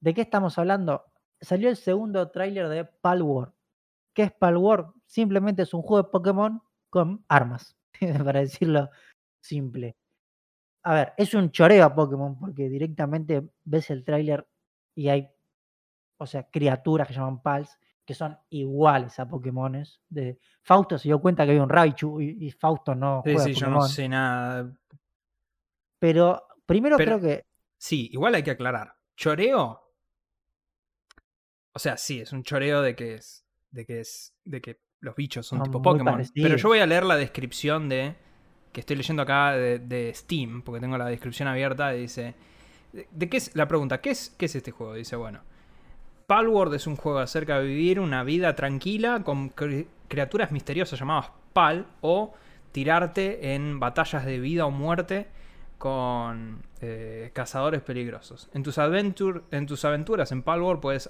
¿De 0.00 0.14
qué 0.14 0.22
estamos 0.22 0.58
hablando? 0.58 1.04
Salió 1.40 1.68
el 1.68 1.76
segundo 1.76 2.30
tráiler 2.30 2.68
de 2.68 2.84
Palworld. 2.84 3.52
¿Qué 4.14 4.24
es 4.24 4.32
Palworld? 4.32 4.92
Simplemente 5.04 5.62
es 5.62 5.74
un 5.74 5.82
juego 5.82 6.04
de 6.04 6.10
Pokémon 6.10 6.62
con 6.90 7.24
armas, 7.28 7.76
para 8.24 8.40
decirlo 8.40 8.90
simple. 9.40 9.96
A 10.84 10.94
ver, 10.94 11.14
es 11.16 11.34
un 11.34 11.50
choreo 11.50 11.84
a 11.84 11.94
Pokémon 11.94 12.38
porque 12.38 12.68
directamente 12.68 13.50
ves 13.64 13.90
el 13.90 14.04
tráiler 14.04 14.46
y 14.94 15.08
hay, 15.08 15.28
o 16.18 16.26
sea, 16.26 16.48
criaturas 16.48 17.08
que 17.08 17.14
llaman 17.14 17.42
Pals 17.42 17.78
que 18.06 18.14
son 18.14 18.38
iguales 18.50 19.18
a 19.18 19.28
Pokémones. 19.28 20.00
De 20.08 20.38
Fausto 20.62 20.96
se 20.96 21.08
dio 21.08 21.20
cuenta 21.20 21.44
que 21.44 21.50
había 21.50 21.62
un 21.62 21.68
Raichu 21.68 22.20
y, 22.20 22.46
y 22.46 22.50
Fausto 22.52 22.94
no 22.94 23.20
Sí, 23.24 23.32
juega 23.32 23.44
sí, 23.44 23.52
yo 23.54 23.66
no 23.66 23.82
sé 23.82 24.08
nada. 24.08 24.72
Pero 25.98 26.45
primero 26.66 26.96
Pero- 26.96 27.18
creo 27.18 27.30
que 27.30 27.44
Sí, 27.78 28.08
igual 28.12 28.34
hay 28.34 28.42
que 28.42 28.50
aclarar. 28.52 28.94
Choreo. 29.16 29.82
O 31.72 31.78
sea, 31.78 31.96
sí, 31.96 32.20
es 32.20 32.32
un 32.32 32.42
choreo 32.42 32.80
de 32.82 32.94
que 32.96 33.14
es. 33.14 33.44
De 33.70 33.84
que 33.84 34.00
es. 34.00 34.34
De 34.44 34.60
que 34.60 34.80
los 35.00 35.14
bichos 35.14 35.46
son 35.46 35.58
Son 35.58 35.66
tipo 35.66 35.82
Pokémon. 35.82 36.22
Pero 36.34 36.56
yo 36.56 36.68
voy 36.68 36.78
a 36.78 36.86
leer 36.86 37.04
la 37.04 37.16
descripción 37.16 37.88
de. 37.88 38.14
Que 38.72 38.80
estoy 38.80 38.96
leyendo 38.96 39.22
acá 39.22 39.52
de, 39.52 39.78
de 39.78 40.12
Steam. 40.14 40.62
Porque 40.62 40.80
tengo 40.80 40.96
la 40.96 41.06
descripción 41.06 41.48
abierta. 41.48 41.94
Y 41.94 42.00
dice. 42.02 42.34
¿De, 42.92 43.06
de 43.10 43.28
qué 43.28 43.36
es 43.36 43.54
la 43.54 43.68
pregunta? 43.68 44.00
¿qué 44.00 44.10
es, 44.10 44.30
¿Qué 44.38 44.46
es 44.46 44.56
este 44.56 44.70
juego? 44.70 44.94
Dice, 44.94 45.16
bueno. 45.16 45.42
Palworld 46.26 46.74
es 46.74 46.86
un 46.86 46.96
juego 46.96 47.18
acerca 47.18 47.60
de 47.60 47.66
vivir 47.66 48.00
una 48.00 48.24
vida 48.24 48.56
tranquila 48.56 49.22
con 49.22 49.54
cri- 49.54 49.86
criaturas 50.08 50.50
misteriosas 50.50 50.98
llamadas 50.98 51.30
Pal 51.52 51.86
o 52.00 52.34
tirarte 52.72 53.54
en 53.54 53.78
batallas 53.78 54.24
de 54.24 54.40
vida 54.40 54.66
o 54.66 54.70
muerte 54.72 55.28
con 55.78 56.62
eh, 56.80 57.30
cazadores 57.34 57.82
peligrosos. 57.82 58.48
En 58.54 58.62
tus, 58.62 58.78
adventur- 58.78 59.42
en 59.50 59.66
tus 59.66 59.84
aventuras 59.84 60.32
en 60.32 60.42
Palworld 60.42 60.80
puedes 60.80 61.08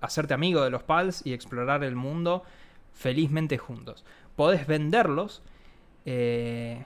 hacerte 0.00 0.34
amigo 0.34 0.62
de 0.62 0.70
los 0.70 0.82
Pals 0.84 1.26
y 1.26 1.32
explorar 1.32 1.82
el 1.84 1.96
mundo 1.96 2.44
felizmente 2.92 3.58
juntos. 3.58 4.04
Podés 4.36 4.66
venderlos. 4.66 5.42
eh, 6.04 6.84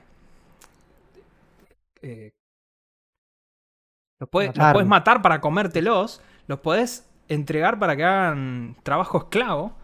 eh, 2.01 2.33
los, 4.19 4.29
puede- 4.29 4.49
los 4.49 4.73
podés 4.73 4.89
matar 4.89 5.23
para 5.23 5.41
comértelos. 5.41 6.21
Los 6.47 6.61
podés 6.61 7.09
entregar 7.29 7.79
para 7.79 7.97
que 7.97 8.05
hagan 8.05 8.77
trabajo 8.83 9.19
esclavo. 9.19 9.77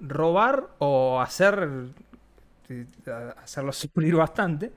robar 0.00 0.68
o 0.78 1.20
hacer. 1.20 1.68
hacerlos 3.42 3.76
sufrir 3.76 4.14
bastante. 4.16 4.72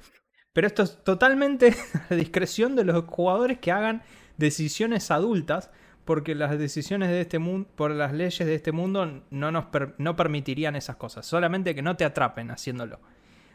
Pero 0.53 0.67
esto 0.67 0.83
es 0.83 1.03
totalmente 1.03 1.75
a 2.09 2.15
discreción 2.15 2.75
de 2.75 2.83
los 2.83 3.05
jugadores 3.05 3.59
que 3.59 3.71
hagan 3.71 4.01
decisiones 4.37 5.11
adultas. 5.11 5.71
Porque 6.03 6.33
las 6.33 6.57
decisiones 6.57 7.09
de 7.09 7.21
este 7.21 7.37
mundo, 7.37 7.69
por 7.75 7.91
las 7.91 8.11
leyes 8.11 8.39
de 8.39 8.55
este 8.55 8.71
mundo, 8.71 9.21
no 9.29 9.51
nos 9.51 9.65
no 9.99 10.15
permitirían 10.15 10.75
esas 10.75 10.95
cosas. 10.95 11.27
Solamente 11.27 11.75
que 11.75 11.83
no 11.83 11.95
te 11.95 12.03
atrapen 12.03 12.49
haciéndolo. 12.49 12.99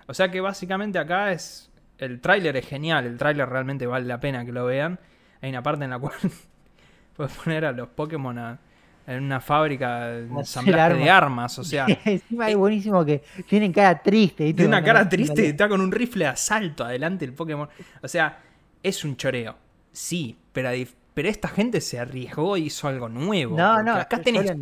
O 0.07 0.15
sea 0.15 0.31
que 0.31 0.41
básicamente 0.41 0.99
acá 1.01 1.33
es. 1.33 1.71
El 1.99 2.21
tráiler 2.21 2.57
es 2.57 2.67
genial. 2.67 3.05
El 3.05 3.19
tráiler 3.19 3.49
realmente 3.49 3.87
vale 3.87 4.07
la 4.07 4.21
pena 4.21 4.45
que 4.45 4.53
lo 4.53 4.65
vean. 4.65 5.01
Hay 5.43 5.51
una 5.51 5.63
parte 5.63 5.85
en 5.85 5.91
la 5.91 5.99
cual 5.99 6.15
puedes 7.17 7.33
poner 7.33 7.65
a 7.65 7.73
los 7.73 7.89
Pokémon 7.89 8.39
a- 8.39 8.61
en 9.07 9.23
una 9.23 9.41
fábrica 9.41 10.07
de 10.09 10.27
de 10.27 11.11
armas. 11.11 11.59
O 11.59 11.65
sea, 11.65 11.87
encima 12.05 12.51
es 12.51 12.57
buenísimo 12.57 13.05
que 13.05 13.23
tienen 13.49 13.73
cara 13.73 14.03
triste. 14.03 14.53
tiene 14.53 14.69
una 14.69 14.83
cara 14.83 15.09
triste 15.09 15.45
y 15.45 15.49
está 15.51 15.69
con 15.69 15.81
un 15.81 15.93
rifle 15.93 16.25
de 16.25 16.31
asalto 16.31 16.85
adelante 16.85 17.25
el 17.25 17.33
Pokémon. 17.33 17.69
O 18.03 18.09
sea, 18.09 18.41
es 18.83 19.05
un 19.05 19.17
choreo. 19.17 19.57
Sí, 19.93 20.37
pero, 20.53 20.71
pero 21.15 21.29
esta 21.29 21.49
gente 21.49 21.81
se 21.81 21.99
arriesgó 21.99 22.57
y 22.57 22.65
hizo 22.65 22.89
algo 22.89 23.09
nuevo. 23.09 23.57
No, 23.57 23.83
no, 23.83 23.95
acá 23.95 24.21
tenés 24.21 24.53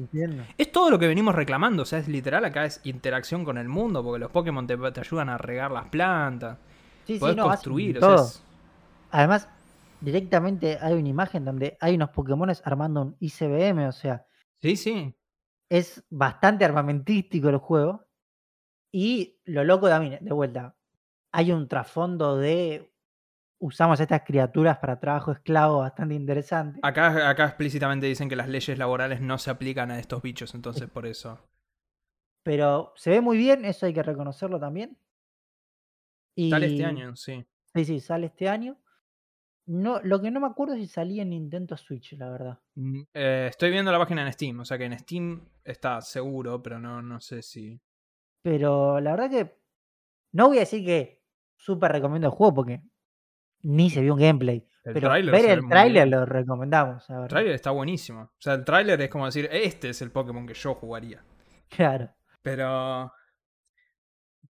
es 0.57 0.71
todo 0.71 0.91
lo 0.91 0.99
que 0.99 1.09
venimos 1.09 1.35
reclamando, 1.35 1.83
o 1.83 1.87
sea, 1.87 1.99
es 1.99 2.07
literal, 2.09 2.45
acá 2.45 2.65
es 2.65 2.81
interacción 2.85 3.45
con 3.45 3.59
el 3.59 3.69
mundo, 3.69 4.05
porque 4.05 4.21
los 4.21 4.31
Pokémon 4.31 4.67
te, 4.67 4.77
te 4.77 5.01
ayudan 5.01 5.29
a 5.29 5.39
regar 5.39 5.71
las 5.73 5.87
plantas, 5.87 6.59
Sí, 7.07 7.15
sí, 7.15 7.19
podés 7.19 7.37
no, 7.37 7.43
hacen 7.43 7.51
construir, 7.51 7.99
o 7.99 8.01
sea, 8.01 8.25
es- 8.25 8.43
Además, 9.11 9.49
directamente 10.01 10.79
hay 10.81 10.95
una 10.95 11.09
imagen 11.09 11.45
donde 11.45 11.77
hay 11.81 11.97
unos 11.97 12.11
Pokémones 12.11 12.63
armando 12.65 13.03
un 13.03 13.17
ICBM, 13.21 13.89
o 13.89 13.93
sea, 13.93 14.25
Sí, 14.65 14.77
sí. 14.77 15.15
es 15.69 16.03
bastante 16.09 16.65
armamentístico 16.65 17.51
el 17.51 17.59
juego. 17.59 18.07
Y 18.91 19.39
lo 19.45 19.63
loco 19.63 19.89
también, 19.89 20.25
de 20.25 20.33
vuelta, 20.33 20.75
hay 21.33 21.53
un 21.53 21.69
trasfondo 21.69 22.39
de 22.39 22.91
usamos 23.59 24.01
estas 24.01 24.23
criaturas 24.23 24.79
para 24.79 24.99
trabajo 24.99 25.33
esclavo 25.33 25.81
bastante 25.81 26.15
interesante. 26.15 26.81
Acá, 26.83 27.29
acá 27.29 27.45
explícitamente 27.45 28.07
dicen 28.07 28.31
que 28.31 28.37
las 28.37 28.49
leyes 28.49 28.79
laborales 28.79 29.21
no 29.21 29.37
se 29.37 29.51
aplican 29.51 29.91
a 29.91 29.99
estos 29.99 30.23
bichos, 30.23 30.55
entonces 30.55 30.89
por 30.89 31.05
eso. 31.05 31.39
Pero 32.43 32.95
se 32.97 33.11
ve 33.11 33.21
muy 33.21 33.37
bien, 33.37 33.67
eso 33.67 33.85
hay 33.85 33.93
que 33.93 34.03
reconocerlo 34.03 34.59
también. 34.59 34.97
Y, 36.35 36.49
Sale 36.49 36.67
este 36.67 36.87
año, 36.87 37.17
sí. 37.17 37.45
Sí, 37.75 37.85
sí, 37.85 38.01
sale 38.01 38.27
este 38.29 38.49
año. 38.49 38.79
No, 39.67 40.01
lo 40.03 40.21
que 40.21 40.31
no 40.31 40.41
me 40.41 40.47
acuerdo 40.47 40.75
es 40.75 40.81
si 40.81 40.87
salía 40.87 41.23
en 41.23 41.31
Nintendo 41.31 41.77
Switch, 41.77 42.13
la 42.19 42.31
verdad. 42.31 42.59
Mm, 42.75 43.01
eh, 43.15 43.47
estoy 43.51 43.71
viendo 43.71 43.91
la 43.91 43.99
página 43.99 44.27
en 44.27 44.33
Steam, 44.33 44.61
o 44.61 44.65
sea 44.65 44.77
que 44.77 44.85
en 44.85 44.99
Steam 44.99 45.49
está 45.65 46.01
seguro, 46.03 46.63
pero 46.63 46.79
no, 46.79 47.01
no 47.01 47.21
sé 47.21 47.43
si. 47.43 47.81
Pero 48.43 49.01
la 49.01 49.13
verdad 49.13 49.31
que 49.31 49.57
no 50.33 50.49
voy 50.49 50.59
a 50.59 50.61
decir 50.61 50.85
que 50.85 51.25
súper 51.57 51.93
recomiendo 51.93 52.29
el 52.29 52.35
juego 52.35 52.55
porque 52.55 52.83
ni 53.63 53.89
se 53.89 54.03
vio 54.03 54.15
un 54.15 54.21
gameplay. 54.21 54.67
El 54.85 54.93
pero 54.93 55.11
ver 55.11 55.47
el 55.47 55.67
tráiler 55.67 56.09
lo 56.09 56.27
recomendamos. 56.27 57.09
la 57.09 57.23
El 57.23 57.29
tráiler 57.29 57.55
está 57.55 57.71
buenísimo. 57.71 58.21
O 58.21 58.41
sea, 58.41 58.55
el 58.55 58.65
tráiler 58.65 59.01
es 59.01 59.09
como 59.09 59.25
decir, 59.25 59.49
este 59.51 59.89
es 59.89 60.03
el 60.03 60.11
Pokémon 60.11 60.47
que 60.47 60.55
yo 60.55 60.75
jugaría. 60.75 61.25
Claro. 61.71 62.15
Pero. 62.43 63.11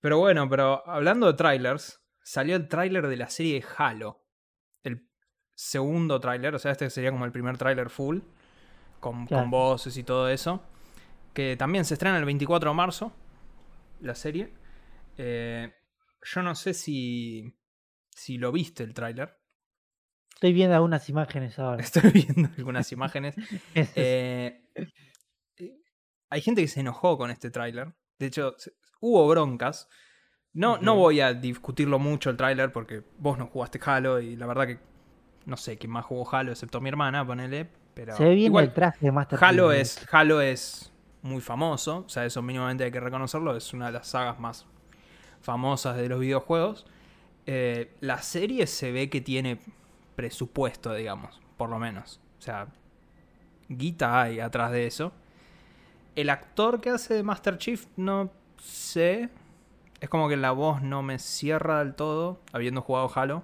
Pero 0.01 0.19
bueno, 0.19 0.47
pero 0.49 0.87
hablando 0.87 1.29
de 1.29 1.35
trailers, 1.35 2.05
salió 2.23 2.57
el 2.57 2.69
tráiler 2.69 3.07
de 3.07 3.17
la 3.17 3.31
serie 3.31 3.65
Halo. 3.79 4.24
Segundo 5.55 6.21
tráiler, 6.21 6.55
o 6.55 6.59
sea, 6.59 6.73
este 6.73 6.89
sería 6.91 7.11
como 7.11 7.25
el 7.25 7.33
primer 7.33 7.57
tráiler 7.59 7.91
full, 7.91 8.19
con, 9.01 9.27
Claro. 9.27 9.43
con 9.45 9.51
voces 9.51 9.97
y 9.97 10.03
todo 10.05 10.29
eso, 10.29 10.63
que 11.33 11.57
también 11.57 11.85
se 11.85 11.95
estrena 11.95 12.19
el 12.19 12.25
24 12.25 12.71
de 12.71 12.77
marzo, 12.77 13.13
la 14.01 14.15
serie. 14.15 14.53
Eh, 15.17 15.73
yo 16.23 16.43
no 16.43 16.55
sé 16.55 16.75
si, 16.75 17.55
si 18.11 18.39
lo 18.39 18.51
viste 18.51 18.83
el 18.83 18.95
tráiler. 18.95 19.37
Estoy 20.35 20.53
viendo 20.53 20.75
algunas 20.75 21.09
imágenes 21.09 21.59
ahora. 21.59 21.83
Estoy 21.85 22.11
viendo 22.11 22.49
algunas 22.59 22.91
imágenes. 22.93 23.35
Es- 23.75 23.93
Eh, 23.97 24.61
hay 26.31 26.41
gente 26.41 26.63
que 26.63 26.69
se 26.69 26.81
enojó 26.81 27.17
con 27.17 27.31
este 27.31 27.51
tráiler. 27.51 27.95
De 28.19 28.27
hecho, 28.27 28.57
hubo 29.01 29.29
broncas. 29.29 29.89
No, 30.53 30.79
no 30.79 30.97
voy 30.97 31.21
a 31.21 31.33
discutirlo 31.35 31.99
mucho 32.01 32.31
el 32.31 32.37
tráiler 32.37 32.73
porque 32.73 33.05
vos 33.19 33.39
no 33.39 33.47
jugaste 33.47 33.79
Halo 33.85 34.21
y 34.21 34.35
la 34.37 34.47
verdad 34.47 34.67
que 34.67 34.79
no 35.47 35.57
sé 35.57 35.77
quién 35.77 35.93
más 35.93 36.05
jugó 36.05 36.29
Halo 36.35 36.53
excepto 36.53 36.81
mi 36.81 36.89
hermana, 36.89 37.27
ponele. 37.27 37.69
Pero 37.95 38.17
se 38.17 38.25
ve 38.25 38.35
bien 38.35 38.47
igual, 38.47 38.65
el 38.65 38.73
traje 38.73 39.07
de 39.07 39.13
Master 39.13 39.39
Halo 39.43 39.73
es, 39.73 39.99
hecho. 39.99 40.07
Halo 40.11 40.41
es 40.41 40.93
muy 41.23 41.41
famoso, 41.41 42.05
o 42.07 42.09
sea, 42.09 42.25
eso 42.25 42.43
mínimamente 42.43 42.85
hay 42.85 42.91
que 42.91 43.01
reconocerlo, 43.01 43.57
es 43.57 43.73
una 43.73 43.87
de 43.87 43.93
las 43.93 44.09
sagas 44.09 44.39
más 44.41 44.67
famosas 45.41 45.97
de 45.97 46.09
los 46.09 46.21
videojuegos. 46.21 46.87
Eh, 47.47 47.95
la 48.01 48.23
serie 48.23 48.67
se 48.67 48.91
ve 48.91 49.11
que 49.11 49.21
tiene 49.21 49.59
presupuesto, 50.17 50.93
digamos, 50.95 51.41
por 51.57 51.69
lo 51.69 51.79
menos. 51.79 52.21
O 52.39 52.43
sea, 52.43 52.69
guita 53.69 54.23
hay 54.23 54.41
atrás 54.41 54.73
de 54.73 54.87
eso. 54.87 55.13
El 56.17 56.31
actor 56.31 56.81
que 56.81 56.91
hace 56.91 57.15
de 57.15 57.23
Master 57.23 57.59
Chief, 57.59 57.87
no 57.97 58.31
sé. 58.59 59.31
Es 60.01 60.09
como 60.09 60.29
que 60.29 60.37
la 60.37 60.53
voz 60.53 60.83
no 60.83 61.03
me 61.03 61.19
cierra 61.19 61.79
del 61.79 61.95
todo, 61.95 62.41
habiendo 62.53 62.83
jugado 62.83 63.11
Halo. 63.15 63.43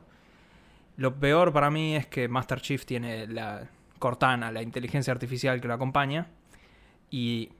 Lo 0.96 1.18
peor 1.18 1.52
para 1.52 1.70
mí 1.70 1.96
es 1.96 2.06
que 2.06 2.28
Master 2.28 2.60
Chief 2.60 2.84
tiene 2.84 3.26
la 3.26 3.68
Cortana, 3.98 4.50
la 4.50 4.62
inteligencia 4.62 5.12
artificial 5.12 5.60
que 5.60 5.68
lo 5.68 5.74
acompaña. 5.74 6.28
Y 7.10 7.50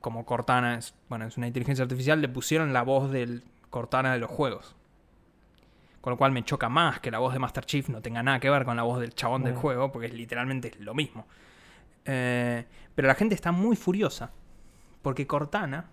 como 0.00 0.24
Cortana 0.24 0.76
es, 0.76 0.94
bueno, 1.08 1.26
es 1.26 1.36
una 1.36 1.46
inteligencia 1.46 1.82
artificial, 1.82 2.20
le 2.20 2.28
pusieron 2.28 2.72
la 2.72 2.82
voz 2.82 3.10
del 3.10 3.44
Cortana 3.68 4.12
de 4.12 4.18
los 4.18 4.30
juegos. 4.30 4.74
Con 6.00 6.12
lo 6.12 6.16
cual 6.16 6.32
me 6.32 6.42
choca 6.44 6.68
más 6.68 7.00
que 7.00 7.10
la 7.10 7.18
voz 7.18 7.32
de 7.34 7.38
Master 7.38 7.64
Chief 7.66 7.88
no 7.90 8.00
tenga 8.00 8.22
nada 8.22 8.40
que 8.40 8.48
ver 8.48 8.64
con 8.64 8.76
la 8.76 8.82
voz 8.82 9.00
del 9.00 9.14
chabón 9.14 9.44
del 9.44 9.54
juego, 9.54 9.92
porque 9.92 10.06
es 10.06 10.14
literalmente 10.14 10.72
lo 10.78 10.94
mismo. 10.94 11.26
Eh, 12.06 12.64
pero 12.94 13.06
la 13.06 13.14
gente 13.14 13.34
está 13.34 13.52
muy 13.52 13.76
furiosa. 13.76 14.32
Porque 15.02 15.26
Cortana 15.26 15.90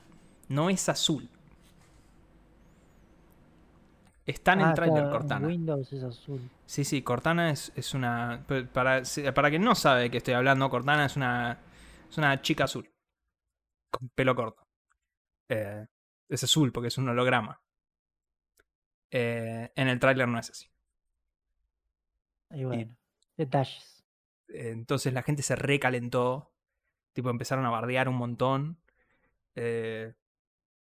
no 0.47 0.69
es 0.69 0.87
azul. 0.89 1.29
Está 4.27 4.53
en 4.53 4.61
Ah, 4.61 4.69
el 4.69 4.75
trailer 4.75 4.93
claro, 5.03 5.07
en 5.07 5.11
Cortana. 5.19 5.47
Windows 5.47 5.93
es 5.93 6.03
azul. 6.03 6.41
Sí, 6.65 6.83
sí, 6.83 7.01
Cortana 7.01 7.49
es, 7.51 7.71
es 7.75 7.93
una. 7.93 8.43
pa- 8.47 8.65
Para, 8.73 9.01
para 9.33 9.49
quien 9.49 9.63
no 9.63 9.73
sabe 9.73 10.03
de 10.03 10.11
qué 10.11 10.17
estoy 10.17 10.33
hablando, 10.35 10.69
Cortana 10.69 11.05
es 11.05 11.15
una. 11.15 11.59
Es 12.09 12.17
una 12.17 12.41
chica 12.41 12.65
azul. 12.65 12.89
Con 13.89 14.09
pelo 14.09 14.35
corto. 14.35 14.67
Eh, 15.49 15.85
es 16.29 16.43
azul 16.43 16.71
porque 16.71 16.89
es 16.89 16.97
un 16.97 17.09
holograma. 17.09 17.61
Eh, 19.11 19.71
en 19.75 19.87
el 19.87 19.99
tráiler 19.99 20.27
no 20.27 20.39
es 20.39 20.49
así. 20.49 20.67
Y 22.51 22.63
bueno, 22.65 22.95
detalles. 23.37 24.03
Eh, 24.49 24.69
Entonces 24.71 25.13
la 25.13 25.23
gente 25.23 25.43
se 25.43 25.55
recalentó. 25.55 26.51
Tipo, 27.13 27.29
empezaron 27.29 27.65
a 27.65 27.69
bardear 27.71 28.09
un 28.09 28.15
montón. 28.15 28.77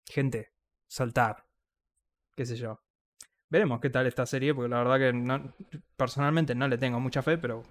Gente, 0.06 0.52
saltar. 0.88 1.46
Qué 2.36 2.46
sé 2.46 2.56
yo. 2.56 2.82
Veremos 3.50 3.80
qué 3.80 3.90
tal 3.90 4.08
esta 4.08 4.26
serie, 4.26 4.54
porque 4.54 4.70
la 4.70 4.80
verdad 4.84 5.00
que 5.00 5.14
no- 5.14 5.54
personalmente 5.96 6.54
no 6.56 6.68
le 6.68 6.78
tengo 6.78 7.00
mucha 7.00 7.22
fe, 7.22 7.38
pero 7.38 7.64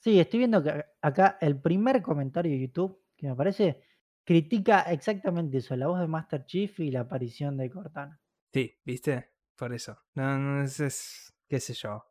Sí, 0.00 0.20
estoy 0.20 0.38
viendo 0.38 0.62
que 0.62 0.84
acá 1.02 1.38
el 1.40 1.60
primer 1.60 2.00
comentario 2.02 2.52
de 2.52 2.60
YouTube 2.60 3.00
que 3.16 3.26
me 3.26 3.34
parece 3.34 3.82
critica 4.24 4.82
exactamente 4.82 5.58
eso, 5.58 5.74
la 5.74 5.88
voz 5.88 5.98
de 6.00 6.06
Master 6.06 6.44
Chief 6.46 6.78
y 6.78 6.92
la 6.92 7.00
aparición 7.00 7.56
de 7.56 7.68
Cortana. 7.68 8.20
Sí, 8.52 8.78
¿viste? 8.84 9.30
Por 9.56 9.72
eso. 9.74 9.98
No, 10.14 10.38
no, 10.38 10.62
es, 10.62 10.78
es- 10.78 11.34
qué 11.48 11.58
sé 11.58 11.74
yo. 11.74 12.04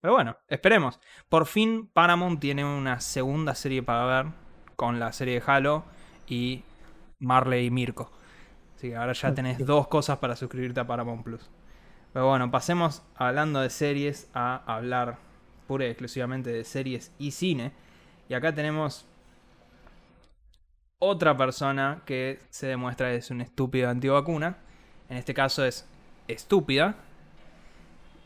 Pero 0.00 0.14
bueno, 0.14 0.36
esperemos. 0.46 1.00
Por 1.28 1.46
fin 1.46 1.88
Paramount 1.92 2.38
tiene 2.40 2.64
una 2.64 3.00
segunda 3.00 3.54
serie 3.56 3.82
para 3.82 4.04
ver 4.22 4.32
con 4.76 5.00
la 5.00 5.12
serie 5.12 5.40
de 5.40 5.42
Halo 5.44 5.84
y 6.28 6.62
Marley 7.18 7.66
y 7.66 7.70
Mirko. 7.70 8.12
Así 8.76 8.90
que 8.90 8.96
ahora 8.96 9.12
ya 9.14 9.34
tenés 9.34 9.58
dos 9.66 9.88
cosas 9.88 10.18
para 10.18 10.36
suscribirte 10.36 10.78
a 10.80 10.86
Paramount 10.86 11.24
Plus. 11.24 11.50
Pero 12.14 12.28
bueno, 12.28 12.48
pasemos 12.48 13.02
hablando 13.16 13.60
de 13.60 13.70
series 13.70 14.30
a 14.34 14.62
hablar 14.72 15.18
pura 15.66 15.84
y 15.84 15.88
exclusivamente 15.88 16.48
de 16.48 16.62
series 16.62 17.12
y 17.18 17.32
cine. 17.32 17.72
Y 18.28 18.34
acá 18.34 18.54
tenemos 18.54 19.04
otra 21.00 21.36
persona 21.36 22.02
que 22.06 22.38
se 22.50 22.68
demuestra 22.68 23.12
es 23.12 23.32
un 23.32 23.40
estúpido 23.40 23.90
antivacuna. 23.90 24.58
En 25.08 25.16
este 25.16 25.34
caso 25.34 25.64
es 25.64 25.88
estúpida. 26.28 26.94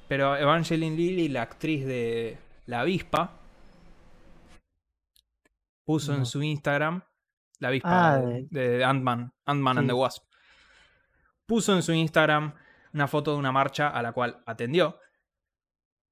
Pero 0.06 0.36
Evangeline 0.36 0.94
Lilly, 0.94 1.28
la 1.28 1.40
actriz 1.40 1.86
de 1.86 2.36
La 2.66 2.80
Avispa, 2.80 3.40
puso 5.86 6.14
en 6.14 6.26
su 6.26 6.42
Instagram, 6.42 7.02
la 7.58 7.68
avispa 7.68 8.12
Ah, 8.12 8.18
de, 8.18 8.46
de 8.50 8.84
Ant-Man, 8.84 9.32
Ant-Man 9.46 9.78
and 9.78 9.88
the 9.88 9.94
Wasp, 9.94 10.24
puso 11.46 11.74
en 11.74 11.82
su 11.82 11.94
Instagram 11.94 12.52
una 12.92 13.08
foto 13.08 13.32
de 13.32 13.38
una 13.38 13.52
marcha 13.52 13.88
a 13.88 14.02
la 14.02 14.12
cual 14.12 14.42
atendió, 14.46 14.98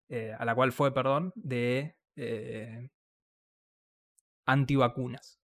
eh, 0.09 0.35
a 0.39 0.45
la 0.45 0.55
cual 0.55 0.73
fue, 0.73 0.93
perdón, 0.93 1.33
de 1.35 1.97
eh, 2.17 2.91
antivacunas. 4.47 5.41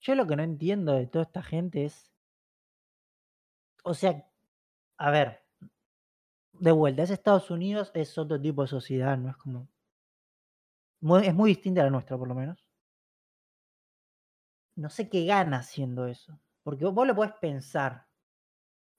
Yo 0.00 0.14
lo 0.14 0.26
que 0.26 0.36
no 0.36 0.42
entiendo 0.42 0.92
de 0.92 1.06
toda 1.06 1.24
esta 1.24 1.42
gente 1.42 1.86
es. 1.86 2.12
O 3.84 3.94
sea, 3.94 4.26
a 4.98 5.10
ver. 5.10 5.42
De 6.52 6.72
vuelta, 6.72 7.02
es 7.02 7.10
Estados 7.10 7.50
Unidos, 7.50 7.90
es 7.94 8.16
otro 8.18 8.40
tipo 8.40 8.62
de 8.62 8.68
sociedad, 8.68 9.16
no 9.18 9.30
es 9.30 9.36
como. 9.36 9.68
es 11.22 11.34
muy 11.34 11.50
distinta 11.50 11.80
a 11.82 11.84
la 11.84 11.90
nuestra, 11.90 12.18
por 12.18 12.28
lo 12.28 12.34
menos. 12.34 12.64
No 14.76 14.88
sé 14.88 15.08
qué 15.08 15.24
gana 15.24 15.58
haciendo 15.58 16.06
eso. 16.06 16.38
Porque 16.64 16.84
vos 16.86 17.06
lo 17.06 17.14
podés 17.14 17.34
pensar. 17.40 18.08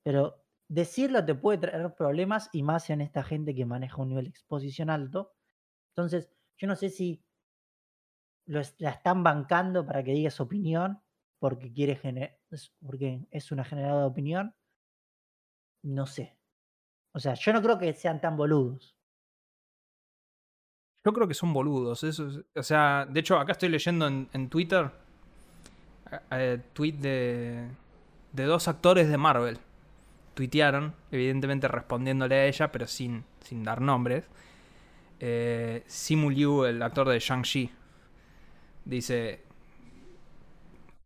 Pero 0.03 0.45
decirlo 0.67 1.25
te 1.25 1.35
puede 1.35 1.57
traer 1.57 1.93
problemas 1.95 2.49
y 2.53 2.63
más 2.63 2.89
en 2.89 3.01
esta 3.01 3.23
gente 3.23 3.53
que 3.53 3.65
maneja 3.65 4.01
un 4.01 4.09
nivel 4.09 4.25
de 4.25 4.29
exposición 4.29 4.89
alto. 4.89 5.33
Entonces, 5.95 6.31
yo 6.57 6.67
no 6.67 6.75
sé 6.75 6.89
si 6.89 7.23
lo 8.47 8.61
la 8.77 8.91
están 8.91 9.23
bancando 9.23 9.85
para 9.85 10.03
que 10.03 10.13
diga 10.13 10.29
su 10.29 10.43
opinión 10.43 11.01
porque 11.39 11.73
quiere 11.73 12.39
porque 12.79 13.27
es 13.31 13.51
una 13.51 13.63
generadora 13.63 14.01
de 14.01 14.09
opinión. 14.09 14.55
No 15.83 16.05
sé. 16.05 16.37
O 17.13 17.19
sea, 17.19 17.33
yo 17.33 17.53
no 17.53 17.61
creo 17.61 17.77
que 17.77 17.93
sean 17.93 18.19
tan 18.19 18.37
boludos. 18.37 18.95
Yo 21.03 21.13
creo 21.13 21.27
que 21.27 21.33
son 21.33 21.53
boludos. 21.53 22.03
Eso 22.03 22.27
es- 22.27 22.43
o 22.55 22.63
sea, 22.63 23.05
de 23.05 23.19
hecho, 23.19 23.37
acá 23.37 23.51
estoy 23.51 23.69
leyendo 23.69 24.07
en, 24.07 24.27
en 24.33 24.49
Twitter. 24.49 24.91
Eh, 26.31 26.59
tweet 26.73 26.93
de, 26.93 27.67
de 28.31 28.43
dos 28.43 28.67
actores 28.67 29.09
de 29.09 29.17
Marvel. 29.17 29.57
Tuitearon, 30.33 30.93
evidentemente 31.11 31.67
respondiéndole 31.67 32.35
a 32.35 32.45
ella, 32.45 32.71
pero 32.71 32.87
sin, 32.87 33.23
sin 33.41 33.63
dar 33.63 33.81
nombres. 33.81 34.25
Eh, 35.19 35.83
Simu 35.87 36.29
Liu, 36.29 36.65
el 36.65 36.81
actor 36.81 37.07
de 37.07 37.19
Shang-Chi, 37.19 37.71
dice 38.83 39.43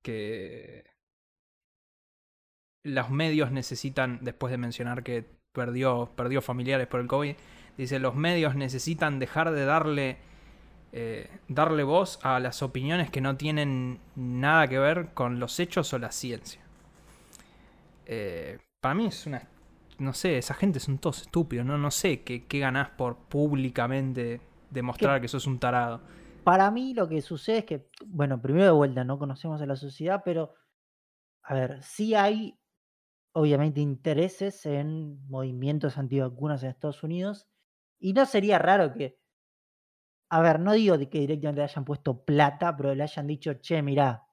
que 0.01 0.83
los 2.83 3.09
medios 3.11 3.51
necesitan, 3.51 4.19
después 4.21 4.49
de 4.49 4.57
mencionar 4.57 5.03
que 5.03 5.25
perdió, 5.53 6.11
perdió 6.15 6.41
familiares 6.41 6.87
por 6.87 7.01
el 7.01 7.07
COVID, 7.07 7.35
dice, 7.77 7.99
los 7.99 8.15
medios 8.15 8.55
necesitan 8.55 9.19
dejar 9.19 9.51
de 9.51 9.65
darle, 9.65 10.17
eh, 10.91 11.29
darle 11.47 11.83
voz 11.83 12.19
a 12.23 12.39
las 12.39 12.61
opiniones 12.63 13.09
que 13.09 13.21
no 13.21 13.37
tienen 13.37 13.99
nada 14.15 14.67
que 14.67 14.79
ver 14.79 15.13
con 15.13 15.39
los 15.39 15.59
hechos 15.59 15.93
o 15.93 15.99
la 15.99 16.11
ciencia. 16.11 16.61
Eh, 18.05 18.59
para 18.79 18.95
mí 18.95 19.05
es 19.05 19.25
una... 19.25 19.47
No 19.99 20.13
sé, 20.13 20.37
esa 20.37 20.53
gente 20.53 20.79
son 20.79 20.97
todos 20.97 21.23
estúpidos, 21.23 21.65
no, 21.65 21.77
no 21.77 21.91
sé 21.91 22.21
qué, 22.21 22.45
qué 22.45 22.59
ganás 22.59 22.89
por 22.91 23.17
públicamente 23.17 24.39
demostrar 24.69 25.19
que 25.19 25.27
sos 25.27 25.45
un 25.45 25.59
tarado. 25.59 25.99
Para 26.45 26.71
mí 26.71 26.93
lo 26.93 27.09
que 27.09 27.21
sucede 27.21 27.57
es 27.57 27.65
que, 27.65 27.89
bueno, 28.05 28.41
primero 28.41 28.63
de 28.63 28.71
vuelta, 28.71 29.03
no 29.03 29.19
conocemos 29.19 29.61
a 29.61 29.65
la 29.65 29.75
sociedad, 29.75 30.21
pero, 30.23 30.53
a 31.43 31.53
ver, 31.53 31.83
sí 31.83 32.15
hay, 32.15 32.57
obviamente, 33.33 33.81
intereses 33.81 34.65
en 34.65 35.27
movimientos 35.27 35.97
antivacunas 35.97 36.63
en 36.63 36.69
Estados 36.69 37.03
Unidos, 37.03 37.49
y 37.99 38.13
no 38.13 38.25
sería 38.25 38.57
raro 38.57 38.93
que, 38.93 39.18
a 40.29 40.41
ver, 40.41 40.59
no 40.59 40.73
digo 40.73 40.97
de 40.97 41.09
que 41.09 41.19
directamente 41.19 41.61
le 41.61 41.63
hayan 41.65 41.85
puesto 41.85 42.23
plata, 42.23 42.75
pero 42.77 42.93
le 42.93 43.03
hayan 43.03 43.27
dicho, 43.27 43.53
che, 43.55 43.81
mirá, 43.81 44.25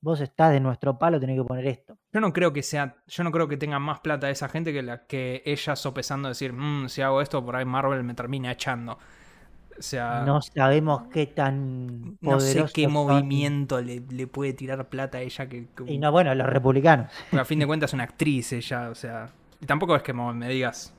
vos 0.00 0.20
estás 0.20 0.52
de 0.52 0.60
nuestro 0.60 0.98
palo, 0.98 1.18
tenés 1.20 1.38
que 1.38 1.44
poner 1.44 1.66
esto. 1.66 1.98
Yo 2.12 2.20
no 2.20 2.32
creo 2.32 2.52
que 2.52 2.62
sea, 2.62 2.96
yo 3.06 3.24
no 3.24 3.32
creo 3.32 3.48
que 3.48 3.56
tenga 3.56 3.78
más 3.78 4.00
plata 4.00 4.28
esa 4.30 4.48
gente 4.48 4.72
que 4.72 4.82
la 4.82 5.06
que 5.06 5.42
ella 5.46 5.76
sopesando 5.76 6.28
decir, 6.28 6.52
"Mm, 6.52 6.88
si 6.88 7.02
hago 7.02 7.22
esto 7.22 7.44
por 7.44 7.56
ahí 7.56 7.64
Marvel 7.64 8.04
me 8.04 8.14
termina 8.14 8.52
echando. 8.52 8.98
O 9.78 9.82
sea, 9.82 10.22
No 10.26 10.40
sabemos 10.42 11.04
qué 11.10 11.26
tan 11.26 12.18
no 12.20 12.38
sé 12.38 12.66
qué 12.74 12.84
son. 12.84 12.92
movimiento 12.92 13.80
le, 13.80 14.00
le 14.00 14.26
puede 14.26 14.52
tirar 14.52 14.88
plata 14.88 15.18
a 15.18 15.20
ella 15.22 15.48
que, 15.48 15.66
que- 15.74 15.92
Y 15.92 15.98
no, 15.98 16.12
bueno, 16.12 16.34
los 16.34 16.46
republicanos. 16.46 17.10
a 17.32 17.44
fin 17.44 17.58
de 17.58 17.66
cuentas 17.66 17.90
es 17.90 17.94
una 17.94 18.04
actriz 18.04 18.52
ella, 18.52 18.90
o 18.90 18.94
sea, 18.94 19.30
y 19.60 19.66
tampoco 19.66 19.96
es 19.96 20.02
que 20.02 20.12
me 20.12 20.48
digas. 20.48 20.92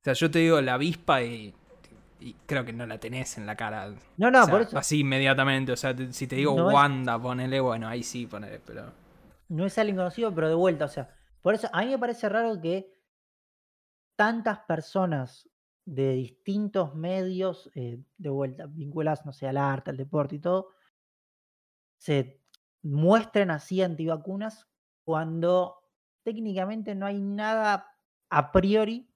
O 0.00 0.04
sea, 0.04 0.12
yo 0.14 0.30
te 0.30 0.38
digo 0.40 0.60
la 0.60 0.74
avispa 0.74 1.22
y, 1.22 1.54
y 2.20 2.34
creo 2.46 2.64
que 2.64 2.72
no 2.72 2.86
la 2.86 2.98
tenés 2.98 3.38
en 3.38 3.46
la 3.46 3.56
cara. 3.56 3.94
No, 4.16 4.30
no, 4.30 4.42
O 4.42 4.44
sea, 4.44 4.52
por 4.52 4.62
eso. 4.62 4.78
Así 4.78 5.00
inmediatamente, 5.00 5.72
o 5.72 5.76
sea, 5.76 5.94
te- 5.94 6.12
si 6.12 6.26
te 6.26 6.36
digo 6.36 6.54
No 6.54 6.70
es- 6.70 6.74
Wanda, 6.74 7.20
ponele, 7.20 7.60
bueno, 7.60 7.88
ahí 7.88 8.02
sí, 8.02 8.26
ponele, 8.26 8.60
pero... 8.60 8.92
No 9.48 9.66
es 9.66 9.76
alguien 9.78 9.96
conocido, 9.96 10.32
pero 10.34 10.48
de 10.48 10.54
vuelta, 10.54 10.84
o 10.84 10.88
sea, 10.88 11.14
por 11.42 11.54
eso 11.54 11.68
a 11.72 11.80
mí 11.82 11.88
me 11.88 11.98
parece 11.98 12.28
raro 12.28 12.60
que 12.60 12.92
tantas 14.16 14.60
personas 14.60 15.48
de 15.84 16.12
distintos 16.12 16.94
medios, 16.94 17.70
eh, 17.74 18.02
de 18.18 18.28
vuelta, 18.28 18.66
vinculadas, 18.66 19.24
no 19.26 19.32
sé, 19.32 19.48
al 19.48 19.56
arte, 19.56 19.90
al 19.90 19.96
deporte 19.96 20.36
y 20.36 20.38
todo, 20.40 20.68
se 21.98 22.40
muestren 22.82 23.50
así 23.50 23.82
antivacunas 23.82 24.68
cuando 25.04 25.82
técnicamente 26.22 26.94
no 26.94 27.06
hay 27.06 27.20
nada 27.20 27.86
a 28.28 28.52
priori 28.52 29.10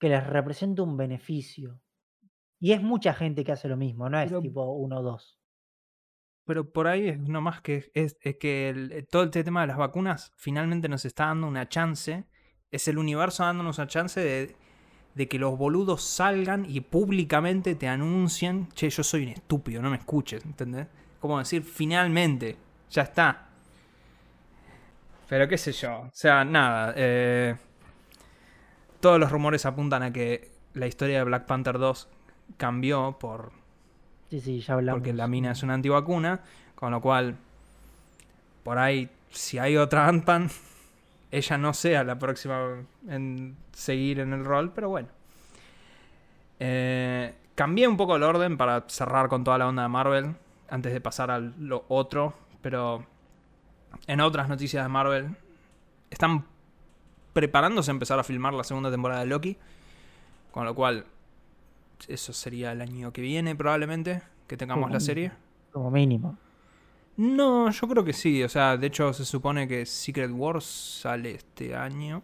que 0.00 0.08
les 0.08 0.26
represente 0.26 0.80
un 0.82 0.96
beneficio. 0.96 1.80
Y 2.60 2.72
es 2.72 2.82
mucha 2.82 3.14
gente 3.14 3.44
que 3.44 3.52
hace 3.52 3.68
lo 3.68 3.76
mismo, 3.76 4.08
no 4.08 4.18
es 4.18 4.28
Pero- 4.28 4.40
tipo 4.40 4.64
uno 4.72 4.98
o 4.98 5.02
dos. 5.02 5.38
Pero 6.44 6.70
por 6.72 6.86
ahí 6.86 7.08
es 7.08 7.18
no 7.20 7.40
más 7.42 7.60
que 7.60 7.90
es, 7.94 8.16
es 8.22 8.36
que 8.38 8.70
el- 8.70 8.92
eh, 8.92 9.02
todo 9.02 9.24
este 9.24 9.44
tema 9.44 9.60
de 9.60 9.66
las 9.68 9.76
vacunas 9.76 10.32
finalmente 10.36 10.88
nos 10.88 11.04
está 11.04 11.26
dando 11.26 11.46
una 11.46 11.68
chance. 11.68 12.24
Es 12.70 12.88
el 12.88 12.98
universo 12.98 13.44
dándonos 13.44 13.78
una 13.78 13.86
chance 13.86 14.18
de, 14.20 14.56
de 15.14 15.28
que 15.28 15.38
los 15.38 15.58
boludos 15.58 16.02
salgan 16.02 16.64
y 16.68 16.80
públicamente 16.80 17.74
te 17.74 17.86
anuncien, 17.88 18.68
che, 18.70 18.88
yo 18.88 19.02
soy 19.04 19.24
un 19.24 19.28
estúpido, 19.30 19.82
no 19.82 19.90
me 19.90 19.96
escuches, 19.98 20.44
¿entendés? 20.44 20.86
Como 21.20 21.38
decir, 21.38 21.62
finalmente, 21.62 22.56
ya 22.90 23.02
está. 23.02 23.48
Pero 25.28 25.46
qué 25.48 25.58
sé 25.58 25.72
yo, 25.72 26.00
o 26.00 26.10
sea, 26.14 26.44
nada. 26.44 26.94
eh, 26.96 27.56
todos 29.00 29.20
los 29.20 29.30
rumores 29.30 29.66
apuntan 29.66 30.02
a 30.02 30.12
que 30.12 30.50
la 30.74 30.86
historia 30.86 31.18
de 31.18 31.24
Black 31.24 31.44
Panther 31.46 31.78
2 31.78 32.08
cambió 32.56 33.16
por 33.18 33.52
Sí, 34.30 34.40
sí, 34.40 34.60
ya 34.60 34.74
hablamos. 34.74 35.00
porque 35.00 35.12
la 35.12 35.26
mina 35.26 35.52
es 35.52 35.62
una 35.62 35.74
antivacuna, 35.74 36.40
con 36.74 36.92
lo 36.92 37.00
cual, 37.00 37.36
por 38.62 38.78
ahí, 38.78 39.08
si 39.30 39.58
hay 39.58 39.76
otra 39.76 40.06
Ant-Man, 40.08 40.50
ella 41.30 41.58
no 41.58 41.72
sea 41.72 42.04
la 42.04 42.18
próxima 42.18 42.84
en 43.08 43.56
seguir 43.72 44.20
en 44.20 44.32
el 44.32 44.44
rol, 44.44 44.72
pero 44.74 44.90
bueno. 44.90 45.08
Eh, 46.60 47.34
cambié 47.54 47.88
un 47.88 47.96
poco 47.96 48.16
el 48.16 48.22
orden 48.22 48.56
para 48.56 48.84
cerrar 48.88 49.28
con 49.28 49.44
toda 49.44 49.58
la 49.58 49.68
onda 49.68 49.82
de 49.82 49.88
Marvel, 49.88 50.34
antes 50.68 50.92
de 50.92 51.00
pasar 51.00 51.30
a 51.30 51.38
lo 51.38 51.84
otro, 51.88 52.34
pero 52.60 53.06
en 54.06 54.20
otras 54.20 54.48
noticias 54.48 54.84
de 54.84 54.88
Marvel, 54.88 55.36
están 56.10 56.44
preparándose 57.32 57.90
a 57.90 57.92
empezar 57.92 58.18
a 58.18 58.24
filmar 58.24 58.52
la 58.52 58.64
segunda 58.64 58.90
temporada 58.90 59.20
de 59.20 59.26
Loki, 59.26 59.56
con 60.50 60.64
lo 60.64 60.74
cual 60.74 61.06
eso 62.08 62.32
sería 62.32 62.72
el 62.72 62.80
año 62.80 63.12
que 63.12 63.22
viene 63.22 63.54
probablemente, 63.56 64.22
que 64.46 64.56
tengamos 64.56 64.90
la 64.90 65.00
serie. 65.00 65.32
Como 65.72 65.90
mínimo. 65.90 66.36
No, 67.16 67.70
yo 67.70 67.88
creo 67.88 68.04
que 68.04 68.12
sí, 68.12 68.42
o 68.44 68.48
sea, 68.48 68.76
de 68.76 68.86
hecho 68.86 69.12
se 69.12 69.24
supone 69.24 69.66
que 69.66 69.84
Secret 69.86 70.30
Wars 70.32 70.64
sale 71.02 71.32
este 71.32 71.74
año 71.74 72.22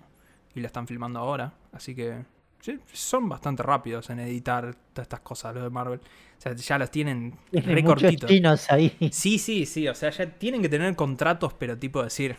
y 0.55 0.61
la 0.61 0.69
están 0.69 0.87
filmando 0.87 1.19
ahora, 1.19 1.53
así 1.73 1.97
que 1.97 2.25
sí, 2.61 2.79
son 2.93 3.29
bastante 3.29 3.65
rápidos 3.65 4.09
en 4.11 4.21
editar 4.21 4.73
todas 4.93 5.07
estas 5.07 5.21
cosas, 5.21 5.55
lo 5.55 5.65
de 5.65 5.71
Marvel. 5.71 5.99
O 6.01 6.41
sea, 6.41 6.55
ya 6.55 6.79
las 6.79 6.91
tienen 6.93 7.37
Tiene 7.51 7.75
re 7.75 7.83
muchos 7.83 8.13
cortitos. 8.13 8.29
chinos 8.29 8.71
ahí. 8.71 8.97
Sí, 9.11 9.39
sí, 9.39 9.67
sí, 9.67 9.89
o 9.89 9.95
sea, 9.97 10.11
ya 10.11 10.27
tienen 10.39 10.63
que 10.63 10.69
tener 10.69 10.95
contratos, 10.95 11.55
pero 11.55 11.77
tipo 11.77 12.03
decir, 12.03 12.37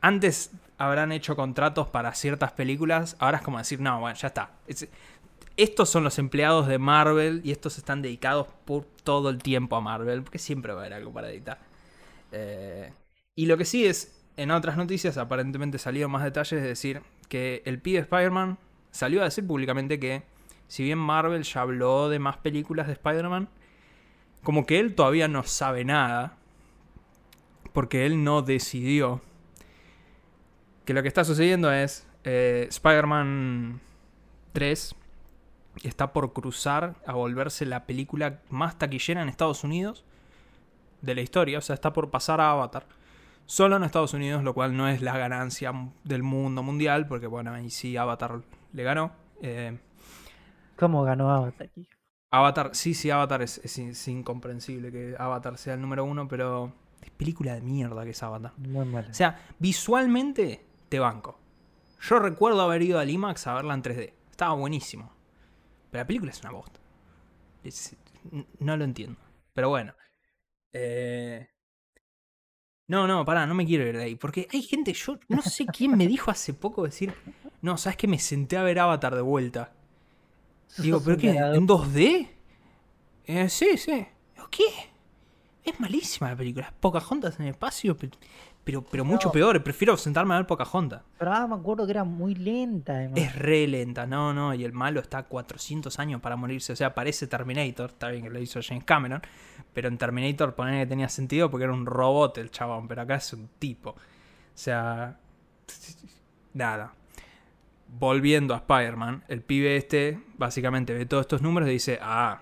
antes 0.00 0.50
habrán 0.78 1.12
hecho 1.12 1.36
contratos 1.36 1.88
para 1.88 2.14
ciertas 2.14 2.52
películas, 2.52 3.16
ahora 3.18 3.38
es 3.38 3.42
como 3.44 3.58
decir, 3.58 3.80
no, 3.80 4.00
bueno, 4.00 4.16
ya 4.16 4.28
está. 4.28 4.52
Es- 4.66 4.88
estos 5.62 5.88
son 5.88 6.04
los 6.04 6.18
empleados 6.18 6.66
de 6.66 6.78
Marvel 6.78 7.40
y 7.44 7.50
estos 7.50 7.78
están 7.78 8.02
dedicados 8.02 8.46
por 8.64 8.84
todo 9.04 9.30
el 9.30 9.38
tiempo 9.42 9.76
a 9.76 9.80
Marvel, 9.80 10.22
porque 10.22 10.38
siempre 10.38 10.72
va 10.72 10.80
a 10.80 10.82
haber 10.82 10.94
algo 10.94 11.12
para 11.12 11.30
editar. 11.30 11.58
Eh, 12.32 12.92
y 13.34 13.46
lo 13.46 13.56
que 13.56 13.64
sí 13.64 13.86
es, 13.86 14.24
en 14.36 14.50
otras 14.50 14.76
noticias 14.76 15.18
aparentemente 15.18 15.78
salieron 15.78 16.10
más 16.10 16.24
detalles, 16.24 16.52
es 16.52 16.62
decir, 16.62 17.02
que 17.28 17.62
el 17.64 17.80
pibe 17.80 17.98
Spider-Man 18.00 18.58
salió 18.90 19.20
a 19.20 19.24
decir 19.24 19.46
públicamente 19.46 19.98
que 20.00 20.22
si 20.68 20.84
bien 20.84 20.98
Marvel 20.98 21.42
ya 21.42 21.62
habló 21.62 22.08
de 22.08 22.18
más 22.18 22.36
películas 22.36 22.86
de 22.86 22.94
Spider-Man, 22.94 23.48
como 24.42 24.66
que 24.66 24.78
él 24.78 24.94
todavía 24.94 25.28
no 25.28 25.42
sabe 25.42 25.84
nada, 25.84 26.36
porque 27.72 28.06
él 28.06 28.24
no 28.24 28.42
decidió. 28.42 29.20
Que 30.84 30.94
lo 30.94 31.02
que 31.02 31.08
está 31.08 31.24
sucediendo 31.24 31.72
es 31.72 32.06
eh, 32.24 32.66
Spider-Man 32.70 33.80
3 34.52 34.94
está 35.82 36.12
por 36.12 36.32
cruzar 36.32 36.94
a 37.06 37.12
volverse 37.12 37.64
la 37.66 37.84
película 37.86 38.40
más 38.48 38.78
taquillera 38.78 39.22
en 39.22 39.28
Estados 39.28 39.64
Unidos 39.64 40.04
de 41.02 41.14
la 41.14 41.20
historia, 41.22 41.58
o 41.58 41.62
sea, 41.62 41.74
está 41.74 41.92
por 41.92 42.10
pasar 42.10 42.40
a 42.40 42.50
Avatar. 42.50 42.86
Solo 43.46 43.76
en 43.76 43.84
Estados 43.84 44.14
Unidos, 44.14 44.44
lo 44.44 44.54
cual 44.54 44.76
no 44.76 44.86
es 44.88 45.02
la 45.02 45.16
ganancia 45.18 45.72
del 46.04 46.22
mundo 46.22 46.62
mundial, 46.62 47.06
porque 47.08 47.26
bueno, 47.26 47.52
ahí 47.52 47.70
sí 47.70 47.96
Avatar 47.96 48.42
le 48.72 48.82
ganó. 48.84 49.12
Eh, 49.42 49.78
¿Cómo 50.76 51.02
ganó 51.02 51.30
Avatar 51.30 51.66
aquí? 51.66 51.88
Avatar, 52.30 52.70
sí, 52.74 52.94
sí, 52.94 53.10
Avatar 53.10 53.42
es, 53.42 53.58
es 53.64 53.76
in- 53.78 53.90
es 53.90 54.06
incomprensible 54.08 54.92
que 54.92 55.16
Avatar 55.18 55.58
sea 55.58 55.74
el 55.74 55.80
número 55.80 56.04
uno, 56.04 56.28
pero 56.28 56.72
es 57.02 57.10
película 57.10 57.54
de 57.54 57.60
mierda 57.60 58.04
que 58.04 58.10
es 58.10 58.22
Avatar. 58.22 58.52
Muy 58.58 58.86
mal. 58.86 59.06
O 59.10 59.14
sea, 59.14 59.40
visualmente 59.58 60.64
te 60.88 61.00
banco. 61.00 61.38
Yo 62.02 62.18
recuerdo 62.20 62.60
haber 62.62 62.82
ido 62.82 62.98
al 63.00 63.10
IMAX 63.10 63.46
a 63.48 63.54
verla 63.54 63.74
en 63.74 63.82
3D. 63.82 64.12
Estaba 64.30 64.54
buenísimo. 64.54 65.12
Pero 65.90 66.02
la 66.02 66.06
película 66.06 66.30
es 66.30 66.40
una 66.40 66.52
bosta. 66.52 66.80
Es- 67.64 67.96
no 68.58 68.76
lo 68.76 68.84
entiendo. 68.84 69.18
Pero 69.54 69.68
bueno. 69.68 69.94
Eh, 70.72 71.48
No, 72.86 73.06
no, 73.06 73.24
pará, 73.24 73.46
no 73.46 73.54
me 73.54 73.64
quiero 73.64 73.86
ir 73.86 73.96
de 73.96 74.02
ahí. 74.02 74.14
Porque 74.16 74.48
hay 74.52 74.62
gente, 74.62 74.92
yo 74.92 75.18
no 75.28 75.42
sé 75.42 75.64
quién 75.66 75.96
me 75.96 76.08
dijo 76.08 76.30
hace 76.30 76.54
poco 76.54 76.82
decir, 76.84 77.14
no, 77.62 77.76
¿sabes 77.78 77.96
que 77.96 78.08
Me 78.08 78.18
senté 78.18 78.56
a 78.56 78.62
ver 78.64 78.80
Avatar 78.80 79.14
de 79.14 79.20
vuelta. 79.22 79.72
Digo, 80.78 81.00
¿pero 81.04 81.16
qué? 81.16 81.30
¿En 81.30 81.66
2D? 81.68 82.28
Eh, 83.26 83.48
sí, 83.48 83.76
sí. 83.76 84.06
¿Qué? 84.50 84.64
Es 85.62 85.78
malísima 85.78 86.30
la 86.30 86.36
película. 86.36 86.66
Es 86.66 86.72
Pocahontas 86.80 87.38
en 87.38 87.46
el 87.46 87.50
espacio, 87.52 87.96
pe- 87.96 88.10
pero, 88.64 88.82
pero 88.82 89.04
mucho 89.04 89.28
No. 89.28 89.32
peor. 89.32 89.62
Prefiero 89.62 89.96
sentarme 89.96 90.34
a 90.34 90.38
ver 90.38 90.46
Pocahontas. 90.46 91.02
Pero 91.18 91.32
ah, 91.32 91.46
me 91.46 91.54
acuerdo 91.54 91.86
que 91.86 91.92
era 91.92 92.04
muy 92.04 92.34
lenta, 92.34 92.92
además. 92.94 93.18
Es 93.18 93.34
re 93.36 93.66
lenta, 93.66 94.06
no, 94.06 94.32
no. 94.34 94.54
Y 94.54 94.64
el 94.64 94.72
malo 94.72 95.00
está 95.00 95.22
400 95.24 95.98
años 95.98 96.20
para 96.20 96.36
morirse. 96.36 96.72
O 96.72 96.76
sea, 96.76 96.94
parece 96.94 97.26
Terminator. 97.26 97.90
Está 97.90 98.08
bien 98.08 98.22
que 98.24 98.30
lo 98.30 98.38
hizo 98.38 98.60
James 98.62 98.84
Cameron. 98.84 99.22
Pero 99.72 99.88
en 99.88 99.98
Terminator 99.98 100.54
poner 100.54 100.82
que 100.84 100.88
tenía 100.88 101.08
sentido 101.08 101.50
porque 101.50 101.64
era 101.64 101.72
un 101.72 101.86
robot 101.86 102.38
el 102.38 102.50
chabón. 102.50 102.86
Pero 102.86 103.02
acá 103.02 103.16
es 103.16 103.32
un 103.32 103.48
tipo. 103.58 103.90
O 103.90 103.96
sea. 104.54 105.16
Nada. 106.54 106.92
Volviendo 107.88 108.54
a 108.54 108.58
Spider-Man, 108.58 109.24
el 109.28 109.42
pibe 109.42 109.76
este 109.76 110.20
básicamente 110.36 110.94
ve 110.94 111.06
todos 111.06 111.22
estos 111.22 111.42
números 111.42 111.68
y 111.68 111.72
dice: 111.72 111.98
Ah, 112.00 112.40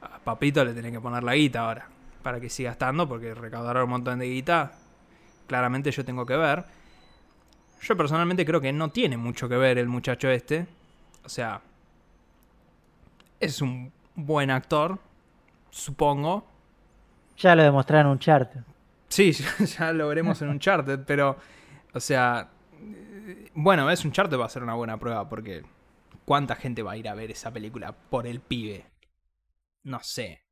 a 0.00 0.18
Papito 0.20 0.64
le 0.64 0.72
tienen 0.72 0.92
que 0.92 1.00
poner 1.00 1.24
la 1.24 1.34
guita 1.34 1.60
ahora. 1.60 1.88
Para 2.22 2.40
que 2.40 2.48
siga 2.48 2.70
estando, 2.70 3.08
porque 3.08 3.34
recaudaron 3.34 3.84
un 3.84 3.90
montón 3.90 4.18
de 4.20 4.26
guita. 4.26 4.72
Claramente 5.46 5.90
yo 5.90 6.04
tengo 6.04 6.24
que 6.26 6.36
ver. 6.36 6.64
Yo 7.82 7.96
personalmente 7.96 8.46
creo 8.46 8.60
que 8.60 8.72
no 8.72 8.90
tiene 8.90 9.16
mucho 9.16 9.48
que 9.48 9.56
ver 9.56 9.78
el 9.78 9.88
muchacho 9.88 10.28
este. 10.30 10.66
O 11.24 11.28
sea, 11.28 11.60
es 13.40 13.60
un 13.60 13.92
buen 14.14 14.50
actor, 14.50 14.98
supongo. 15.70 16.46
Ya 17.36 17.54
lo 17.54 17.62
demostraron 17.62 18.06
en 18.06 18.12
un 18.12 18.18
chart. 18.18 18.54
Sí, 19.08 19.32
ya 19.78 19.92
lo 19.92 20.08
veremos 20.08 20.40
en 20.42 20.48
Uncharted, 20.48 21.00
pero, 21.06 21.36
o 21.92 22.00
sea, 22.00 22.48
bueno, 23.54 23.90
es 23.90 24.04
Uncharted 24.04 24.38
va 24.38 24.46
a 24.46 24.48
ser 24.48 24.62
una 24.62 24.74
buena 24.74 24.98
prueba 24.98 25.28
porque 25.28 25.62
¿cuánta 26.24 26.56
gente 26.56 26.82
va 26.82 26.92
a 26.92 26.96
ir 26.96 27.08
a 27.08 27.14
ver 27.14 27.30
esa 27.30 27.52
película 27.52 27.92
por 27.92 28.26
el 28.26 28.40
pibe? 28.40 28.86
No 29.84 30.00
sé. 30.02 30.44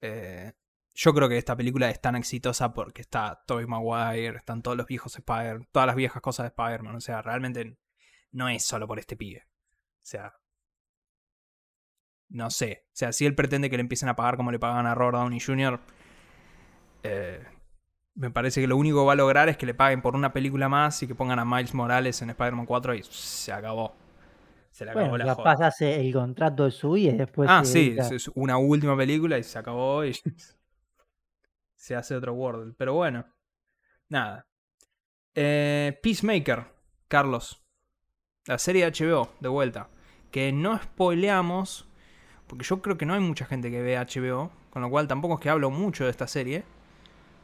Eh, 0.00 0.52
yo 0.96 1.12
creo 1.12 1.28
que 1.28 1.36
esta 1.36 1.54
película 1.56 1.90
es 1.90 2.00
tan 2.00 2.16
exitosa 2.16 2.72
porque 2.72 3.02
está 3.02 3.42
Tobey 3.46 3.66
Maguire, 3.66 4.38
están 4.38 4.62
todos 4.62 4.76
los 4.76 4.86
viejos 4.86 5.14
Spider, 5.14 5.66
todas 5.70 5.86
las 5.86 5.94
viejas 5.96 6.22
cosas 6.22 6.44
de 6.44 6.48
Spider-Man, 6.48 6.96
o 6.96 7.00
sea, 7.00 7.20
realmente 7.22 7.76
no 8.32 8.48
es 8.48 8.64
solo 8.64 8.86
por 8.88 8.98
este 8.98 9.16
pibe. 9.16 9.42
O 9.46 10.08
sea, 10.08 10.32
no 12.30 12.50
sé. 12.50 12.84
O 12.88 12.90
sea, 12.96 13.12
si 13.12 13.26
él 13.26 13.34
pretende 13.34 13.70
que 13.70 13.76
le 13.76 13.82
empiecen 13.82 14.08
a 14.08 14.16
pagar 14.16 14.36
como 14.36 14.50
le 14.50 14.58
pagan 14.58 14.86
a 14.86 14.94
Robert 14.94 15.18
Downey 15.18 15.40
Jr., 15.40 15.78
Eh, 17.02 17.40
me 18.14 18.30
parece 18.30 18.60
que 18.60 18.66
lo 18.66 18.76
único 18.76 19.00
que 19.00 19.06
va 19.06 19.12
a 19.12 19.16
lograr 19.16 19.48
es 19.48 19.56
que 19.56 19.66
le 19.66 19.74
paguen 19.74 20.02
por 20.02 20.16
una 20.16 20.32
película 20.32 20.68
más 20.68 21.00
y 21.02 21.06
que 21.06 21.14
pongan 21.14 21.38
a 21.38 21.44
Miles 21.44 21.72
Morales 21.74 22.20
en 22.22 22.30
Spider-Man 22.30 22.66
4 22.66 22.94
y 22.94 23.02
se 23.04 23.52
acabó. 23.52 23.94
Se 24.70 24.84
le 24.84 24.90
acabó 24.90 25.10
Bueno, 25.10 25.24
la 25.24 25.34
joda. 25.34 25.52
hace 25.68 26.00
el 26.00 26.12
contrato 26.12 26.64
de 26.64 26.70
su 26.72 26.96
y 26.96 27.12
después 27.12 27.48
Ah, 27.48 27.64
sí, 27.64 27.94
es 27.98 28.28
una 28.34 28.56
última 28.58 28.96
película 28.96 29.38
y 29.38 29.44
se 29.44 29.58
acabó 29.58 30.04
y 30.04 30.12
se 31.76 31.94
hace 31.94 32.16
otro 32.16 32.34
World. 32.34 32.74
Pero 32.76 32.94
bueno, 32.94 33.24
nada. 34.08 34.48
Eh, 35.34 35.98
Peacemaker, 36.02 36.66
Carlos. 37.06 37.62
La 38.46 38.58
serie 38.58 38.84
de 38.84 38.92
HBO, 38.92 39.30
de 39.40 39.48
vuelta. 39.48 39.88
Que 40.30 40.52
no 40.52 40.78
spoileamos, 40.78 41.88
porque 42.46 42.64
yo 42.64 42.82
creo 42.82 42.96
que 42.98 43.06
no 43.06 43.14
hay 43.14 43.20
mucha 43.20 43.46
gente 43.46 43.70
que 43.70 43.82
ve 43.82 43.96
HBO, 43.96 44.50
con 44.70 44.82
lo 44.82 44.90
cual 44.90 45.06
tampoco 45.06 45.34
es 45.34 45.40
que 45.40 45.50
hablo 45.50 45.70
mucho 45.70 46.04
de 46.04 46.10
esta 46.10 46.26
serie. 46.26 46.64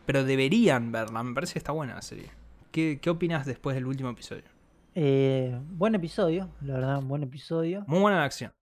Pero 0.06 0.24
deberían 0.24 0.90
verla, 0.90 1.22
me 1.22 1.34
parece 1.34 1.54
que 1.54 1.58
está 1.60 1.72
buena 1.72 1.94
la 1.94 2.02
serie. 2.02 2.30
¿Qué, 2.72 2.98
qué 3.00 3.10
opinas 3.10 3.46
después 3.46 3.74
del 3.76 3.86
último 3.86 4.10
episodio? 4.10 4.44
Eh, 4.94 5.58
buen 5.68 5.94
episodio, 5.94 6.50
la 6.60 6.74
verdad, 6.74 6.98
un 6.98 7.08
buen 7.08 7.22
episodio. 7.22 7.84
Muy 7.86 8.00
buena 8.00 8.18
la 8.18 8.24
acción. 8.24 8.52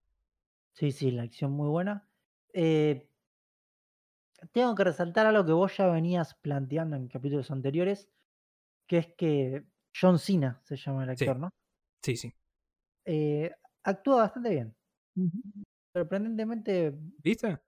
Sí, 0.73 0.91
sí, 0.91 1.11
la 1.11 1.23
acción 1.23 1.51
muy 1.51 1.67
buena. 1.67 2.07
Eh, 2.53 3.09
tengo 4.53 4.75
que 4.75 4.83
resaltar 4.83 5.25
algo 5.27 5.45
que 5.45 5.51
vos 5.53 5.77
ya 5.77 5.87
venías 5.87 6.35
planteando 6.35 6.95
en 6.95 7.07
capítulos 7.07 7.51
anteriores, 7.51 8.09
que 8.87 8.97
es 8.99 9.07
que 9.15 9.67
John 9.99 10.19
Cena 10.19 10.61
se 10.65 10.77
llama 10.77 11.03
el 11.05 11.11
Sí. 11.15 11.25
actor, 11.25 11.39
¿no? 11.39 11.49
Sí, 12.03 12.17
sí. 12.17 12.33
Eh, 13.05 13.51
actúa 13.83 14.21
bastante 14.23 14.49
bien. 14.49 14.75
Sorprendentemente 15.93 16.93
¿Viste? 17.23 17.61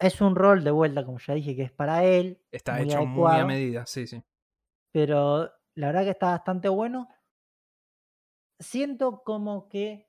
es 0.00 0.20
un 0.20 0.34
rol 0.34 0.64
de 0.64 0.70
vuelta, 0.72 1.04
como 1.04 1.18
ya 1.20 1.34
dije, 1.34 1.54
que 1.56 1.62
es 1.62 1.70
para 1.72 2.04
él, 2.04 2.42
Está 2.52 2.80
muy 2.80 2.82
hecho 2.82 3.04
muy 3.06 3.38
a 3.38 3.44
adecuado. 3.44 3.46
medida, 3.46 3.86
sí, 3.86 4.06
sí. 4.06 4.22
pero 4.92 5.50
la 5.74 5.86
verdad 5.88 6.04
que 6.04 6.10
está 6.10 6.30
bastante 6.32 6.68
bueno. 6.68 7.08
Siento 8.60 9.24
como 9.24 9.68
que 9.68 10.08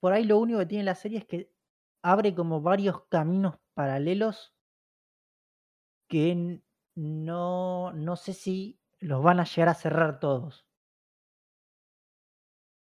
por 0.00 0.12
ahí 0.12 0.24
lo 0.24 0.38
único 0.38 0.58
que 0.60 0.66
tiene 0.66 0.84
la 0.84 0.94
serie 0.94 1.18
es 1.18 1.26
que 1.26 1.54
abre 2.02 2.34
como 2.34 2.60
varios 2.60 3.06
caminos 3.08 3.58
paralelos 3.74 4.55
que 6.08 6.60
no, 6.94 7.92
no 7.92 8.16
sé 8.16 8.32
si 8.32 8.78
los 9.00 9.22
van 9.22 9.40
a 9.40 9.44
llegar 9.44 9.68
a 9.68 9.74
cerrar 9.74 10.20
todos. 10.20 10.66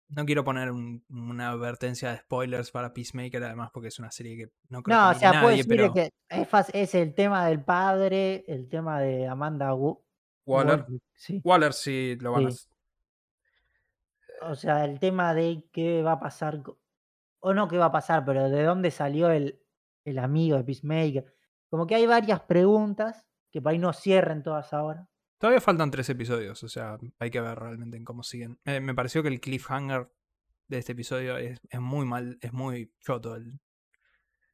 No 0.08 0.24
quiero 0.24 0.44
poner 0.44 0.70
un- 0.70 1.02
una 1.08 1.50
advertencia 1.50 2.10
de 2.12 2.18
spoilers 2.18 2.70
para 2.70 2.92
Peacemaker, 2.92 3.42
además, 3.42 3.70
porque 3.72 3.88
es 3.88 3.98
una 3.98 4.10
serie 4.10 4.36
que 4.36 4.52
no 4.68 4.82
creo 4.82 4.96
No, 4.96 5.02
que 5.02 5.06
o 5.06 5.14
mire 5.14 5.20
sea, 5.20 5.30
puedo 5.32 5.42
nadie, 5.44 5.56
decir 5.56 5.76
pero 5.76 5.92
que 5.92 6.10
es, 6.28 6.68
es 6.74 6.94
el 6.94 7.14
tema 7.14 7.46
del 7.46 7.64
padre, 7.64 8.44
el 8.46 8.68
tema 8.68 9.00
de 9.00 9.26
Amanda 9.26 9.74
Wa- 9.74 9.98
Waller, 10.46 10.80
Waller, 10.84 11.00
sí. 11.14 11.40
Waller 11.42 11.72
sí 11.72 12.16
lo 12.20 12.32
van 12.32 12.46
a... 12.46 12.50
Sí. 12.50 12.66
O 14.42 14.54
sea, 14.54 14.84
el 14.84 14.98
tema 15.00 15.34
de 15.34 15.64
qué 15.72 16.02
va 16.02 16.12
a 16.12 16.20
pasar, 16.20 16.62
co- 16.62 16.78
o 17.40 17.54
no 17.54 17.68
qué 17.68 17.78
va 17.78 17.86
a 17.86 17.92
pasar, 17.92 18.24
pero 18.24 18.48
de 18.50 18.62
dónde 18.62 18.90
salió 18.90 19.30
el, 19.30 19.60
el 20.04 20.18
amigo 20.18 20.56
de 20.56 20.64
Peacemaker. 20.64 21.33
Como 21.74 21.88
que 21.88 21.96
hay 21.96 22.06
varias 22.06 22.38
preguntas 22.42 23.26
que 23.50 23.60
por 23.60 23.72
ahí 23.72 23.78
no 23.78 23.92
cierren 23.92 24.44
todas 24.44 24.72
ahora. 24.72 25.08
Todavía 25.40 25.60
faltan 25.60 25.90
tres 25.90 26.08
episodios, 26.08 26.62
o 26.62 26.68
sea, 26.68 26.98
hay 27.18 27.30
que 27.32 27.40
ver 27.40 27.58
realmente 27.58 27.96
en 27.96 28.04
cómo 28.04 28.22
siguen. 28.22 28.60
Eh, 28.64 28.78
me 28.78 28.94
pareció 28.94 29.24
que 29.24 29.28
el 29.28 29.40
cliffhanger 29.40 30.08
de 30.68 30.78
este 30.78 30.92
episodio 30.92 31.36
es, 31.36 31.58
es 31.68 31.80
muy 31.80 32.06
mal, 32.06 32.38
es 32.40 32.52
muy 32.52 32.92
choto. 33.00 33.34
El, 33.34 33.58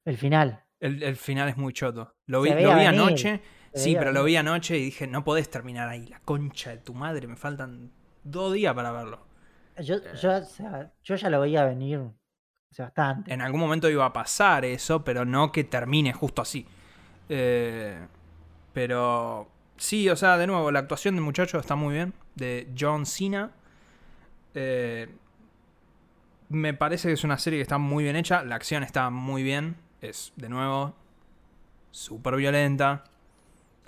El 0.07 0.17
final. 0.17 0.65
el- 0.79 1.03
el 1.03 1.17
final 1.17 1.51
es 1.51 1.59
muy 1.59 1.75
choto. 1.75 2.17
Lo 2.25 2.41
vi, 2.41 2.49
lo 2.49 2.75
vi 2.75 2.85
anoche, 2.87 3.43
se 3.75 3.79
sí, 3.81 3.95
pero 3.99 4.13
lo 4.13 4.25
vi 4.25 4.37
anoche 4.37 4.79
y 4.79 4.85
dije, 4.85 5.07
no 5.07 5.23
podés 5.23 5.51
terminar 5.51 5.91
ahí, 5.91 6.07
la 6.07 6.21
concha 6.21 6.71
de 6.71 6.79
tu 6.79 6.95
madre, 6.95 7.27
me 7.27 7.37
faltan 7.37 7.93
dos 8.25 8.55
días 8.55 8.73
para 8.75 8.93
verlo. 8.93 9.27
Yo, 9.79 9.97
yo, 10.15 10.39
o 10.39 10.43
sea, 10.43 10.91
yo 11.05 11.17
ya 11.17 11.29
lo 11.29 11.39
veía 11.43 11.67
venir 11.67 12.01
hace 12.71 12.81
bastante. 12.83 13.31
En 13.31 13.43
algún 13.43 13.61
momento 13.61 13.91
iba 13.91 14.07
a 14.07 14.13
pasar 14.15 14.65
eso, 14.65 15.05
pero 15.05 15.27
no 15.27 15.53
que 15.53 15.65
termine 15.65 16.15
justo 16.15 16.41
así. 16.41 16.67
Eh, 17.33 17.97
pero 18.73 19.49
sí, 19.77 20.09
o 20.11 20.17
sea, 20.17 20.37
de 20.37 20.49
nuevo, 20.49 20.71
la 20.71 20.81
actuación 20.81 21.15
del 21.15 21.25
muchacho 21.25 21.59
está 21.59 21.77
muy 21.77 21.95
bien. 21.95 22.13
De 22.35 22.69
John 22.79 23.07
Cena. 23.07 23.53
Eh, 24.55 25.09
me 26.51 26.75
parece 26.75 27.09
que 27.09 27.15
es 27.15 27.25
una 27.25 27.39
serie 27.39 27.61
que 27.61 27.63
está 27.63 27.79
muy 27.79 28.05
bien 28.05 28.17
hecha. 28.17 28.43
La 28.43 28.57
acción 28.57 28.83
está 28.83 29.09
muy 29.11 29.43
bien. 29.43 29.77
Es, 30.03 30.33
de 30.37 30.49
nuevo, 30.49 30.95
súper 31.93 32.37
violenta. 32.37 33.05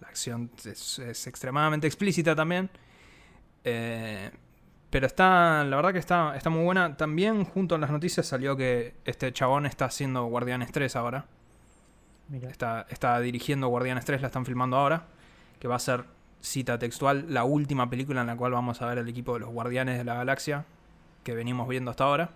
La 0.01 0.09
acción 0.09 0.51
es, 0.64 1.26
extremadamente 1.26 1.86
explícita 1.88 2.36
también. 2.36 2.70
Eh, 3.64 4.30
pero 4.90 5.07
está, 5.07 5.64
la 5.64 5.76
verdad 5.76 5.93
que 5.93 5.99
está, 5.99 6.36
está 6.36 6.51
muy 6.51 6.62
buena. 6.62 6.97
También 6.97 7.45
junto 7.45 7.74
a 7.74 7.78
las 7.78 7.90
noticias 7.90 8.26
salió 8.26 8.57
que 8.57 8.95
este 9.05 9.32
chabón 9.32 9.66
está 9.66 9.86
haciendo 9.86 10.24
Guardianes 10.26 10.70
3 10.70 10.95
ahora. 10.95 11.26
Está, 12.31 12.87
está 12.89 13.20
dirigiendo 13.20 13.68
Guardianes 13.68 14.05
3, 14.05 14.20
la 14.20 14.29
están 14.29 14.47
filmando 14.47 14.77
ahora. 14.77 15.07
Que 15.59 15.68
va 15.68 15.77
a 15.77 15.81
ser, 15.81 16.05
cita 16.41 16.79
textual, 16.79 17.27
la 17.29 17.45
última 17.45 17.89
película 17.89 18.20
en 18.20 18.27
la 18.27 18.37
cual 18.37 18.53
vamos 18.53 18.83
a 18.83 18.87
ver 18.87 18.99
el 18.99 19.09
equipo 19.09 19.35
de 19.35 19.41
los 19.41 19.51
Guardianes 19.51 19.99
de 19.99 20.05
la 20.05 20.14
Galaxia. 20.14 20.64
Que 21.25 21.35
venimos 21.35 21.68
viendo 21.68 21.91
hasta 21.91 22.05
ahora. 22.05 22.31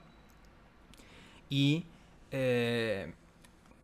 Y 1.48 1.86
eh, 2.30 3.14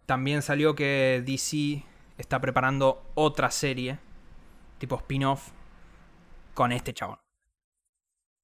también 0.06 0.42
salió 0.42 0.74
que 0.74 1.22
DC 1.24 1.84
está 2.18 2.40
preparando 2.40 3.10
otra 3.14 3.50
serie, 3.50 3.98
tipo 4.78 4.96
spin-off, 4.96 5.50
con 6.54 6.72
este 6.72 6.92
chabón. 6.92 7.18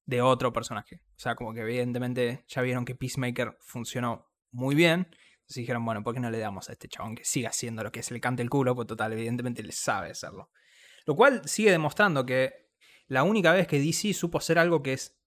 De 0.05 0.21
otro 0.21 0.51
personaje. 0.51 1.01
O 1.15 1.19
sea, 1.19 1.35
como 1.35 1.53
que 1.53 1.61
evidentemente 1.61 2.43
ya 2.47 2.61
vieron 2.61 2.85
que 2.85 2.95
Peacemaker 2.95 3.57
funcionó 3.61 4.25
muy 4.51 4.73
bien. 4.73 5.07
Entonces 5.49 5.63
dijeron, 5.63 5.83
bueno, 5.83 6.03
¿por 6.03 6.13
qué 6.13 6.19
no 6.19 6.29
le 6.29 6.37
damos 6.37 6.69
a 6.69 6.73
este 6.73 6.87
chabón 6.87 7.15
que 7.15 7.25
siga 7.25 7.49
haciendo 7.49 7.83
lo 7.83 7.91
que 7.91 8.03
se 8.03 8.13
le 8.13 8.21
cante 8.21 8.43
el 8.43 8.51
culo? 8.51 8.75
Pues 8.75 8.87
total, 8.87 9.13
evidentemente 9.13 9.63
le 9.63 9.71
sabe 9.71 10.11
hacerlo. 10.11 10.51
Lo 11.05 11.15
cual 11.15 11.41
sigue 11.49 11.71
demostrando 11.71 12.23
que 12.23 12.69
la 13.07 13.23
única 13.23 13.51
vez 13.51 13.65
que 13.65 13.79
DC 13.79 14.13
supo 14.13 14.37
hacer 14.37 14.59
algo 14.59 14.83
que 14.83 14.93
es 14.93 15.19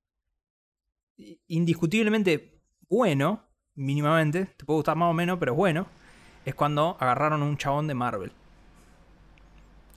indiscutiblemente 1.48 2.62
bueno, 2.82 3.48
mínimamente, 3.74 4.46
te 4.46 4.64
puede 4.64 4.76
gustar 4.76 4.94
más 4.94 5.10
o 5.10 5.12
menos, 5.12 5.40
pero 5.40 5.56
bueno, 5.56 5.88
es 6.44 6.54
cuando 6.54 6.96
agarraron 7.00 7.42
a 7.42 7.44
un 7.44 7.56
chabón 7.56 7.88
de 7.88 7.94
Marvel. 7.94 8.32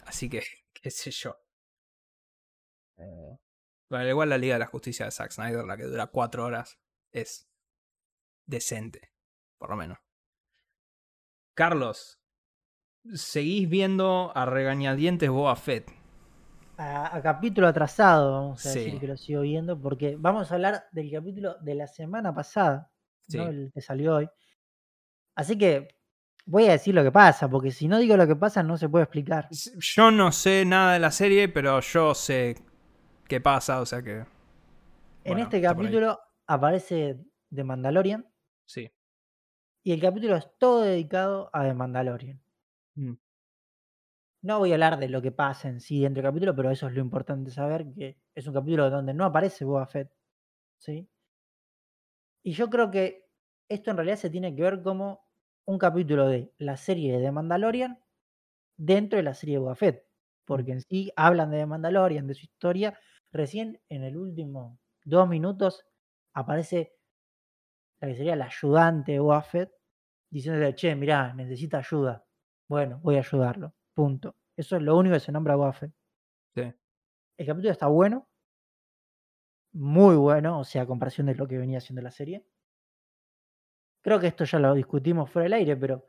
Así 0.08 0.28
que, 0.28 0.44
qué 0.74 0.90
sé 0.90 1.12
yo. 1.12 1.38
Bueno, 2.96 4.10
igual 4.10 4.30
la 4.30 4.40
Liga 4.40 4.56
de 4.56 4.60
la 4.60 4.66
Justicia 4.66 5.06
de 5.06 5.12
Zack 5.12 5.34
Snyder, 5.34 5.66
la 5.66 5.78
que 5.78 5.84
dura 5.84 6.08
cuatro 6.08 6.46
horas, 6.46 6.80
es 7.12 7.48
decente, 8.48 9.12
por 9.60 9.70
lo 9.70 9.76
menos. 9.76 10.05
Carlos, 11.56 12.20
seguís 13.14 13.70
viendo 13.70 14.32
a 14.36 14.46
regañadientes 14.46 15.30
Boba 15.30 15.56
Fett. 15.56 15.90
a, 16.78 17.16
a 17.16 17.22
capítulo 17.22 17.68
atrasado, 17.70 18.34
vamos 18.34 18.66
a 18.66 18.70
Sí. 18.70 18.80
decir 18.80 19.00
que 19.00 19.08
lo 19.08 19.16
sigo 19.16 19.42
viendo, 19.42 19.80
porque 19.82 20.18
vamos 20.20 20.52
a 20.52 20.56
hablar 20.56 20.84
del 20.92 21.10
capítulo 21.10 21.56
de 21.62 21.74
la 21.76 21.88
semana 21.88 22.34
pasada, 22.36 22.92
Sí. 23.30 23.38
no 23.38 23.48
el 23.48 23.72
que 23.74 23.80
salió 23.80 24.16
hoy. 24.16 24.30
Así 25.36 25.58
que 25.58 25.88
voy 26.46 26.66
a 26.68 26.72
decir 26.74 26.94
lo 26.94 27.02
que 27.04 27.14
pasa, 27.14 27.50
porque 27.50 27.72
si 27.72 27.88
no 27.88 27.98
digo 27.98 28.18
lo 28.18 28.28
que 28.28 28.36
pasa 28.36 28.62
no 28.62 28.76
se 28.78 28.90
puede 28.90 29.04
explicar. 29.04 29.48
Yo 29.80 30.12
no 30.12 30.34
sé 30.34 30.66
nada 30.66 30.92
de 30.94 31.00
la 31.00 31.12
serie, 31.12 31.48
pero 31.48 31.80
yo 31.80 32.14
sé 32.14 32.58
qué 33.30 33.40
pasa, 33.40 33.80
o 33.80 33.86
sea 33.86 34.02
que. 34.04 34.26
En 35.24 35.40
este 35.40 35.62
capítulo 35.62 36.20
aparece 36.46 37.18
The 37.54 37.64
Mandalorian 37.64 38.28
Sí. 38.66 38.92
Y 39.86 39.92
el 39.92 40.02
capítulo 40.02 40.36
es 40.36 40.50
todo 40.58 40.82
dedicado 40.82 41.52
a 41.54 41.64
The 41.64 41.76
Mandalorian. 41.76 42.42
Mm. 42.96 43.14
No 44.42 44.58
voy 44.58 44.72
a 44.72 44.74
hablar 44.74 44.98
de 44.98 45.08
lo 45.10 45.22
que 45.22 45.32
pasa 45.32 45.70
en 45.70 45.80
sí 45.80 46.02
dentro 46.02 46.24
del 46.24 46.32
capítulo, 46.32 46.56
pero 46.56 46.72
eso 46.72 46.88
es 46.88 46.94
lo 46.94 47.02
importante 47.02 47.52
saber, 47.52 47.94
que 47.94 48.18
es 48.34 48.48
un 48.48 48.56
capítulo 48.56 48.90
donde 48.90 49.14
no 49.14 49.26
aparece 49.26 49.64
Boba 49.64 49.86
Fett. 49.86 50.12
¿sí? 50.80 51.08
Y 52.42 52.54
yo 52.54 52.68
creo 52.72 52.90
que 52.90 53.30
esto 53.70 53.92
en 53.92 53.98
realidad 53.98 54.16
se 54.16 54.32
tiene 54.32 54.56
que 54.56 54.64
ver 54.64 54.82
como 54.82 55.24
un 55.66 55.78
capítulo 55.78 56.28
de 56.30 56.52
la 56.58 56.78
serie 56.78 57.14
de 57.14 57.24
The 57.24 57.32
Mandalorian 57.32 58.00
dentro 58.78 59.18
de 59.18 59.24
la 59.24 59.36
serie 59.36 59.58
de 59.58 59.60
Boba 59.60 59.76
Fett. 59.76 60.04
Porque 60.46 60.72
en 60.72 60.82
sí 60.82 61.12
hablan 61.16 61.52
de 61.52 61.60
The 61.60 61.66
Mandalorian, 61.68 62.26
de 62.26 62.34
su 62.34 62.46
historia. 62.46 62.98
Recién 63.32 63.80
en 63.90 64.04
el 64.04 64.18
último 64.18 64.80
dos 65.04 65.30
minutos 65.30 65.86
aparece 66.34 66.96
la 68.00 68.08
que 68.08 68.16
sería 68.16 68.36
la 68.36 68.46
ayudante 68.46 69.12
de 69.12 69.20
Boba 69.20 69.44
Fett 69.44 69.75
diciéndole, 70.36 70.76
che, 70.76 70.94
mirá, 70.96 71.34
necesita 71.34 71.78
ayuda. 71.78 72.26
Bueno, 72.68 73.00
voy 73.02 73.16
a 73.16 73.20
ayudarlo. 73.20 73.74
Punto. 73.94 74.36
Eso 74.58 74.76
es 74.76 74.82
lo 74.82 74.98
único 74.98 75.14
que 75.14 75.22
se 75.22 75.32
nombra 75.32 75.54
a 75.54 75.56
Boba 75.56 75.72
Fett. 75.72 75.94
Sí. 76.54 76.74
El 77.38 77.46
capítulo 77.46 77.72
está 77.72 77.88
bueno. 77.88 78.28
Muy 79.72 80.18
bueno, 80.18 80.60
o 80.60 80.64
sea, 80.66 80.82
a 80.82 80.86
comparación 80.86 81.28
de 81.28 81.36
lo 81.36 81.48
que 81.48 81.58
venía 81.58 81.78
haciendo 81.78 82.02
la 82.02 82.12
serie. 82.12 82.46
Creo 84.02 84.20
que 84.20 84.28
esto 84.28 84.44
ya 84.44 84.60
lo 84.60 84.74
discutimos 84.74 85.32
fuera 85.32 85.46
del 85.46 85.54
aire, 85.54 85.78
pero 85.78 86.06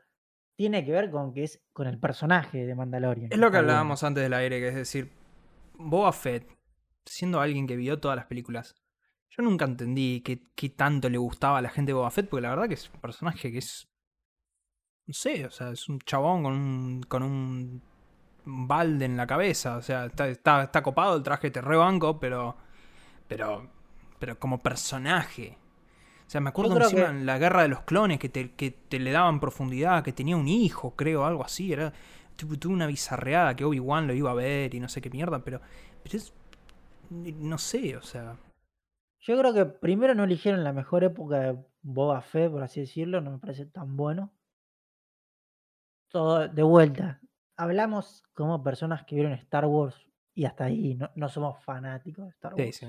tiene 0.57 0.83
que 0.83 0.91
ver 0.91 1.09
con 1.09 1.33
que 1.33 1.43
es 1.43 1.63
con 1.71 1.87
el 1.87 1.97
personaje 1.97 2.65
de 2.65 2.75
Mandalorian. 2.75 3.31
Es 3.31 3.39
lo 3.39 3.49
que 3.49 3.57
hablábamos 3.57 4.03
antes 4.03 4.23
del 4.23 4.33
aire, 4.33 4.59
que 4.59 4.67
es 4.67 4.75
decir, 4.75 5.09
Boba 5.75 6.11
Fett, 6.11 6.45
siendo 7.05 7.39
alguien 7.39 7.65
que 7.65 7.77
vio 7.77 7.99
todas 7.99 8.17
las 8.17 8.25
películas, 8.25 8.75
yo 9.29 9.41
nunca 9.43 9.63
entendí 9.63 10.21
qué, 10.21 10.43
qué 10.53 10.69
tanto 10.69 11.09
le 11.09 11.17
gustaba 11.17 11.59
a 11.59 11.61
la 11.61 11.69
gente 11.69 11.91
de 11.91 11.93
Boba 11.93 12.11
Fett, 12.11 12.27
porque 12.27 12.41
la 12.41 12.49
verdad 12.49 12.67
que 12.67 12.73
es 12.73 12.89
un 12.93 12.99
personaje 12.99 13.53
que 13.53 13.59
es. 13.59 13.87
No 15.07 15.13
sé, 15.13 15.45
o 15.45 15.51
sea, 15.51 15.71
es 15.71 15.87
un 15.89 15.99
chabón 15.99 16.43
con 16.43 16.53
un. 16.53 17.03
con 17.07 17.23
un 17.23 17.81
balde 18.45 19.05
en 19.05 19.17
la 19.17 19.25
cabeza. 19.27 19.77
O 19.77 19.81
sea, 19.81 20.05
está, 20.05 20.27
está, 20.27 20.63
está 20.63 20.83
copado 20.83 21.15
el 21.15 21.23
traje, 21.23 21.49
te 21.51 21.61
rebanco, 21.61 22.19
pero. 22.19 22.57
Pero. 23.27 23.69
Pero 24.19 24.37
como 24.39 24.59
personaje. 24.59 25.57
O 26.25 26.29
sea, 26.29 26.41
me 26.41 26.49
acuerdo 26.49 26.77
encima 26.77 27.03
que- 27.05 27.09
en 27.11 27.25
la 27.25 27.37
guerra 27.37 27.61
de 27.61 27.69
los 27.69 27.81
clones 27.81 28.19
que 28.19 28.27
te, 28.29 28.51
que 28.51 28.71
te 28.71 28.99
le 28.99 29.11
daban 29.11 29.39
profundidad, 29.39 30.03
que 30.03 30.11
tenía 30.11 30.35
un 30.35 30.47
hijo, 30.47 30.95
creo, 30.95 31.25
algo 31.25 31.43
así. 31.45 31.71
Era. 31.71 31.93
Tuve 32.35 32.57
una 32.67 32.85
bizarreada 32.85 33.55
que 33.55 33.63
Obi-Wan 33.65 34.05
lo 34.07 34.13
iba 34.13 34.29
a 34.29 34.35
ver 34.35 34.75
y 34.75 34.79
no 34.79 34.89
sé 34.89 35.01
qué 35.01 35.09
mierda, 35.09 35.39
pero. 35.43 35.61
Pero 36.03 36.17
es. 36.17 36.33
No 37.09 37.57
sé, 37.57 37.95
o 37.95 38.01
sea. 38.01 38.35
Yo 39.19 39.37
creo 39.39 39.53
que 39.53 39.65
primero 39.65 40.13
no 40.15 40.23
eligieron 40.25 40.63
la 40.63 40.73
mejor 40.73 41.03
época 41.03 41.39
de 41.39 41.57
Boba 41.81 42.21
Fett, 42.21 42.51
por 42.51 42.63
así 42.63 42.81
decirlo, 42.81 43.21
no 43.21 43.31
me 43.31 43.39
parece 43.39 43.65
tan 43.65 43.95
bueno. 43.97 44.31
Todo 46.09 46.47
de 46.47 46.63
vuelta. 46.63 47.19
Hablamos 47.57 48.23
como 48.33 48.63
personas 48.63 49.03
que 49.05 49.15
vieron 49.15 49.33
Star 49.33 49.65
Wars 49.65 49.95
y 50.33 50.45
hasta 50.45 50.65
ahí 50.65 50.95
no, 50.95 51.09
no 51.15 51.29
somos 51.29 51.61
fanáticos 51.63 52.25
de 52.25 52.31
Star 52.31 52.53
Wars. 52.53 52.75
sí. 52.75 52.87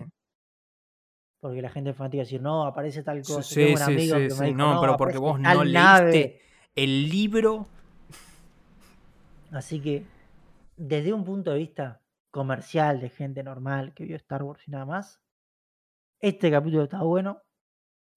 Porque 1.40 1.62
la 1.62 1.70
gente 1.70 1.94
fanática 1.94 2.18
de 2.18 2.24
decir, 2.24 2.42
no, 2.42 2.64
aparece 2.66 3.04
tal 3.04 3.22
cosa. 3.22 3.42
Sí, 3.44 3.54
Tengo 3.54 3.70
un 3.72 3.76
sí, 3.78 3.82
amigo 3.84 4.16
sí, 4.16 4.28
que 4.28 4.34
me 4.40 4.46
dijo, 4.46 4.58
No, 4.58 4.80
pero 4.80 4.96
porque 4.96 5.18
vos 5.18 5.38
no 5.38 5.64
nave". 5.64 6.04
leíste 6.10 6.42
el 6.74 7.08
libro. 7.08 7.66
Así 9.52 9.80
que, 9.80 10.04
desde 10.76 11.12
un 11.12 11.24
punto 11.24 11.52
de 11.52 11.58
vista 11.58 12.02
comercial 12.30 13.00
de 13.00 13.08
gente 13.08 13.42
normal 13.42 13.94
que 13.94 14.04
vio 14.04 14.16
Star 14.16 14.42
Wars 14.42 14.66
y 14.66 14.70
nada 14.72 14.84
más, 14.84 15.20
este 16.20 16.50
capítulo 16.50 16.82
está 16.84 17.02
bueno, 17.02 17.40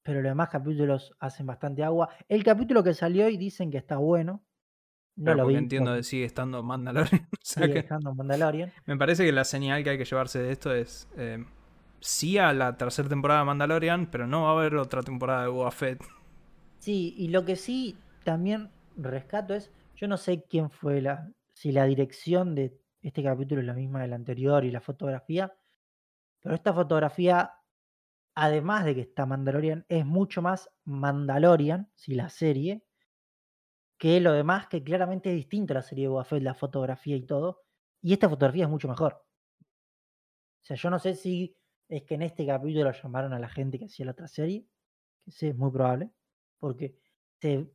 pero 0.04 0.22
los 0.22 0.32
demás 0.32 0.50
capítulos 0.50 1.14
hacen 1.20 1.46
bastante 1.46 1.84
agua. 1.84 2.10
El 2.28 2.44
capítulo 2.44 2.84
que 2.84 2.94
salió 2.96 3.28
hoy 3.28 3.38
dicen 3.38 3.70
que 3.72 3.78
está 3.78 3.98
bueno. 3.98 4.44
No 5.16 5.34
lo 5.36 5.46
vi. 5.46 5.56
entiendo 5.56 5.94
que 5.96 6.04
sigue 6.04 6.26
estando 6.26 6.64
Mandalorian. 6.64 7.30
o 7.32 7.38
sea 7.42 7.68
sigue 7.68 7.70
que 7.70 7.80
estando 7.80 8.14
Mandalorian. 8.14 8.74
me 8.86 8.98
parece 8.98 9.26
que 9.26 9.32
la 9.32 9.44
señal 9.46 9.84
que 9.84 9.92
hay 9.92 9.98
que 9.98 10.06
llevarse 10.06 10.40
de 10.42 10.52
esto 10.52 10.74
es. 10.74 11.10
eh, 11.16 11.46
sí 12.00 12.38
a 12.38 12.54
la 12.54 12.78
tercera 12.78 13.10
temporada 13.10 13.42
de 13.42 13.46
Mandalorian, 13.48 14.10
pero 14.12 14.28
no 14.28 14.44
va 14.44 14.50
a 14.50 14.54
haber 14.54 14.76
otra 14.76 15.04
temporada 15.04 15.44
de 15.44 15.50
Boba 15.50 15.72
Fett. 15.72 16.02
Sí, 16.80 17.14
y 17.18 17.28
lo 17.30 17.46
que 17.46 17.56
sí 17.56 18.08
también 18.24 18.72
rescato 18.96 19.54
es, 19.54 19.72
yo 19.96 20.08
no 20.08 20.18
sé 20.18 20.44
quién 20.50 20.70
fue 20.72 21.02
la, 21.02 21.32
si 21.54 21.72
la 21.72 21.86
dirección 21.86 22.56
de 22.56 22.80
este 23.02 23.24
capítulo 23.24 23.62
es 23.62 23.68
la 23.68 23.74
misma 23.74 24.02
del 24.02 24.14
anterior 24.14 24.66
y 24.66 24.72
la 24.72 24.82
fotografía, 24.82 25.54
pero 26.42 26.56
esta 26.56 26.74
fotografía, 26.74 27.54
además 28.36 28.86
de 28.86 28.96
que 28.96 29.02
está 29.02 29.26
Mandalorian, 29.26 29.86
es 29.90 30.06
mucho 30.06 30.42
más 30.42 30.70
Mandalorian, 30.86 31.90
si 31.96 32.16
la 32.16 32.30
serie, 32.30 32.84
que 34.02 34.20
lo 34.20 34.34
demás, 34.34 34.68
que 34.68 34.84
claramente 34.84 35.30
es 35.30 35.36
distinto 35.36 35.74
a 35.74 35.76
la 35.76 35.82
serie 35.84 36.06
de 36.06 36.10
Boba 36.10 36.26
Fett, 36.26 36.42
la 36.42 36.56
fotografía 36.56 37.16
y 37.16 37.22
todo, 37.22 37.62
y 38.02 38.14
esta 38.14 38.28
fotografía 38.28 38.64
es 38.64 38.70
mucho 38.72 38.88
mejor. 38.88 39.14
O 39.64 40.64
sea, 40.64 40.76
yo 40.76 40.90
no 40.90 40.98
sé 40.98 41.14
si 41.14 41.56
es 41.88 42.02
que 42.02 42.16
en 42.16 42.24
este 42.24 42.48
capítulo 42.48 42.92
llamaron 42.92 43.32
a 43.32 43.38
la 43.38 43.48
gente 43.48 43.78
que 43.78 43.86
hacía 43.86 44.08
la 44.08 44.14
otra 44.14 44.28
serie, 44.28 44.66
que 45.24 45.30
sí, 45.30 45.50
es 45.50 45.56
muy 45.56 45.70
probable, 45.70 46.10
porque 46.58 46.98
se, 47.40 47.72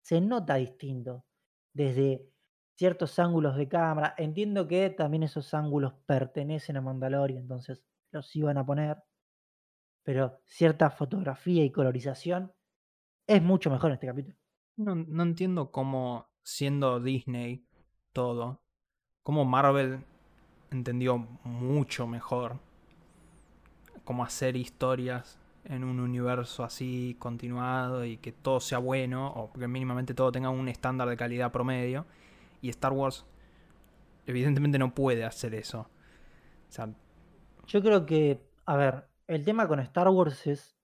se 0.00 0.22
nota 0.22 0.54
distinto 0.54 1.26
desde 1.74 2.26
ciertos 2.74 3.18
ángulos 3.18 3.54
de 3.58 3.68
cámara. 3.68 4.14
Entiendo 4.16 4.66
que 4.66 4.88
también 4.88 5.24
esos 5.24 5.52
ángulos 5.52 5.92
pertenecen 6.06 6.78
a 6.78 6.80
Mandalorian, 6.80 7.42
entonces 7.42 7.84
los 8.10 8.34
iban 8.34 8.56
a 8.56 8.64
poner, 8.64 9.02
pero 10.02 10.40
cierta 10.46 10.88
fotografía 10.88 11.62
y 11.62 11.70
colorización 11.70 12.54
es 13.26 13.42
mucho 13.42 13.70
mejor 13.70 13.90
en 13.90 13.94
este 13.96 14.06
capítulo. 14.06 14.38
No, 14.78 14.94
no 14.94 15.22
entiendo 15.24 15.70
cómo, 15.70 16.30
siendo 16.42 17.00
Disney 17.00 17.66
todo, 18.14 18.62
cómo 19.22 19.44
Marvel 19.44 20.06
entendió 20.70 21.18
mucho 21.44 22.06
mejor 22.06 22.60
cómo 24.04 24.24
hacer 24.24 24.56
historias 24.56 25.38
en 25.66 25.84
un 25.84 26.00
universo 26.00 26.64
así 26.64 27.14
continuado 27.18 28.06
y 28.06 28.16
que 28.16 28.32
todo 28.32 28.58
sea 28.58 28.78
bueno, 28.78 29.28
o 29.28 29.52
que 29.52 29.68
mínimamente 29.68 30.14
todo 30.14 30.32
tenga 30.32 30.48
un 30.48 30.66
estándar 30.68 31.10
de 31.10 31.16
calidad 31.18 31.52
promedio. 31.52 32.06
Y 32.62 32.70
Star 32.70 32.92
Wars, 32.92 33.26
evidentemente, 34.26 34.78
no 34.78 34.94
puede 34.94 35.26
hacer 35.26 35.54
eso. 35.54 35.80
O 35.80 36.72
sea, 36.72 36.88
Yo 37.66 37.82
creo 37.82 38.06
que, 38.06 38.40
a 38.64 38.76
ver, 38.76 39.08
el 39.26 39.44
tema 39.44 39.68
con 39.68 39.78
Star 39.80 40.08
Wars 40.08 40.46
es 40.46 40.78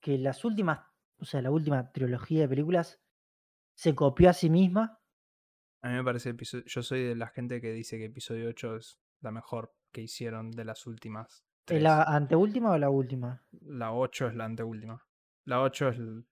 que 0.00 0.16
las 0.16 0.46
últimas, 0.46 0.80
o 1.20 1.24
sea, 1.24 1.42
la 1.42 1.50
última 1.50 1.90
trilogía 1.92 2.40
de 2.42 2.48
películas 2.48 3.00
se 3.74 3.94
copió 3.94 4.30
a 4.30 4.32
sí 4.32 4.50
misma. 4.50 5.00
a 5.82 5.88
mí 5.88 5.94
me 5.94 6.04
parece. 6.04 6.34
Yo 6.66 6.82
soy 6.82 7.04
de 7.04 7.14
la 7.14 7.28
gente 7.28 7.60
que 7.60 7.72
dice 7.72 7.98
que 7.98 8.06
episodio 8.06 8.48
8 8.48 8.76
es 8.76 8.98
la 9.20 9.30
mejor 9.30 9.72
que 9.92 10.00
hicieron 10.02 10.50
de 10.50 10.64
las 10.64 10.86
últimas. 10.86 11.28
¿Es 11.38 11.44
Tres. 11.66 11.82
la 11.82 12.02
anteúltima 12.02 12.70
o 12.72 12.78
la 12.78 12.90
última? 12.90 13.44
La 13.62 13.92
8 13.92 14.28
es 14.28 14.34
la 14.34 14.44
anteúltima. 14.46 15.04
La 15.44 15.60
8 15.62 15.88
es 15.90 15.98
l- 15.98 16.22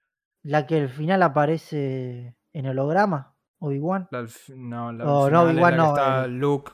La 0.43 0.67
que 0.67 0.81
al 0.81 0.89
final 0.89 1.23
aparece 1.23 2.37
en 2.53 2.67
holograma, 2.67 3.37
Obi-Wan. 3.59 4.09
no, 4.11 4.93
la 4.93 5.05
Oh, 5.07 5.31
no, 5.31 5.47
que 5.47 5.53
no, 5.55 5.87
está 5.89 6.25
el- 6.25 6.39
Luke. 6.39 6.73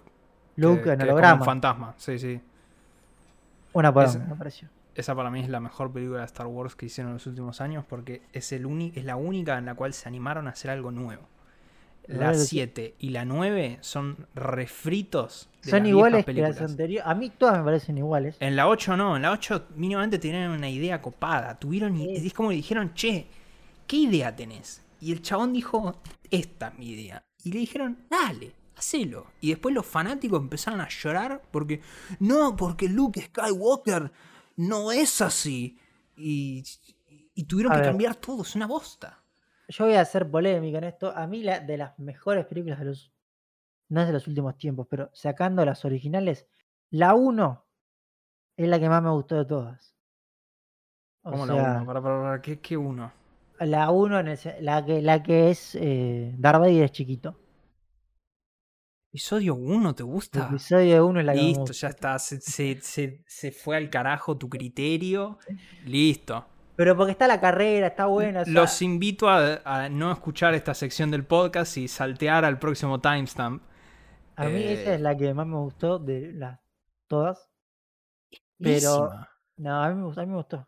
Luke 0.57 0.83
que- 0.83 0.91
en 0.93 0.99
que 0.99 1.05
es 1.05 1.09
como 1.09 1.13
un 1.13 1.19
holograma. 1.19 1.45
fantasma, 1.45 1.95
sí, 1.99 2.19
sí. 2.19 2.41
Una 3.75 3.93
poronga, 3.93 4.19
me 4.27 4.35
pareció. 4.37 4.69
Esa 4.95 5.15
para 5.15 5.31
mí 5.31 5.41
es 5.41 5.49
la 5.49 5.61
mejor 5.61 5.93
película 5.93 6.21
de 6.21 6.27
Star 6.27 6.47
Wars 6.47 6.75
que 6.77 6.87
hicieron 6.87 7.11
en 7.11 7.15
los 7.15 7.27
últimos 7.27 7.61
años 7.61 7.85
porque 7.89 8.23
es, 8.33 8.53
el 8.53 8.67
es 8.95 9.05
la 9.05 9.17
única 9.17 9.57
en 9.59 9.65
la 9.67 9.75
cual 9.75 9.95
se 9.95 10.09
animaron 10.09 10.47
a 10.47 10.51
hacer 10.51 10.71
algo 10.71 10.91
nuevo. 10.91 11.29
La 12.07 12.15
La 12.15 12.19
verdad 12.27 12.33
que 12.33 12.39
sí. 12.41 12.47
7 12.57 12.95
y 12.99 13.11
la 13.11 13.25
9 13.25 13.79
son 13.81 14.27
refritos 14.35 15.49
de 15.63 15.71
Son 15.71 15.79
las 15.81 15.89
iguales 15.89 16.25
que 16.25 16.33
las 16.33 16.45
películas. 16.51 16.71
anteriores. 16.71 17.07
A 17.09 17.15
mí 17.15 17.31
todas 17.31 17.59
me 17.59 17.65
parecen 17.65 17.97
iguales. 17.99 18.37
En 18.41 18.57
la 18.57 18.69
8 18.69 18.97
no, 18.97 19.17
en 19.17 19.23
la 19.23 19.31
8 19.33 19.69
mínimamente 19.77 20.19
tenían 20.19 20.51
una 20.51 20.69
idea 20.69 21.01
copada. 21.01 21.59
Tuvieron, 21.59 21.97
Sí. 21.97 22.15
es 22.27 22.35
como 22.35 22.51
le 22.51 22.57
dijeron, 22.57 22.93
che, 22.95 23.27
¿qué 23.87 23.97
idea 23.97 24.35
tenés? 24.35 24.83
Y 25.01 25.13
el 25.13 25.23
chabón 25.23 25.53
dijo, 25.53 25.95
esta 26.31 26.69
es 26.69 26.79
mi 26.79 26.89
idea. 26.91 27.23
Y 27.45 27.53
le 27.53 27.61
dijeron, 27.61 27.99
dale, 28.11 28.53
hacelo. 28.77 29.27
Y 29.41 29.51
después 29.51 29.75
los 29.75 29.87
fanáticos 29.87 30.41
empezaron 30.41 30.81
a 30.81 30.89
llorar 30.89 31.41
porque, 31.51 31.81
no, 32.19 32.57
porque 32.57 32.89
Luke 32.89 33.21
Skywalker 33.23 34.11
no 34.69 34.93
es 34.93 35.21
así. 35.21 35.79
Y, 36.17 36.63
y 37.35 37.45
tuvieron 37.45 37.73
A 37.73 37.77
que 37.77 37.83
ver. 37.83 37.91
cambiar 37.91 38.17
todo, 38.17 38.43
es 38.43 38.55
una 38.57 38.67
bosta. 38.67 39.23
Yo 39.69 39.87
voy 39.87 39.95
a 39.95 40.03
hacer 40.03 40.31
polémica 40.31 40.79
en 40.79 40.85
esto. 40.85 41.11
A 41.17 41.27
mí 41.27 41.43
la, 41.43 41.61
de 41.61 41.77
las 41.77 41.99
mejores 41.99 42.47
películas 42.47 42.79
de 42.79 42.85
los... 42.87 43.13
No 43.89 44.01
es 44.01 44.07
de 44.07 44.13
los 44.13 44.27
últimos 44.29 44.57
tiempos, 44.57 44.87
pero 44.89 45.11
sacando 45.13 45.65
las 45.65 45.85
originales, 45.85 46.47
la 46.91 47.15
1 47.15 47.67
es 48.57 48.69
la 48.69 48.81
que 48.81 48.89
más 48.89 49.03
me 49.03 49.11
gustó 49.11 49.37
de 49.37 49.45
todas. 49.47 49.97
O 51.25 51.33
¿Cómo 51.33 51.47
sea, 51.47 51.55
la 51.57 51.63
uno? 51.65 51.85
Para, 51.87 52.01
para, 52.03 52.21
para, 52.23 52.43
¿qué, 52.43 52.61
qué 52.61 52.77
uno? 52.77 53.13
la 53.61 53.91
1 53.91 54.21
en 54.21 54.29
el 54.29 54.37
se- 54.37 54.61
la 54.61 54.85
que, 54.85 55.01
la 55.03 55.23
que 55.23 55.51
es 55.51 55.75
eh, 55.77 56.35
Darth 56.39 56.61
Vader 56.61 56.85
es 56.85 56.93
chiquito. 56.93 57.42
¿Episodio 59.13 59.55
1 59.57 59.95
te 59.95 60.03
gusta? 60.03 60.47
episodio 60.47 61.07
1 61.07 61.21
es 61.21 61.27
la 61.27 61.35
Listo, 61.35 61.73
ya 61.73 61.89
está. 61.89 62.19
Se, 62.19 62.41
se- 62.41 62.81
se- 62.81 63.23
se 63.27 63.53
fue 63.53 63.77
al 63.77 63.91
carajo 63.91 64.39
tu 64.39 64.49
criterio. 64.49 65.39
Listo. 65.85 66.47
Pero 66.77 66.97
porque 66.97 67.13
está 67.13 67.27
la 67.29 67.39
carrera, 67.39 67.89
está 67.89 68.07
buena. 68.07 68.41
o 68.41 68.45
sea, 68.47 68.55
Los 68.55 68.81
invito 68.81 69.29
a, 69.29 69.61
a 69.67 69.91
no 69.91 70.11
escuchar 70.11 70.55
esta 70.55 70.73
sección 70.73 71.11
del 71.11 71.25
podcast 71.27 71.77
y 71.77 71.89
saltear 71.89 72.47
al 72.47 72.59
próximo 72.59 73.01
timestamp. 73.03 73.63
a 74.37 74.47
mí 74.47 74.63
esa 74.63 74.93
eh, 74.93 74.95
es 74.95 75.01
la 75.03 75.15
que 75.15 75.35
más 75.35 75.47
me 75.47 75.57
gustó 75.59 75.99
de 75.99 76.33
las 76.33 76.59
todas. 77.07 77.51
Pero 78.59 79.11
no, 79.59 79.83
a 79.83 79.91
mí 79.91 79.95
me 79.97 80.05
gustó. 80.07 80.21
A 80.23 80.25
mí 80.25 80.31
me 80.31 80.37
gustó. 80.39 80.67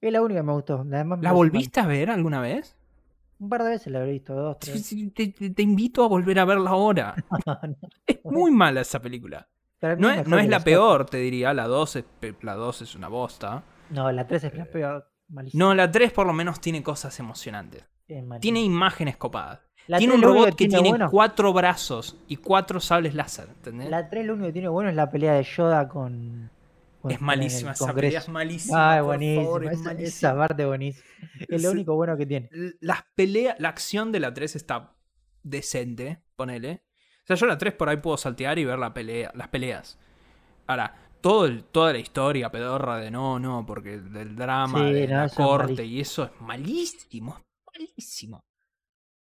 Es 0.00 0.12
la 0.12 0.22
única 0.22 0.40
que 0.40 0.46
me 0.46 0.52
gustó. 0.54 0.78
La, 0.84 1.04
me 1.04 1.16
¿La 1.18 1.22
mal. 1.28 1.34
volviste 1.34 1.78
a 1.78 1.86
ver 1.86 2.10
alguna 2.10 2.40
vez? 2.40 2.76
Un 3.38 3.48
par 3.48 3.62
de 3.64 3.70
veces 3.70 3.92
la 3.92 3.98
habré 4.00 4.12
visto, 4.12 4.34
dos, 4.34 4.58
tres. 4.58 4.94
Te, 5.14 5.28
te- 5.28 5.50
te 5.50 5.62
invito 5.62 6.04
a 6.04 6.08
volver 6.08 6.38
a 6.38 6.44
verla 6.44 6.70
ahora. 6.70 7.14
No, 7.46 7.58
Es 8.06 8.18
muy 8.24 8.50
mala 8.50 8.80
esa 8.80 9.00
película. 9.00 9.48
No 9.98 10.10
es 10.10 10.26
no 10.26 10.38
es 10.38 10.48
la 10.48 10.60
peor, 10.60 11.04
te 11.04 11.18
diría. 11.18 11.52
La 11.52 11.66
2 11.66 11.96
es, 11.96 12.04
la 12.40 12.54
2 12.54 12.82
es 12.82 12.94
una 12.94 13.08
bosta. 13.08 13.62
No, 13.90 14.10
la 14.10 14.26
3 14.26 14.44
es 14.44 14.54
la 14.54 14.64
peor. 14.64 15.06
Malísima. 15.28 15.62
No, 15.64 15.74
la 15.74 15.90
3 15.90 16.10
por 16.12 16.26
lo 16.26 16.32
menos 16.32 16.60
tiene 16.60 16.82
cosas 16.82 17.18
emocionantes. 17.20 17.84
Tiene 18.40 18.62
imágenes 18.62 19.16
copadas. 19.18 19.60
La 19.86 19.98
tiene 19.98 20.14
3 20.14 20.24
un 20.24 20.34
robot 20.34 20.54
que 20.54 20.68
tiene 20.68 20.88
bueno, 20.88 21.10
cuatro 21.10 21.52
brazos 21.52 22.16
y 22.28 22.36
cuatro 22.36 22.80
sables 22.80 23.14
láser, 23.14 23.48
¿entendés? 23.50 23.90
La 23.90 24.08
3 24.08 24.24
lo 24.24 24.32
único 24.34 24.46
que 24.46 24.52
tiene 24.54 24.68
bueno 24.68 24.88
es 24.88 24.96
la 24.96 25.10
pelea 25.10 25.34
de 25.34 25.42
Yoda 25.42 25.86
con, 25.88 26.50
Es 27.10 27.20
malísima, 27.20 27.72
esa 27.72 27.92
pelea 27.94 28.18
es 28.20 28.28
malísima. 28.28 28.92
Ah, 28.92 28.98
es 28.98 29.04
buenísima. 29.04 29.42
favor, 29.44 29.64
es 29.66 29.72
esa, 30.14 30.34
parte 30.36 30.62
es 30.62 30.68
buenísima. 30.68 31.04
Es 31.48 31.62
lo 31.62 31.70
único 31.70 31.94
bueno 31.94 32.16
que 32.16 32.26
tiene. 32.26 32.48
Las 32.80 33.04
peleas, 33.14 33.56
la 33.58 33.68
acción 33.70 34.12
de 34.12 34.20
la 34.20 34.32
3 34.34 34.56
está 34.56 34.94
decente, 35.42 36.22
ponele. 36.36 36.84
O 37.22 37.26
sea, 37.26 37.36
yo 37.36 37.46
la 37.46 37.58
3 37.58 37.74
por 37.74 37.88
ahí 37.88 37.96
puedo 37.98 38.16
saltear 38.16 38.58
y 38.58 38.64
ver 38.64 38.78
la 38.78 38.92
pelea, 38.94 39.30
las 39.34 39.48
peleas. 39.48 39.98
Ahora, 40.66 40.94
todo 41.20 41.46
el- 41.46 41.64
toda 41.64 41.92
la 41.92 41.98
historia 41.98 42.50
pedorra 42.50 42.98
de 42.98 43.10
no, 43.10 43.38
no, 43.38 43.64
porque 43.66 43.98
del 43.98 44.36
drama, 44.36 44.78
Sí, 44.86 44.92
de 44.92 45.08
no, 45.08 45.16
la 45.16 45.28
corte 45.30 45.64
malísimo. 45.72 45.88
y 45.88 46.00
eso 46.00 46.24
es 46.24 46.30
malísimo, 46.40 47.36
es 47.38 47.44
malísimo. 47.80 48.44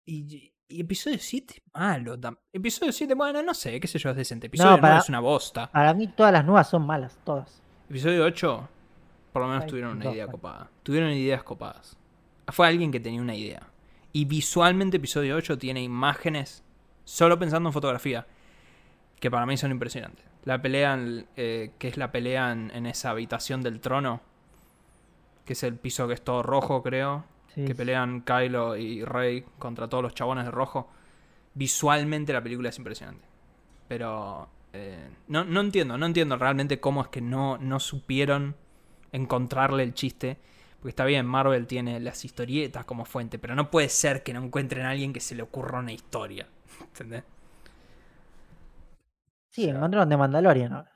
Y, 0.05 0.53
y 0.69 0.81
episodio 0.81 1.19
7 1.21 1.55
es 1.59 1.63
malo. 1.73 2.17
Episodio 2.53 2.91
7, 2.93 3.15
bueno, 3.15 3.41
no 3.43 3.55
sé, 3.55 3.79
qué 3.79 3.87
sé 3.87 3.99
yo, 4.01 4.11
es 4.11 4.17
decente. 4.17 4.49
Episodio 4.49 4.71
No, 4.73 4.77
9 4.79 4.89
para- 4.89 5.01
es 5.01 5.09
una 5.09 5.21
bosta. 5.21 5.71
Para 5.71 5.95
mí 5.95 6.09
todas 6.09 6.33
las 6.33 6.45
nuevas 6.45 6.69
son 6.69 6.85
malas, 6.87 7.17
todas. 7.25 7.62
Episodio 7.93 8.25
8, 8.25 8.69
por 9.35 9.43
lo 9.43 9.49
menos 9.49 9.65
Ay, 9.65 9.69
tuvieron 9.69 9.97
una 9.97 10.11
idea 10.15 10.27
copada. 10.27 10.71
Tuvieron 10.83 11.11
ideas 11.11 11.43
copadas. 11.43 11.99
Fue 12.49 12.67
alguien 12.67 12.91
que 12.91 13.01
tenía 13.01 13.21
una 13.21 13.35
idea. 13.35 13.69
Y 14.15 14.25
visualmente 14.25 14.97
episodio 14.97 15.37
8 15.37 15.59
tiene 15.59 15.83
imágenes, 15.83 16.65
solo 17.05 17.39
pensando 17.39 17.69
en 17.69 17.75
fotografía, 17.75 18.27
que 19.21 19.31
para 19.31 19.45
mí 19.45 19.59
son 19.59 19.73
impresionantes. 19.73 20.25
La 20.45 20.63
pelea, 20.63 20.95
en- 20.95 21.27
eh, 21.37 21.73
que 21.79 21.89
es 21.89 21.99
la 21.99 22.11
pelea 22.13 22.53
en, 22.53 22.71
en 22.75 22.87
esa 22.87 23.11
habitación 23.11 23.61
del 23.61 23.79
trono, 23.81 24.23
que 25.45 25.53
es 25.53 25.63
el 25.63 25.75
piso 25.77 26.09
que 26.09 26.15
es 26.15 26.23
todo 26.23 26.43
rojo, 26.43 26.83
creo. 26.83 27.27
Sí, 27.55 27.67
que 27.67 27.75
pelean 27.75 28.23
Kylo 28.23 28.75
y 28.79 29.05
Rey 29.05 29.45
contra 29.59 29.87
todos 29.87 30.03
los 30.03 30.15
chabones 30.15 30.47
de 30.47 30.51
rojo. 30.51 30.89
Visualmente 31.53 32.33
la 32.33 32.43
película 32.43 32.71
es 32.71 32.79
impresionante. 32.79 33.29
Pero 33.87 34.49
eh, 34.73 35.11
no, 35.29 35.45
no 35.45 35.61
entiendo, 35.61 35.99
no 35.99 36.07
entiendo 36.07 36.37
realmente 36.37 36.81
cómo 36.81 37.03
es 37.03 37.09
que 37.09 37.21
no, 37.21 37.59
no 37.59 37.79
supieron 37.81 38.57
encontrarle 39.13 39.83
el 39.83 39.95
chiste. 39.95 40.39
Porque 40.79 40.91
está 40.91 41.05
bien, 41.05 41.27
Marvel 41.27 41.67
tiene 41.67 42.01
las 42.01 42.25
historietas 42.25 42.85
como 42.85 43.05
fuente, 43.05 43.39
pero 43.39 43.55
no 43.55 43.71
puede 43.71 43.89
ser 43.89 44.23
que 44.23 44.33
no 44.33 44.43
encuentren 44.43 44.85
a 44.85 44.91
alguien 44.91 45.13
que 45.13 45.21
se 45.21 45.35
le 45.35 45.43
ocurra 45.43 45.79
una 45.79 45.93
historia. 45.93 46.49
¿Entendés? 46.81 47.25
Sí, 49.51 49.69
encontraron 49.69 50.09
de 50.09 50.17
Mandalorian 50.17 50.73
ahora. 50.73 50.93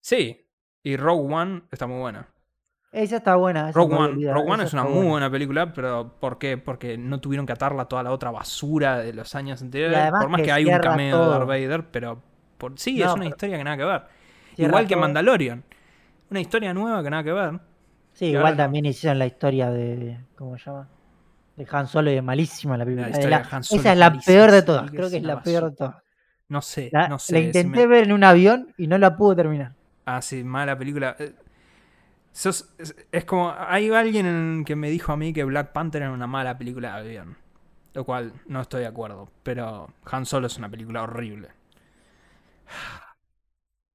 Sí, 0.00 0.48
y 0.82 0.96
Rogue 0.96 1.34
One 1.34 1.62
está 1.70 1.86
muy 1.86 1.98
buena. 1.98 2.28
Esa 2.90 3.16
está 3.16 3.34
buena. 3.34 3.68
esa 3.68 3.78
Rogue 3.78 3.94
One, 3.96 4.32
Rogue 4.32 4.50
One 4.50 4.64
es 4.64 4.72
una 4.72 4.84
muy 4.84 4.92
buena. 4.92 5.10
buena 5.10 5.30
película, 5.30 5.72
pero 5.74 6.16
¿por 6.18 6.38
qué? 6.38 6.56
Porque 6.56 6.96
no 6.96 7.20
tuvieron 7.20 7.44
que 7.44 7.52
atarla 7.52 7.82
a 7.82 7.88
toda 7.88 8.02
la 8.02 8.12
otra 8.12 8.30
basura 8.30 8.98
de 8.98 9.12
los 9.12 9.34
años 9.34 9.60
anteriores. 9.60 10.10
Por 10.10 10.28
más 10.30 10.40
que 10.40 10.46
que, 10.46 10.52
hay 10.52 10.64
un 10.64 10.78
cameo 10.78 11.20
de 11.20 11.28
Darth. 11.28 11.46
Vader, 11.46 11.90
pero 11.90 12.22
por... 12.58 12.78
sí, 12.78 12.98
No, 12.98 13.06
es 13.06 13.10
una 13.12 13.20
pero- 13.20 13.28
historia 13.30 13.56
que 13.58 13.64
nada 13.64 13.76
que 13.76 13.84
ver. 13.84 14.02
Igual 14.56 14.86
que. 14.86 14.96
Mandalorian. 14.96 15.62
Una 16.30 16.40
historia 16.40 16.74
nueva 16.74 17.02
que 17.02 17.10
nada 17.10 17.22
que 17.24 17.32
ver. 17.32 17.60
Sí, 18.12 18.26
igual 18.26 18.54
no. 18.54 18.56
también 18.56 18.84
hicieron 18.86 19.18
la 19.18 19.26
historia 19.26 19.70
de. 19.70 20.18
¿Cómo 20.36 20.58
se 20.58 20.64
llama? 20.66 20.88
De 21.56 21.66
Han 21.70 21.86
Solo 21.86 22.10
y 22.10 22.14
de 22.14 22.22
malísima 22.22 22.76
la 22.76 22.84
película. 22.84 23.08
La 23.08 23.14
Eh, 23.16 23.18
historia 23.18 23.38
la- 23.38 23.44
de 23.48 23.56
Han 23.56 23.64
Solo 23.64 23.80
esa 23.80 23.92
es 23.92 23.98
la 23.98 24.12
peor 24.18 24.50
de 24.50 24.62
todas. 24.62 24.90
que 24.90 24.96
Creo 24.96 25.10
que 25.10 25.16
es 25.16 25.22
la 25.22 25.42
peor 25.42 25.70
de 25.70 25.76
todas. 25.76 25.96
No 26.48 26.62
sé, 26.62 26.88
La, 26.92 27.08
no 27.08 27.18
sé. 27.18 27.32
la 27.34 27.38
si 27.40 27.46
intenté 27.46 27.80
me- 27.82 27.86
ver 27.86 28.04
en 28.04 28.12
un 28.12 28.24
avión 28.24 28.74
y 28.76 28.86
no 28.86 28.96
la 28.98 29.16
pude 29.16 29.36
terminar. 29.36 29.72
Ah, 30.06 30.20
sí, 30.22 30.42
mala 30.44 30.76
película. 30.78 31.14
Eh, 31.18 31.34
sos- 32.32 32.70
es, 32.78 32.94
es 33.12 33.24
como. 33.24 33.54
Hay 33.56 33.90
alguien 33.90 34.26
en- 34.26 34.64
que 34.64 34.76
me 34.76 34.90
dijo 34.90 35.12
a 35.12 35.16
mí 35.16 35.32
que 35.32 35.44
Black 35.44 35.72
Panther 35.72 36.02
era 36.02 36.10
una 36.12 36.26
mala 36.26 36.56
película 36.58 36.94
de 36.94 36.98
avión. 37.00 37.36
Lo 37.94 38.04
cual 38.04 38.32
no 38.46 38.60
estoy 38.60 38.80
de 38.82 38.86
acuerdo. 38.86 39.28
Pero 39.42 39.88
Han 40.10 40.26
Solo 40.26 40.46
es 40.46 40.56
una 40.58 40.68
película 40.68 41.02
horrible. 41.02 41.48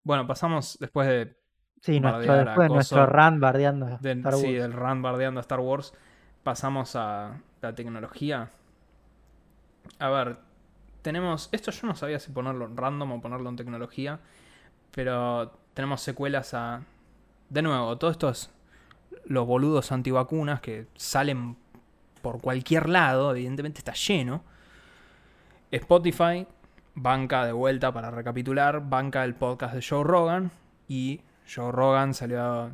Bueno, 0.04 0.28
pasamos 0.28 0.78
después 0.80 1.08
de, 1.08 1.38
Sí, 1.84 2.00
nuestro, 2.00 2.34
después 2.34 2.70
de 2.70 2.74
nuestro 2.74 3.06
bardeando 3.06 3.88
a 3.88 3.96
Star 3.96 4.34
sí, 4.36 4.46
Wars. 4.46 4.62
del 4.62 4.72
run 4.72 5.02
bardeando 5.02 5.40
a 5.40 5.42
Star 5.42 5.60
Wars. 5.60 5.94
Pasamos 6.42 6.96
a 6.96 7.42
la 7.62 7.76
tecnología. 7.76 8.50
A 10.00 10.10
ver, 10.10 10.38
tenemos. 11.02 11.50
Esto 11.52 11.72
yo 11.72 11.88
no 11.88 11.96
sabía 11.96 12.22
si 12.22 12.32
ponerlo 12.32 12.68
en 12.68 12.78
random 12.78 13.12
o 13.12 13.22
ponerlo 13.22 13.50
en 13.50 13.58
tecnología. 13.58 14.22
Pero 14.92 15.52
tenemos 15.74 16.00
secuelas 16.00 16.54
a. 16.54 16.84
De 17.50 17.62
nuevo, 17.62 17.98
todos 17.98 18.14
estos. 18.14 18.50
Los 19.26 19.46
boludos 19.46 19.92
antivacunas 19.92 20.62
que 20.62 20.88
salen 20.96 21.58
por 22.22 22.40
cualquier 22.40 22.88
lado, 22.88 23.32
evidentemente 23.32 23.80
está 23.80 23.92
lleno. 23.92 24.42
Spotify, 25.70 26.48
banca 26.96 27.46
de 27.46 27.52
vuelta 27.52 27.92
para 27.92 28.12
recapitular, 28.12 28.88
banca 28.90 29.24
el 29.24 29.36
podcast 29.36 29.76
de 29.76 29.86
Joe 29.88 30.04
Rogan. 30.04 30.52
Y 30.88 31.22
Joe 31.54 31.72
Rogan 31.72 32.14
salió 32.14 32.72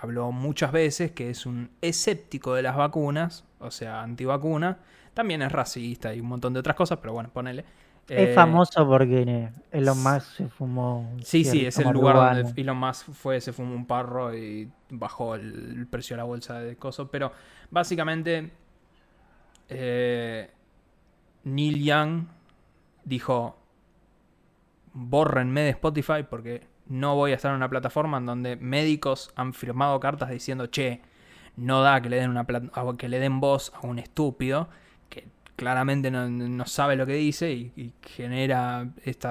habló 0.00 0.32
muchas 0.32 0.72
veces 0.72 1.12
que 1.12 1.30
es 1.30 1.46
un 1.46 1.70
escéptico 1.80 2.54
de 2.54 2.62
las 2.62 2.76
vacunas, 2.76 3.44
o 3.58 3.70
sea, 3.70 4.02
antivacuna. 4.02 4.78
También 5.12 5.42
es 5.42 5.52
racista 5.52 6.14
y 6.14 6.20
un 6.20 6.28
montón 6.28 6.52
de 6.52 6.60
otras 6.60 6.76
cosas, 6.76 6.98
pero 6.98 7.12
bueno, 7.12 7.30
ponele. 7.32 7.64
Es 8.08 8.30
Eh, 8.30 8.34
famoso 8.34 8.86
porque 8.86 9.48
Elon 9.70 10.02
Musk 10.02 10.36
se 10.36 10.48
fumó. 10.48 11.00
un 11.00 11.22
Sí, 11.22 11.44
sí, 11.44 11.64
es 11.64 11.78
el 11.78 11.84
lugar 11.90 12.16
marihuana. 12.16 12.42
donde 12.42 12.60
Elon 12.60 12.76
Musk 12.76 13.12
fue, 13.12 13.40
se 13.40 13.52
fumó 13.52 13.74
un 13.74 13.86
parro 13.86 14.34
y 14.36 14.70
bajó 14.90 15.36
el, 15.36 15.86
precio 15.88 16.14
de 16.14 16.18
la 16.18 16.24
bolsa 16.24 16.60
de 16.60 16.76
cosas. 16.76 17.08
Pero 17.10 17.32
básicamente, 17.70 18.50
eh, 19.68 20.50
Neil 21.44 21.82
Young 21.82 22.26
dijo: 23.04 23.58
Bórrenme 24.92 25.62
de 25.62 25.70
Spotify 25.70 26.24
porque 26.28 26.66
no 26.86 27.16
voy 27.16 27.32
a 27.32 27.36
estar 27.36 27.50
en 27.50 27.56
una 27.56 27.68
plataforma 27.68 28.18
en 28.18 28.26
donde 28.26 28.56
médicos 28.56 29.30
han 29.36 29.54
firmado 29.54 30.00
cartas 30.00 30.30
diciendo: 30.30 30.66
Che, 30.66 31.00
no 31.56 31.82
da 31.82 32.00
que 32.00 32.08
le 32.08 32.16
den, 32.16 32.30
una 32.30 32.46
que 32.96 33.08
le 33.08 33.18
den 33.18 33.40
voz 33.40 33.72
a 33.74 33.86
un 33.86 33.98
estúpido 33.98 34.68
que 35.08 35.28
claramente 35.56 36.10
no, 36.10 36.28
no 36.28 36.66
sabe 36.66 36.96
lo 36.96 37.06
que 37.06 37.14
dice 37.14 37.52
y, 37.52 37.92
genera 38.02 38.88
este, 39.04 39.28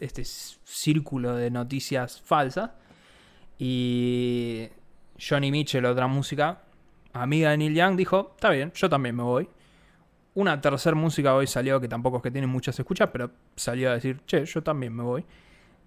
este 0.00 0.24
círculo 0.24 1.34
de 1.36 1.50
noticias 1.50 2.20
falsas. 2.20 2.70
Y 3.58 4.68
Johnny 5.18 5.50
Mitchell, 5.50 5.84
otra 5.86 6.06
música, 6.06 6.62
amiga 7.12 7.50
de 7.50 7.58
Neil 7.58 7.74
Young, 7.74 7.96
dijo, 7.96 8.32
está 8.34 8.50
bien, 8.50 8.72
yo 8.74 8.88
también 8.88 9.16
me 9.16 9.22
voy. 9.22 9.48
Una 10.34 10.60
tercera 10.60 10.96
música 10.96 11.34
hoy 11.34 11.46
salió, 11.46 11.80
que 11.80 11.88
tampoco 11.88 12.16
es 12.16 12.22
que 12.24 12.30
tiene 12.30 12.46
muchas 12.46 12.78
escuchas, 12.78 13.08
pero 13.12 13.30
salió 13.54 13.90
a 13.90 13.94
decir, 13.94 14.20
che, 14.26 14.44
yo 14.44 14.62
también 14.62 14.92
me 14.94 15.04
voy. 15.04 15.24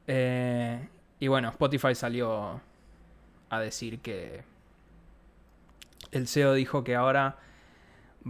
Eh, 0.08 0.88
y 1.20 1.28
bueno, 1.28 1.50
Spotify 1.50 1.94
salió 1.96 2.62
a 3.50 3.60
decir 3.60 4.00
que 4.00 4.44
el 6.12 6.28
CEO 6.28 6.54
dijo 6.54 6.84
que 6.84 6.96
ahora 6.96 7.38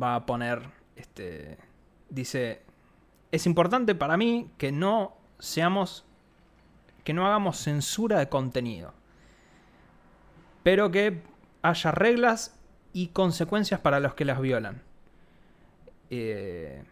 va 0.02 0.16
a 0.16 0.26
poner, 0.26 0.62
este, 0.96 1.58
dice, 2.10 2.64
es 3.32 3.46
importante 3.46 3.94
para 3.94 4.18
mí 4.18 4.50
que 4.58 4.72
no 4.72 5.18
seamos, 5.38 6.04
que 7.04 7.14
no 7.14 7.28
hagamos 7.28 7.58
censura 7.58 8.18
de 8.20 8.30
contenido, 8.30 8.94
pero 10.64 10.90
que 10.90 11.22
haya 11.62 11.92
reglas 11.92 12.60
y 12.94 13.08
consecuencias 13.10 13.80
para 13.80 14.00
los 14.00 14.16
que 14.16 14.26
las 14.26 14.42
violan. 14.42 14.87
Eh, 16.10 16.84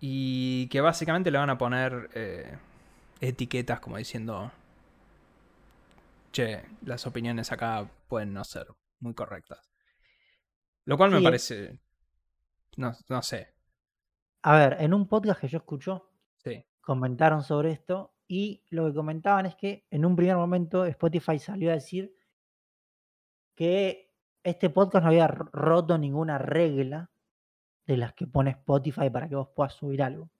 y 0.00 0.68
que 0.68 0.80
básicamente 0.80 1.30
le 1.30 1.38
van 1.38 1.50
a 1.50 1.58
poner 1.58 2.10
eh, 2.14 2.58
etiquetas 3.20 3.80
como 3.80 3.96
diciendo, 3.96 4.50
che, 6.32 6.62
las 6.82 7.06
opiniones 7.06 7.52
acá 7.52 7.88
pueden 8.08 8.32
no 8.32 8.44
ser 8.44 8.66
muy 9.00 9.14
correctas. 9.14 9.70
Lo 10.84 10.96
cual 10.98 11.10
me 11.10 11.22
parece, 11.22 11.78
no, 12.76 12.92
no 13.08 13.22
sé, 13.22 13.54
A 14.42 14.56
ver, 14.56 14.76
en 14.80 14.92
un 14.92 15.08
podcast 15.08 15.40
que 15.40 15.48
yo 15.48 15.58
escucho, 15.58 16.10
sí. 16.36 16.66
comentaron 16.82 17.42
sobre 17.42 17.70
esto 17.72 18.14
y 18.28 18.62
lo 18.68 18.86
que 18.86 18.94
comentaban 18.94 19.46
es 19.46 19.54
que 19.54 19.86
en 19.90 20.04
un 20.04 20.16
primer 20.16 20.36
momento 20.36 20.84
Spotify 20.84 21.38
salió 21.38 21.70
a 21.70 21.74
decir 21.74 22.14
que 23.54 24.13
este 24.44 24.70
podcast 24.70 25.02
no 25.02 25.08
había 25.08 25.26
roto 25.26 25.98
ninguna 25.98 26.38
regla 26.38 27.10
de 27.86 27.96
las 27.96 28.12
que 28.12 28.26
pone 28.26 28.50
Spotify 28.50 29.10
para 29.10 29.28
que 29.28 29.34
vos 29.36 29.48
puedas 29.54 29.74
subir 29.74 30.02
algo. 30.02 30.30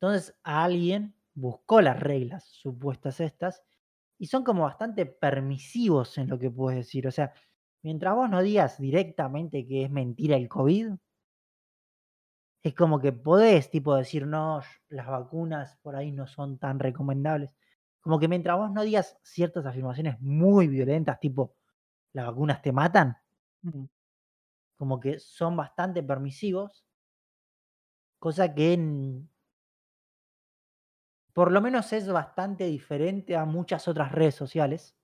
Entonces 0.00 0.36
alguien 0.42 1.14
buscó 1.34 1.80
las 1.80 1.98
reglas 1.98 2.44
supuestas 2.44 3.20
estas 3.20 3.62
y 4.18 4.26
son 4.26 4.44
como 4.44 4.64
bastante 4.64 5.06
permisivos 5.06 6.18
en 6.18 6.28
lo 6.28 6.38
que 6.38 6.50
puedes 6.50 6.78
decir. 6.78 7.06
O 7.06 7.12
sea, 7.12 7.32
mientras 7.82 8.14
vos 8.14 8.28
no 8.28 8.42
digas 8.42 8.78
directamente 8.78 9.66
que 9.66 9.84
es 9.84 9.90
mentira 9.90 10.36
el 10.36 10.48
COVID, 10.48 10.92
es 12.64 12.74
como 12.74 13.00
que 13.00 13.12
podés, 13.12 13.70
tipo, 13.70 13.96
decir, 13.96 14.26
no, 14.26 14.60
las 14.88 15.06
vacunas 15.08 15.76
por 15.82 15.96
ahí 15.96 16.12
no 16.12 16.26
son 16.28 16.58
tan 16.58 16.78
recomendables. 16.78 17.56
Como 18.00 18.20
que 18.20 18.28
mientras 18.28 18.56
vos 18.56 18.70
no 18.70 18.82
digas 18.82 19.18
ciertas 19.22 19.66
afirmaciones 19.66 20.20
muy 20.20 20.68
violentas, 20.68 21.18
tipo, 21.18 21.56
las 22.14 22.26
vacunas 22.26 22.62
te 22.62 22.72
matan, 22.72 23.16
como 24.76 25.00
que 25.00 25.18
son 25.18 25.56
bastante 25.56 26.02
permisivos, 26.02 26.84
cosa 28.18 28.54
que 28.54 28.72
en- 28.72 29.28
por 31.34 31.52
lo 31.52 31.60
menos 31.60 31.92
es 31.92 32.08
bastante 32.10 32.64
diferente 32.64 33.36
a 33.36 33.44
muchas 33.44 33.86
otras 33.86 34.12
redes 34.12 34.34
sociales. 34.34 34.96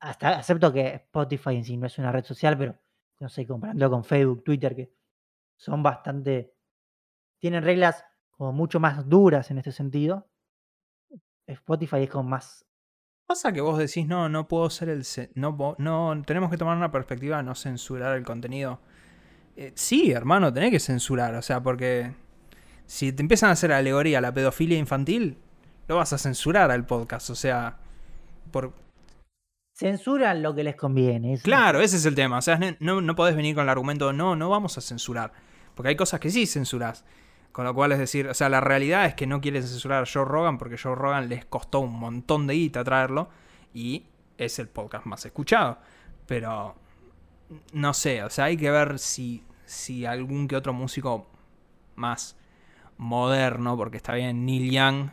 Hasta 0.00 0.28
acepto 0.38 0.72
que 0.72 0.86
Spotify 0.96 1.56
en 1.56 1.64
sí 1.64 1.76
no 1.76 1.86
es 1.86 1.98
una 1.98 2.12
red 2.12 2.24
social, 2.24 2.58
pero 2.58 2.78
no 3.20 3.28
sé, 3.28 3.46
comparando 3.46 3.88
con 3.90 4.04
Facebook, 4.04 4.42
Twitter, 4.44 4.74
que 4.74 4.92
son 5.56 5.82
bastante. 5.82 6.54
tienen 7.40 7.64
reglas 7.64 8.04
como 8.32 8.52
mucho 8.52 8.80
más 8.80 9.08
duras 9.08 9.50
en 9.50 9.58
este 9.58 9.72
sentido. 9.72 10.28
Spotify 11.46 12.02
es 12.02 12.10
como 12.10 12.28
más. 12.28 12.66
Pasa 13.26 13.52
que 13.52 13.60
vos 13.60 13.78
decís, 13.78 14.06
no, 14.06 14.28
no 14.28 14.48
puedo 14.48 14.68
ser 14.70 14.88
el. 14.88 15.04
No, 15.34 15.76
no, 15.78 16.22
tenemos 16.26 16.50
que 16.50 16.56
tomar 16.56 16.76
una 16.76 16.90
perspectiva 16.92 17.38
de 17.38 17.42
no 17.44 17.54
censurar 17.54 18.16
el 18.16 18.24
contenido. 18.24 18.80
Eh, 19.56 19.72
sí, 19.74 20.12
hermano, 20.12 20.52
tenés 20.52 20.70
que 20.70 20.80
censurar, 20.80 21.34
o 21.34 21.42
sea, 21.42 21.62
porque 21.62 22.12
si 22.86 23.12
te 23.12 23.22
empiezan 23.22 23.50
a 23.50 23.52
hacer 23.52 23.72
alegoría 23.72 24.18
a 24.18 24.20
la 24.20 24.32
pedofilia 24.32 24.78
infantil, 24.78 25.38
lo 25.88 25.96
vas 25.96 26.12
a 26.12 26.18
censurar 26.18 26.70
al 26.70 26.86
podcast, 26.86 27.30
o 27.30 27.34
sea, 27.34 27.78
por... 28.50 28.72
Censuran 29.74 30.42
lo 30.42 30.54
que 30.54 30.64
les 30.64 30.76
conviene. 30.76 31.38
Claro, 31.42 31.80
ese 31.80 31.96
es 31.96 32.06
el 32.06 32.14
tema, 32.14 32.38
o 32.38 32.42
sea, 32.42 32.58
no, 32.80 33.00
no 33.00 33.14
podés 33.14 33.36
venir 33.36 33.54
con 33.54 33.64
el 33.64 33.70
argumento, 33.70 34.12
no, 34.12 34.36
no 34.36 34.48
vamos 34.48 34.78
a 34.78 34.80
censurar, 34.80 35.32
porque 35.74 35.90
hay 35.90 35.96
cosas 35.96 36.20
que 36.20 36.30
sí 36.30 36.46
censuras. 36.46 37.04
Con 37.52 37.66
lo 37.66 37.74
cual 37.74 37.92
es 37.92 37.98
decir, 37.98 38.28
o 38.28 38.34
sea, 38.34 38.48
la 38.48 38.60
realidad 38.60 39.04
es 39.04 39.14
que 39.14 39.26
no 39.26 39.40
quieren 39.40 39.62
censurar 39.62 40.02
a 40.02 40.06
Joe 40.10 40.24
Rogan 40.24 40.56
porque 40.58 40.78
Joe 40.78 40.94
Rogan 40.94 41.28
les 41.28 41.44
costó 41.44 41.80
un 41.80 41.92
montón 41.92 42.46
de 42.46 42.54
guita 42.54 42.82
traerlo 42.82 43.28
y 43.74 44.06
es 44.38 44.58
el 44.58 44.68
podcast 44.68 45.04
más 45.04 45.24
escuchado. 45.26 45.78
Pero 46.26 46.74
no 47.72 47.94
sé, 47.94 48.22
o 48.24 48.30
sea, 48.30 48.46
hay 48.46 48.56
que 48.56 48.70
ver 48.70 48.98
si, 48.98 49.44
si 49.64 50.06
algún 50.06 50.48
que 50.48 50.56
otro 50.56 50.72
músico 50.72 51.26
más 51.94 52.36
moderno, 52.96 53.76
porque 53.76 53.98
está 53.98 54.14
bien, 54.14 54.46
Neil 54.46 54.70
Young, 54.70 55.10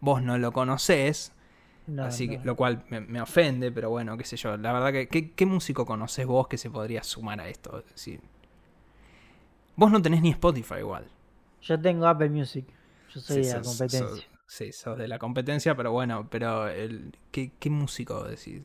vos 0.00 0.22
no 0.22 0.38
lo 0.38 0.52
conocés, 0.52 1.32
así 1.98 2.28
que 2.28 2.38
lo 2.44 2.54
cual 2.54 2.84
me, 2.88 3.20
ofende, 3.20 3.72
pero 3.72 3.90
bueno, 3.90 4.16
qué 4.16 4.24
sé 4.24 4.36
yo. 4.36 4.56
La 4.56 4.72
verdad 4.72 4.92
que, 4.92 5.30
¿qué, 5.30 5.46
músico 5.46 5.84
conocés 5.84 6.26
vos 6.26 6.46
que 6.48 6.58
se 6.58 6.70
podría 6.70 7.02
sumar 7.02 7.40
a 7.40 7.48
esto? 7.48 7.80
Es 7.80 7.92
decir, 7.92 8.20
vos 9.76 9.90
no 9.90 10.00
tenés 10.00 10.22
ni 10.22 10.30
Spotify 10.30 10.76
igual. 10.78 11.06
Yo 11.62 11.80
tengo 11.80 12.06
Apple 12.06 12.30
Music. 12.30 12.66
Yo 13.12 13.20
soy 13.20 13.42
de 13.42 13.52
la 13.52 13.62
competencia. 13.62 14.28
sí, 14.46 14.72
sos 14.72 14.98
de 14.98 15.08
la 15.08 15.18
competencia, 15.18 15.76
pero 15.76 15.92
bueno, 15.92 16.28
pero 16.30 16.68
el, 16.68 17.12
¿qué, 17.30 17.52
¿qué 17.58 17.70
músico 17.70 18.24
decís? 18.24 18.62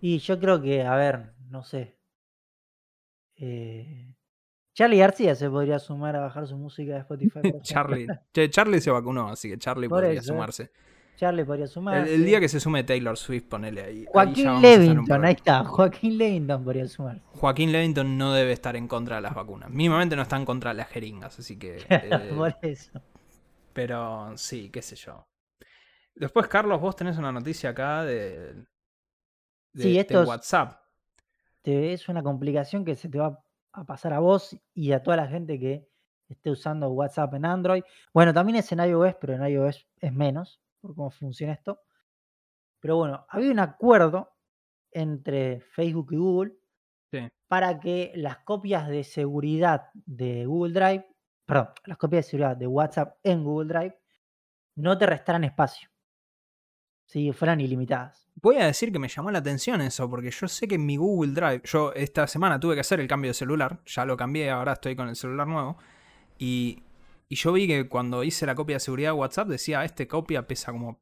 Y 0.00 0.18
yo 0.18 0.38
creo 0.38 0.60
que, 0.60 0.82
a 0.82 0.96
ver, 0.96 1.32
no 1.48 1.62
sé. 1.62 1.96
Eh, 3.36 4.14
Charlie 4.74 4.98
García 4.98 5.34
se 5.34 5.48
podría 5.50 5.78
sumar 5.78 6.16
a 6.16 6.20
bajar 6.20 6.46
su 6.46 6.56
música 6.56 6.94
de 6.94 7.00
Spotify. 7.00 7.40
Charlie. 7.62 8.06
Charlie 8.50 8.80
se 8.80 8.90
vacunó, 8.90 9.28
así 9.28 9.50
que 9.50 9.58
Charlie 9.58 9.88
podría 9.88 10.12
¿eh? 10.12 10.22
sumarse. 10.22 10.70
Charlie 11.16 11.44
podría 11.44 11.66
sumarse. 11.66 12.14
El, 12.14 12.24
día 12.24 12.40
que 12.40 12.48
se 12.48 12.58
sume 12.58 12.84
Taylor 12.84 13.16
Swift, 13.16 13.44
ponele 13.48 13.82
ahí. 13.82 14.06
Joaquín 14.08 14.60
Levington, 14.60 15.24
ahí 15.24 15.34
está. 15.34 15.64
Joaquín 15.64 16.18
Levington 16.18 16.64
podría 16.64 16.88
sumar. 16.88 17.20
Joaquín 17.32 17.70
Levington 17.70 18.18
no 18.18 18.32
debe 18.32 18.52
estar 18.52 18.76
en 18.76 18.88
contra 18.88 19.16
de 19.16 19.22
las 19.22 19.34
vacunas. 19.34 19.70
Mínimamente 19.70 20.16
no 20.16 20.22
está 20.22 20.36
en 20.36 20.44
contra 20.44 20.70
de 20.70 20.78
las 20.78 20.88
jeringas, 20.88 21.38
así 21.38 21.58
que. 21.58 21.82
Eh, 21.92 22.32
Por 22.36 22.56
eso. 22.62 23.00
Pero 23.72 24.36
sí, 24.36 24.70
qué 24.70 24.82
sé 24.82 24.96
yo. 24.96 25.26
Después, 26.14 26.48
Carlos, 26.48 26.80
vos 26.80 26.96
tenés 26.96 27.16
una 27.18 27.32
noticia 27.32 27.70
acá 27.70 28.04
de, 28.04 28.64
sí, 29.74 29.98
esto 29.98 30.24
WhatsApp. 30.24 30.80
es 31.64 32.08
una 32.08 32.22
complicación 32.22 32.84
que 32.84 32.94
se 32.94 33.08
te 33.08 33.18
va 33.18 33.38
a 33.72 33.84
pasar 33.84 34.12
a 34.12 34.18
vos 34.18 34.56
y 34.74 34.92
a 34.92 35.02
toda 35.02 35.16
la 35.16 35.28
gente 35.28 35.58
que 35.58 35.88
esté 36.28 36.50
usando 36.50 36.90
WhatsApp 36.90 37.34
en 37.34 37.44
Android. 37.44 37.82
Bueno, 38.12 38.34
también 38.34 38.56
es 38.56 38.70
en 38.72 38.80
iOS, 38.80 39.14
pero 39.20 39.34
en 39.34 39.46
iOS 39.46 39.86
es 40.00 40.12
menos 40.12 40.61
por 40.82 40.94
cómo 40.94 41.10
funciona 41.10 41.54
esto. 41.54 41.80
Pero 42.80 42.96
bueno, 42.96 43.24
había 43.28 43.50
un 43.50 43.60
acuerdo 43.60 44.36
entre 44.90 45.60
Facebook 45.60 46.12
y 46.12 46.16
Google 46.16 46.52
para 47.48 47.78
que 47.78 48.12
las 48.14 48.38
copias 48.38 48.88
de 48.88 49.04
seguridad 49.04 49.90
de 49.94 50.46
Google 50.46 50.72
Drive, 50.72 51.06
perdón, 51.46 51.68
las 51.84 51.98
copias 51.98 52.24
de 52.24 52.30
seguridad 52.30 52.56
de 52.56 52.66
WhatsApp 52.66 53.18
en 53.22 53.44
Google 53.44 53.68
Drive 53.68 53.98
no 54.76 54.96
te 54.96 55.06
restaran 55.06 55.44
espacio. 55.44 55.88
Si 57.04 57.30
fueran 57.32 57.60
ilimitadas. 57.60 58.26
Voy 58.36 58.56
a 58.56 58.64
decir 58.64 58.90
que 58.90 58.98
me 58.98 59.08
llamó 59.08 59.30
la 59.30 59.40
atención 59.40 59.82
eso, 59.82 60.08
porque 60.08 60.30
yo 60.30 60.48
sé 60.48 60.66
que 60.66 60.76
en 60.76 60.86
mi 60.86 60.96
Google 60.96 61.32
Drive, 61.32 61.60
yo 61.64 61.92
esta 61.92 62.26
semana 62.26 62.58
tuve 62.58 62.74
que 62.74 62.80
hacer 62.80 63.00
el 63.00 63.06
cambio 63.06 63.30
de 63.30 63.34
celular, 63.34 63.80
ya 63.84 64.06
lo 64.06 64.16
cambié, 64.16 64.50
ahora 64.50 64.72
estoy 64.72 64.96
con 64.96 65.08
el 65.08 65.16
celular 65.16 65.46
nuevo, 65.46 65.76
y, 66.38 66.82
y 67.32 67.34
yo 67.34 67.50
vi 67.50 67.66
que 67.66 67.88
cuando 67.88 68.24
hice 68.24 68.44
la 68.44 68.54
copia 68.54 68.76
de 68.76 68.80
seguridad 68.80 69.12
de 69.12 69.18
WhatsApp 69.18 69.48
decía, 69.48 69.82
este 69.84 70.06
copia 70.06 70.46
pesa 70.46 70.70
como 70.70 71.00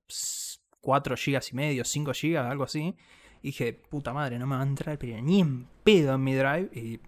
4 0.80 1.16
GB 1.16 1.40
y 1.50 1.56
medio, 1.56 1.84
5 1.84 2.12
GB, 2.12 2.38
algo 2.38 2.62
así, 2.62 2.96
y 3.42 3.48
dije, 3.48 3.72
puta 3.72 4.12
madre, 4.12 4.38
no 4.38 4.46
me 4.46 4.54
va 4.54 4.62
a 4.62 4.64
entrar 4.64 4.96
pero 4.96 5.20
ni 5.20 5.40
en 5.40 5.66
pedo 5.82 6.14
en 6.14 6.22
mi 6.22 6.36
Drive, 6.36 6.70
y 6.72 7.00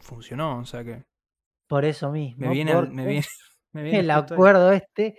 funcionó, 0.00 0.58
o 0.58 0.64
sea 0.64 0.82
que... 0.82 1.04
Por 1.68 1.84
eso 1.84 2.10
mismo. 2.10 2.48
Me 2.48 2.52
viene, 2.52 2.74
me 2.82 3.06
viene, 3.06 3.26
me 3.72 3.82
viene 3.84 4.00
el 4.00 4.10
acuerdo 4.10 4.72
este 4.72 5.16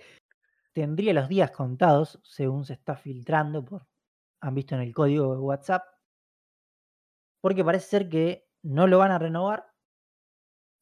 tendría 0.74 1.14
los 1.14 1.30
días 1.30 1.50
contados, 1.50 2.20
según 2.24 2.66
se 2.66 2.74
está 2.74 2.94
filtrando, 2.94 3.64
por, 3.64 3.86
han 4.42 4.54
visto 4.54 4.74
en 4.74 4.82
el 4.82 4.92
código 4.92 5.32
de 5.32 5.40
WhatsApp, 5.40 5.82
porque 7.40 7.64
parece 7.64 7.86
ser 7.86 8.08
que 8.10 8.50
no 8.62 8.86
lo 8.86 8.98
van 8.98 9.12
a 9.12 9.18
renovar 9.18 9.67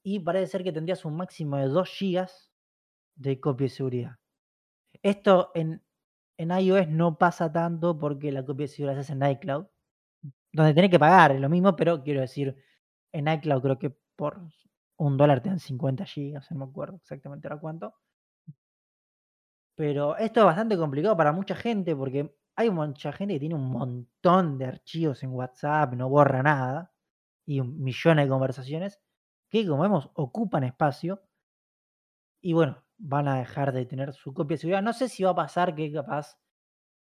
y 0.08 0.20
parece 0.20 0.46
ser 0.46 0.62
que 0.62 0.72
tendrías 0.72 1.04
un 1.04 1.16
máximo 1.16 1.56
de 1.56 1.66
2 1.66 1.98
GB 1.98 2.28
de 3.16 3.40
copia 3.40 3.64
de 3.64 3.68
seguridad. 3.70 4.16
Esto 5.02 5.50
en, 5.52 5.82
en 6.38 6.50
iOS 6.52 6.86
no 6.86 7.18
pasa 7.18 7.50
tanto 7.50 7.98
porque 7.98 8.30
la 8.30 8.44
copia 8.44 8.66
de 8.66 8.68
seguridad 8.68 8.94
se 8.94 9.00
hace 9.00 9.12
en 9.14 9.32
iCloud, 9.32 9.66
donde 10.52 10.74
tenés 10.74 10.92
que 10.92 11.00
pagar, 11.00 11.32
es 11.32 11.40
lo 11.40 11.48
mismo, 11.48 11.74
pero 11.74 12.04
quiero 12.04 12.20
decir, 12.20 12.54
en 13.12 13.26
iCloud 13.26 13.62
creo 13.62 13.78
que 13.80 13.98
por 14.14 14.40
un 14.96 15.16
dólar 15.16 15.42
te 15.42 15.48
dan 15.48 15.58
50 15.58 16.04
GB, 16.04 16.40
no 16.52 16.56
me 16.56 16.70
acuerdo 16.70 16.98
exactamente 16.98 17.48
ahora 17.48 17.60
cuánto. 17.60 17.94
Pero 19.74 20.16
esto 20.18 20.38
es 20.38 20.46
bastante 20.46 20.76
complicado 20.76 21.16
para 21.16 21.32
mucha 21.32 21.56
gente 21.56 21.96
porque 21.96 22.32
hay 22.54 22.70
mucha 22.70 23.10
gente 23.10 23.34
que 23.34 23.40
tiene 23.40 23.56
un 23.56 23.68
montón 23.72 24.56
de 24.56 24.66
archivos 24.66 25.24
en 25.24 25.30
WhatsApp, 25.30 25.94
no 25.94 26.08
borra 26.08 26.44
nada, 26.44 26.92
y 27.44 27.60
millones 27.60 28.26
de 28.26 28.28
conversaciones 28.28 29.00
que, 29.48 29.66
como 29.66 29.82
vemos, 29.82 30.10
ocupan 30.14 30.64
espacio. 30.64 31.23
Y 32.40 32.52
bueno, 32.52 32.85
van 32.98 33.28
a 33.28 33.39
dejar 33.39 33.73
de 33.73 33.86
tener 33.86 34.12
su 34.12 34.32
copia 34.35 34.55
de 34.55 34.59
seguridad. 34.59 34.82
No 34.82 34.93
sé 34.93 35.09
si 35.09 35.23
va 35.24 35.31
a 35.31 35.35
pasar 35.35 35.74
que 35.74 35.93
capaz, 35.93 36.39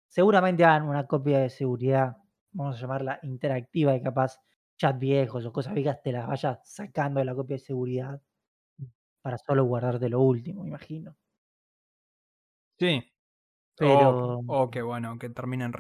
seguramente 0.08 0.64
hagan 0.64 0.88
una 0.88 1.06
copia 1.06 1.38
de 1.40 1.50
seguridad, 1.50 2.16
vamos 2.52 2.76
a 2.76 2.80
llamarla 2.80 3.20
interactiva, 3.22 3.94
y 3.94 4.02
capaz 4.02 4.40
chat 4.76 4.98
viejos 4.98 5.44
o 5.44 5.52
cosas 5.52 5.74
viejas 5.74 6.00
te 6.02 6.12
las 6.12 6.26
vayas 6.26 6.60
sacando 6.64 7.18
de 7.18 7.24
la 7.24 7.34
copia 7.34 7.56
de 7.56 7.60
seguridad 7.60 8.22
para 9.22 9.38
solo 9.38 9.64
guardarte 9.64 10.08
lo 10.08 10.20
último, 10.20 10.64
imagino. 10.64 11.16
Sí. 12.78 13.12
Pero. 13.76 14.40
O, 14.46 14.70
que 14.70 14.82
bueno, 14.82 15.18
que 15.18 15.28
terminen 15.30 15.72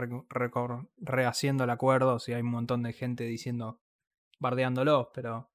rehaciendo 0.98 1.64
el 1.64 1.70
acuerdo 1.70 2.18
si 2.18 2.32
hay 2.32 2.42
un 2.42 2.50
montón 2.50 2.82
de 2.82 2.92
gente 2.92 3.24
diciendo, 3.24 3.80
bardeándolos, 4.38 5.08
pero. 5.14 5.50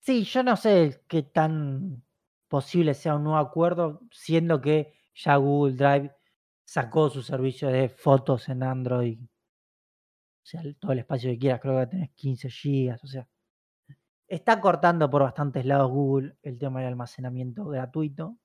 Sí, 0.00 0.24
yo 0.24 0.42
no 0.42 0.56
sé 0.56 1.04
qué 1.08 1.22
tan 1.22 2.02
posible 2.48 2.94
sea 2.94 3.14
un 3.16 3.24
nuevo 3.24 3.38
acuerdo, 3.38 4.00
siendo 4.10 4.60
que 4.60 4.94
ya 5.14 5.36
Google 5.36 5.76
Drive 5.76 6.14
sacó 6.64 7.10
su 7.10 7.22
servicio 7.22 7.68
de 7.68 7.88
fotos 7.88 8.48
en 8.48 8.62
Android. 8.62 9.20
O 9.22 9.26
sea, 10.42 10.62
todo 10.80 10.92
el 10.92 11.00
espacio 11.00 11.30
que 11.30 11.38
quieras, 11.38 11.60
creo 11.60 11.78
que 11.80 11.86
tenés 11.86 12.10
15 12.14 12.50
gigas, 12.50 13.02
o 13.04 13.06
sea. 13.06 13.28
Está 14.26 14.60
cortando 14.60 15.10
por 15.10 15.22
bastantes 15.22 15.66
lados 15.66 15.90
Google 15.90 16.36
el 16.42 16.56
tema 16.56 16.80
del 16.80 16.88
almacenamiento 16.88 17.64
gratuito. 17.66 18.38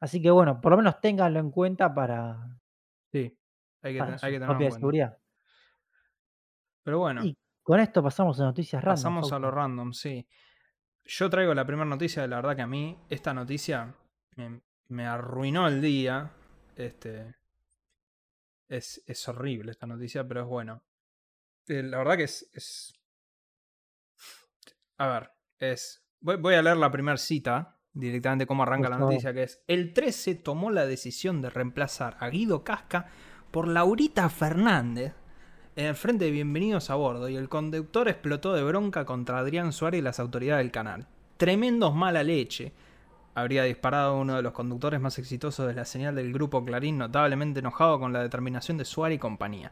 Así 0.00 0.22
que 0.22 0.30
bueno, 0.30 0.60
por 0.60 0.70
lo 0.70 0.76
menos 0.78 1.00
ténganlo 1.00 1.40
en 1.40 1.50
cuenta 1.50 1.92
para, 1.92 2.58
Sí, 3.12 3.36
hay 3.82 3.94
que, 3.94 4.00
hay 4.00 4.32
que 4.32 4.40
tenerlo 4.40 4.60
en 4.60 4.72
seguridad. 4.72 5.18
Pero 6.84 6.98
bueno, 7.00 7.24
Y 7.24 7.36
con 7.68 7.80
esto 7.80 8.02
pasamos 8.02 8.40
a 8.40 8.44
noticias 8.44 8.82
random. 8.82 8.96
pasamos 8.96 9.30
a 9.30 9.38
lo 9.38 9.50
random, 9.50 9.92
sí. 9.92 10.26
Yo 11.04 11.28
traigo 11.28 11.52
la 11.52 11.66
primera 11.66 11.84
noticia, 11.84 12.26
la 12.26 12.36
verdad 12.36 12.56
que 12.56 12.62
a 12.62 12.66
mí 12.66 12.98
esta 13.10 13.34
noticia 13.34 13.94
me, 14.88 15.06
arruinó 15.06 15.68
el 15.68 15.82
día. 15.82 16.32
Este, 16.76 17.34
es, 18.68 19.04
es 19.06 19.28
horrible 19.28 19.72
esta 19.72 19.86
noticia, 19.86 20.26
pero 20.26 20.40
es 20.40 20.46
bueno. 20.46 20.82
Eh, 21.66 21.82
la 21.82 21.98
verdad 21.98 22.16
que 22.16 22.22
es, 22.22 22.48
es... 22.54 22.94
A 24.96 25.06
ver, 25.08 25.30
es... 25.58 26.02
Voy, 26.20 26.36
voy 26.36 26.54
a 26.54 26.62
leer 26.62 26.78
la 26.78 26.90
primera 26.90 27.18
cita 27.18 27.78
directamente 27.92 28.46
cómo 28.46 28.62
arranca 28.62 28.88
la 28.88 28.96
noticia, 28.96 29.34
que 29.34 29.42
es, 29.42 29.62
el 29.66 29.92
13 29.92 30.36
tomó 30.36 30.70
la 30.70 30.86
decisión 30.86 31.42
de 31.42 31.50
reemplazar 31.50 32.16
a 32.18 32.30
Guido 32.30 32.64
Casca 32.64 33.10
por 33.50 33.68
Laurita 33.68 34.30
Fernández 34.30 35.12
en 35.78 35.86
el 35.86 35.94
frente 35.94 36.24
de 36.24 36.32
Bienvenidos 36.32 36.90
a 36.90 36.96
Bordo 36.96 37.28
y 37.28 37.36
el 37.36 37.48
conductor 37.48 38.08
explotó 38.08 38.52
de 38.52 38.64
bronca 38.64 39.04
contra 39.04 39.38
Adrián 39.38 39.72
Suárez 39.72 40.00
y 40.00 40.02
las 40.02 40.18
autoridades 40.18 40.64
del 40.64 40.72
canal. 40.72 41.06
Tremendos 41.36 41.94
mala 41.94 42.24
leche. 42.24 42.72
habría 43.36 43.62
disparado 43.62 44.18
uno 44.18 44.34
de 44.34 44.42
los 44.42 44.52
conductores 44.52 45.00
más 45.00 45.20
exitosos 45.20 45.68
de 45.68 45.74
la 45.74 45.84
señal 45.84 46.16
del 46.16 46.32
grupo 46.32 46.64
Clarín, 46.64 46.98
notablemente 46.98 47.60
enojado 47.60 48.00
con 48.00 48.12
la 48.12 48.24
determinación 48.24 48.76
de 48.76 48.84
Suárez 48.84 49.16
y 49.16 49.18
compañía. 49.20 49.70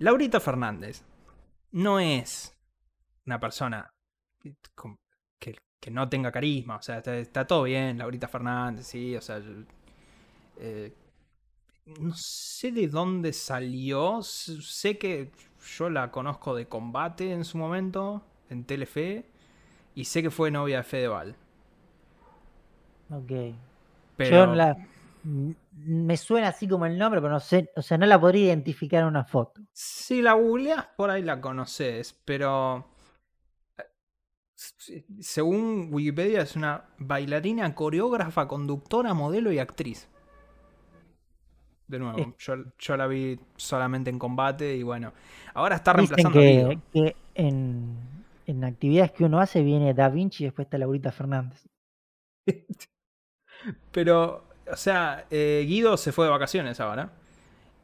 Laurita 0.00 0.40
Fernández 0.40 1.04
no 1.70 2.00
es 2.00 2.52
una 3.26 3.38
persona 3.38 3.94
que, 5.38 5.90
no 5.92 6.08
tenga 6.08 6.32
carisma, 6.32 6.78
o 6.78 6.82
sea, 6.82 6.98
está, 6.98 7.46
todo 7.46 7.62
bien, 7.62 7.98
Laurita 7.98 8.26
Fernández, 8.26 8.88
sí, 8.88 9.14
o 9.14 9.20
sea, 9.20 9.40
eh, 10.58 10.92
no 12.00 12.14
sé 12.14 12.72
de 12.72 12.88
dónde 12.88 13.32
salió, 13.32 14.22
sé 14.22 14.98
que 14.98 15.30
yo 15.76 15.88
la 15.88 16.10
conozco 16.10 16.54
de 16.54 16.66
combate 16.66 17.32
en 17.32 17.44
su 17.44 17.58
momento, 17.58 18.22
en 18.50 18.64
Telefe, 18.64 19.26
y 19.94 20.04
sé 20.04 20.22
que 20.22 20.30
fue 20.30 20.50
novia 20.50 20.78
de 20.78 20.82
Fedeval. 20.82 21.36
Ok. 23.10 23.32
Pero... 24.16 24.46
Yo 24.46 24.54
la... 24.54 24.76
Me 25.24 26.16
suena 26.16 26.48
así 26.48 26.68
como 26.68 26.86
el 26.86 26.96
nombre, 26.96 27.20
pero 27.20 27.32
no 27.32 27.40
sé, 27.40 27.70
o 27.74 27.82
sea, 27.82 27.98
no 27.98 28.06
la 28.06 28.20
podría 28.20 28.46
identificar 28.46 29.02
en 29.02 29.08
una 29.08 29.24
foto. 29.24 29.60
Si 29.72 30.22
la 30.22 30.34
googleas, 30.34 30.86
por 30.96 31.10
ahí 31.10 31.22
la 31.22 31.40
conoces, 31.40 32.16
pero... 32.24 32.86
Eh, 34.88 35.04
según 35.20 35.88
Wikipedia 35.92 36.42
es 36.42 36.54
una 36.54 36.84
bailarina, 36.98 37.74
coreógrafa, 37.74 38.46
conductora, 38.46 39.14
modelo 39.14 39.50
y 39.50 39.58
actriz. 39.58 40.08
De 41.88 41.98
nuevo, 42.00 42.34
yo, 42.38 42.96
la 42.96 43.06
vi 43.06 43.38
solamente 43.56 44.10
en 44.10 44.18
combate 44.18 44.74
y 44.74 44.82
bueno, 44.82 45.12
ahora 45.54 45.76
está 45.76 45.92
reemplazando 45.92 46.40
que, 46.40 46.78
que 46.92 47.16
en, 47.34 47.96
en, 48.44 48.64
actividades 48.64 49.12
que 49.12 49.24
uno 49.24 49.38
hace 49.38 49.62
viene 49.62 49.94
Da 49.94 50.08
Vinci 50.08 50.42
y 50.42 50.46
después 50.46 50.66
está 50.66 50.78
Laurita 50.78 51.12
Fernández. 51.12 51.64
Pero, 53.92 54.48
o 54.70 54.76
sea, 54.76 55.26
eh, 55.30 55.64
Guido 55.66 55.96
se 55.96 56.10
fue 56.10 56.24
de 56.24 56.32
vacaciones 56.32 56.80
ahora 56.80 57.12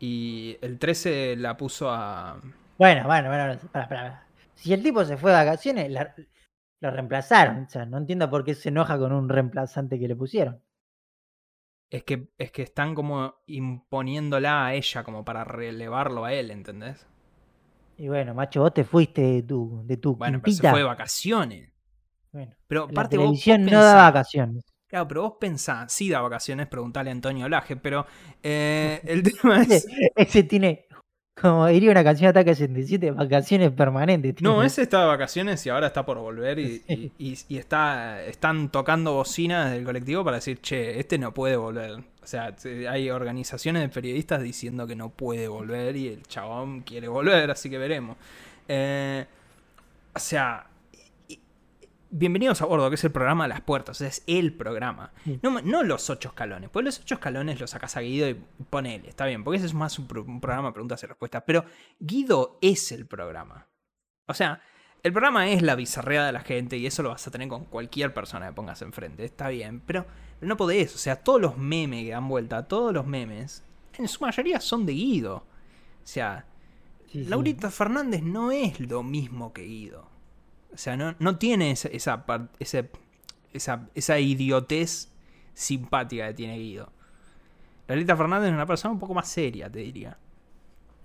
y 0.01 0.57
el 0.61 0.81
13 0.81 1.37
la 1.37 1.57
puso 1.57 1.89
a... 1.89 2.41
Bueno, 2.79 3.07
bueno, 3.07 3.29
bueno, 3.29 3.57
para, 3.71 3.89
para. 3.89 4.27
Si 4.55 4.73
el 4.73 4.83
tipo 4.83 5.05
se 5.05 5.17
fue 5.17 5.31
de 5.31 5.37
vacaciones, 5.37 5.93
lo 6.81 6.91
reemplazaron. 6.91 7.65
O 7.65 7.71
sea, 7.71 7.87
no 7.87 7.99
entiendo 7.99 8.29
por 8.29 8.45
qué 8.45 8.57
se 8.57 8.71
enoja 8.71 8.99
con 8.99 9.13
un 9.13 9.29
reemplazante 9.29 10.01
que 10.01 10.09
le 10.09 10.17
pusieron 10.17 10.61
es 11.93 12.05
que, 12.05 12.29
es 12.39 12.51
que 12.51 12.63
están 12.63 12.95
como 12.95 13.35
imponiéndola 13.47 14.65
a 14.65 14.75
ella 14.75 15.05
como 15.05 15.27
para 15.27 15.45
relevarlo 15.45 16.25
a 16.25 16.33
él, 16.33 16.51
¿entendés? 16.51 17.07
Y 17.99 18.09
bueno, 18.09 18.33
macho, 18.33 18.63
vos 18.63 18.73
te 18.73 18.83
fuiste 18.83 19.21
de 19.21 19.43
tu, 19.43 19.83
de 19.85 19.99
tu 19.99 20.17
Bueno, 20.17 20.41
pero 20.43 20.57
se 20.57 20.71
fue 20.71 20.79
de 20.79 20.85
vacaciones. 20.85 21.71
Bueno, 22.33 22.57
pero 22.67 22.89
la 22.91 23.07
televisión 23.07 23.67
no 23.67 23.83
da 23.83 24.11
vacaciones. 24.11 24.65
Claro, 24.87 25.07
pero 25.07 25.23
vos 25.23 25.35
pensás, 25.39 25.93
sí 25.93 26.09
da 26.09 26.23
vacaciones, 26.23 26.67
preguntale 26.67 27.11
a 27.11 27.13
Antonio 27.13 27.47
Laje, 27.47 27.77
pero 27.77 28.07
eh, 28.43 29.03
el 29.05 29.23
tema 29.43 29.63
es... 29.63 29.87
Ese 30.17 30.45
tiene 30.45 30.87
como 31.43 31.67
diría 31.67 31.91
una 31.91 32.05
canción 32.05 32.33
de 32.33 32.41
Ataque 32.41 32.55
67, 32.55 33.11
vacaciones 33.11 33.73
permanentes. 33.73 34.41
No, 34.41 34.63
ese 34.63 34.83
está 34.83 35.01
de 35.01 35.07
vacaciones 35.07 35.67
y 35.67 35.71
ahora 35.71 35.89
está 35.89 36.07
por 36.07 36.19
volver 36.19 36.59
y, 36.59 37.13
y, 37.19 37.57
está, 37.59 38.23
están 38.25 38.71
tocando 38.71 39.13
bocinas 39.13 39.73
del 39.73 39.85
colectivo 39.85 40.25
para 40.25 40.37
decir, 40.37 40.61
che, 40.61 41.01
este 41.01 41.19
no 41.19 41.35
puede 41.35 41.57
volver. 41.57 41.91
O 42.23 42.27
sea, 42.27 42.55
hay 42.89 43.11
organizaciones 43.11 43.83
de 43.83 43.89
periodistas 43.89 44.41
diciendo 44.41 44.87
que 44.87 44.95
no 44.95 45.11
puede 45.11 45.49
volver 45.49 45.97
y 45.97 46.09
el 46.09 46.23
chabón 46.23 46.83
quiere 46.83 47.09
volver, 47.09 47.51
así 47.51 47.69
que 47.69 47.79
veremos. 47.79 48.17
Eh, 48.69 49.27
o 50.15 50.19
sea, 50.19 50.65
Bienvenidos 52.15 52.61
a 52.61 52.67
bordo, 52.67 52.91
que 52.91 52.97
es 52.97 53.05
el 53.05 53.11
programa 53.11 53.45
de 53.45 53.49
las 53.49 53.63
puertas, 53.63 53.97
o 53.97 53.99
sea, 53.99 54.09
es 54.09 54.23
el 54.27 54.53
programa. 54.53 55.15
No, 55.41 55.83
los 55.83 56.11
ocho 56.11 56.29
escalones, 56.29 56.69
pues 56.69 56.85
los 56.85 57.01
ocho 57.01 57.15
escalones 57.15 57.59
los 57.59 57.71
sacas 57.71 57.97
a 57.97 58.01
Guido 58.03 58.29
y 58.29 58.35
ponele, 58.69 59.09
está 59.09 59.25
bien, 59.25 59.43
porque 59.43 59.57
ese 59.57 59.65
es 59.65 59.73
más 59.73 59.99
un, 59.99 60.07
programa 60.07 60.69
de 60.69 60.73
preguntas 60.75 61.03
y 61.03 61.07
respuestas. 61.07 61.43
Pero 61.47 61.65
Guido 61.99 62.59
es 62.61 62.93
el 62.93 63.07
programa. 63.07 63.67
O 64.27 64.35
sea, 64.35 64.61
el 65.03 65.11
programa 65.13 65.49
es 65.49 65.63
la 65.63 65.75
bizarrea 65.75 66.27
de 66.27 66.33
la 66.33 66.41
gente 66.41 66.77
y 66.77 66.85
eso 66.85 67.03
lo 67.03 67.09
vas 67.09 67.27
a 67.27 67.31
tener 67.31 67.49
con 67.49 67.65
cualquier 67.65 68.13
persona 68.13 68.49
que 68.49 68.53
pongas 68.53 68.83
enfrente, 68.83 69.25
está 69.25 69.49
bien, 69.49 69.81
pero, 69.81 70.05
no 70.43 70.59
podés, 70.59 70.95
o 70.95 70.99
sea, 70.99 71.17
todos 71.17 71.41
los 71.41 71.57
memes 71.57 72.05
que 72.05 72.11
dan 72.11 72.29
vuelta, 72.29 72.69
todos 72.69 72.93
los 72.93 73.07
memes, 73.07 73.65
en 73.97 74.07
su 74.07 74.21
mayoría 74.23 74.61
son 74.61 74.85
de 74.85 74.93
Guido. 74.93 75.37
O 75.37 75.47
sea, 76.07 76.45
Laurita 77.15 77.71
Fernández 77.71 78.23
no 78.23 78.53
es 78.53 78.81
lo 78.81 79.03
mismo 79.03 79.55
que 79.55 79.63
Guido. 79.63 80.12
O 80.73 80.79
sea, 80.79 80.97
no, 80.97 81.39
tiene 81.39 81.71
esa, 81.73 81.89
esa, 81.89 82.25
esa, 82.59 83.89
esa, 83.95 84.19
idiotez 84.19 85.13
simpática 85.53 86.29
que 86.29 86.35
tiene 86.35 86.59
Guido. 86.59 86.91
Lalita 87.89 88.17
Fernández 88.17 88.49
es 88.49 88.55
una 88.55 88.67
persona 88.67 88.93
un 88.93 88.99
poco 88.99 89.13
más 89.13 89.29
seria, 89.29 89.71
te 89.71 89.81
diría. 89.81 90.17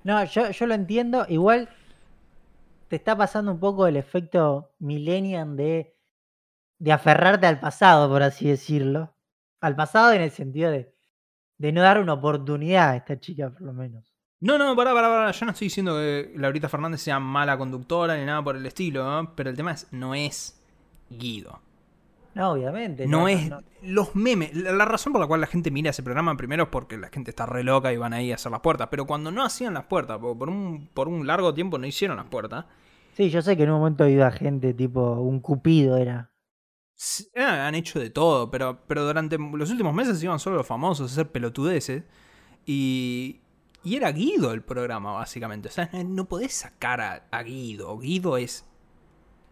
No, 0.04 0.24
yo, 0.24 0.50
yo 0.52 0.68
lo 0.68 0.74
entiendo. 0.74 1.26
Igual 1.28 1.70
te 2.88 2.96
está 2.96 3.16
pasando 3.18 3.52
un 3.52 3.60
poco 3.60 3.88
el 3.88 3.98
efecto 3.98 4.72
millennial 4.80 5.58
de, 5.58 5.94
de 6.80 6.92
aferrarte 6.94 7.46
al 7.46 7.60
pasado, 7.60 8.10
por 8.10 8.24
así 8.24 8.48
decirlo. 8.48 9.14
Al 9.60 9.76
pasado 9.76 10.14
en 10.14 10.22
el 10.22 10.32
sentido 10.32 10.72
de, 10.72 10.96
de 11.58 11.72
no 11.74 11.82
dar 11.82 12.00
una 12.00 12.14
oportunidad 12.14 12.92
a 12.92 12.96
esta 12.96 13.20
chica, 13.20 13.50
por 13.50 13.62
lo 13.64 13.74
menos. 13.74 14.17
No, 14.40 14.58
no, 14.58 14.76
pará, 14.76 14.94
pará, 14.94 15.08
pará. 15.08 15.32
Yo 15.32 15.46
no 15.46 15.52
estoy 15.52 15.66
diciendo 15.66 15.96
que 15.96 16.32
Laurita 16.36 16.70
Fernández 16.70 17.02
sea 17.02 17.20
mala 17.20 17.58
conductora 17.58 18.18
ni 18.18 18.26
nada 18.26 18.44
por 18.44 18.56
el 18.56 18.66
estilo, 18.66 19.04
¿no? 19.04 19.36
pero 19.36 19.50
el 19.50 19.56
tema 19.56 19.72
es, 19.72 19.88
no 19.92 20.14
es 20.14 20.62
Guido. 21.10 21.62
No, 22.36 22.52
obviamente. 22.52 23.08
No, 23.08 23.28
es 23.28 23.50
los 23.82 24.16
memes. 24.16 24.54
La, 24.56 24.86
razón 24.86 25.12
por 25.12 25.20
la 25.20 25.28
cual 25.28 25.42
la 25.42 25.48
gente 25.48 25.72
mira 25.72 25.90
ese 25.90 26.04
programa 26.04 26.38
primero 26.38 26.64
es 26.66 26.70
porque 26.70 26.96
la 26.96 27.10
gente 27.10 27.32
está 27.32 27.48
re 27.48 27.64
loca 27.64 27.92
y 27.92 27.98
van 27.98 28.14
ahí 28.14 28.32
a 28.32 28.36
hacer 28.36 28.52
las 28.52 28.62
puertas. 28.62 28.90
Pero 28.92 29.08
cuando 29.08 29.32
no 29.32 29.44
hacían 29.44 29.74
las 29.74 29.86
puertas, 29.86 30.20
por 30.20 30.48
un, 30.48 30.88
por 30.94 31.08
un 31.08 31.26
largo 31.26 31.56
tiempo 31.56 31.80
no 31.80 31.88
hicieron 31.88 32.18
las 32.18 32.28
puertas. 32.28 32.66
Sí, 33.14 33.32
yo 33.32 33.42
sé 33.42 33.58
que 33.58 33.64
en 33.64 33.72
un 33.72 33.80
momento 33.80 34.08
iba 34.08 34.30
gente 34.30 34.76
tipo 34.76 35.14
un 35.14 35.40
cupido 35.40 35.98
era. 35.98 36.30
Eh, 37.34 37.42
han 37.42 37.74
hecho 37.74 38.00
de 38.00 38.12
todo, 38.12 38.52
pero, 38.52 38.82
pero 38.86 39.04
durante 39.04 39.40
los 39.40 39.72
últimos 39.72 39.96
meses 39.96 40.22
iban 40.22 40.38
solo 40.38 40.58
los 40.58 40.68
famosos 40.68 41.10
a 41.10 41.14
hacer 41.14 41.32
pelotudeces. 41.32 42.04
Y, 42.68 43.42
y 43.88 43.96
era 43.96 44.12
Guido 44.12 44.52
el 44.52 44.64
programa, 44.64 45.14
básicamente. 45.14 45.70
O 45.70 45.72
sea, 45.72 45.90
no 46.06 46.26
podés 46.26 46.52
sacar 46.52 47.00
a, 47.32 47.44
Guido. 47.44 47.98
Guido 47.98 48.36
es 48.36 48.66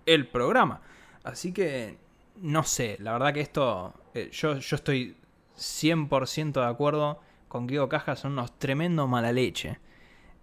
el 0.06 0.28
programa. 0.28 0.82
Así 1.24 1.54
que, 1.54 1.98
no 2.42 2.64
sé, 2.64 2.98
la 3.00 3.14
verdad 3.14 3.34
que 3.34 3.40
esto, 3.40 3.94
eh, 4.14 4.30
yo, 4.34 4.58
yo 4.58 4.76
estoy 4.76 5.16
100% 5.58 6.52
de 6.52 6.66
acuerdo 6.66 7.22
con 7.48 7.66
Guido 7.66 7.88
Caja, 7.88 8.18
son 8.18 8.34
unos 8.34 8.60
tremendos 8.60 9.08
mala 9.08 9.32
leche. 9.32 9.80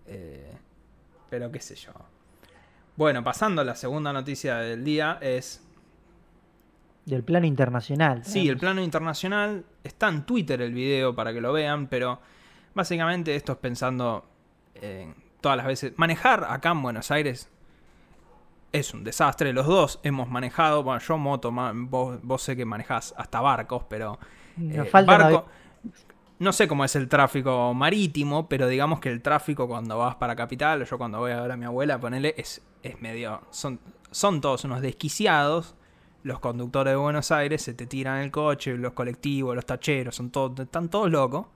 Eh, 0.06 0.56
pero 1.28 1.52
qué 1.52 1.60
sé 1.60 1.74
yo. 1.74 1.92
Bueno, 2.96 3.22
pasando 3.22 3.60
a 3.60 3.64
la 3.64 3.74
segunda 3.74 4.10
noticia 4.14 4.56
del 4.56 4.84
día 4.84 5.18
es... 5.20 5.62
Del 7.04 7.24
plano 7.24 7.44
internacional. 7.44 8.24
Sí, 8.24 8.48
el 8.48 8.56
plano 8.56 8.82
internacional. 8.82 9.66
Está 9.84 10.08
en 10.08 10.24
Twitter 10.24 10.62
el 10.62 10.72
video 10.72 11.14
para 11.14 11.34
que 11.34 11.42
lo 11.42 11.52
vean, 11.52 11.88
pero 11.88 12.20
Básicamente 12.74 13.34
esto 13.34 13.52
es 13.52 13.58
pensando 13.58 14.24
en 14.74 15.14
todas 15.40 15.56
las 15.56 15.66
veces. 15.66 15.92
Manejar 15.96 16.44
acá 16.44 16.70
en 16.70 16.82
Buenos 16.82 17.10
Aires 17.10 17.50
es 18.72 18.94
un 18.94 19.04
desastre. 19.04 19.52
Los 19.52 19.66
dos 19.66 20.00
hemos 20.02 20.28
manejado. 20.28 20.82
Bueno, 20.82 21.00
yo 21.00 21.18
moto, 21.18 21.52
vos, 21.52 22.42
sé 22.42 22.56
que 22.56 22.64
manejás 22.64 23.14
hasta 23.16 23.40
barcos, 23.40 23.84
pero. 23.88 24.18
Eh, 24.58 24.88
barco, 24.92 25.46
no 26.38 26.52
sé 26.52 26.66
cómo 26.66 26.84
es 26.84 26.96
el 26.96 27.08
tráfico 27.08 27.72
marítimo, 27.72 28.48
pero 28.48 28.66
digamos 28.66 28.98
que 28.98 29.08
el 29.08 29.22
tráfico 29.22 29.68
cuando 29.68 29.98
vas 29.98 30.16
para 30.16 30.34
capital, 30.34 30.84
yo 30.84 30.98
cuando 30.98 31.18
voy 31.18 31.30
a 31.30 31.40
ver 31.40 31.52
a 31.52 31.56
mi 31.56 31.64
abuela, 31.66 32.00
ponele, 32.00 32.34
es, 32.36 32.60
es 32.82 33.00
medio. 33.00 33.42
Son, 33.50 33.78
son 34.10 34.40
todos 34.40 34.64
unos 34.64 34.80
desquiciados. 34.80 35.76
Los 36.24 36.40
conductores 36.40 36.92
de 36.92 36.96
Buenos 36.96 37.30
Aires 37.30 37.62
se 37.62 37.74
te 37.74 37.86
tiran 37.86 38.20
el 38.20 38.30
coche, 38.30 38.76
los 38.76 38.92
colectivos, 38.92 39.54
los 39.54 39.66
tacheros, 39.66 40.16
son 40.16 40.30
todos, 40.30 40.58
están 40.58 40.88
todos 40.88 41.10
locos. 41.10 41.46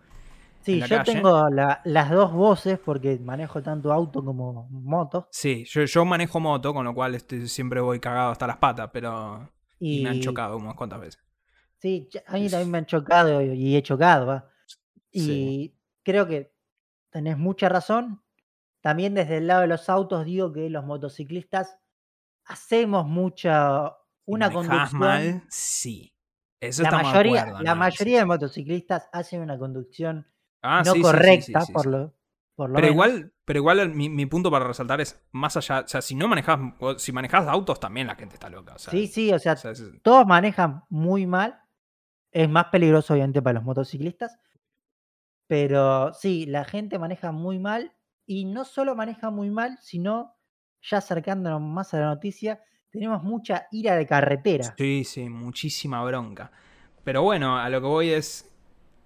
Sí, 0.67 0.83
yo 0.85 1.05
tengo 1.05 1.49
las 1.49 2.11
dos 2.11 2.33
voces 2.33 2.81
porque 2.81 3.21
manejo 3.21 3.63
tanto 3.63 3.93
auto 3.93 4.25
como 4.25 4.67
moto. 4.69 5.29
Sí, 5.31 5.65
yo, 5.65 6.05
manejo 6.05 6.41
moto, 6.41 6.75
con 6.75 6.85
lo 6.85 6.93
cual 6.93 7.15
este, 7.15 7.47
siempre 7.47 7.81
voy 7.81 8.01
cagado 8.01 8.33
hasta 8.33 8.49
las 8.49 8.57
patas, 8.57 8.91
pero 8.93 9.49
y... 9.79 10.03
me 10.03 10.11
han 10.11 10.21
chocado 10.21 10.57
unas 10.57 10.75
cuantas 10.75 11.01
veces. 11.01 11.23
Sí, 11.79 12.09
a 12.27 12.33
mí 12.33 12.51
también 12.51 12.71
me 12.73 12.79
han 12.79 12.87
chocado 12.87 13.41
y 13.43 13.77
he 13.77 13.83
chocado, 13.85 14.27
¿va? 14.27 14.51
Y 15.13 15.77
creo 16.03 16.27
que 16.27 16.53
tenés 17.11 17.39
mucha 17.39 17.69
razón. 17.69 18.25
También 18.81 19.15
desde 19.15 19.37
el 19.37 19.47
lado 19.47 19.61
de 19.61 19.69
los 19.69 19.89
autos 19.89 20.25
digo 20.25 20.53
que 20.53 20.69
los 20.69 20.85
motociclistas 20.85 21.79
hacemos 22.45 23.07
mucha 23.07 23.97
una 24.25 24.51
conducción. 24.51 24.99
mal? 24.99 25.45
Sí. 25.49 26.13
Eso 26.59 26.83
la 26.83 26.91
mayoría, 26.91 27.55
la 27.63 27.77
mayoría 27.77 28.19
de 28.19 28.25
motociclistas 28.25 29.09
hacen 29.13 29.43
una 29.43 29.57
conducción 29.57 30.27
Ah, 30.63 30.83
no 30.85 30.95
correcta, 31.01 31.65
por, 31.73 31.87
lo, 31.87 32.15
Por 32.55 32.71
lo 32.71 32.75
Pero 32.77 32.89
menos. 32.89 33.07
igual, 33.07 33.33
pero 33.45 33.59
igual 33.59 33.91
mi, 33.95 34.09
mi 34.09 34.27
punto 34.27 34.51
para 34.51 34.67
resaltar 34.67 35.01
es 35.01 35.21
más 35.33 35.57
allá, 35.57 35.81
o 35.81 35.89
sea, 35.89 36.03
si 36.03 36.15
no 36.15 36.27
manejas, 36.29 36.59
si 36.99 37.13
manejas 37.13 37.47
autos 37.47 37.79
también 37.79 38.07
la 38.07 38.17
gente 38.17 38.35
está 38.35 38.49
loca. 38.51 38.75
O 38.75 38.79
sea, 38.79 38.91
Sí, 38.93 39.07
sí, 39.07 39.33
o 39.33 39.39
sea, 39.39 39.53
o 39.53 39.57
sea, 39.57 39.71
es- 39.71 39.85
todos 40.03 40.27
manejan 40.27 40.83
muy 40.89 41.27
mal. 41.27 41.61
Es 42.33 42.49
más 42.51 42.67
peligroso, 42.67 43.15
obviamente, 43.15 43.41
para 43.41 43.55
los 43.55 43.65
motociclistas. 43.65 44.39
Pero 45.47 46.13
sí, 46.13 46.47
la 46.47 46.65
gente 46.65 46.99
maneja 46.99 47.33
muy 47.33 47.59
mal. 47.59 47.93
Y 48.27 48.45
no 48.45 48.65
solo 48.65 48.97
maneja 48.97 49.31
muy 49.31 49.51
mal, 49.51 49.79
sino, 49.81 50.35
ya 50.83 50.99
acercándonos 50.99 51.61
más 51.63 51.95
a 51.95 52.01
la 52.01 52.07
noticia, 52.07 52.61
tenemos 52.91 53.23
mucha 53.23 53.69
ira 53.71 53.95
de 53.95 54.07
carretera. 54.07 54.75
sí, 54.77 55.05
sí, 55.05 55.29
muchísima 55.29 56.03
bronca. 56.05 56.51
Pero 57.05 57.23
bueno, 57.23 57.57
a 57.57 57.69
lo 57.69 57.81
que 57.81 57.87
voy 57.87 58.11
es, 58.11 58.51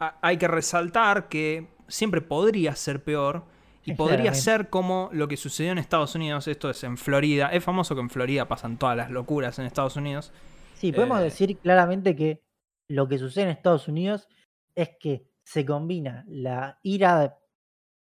hay 0.00 0.36
que 0.38 0.48
resaltar 0.48 1.28
que 1.28 1.68
siempre 1.88 2.20
podría 2.20 2.74
ser 2.74 3.02
peor. 3.04 3.44
Y 3.82 3.94
podría 3.94 4.34
ser 4.34 4.68
como 4.68 5.08
lo 5.12 5.26
que 5.26 5.36
sucedió 5.36 5.72
en 5.72 5.78
Estados 5.78 6.14
Unidos, 6.14 6.46
esto 6.46 6.70
es 6.70 6.84
en 6.84 6.96
Florida. 6.96 7.48
Es 7.48 7.64
famoso 7.64 7.94
que 7.94 8.02
en 8.02 8.10
Florida 8.10 8.46
pasan 8.46 8.76
todas 8.76 8.96
las 8.96 9.10
locuras 9.10 9.58
en 9.58 9.64
Estados 9.64 9.96
Unidos. 9.96 10.32
Sí, 10.74 10.92
podemos 10.92 11.18
Eh, 11.20 11.24
decir 11.24 11.58
claramente 11.58 12.14
que 12.14 12.42
lo 12.88 13.08
que 13.08 13.18
sucede 13.18 13.44
en 13.44 13.50
Estados 13.50 13.88
Unidos 13.88 14.28
es 14.74 14.90
que 15.00 15.26
se 15.42 15.64
combina 15.64 16.24
la 16.28 16.78
ira 16.82 17.36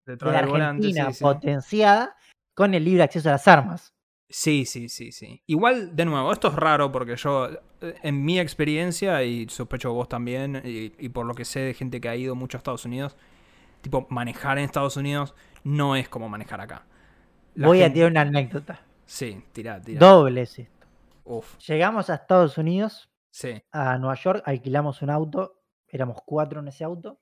de, 0.06 0.16
la 0.16 0.16
volante, 0.16 0.64
Argentina 0.64 1.12
sí. 1.12 1.22
potenciada 1.22 2.16
con 2.54 2.74
el 2.74 2.84
libre 2.84 3.04
acceso 3.04 3.28
a 3.28 3.32
las 3.32 3.48
armas. 3.48 3.94
Sí, 4.30 4.64
sí, 4.64 4.88
sí, 4.88 5.10
sí. 5.10 5.42
Igual, 5.46 5.94
de 5.96 6.04
nuevo, 6.04 6.32
esto 6.32 6.48
es 6.48 6.54
raro 6.54 6.92
porque 6.92 7.16
yo, 7.16 7.48
eh, 7.80 7.96
en 8.02 8.24
mi 8.24 8.38
experiencia, 8.38 9.24
y 9.24 9.48
sospecho 9.48 9.92
vos 9.92 10.08
también, 10.08 10.62
y, 10.64 10.92
y 10.98 11.08
por 11.08 11.26
lo 11.26 11.34
que 11.34 11.44
sé 11.44 11.60
de 11.60 11.74
gente 11.74 12.00
que 12.00 12.08
ha 12.08 12.14
ido 12.14 12.36
mucho 12.36 12.56
a 12.56 12.58
Estados 12.58 12.84
Unidos, 12.84 13.16
tipo, 13.80 14.06
manejar 14.08 14.58
en 14.58 14.64
Estados 14.64 14.96
Unidos 14.96 15.34
no 15.64 15.96
es 15.96 16.08
como 16.08 16.28
manejar 16.28 16.60
acá. 16.60 16.86
La 17.54 17.66
Voy 17.66 17.82
a 17.82 17.92
tirar 17.92 18.12
una 18.12 18.20
anécdota. 18.22 18.80
Sí, 19.04 19.42
tirá, 19.52 19.80
tirá. 19.82 19.98
Doble 19.98 20.42
es 20.42 20.58
esto. 20.60 20.86
Uf, 21.24 21.58
Llegamos 21.66 22.08
a 22.08 22.14
Estados 22.14 22.56
Unidos, 22.56 23.10
sí. 23.30 23.60
a 23.72 23.98
Nueva 23.98 24.14
York, 24.14 24.42
alquilamos 24.46 25.02
un 25.02 25.10
auto, 25.10 25.60
éramos 25.88 26.18
cuatro 26.24 26.60
en 26.60 26.68
ese 26.68 26.84
auto. 26.84 27.20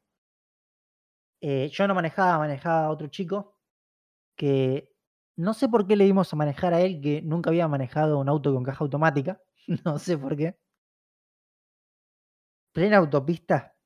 Eh, 1.41 1.71
yo 1.73 1.89
no 1.89 1.95
manejaba, 1.95 2.39
manejaba 2.39 2.91
otro 2.91 3.07
chico 3.09 3.57
que 4.37 4.95
no 5.39 5.55
sé 5.55 5.69
por 5.69 5.87
qué 5.87 5.95
le 5.97 6.05
dimos 6.05 6.33
a 6.33 6.37
manejar 6.37 6.75
a 6.75 6.81
él, 6.81 7.01
que 7.01 7.23
nunca 7.23 7.51
había 7.51 7.69
manejado 7.69 8.19
un 8.19 8.29
auto 8.29 8.53
con 8.53 8.65
caja 8.65 8.83
automática, 8.85 9.41
no 9.85 9.99
sé 9.99 10.19
por 10.19 10.37
qué. 10.37 10.59
Plena 12.73 12.97
autopista, 12.99 13.77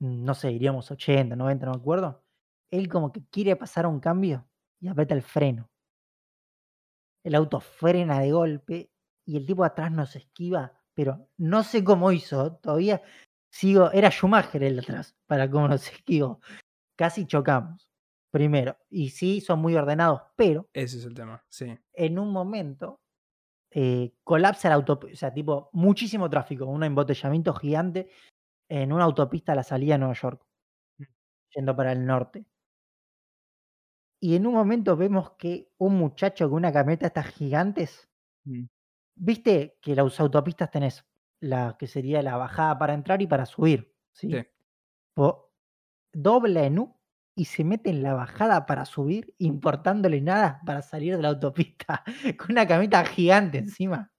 no 0.00 0.34
sé, 0.34 0.52
iríamos 0.52 0.90
80, 0.90 1.36
90, 1.36 1.66
no 1.66 1.72
me 1.72 1.78
acuerdo. 1.78 2.24
Él 2.70 2.88
como 2.88 3.12
que 3.12 3.22
quiere 3.26 3.54
pasar 3.56 3.86
un 3.86 4.00
cambio 4.00 4.48
y 4.80 4.88
aprieta 4.88 5.14
el 5.14 5.22
freno. 5.22 5.70
El 7.22 7.34
auto 7.34 7.60
frena 7.60 8.20
de 8.20 8.32
golpe 8.32 8.90
y 9.26 9.36
el 9.36 9.44
tipo 9.44 9.62
atrás 9.62 9.92
nos 9.92 10.16
esquiva, 10.16 10.72
pero 10.94 11.28
no 11.36 11.64
sé 11.64 11.84
cómo 11.84 12.12
hizo, 12.12 12.56
todavía 12.56 13.02
sigo, 13.50 13.90
era 13.92 14.10
Schumacher 14.10 14.62
el 14.62 14.76
de 14.76 14.82
atrás, 14.82 15.14
para 15.26 15.50
cómo 15.50 15.68
nos 15.68 15.86
esquivó. 15.92 16.40
Casi 16.96 17.26
chocamos, 17.26 17.85
primero, 18.36 18.76
y 18.90 19.10
sí, 19.10 19.40
son 19.40 19.60
muy 19.60 19.74
ordenados, 19.76 20.22
pero 20.36 20.68
Ese 20.74 20.98
es 20.98 21.04
el 21.06 21.14
tema, 21.14 21.42
sí. 21.48 21.78
en 21.94 22.18
un 22.18 22.30
momento 22.32 23.00
eh, 23.72 24.14
colapsa 24.24 24.68
la 24.70 24.76
autopista, 24.76 25.14
o 25.14 25.16
sea, 25.18 25.34
tipo, 25.34 25.70
muchísimo 25.74 26.30
tráfico, 26.30 26.66
un 26.66 26.84
embotellamiento 26.84 27.54
gigante 27.54 28.10
en 28.70 28.92
una 28.92 29.04
autopista 29.04 29.52
a 29.52 29.56
la 29.56 29.64
salida 29.64 29.94
de 29.94 30.00
Nueva 30.00 30.14
York, 30.14 30.42
Mm. 30.98 31.04
yendo 31.56 31.76
para 31.76 31.92
el 31.92 32.06
norte. 32.06 32.46
Y 34.20 34.34
en 34.36 34.46
un 34.46 34.54
momento 34.54 34.96
vemos 34.96 35.32
que 35.32 35.72
un 35.78 35.96
muchacho 35.96 36.48
con 36.48 36.56
una 36.58 36.72
camioneta 36.72 37.06
estas 37.08 37.26
gigantes, 37.28 38.08
Mm. 38.44 38.66
viste 39.16 39.78
que 39.82 39.94
las 39.96 40.20
autopistas 40.20 40.70
tenés 40.70 41.04
la 41.40 41.76
que 41.78 41.86
sería 41.86 42.22
la 42.22 42.36
bajada 42.36 42.78
para 42.78 42.94
entrar 42.94 43.20
y 43.22 43.26
para 43.26 43.46
subir, 43.46 43.94
¿sí? 44.12 44.30
Sí. 44.30 44.38
Po- 45.14 45.52
dobla 46.12 46.64
en 46.66 46.78
U 46.80 46.95
y 47.36 47.44
se 47.46 47.62
mete 47.64 47.90
en 47.90 48.02
la 48.02 48.14
bajada 48.14 48.66
para 48.66 48.84
subir, 48.86 49.34
importándole 49.38 50.20
nada 50.20 50.60
para 50.66 50.82
salir 50.82 51.16
de 51.16 51.22
la 51.22 51.28
autopista, 51.28 52.02
con 52.38 52.50
una 52.52 52.66
camioneta 52.66 53.04
gigante 53.04 53.58
encima. 53.58 54.10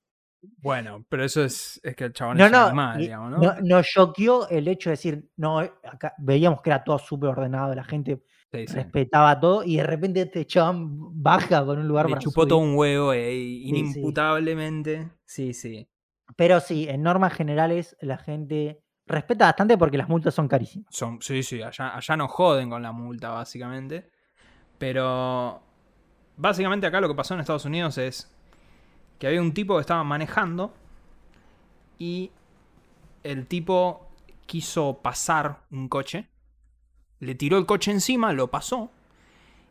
Bueno, 0.61 1.06
pero 1.10 1.26
eso 1.26 1.44
es, 1.44 1.80
es 1.84 1.95
que 1.95 2.06
el 2.06 2.14
chabón 2.14 2.38
No, 2.38 2.45
es 2.45 2.52
no, 2.52 2.98
digamos, 2.98 3.31
¿no? 3.31 3.38
no- 3.39 3.56
nos 3.61 3.88
choqueó 3.88 4.48
el 4.49 4.68
hecho 4.68 4.89
de 4.89 4.94
decir, 4.94 5.30
no, 5.35 5.61
eh, 5.64 5.73
acá 5.84 6.14
veíamos 6.19 6.61
que 6.61 6.69
era 6.69 6.84
todo 6.84 6.99
súper 6.99 7.30
ordenado, 7.30 7.73
la 7.76 7.84
gente 7.84 8.23
Sí, 8.52 8.65
sí. 8.68 8.73
respetaba 8.76 9.39
todo 9.39 9.64
y 9.64 9.77
de 9.77 9.84
repente 9.84 10.22
este 10.22 10.45
chabón 10.45 11.22
baja 11.22 11.65
por 11.65 11.77
un 11.80 11.88
lugar 11.88 12.06
Le 12.06 12.11
para 12.11 12.22
chupó 12.22 12.41
subir. 12.44 12.49
todo 12.49 12.60
un 12.60 12.76
huevo, 12.76 13.14
eh, 13.14 13.31
sí. 13.34 13.69
inimputablemente. 13.69 15.11
Sí, 15.26 15.53
sí. 15.53 15.88
Pero 16.35 16.60
sí, 16.60 16.88
en 16.88 17.03
normas 17.03 17.34
generales 17.34 17.98
la 18.02 18.18
gente 18.18 18.84
respeta 19.08 19.46
bastante 19.46 19.78
porque 19.78 19.98
las 19.98 20.10
multas 20.10 20.34
son 20.34 20.48
carísimas. 20.48 20.88
Son, 20.94 21.22
sí, 21.22 21.44
sí, 21.44 21.62
allá, 21.62 21.96
allá 21.96 22.18
no 22.18 22.28
joden 22.28 22.70
con 22.70 22.82
la 22.82 22.92
multa, 22.92 23.30
básicamente. 23.30 24.10
Pero 24.78 25.62
básicamente 26.36 26.86
acá 26.88 27.02
lo 27.02 27.08
que 27.08 27.16
pasó 27.16 27.34
en 27.34 27.40
Estados 27.40 27.66
Unidos 27.66 27.98
es 27.98 28.32
que 29.20 29.28
había 29.28 29.42
un 29.42 29.54
tipo 29.54 29.76
que 29.76 29.82
estaba 29.82 30.04
manejando 30.04 30.74
y 31.98 32.32
el 33.24 33.48
tipo 33.48 34.08
quiso 34.46 35.00
pasar 35.02 35.62
un 35.72 35.90
coche, 35.90 36.28
le 37.20 37.34
tiró 37.36 37.58
el 37.58 37.66
coche 37.66 37.92
encima, 37.92 38.32
lo 38.34 38.50
pasó 38.52 38.92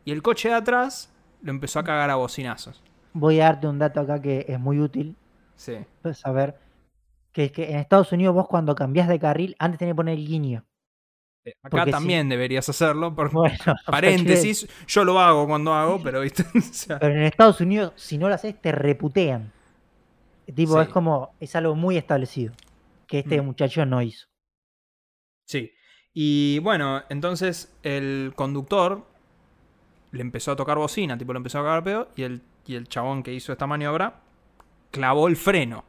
y 0.05 0.11
el 0.13 0.23
coche 0.23 0.49
de 0.49 0.57
atrás 0.57 1.13
lo 1.43 1.51
empezó 1.51 1.79
a 1.79 1.85
cagar 1.85 2.11
a 2.11 2.17
bocinazos. 2.17 2.83
Voy 3.13 3.41
a 3.41 3.45
darte 3.45 3.69
un 3.69 3.79
dato 3.79 4.01
acá 4.01 4.21
que 4.21 4.45
es 4.49 4.59
muy 4.59 4.81
útil 4.81 5.17
Sí. 5.55 5.77
para 6.03 6.15
saber 6.15 6.59
que 7.37 7.53
que 7.53 7.71
en 7.71 7.77
Estados 7.79 8.11
Unidos 8.13 8.35
vos 8.35 8.49
cuando 8.49 8.75
cambiás 8.75 9.09
de 9.09 9.19
carril 9.19 9.55
antes 9.59 9.79
tenés 9.79 9.93
que 9.93 9.97
poner 9.97 10.19
el 10.19 10.27
guiño. 10.27 10.65
Eh, 11.45 11.53
Acá 11.63 11.69
Porque 11.71 11.91
también 11.91 12.29
deberías 12.31 12.69
hacerlo. 12.69 13.15
Por 13.15 13.31
Bueno, 13.33 13.55
o 13.55 13.63
sea, 13.63 13.75
quiere- 13.75 13.91
paréntesis, 13.93 14.67
yo 14.89 15.05
lo 15.05 15.21
hago 15.21 15.47
cuando 15.47 15.75
hago, 15.75 16.01
pero 16.03 16.23
viste. 16.23 16.45
O 16.57 16.61
sea, 16.63 16.99
pero 16.99 17.15
en 17.15 17.23
Estados 17.23 17.61
Unidos 17.61 17.93
si 17.97 18.17
no 18.19 18.29
lo 18.29 18.35
haces 18.35 18.61
te 18.61 18.73
reputean. 18.73 19.53
Tipo, 20.55 20.81
es 20.81 20.89
como, 20.89 21.35
es 21.41 21.55
algo 21.57 21.75
muy 21.75 21.97
establecido 21.97 22.55
que 23.07 23.19
este 23.19 23.43
Mm. 23.43 23.45
muchacho 23.45 23.85
no 23.85 24.01
hizo. 24.01 24.27
Sí. 25.45 25.73
Y 26.15 26.59
bueno, 26.61 27.03
entonces 27.11 27.77
el 27.83 28.33
conductor 28.35 29.05
le 30.13 30.23
empezó 30.23 30.53
a 30.53 30.57
tocar 30.57 30.79
bocina, 30.79 31.19
tipo 31.19 31.33
le 31.33 31.37
empezó 31.39 31.59
a 31.59 31.63
cagar 31.65 31.85
pedo, 31.85 32.09
y 32.17 32.23
el, 32.23 32.41
y 32.67 32.77
el 32.77 32.89
chabón 32.89 33.23
que 33.23 33.35
hizo 33.35 33.53
esta 33.53 33.67
maniobra 33.67 34.21
clavó 34.91 35.29
el 35.29 35.37
freno. 35.37 35.85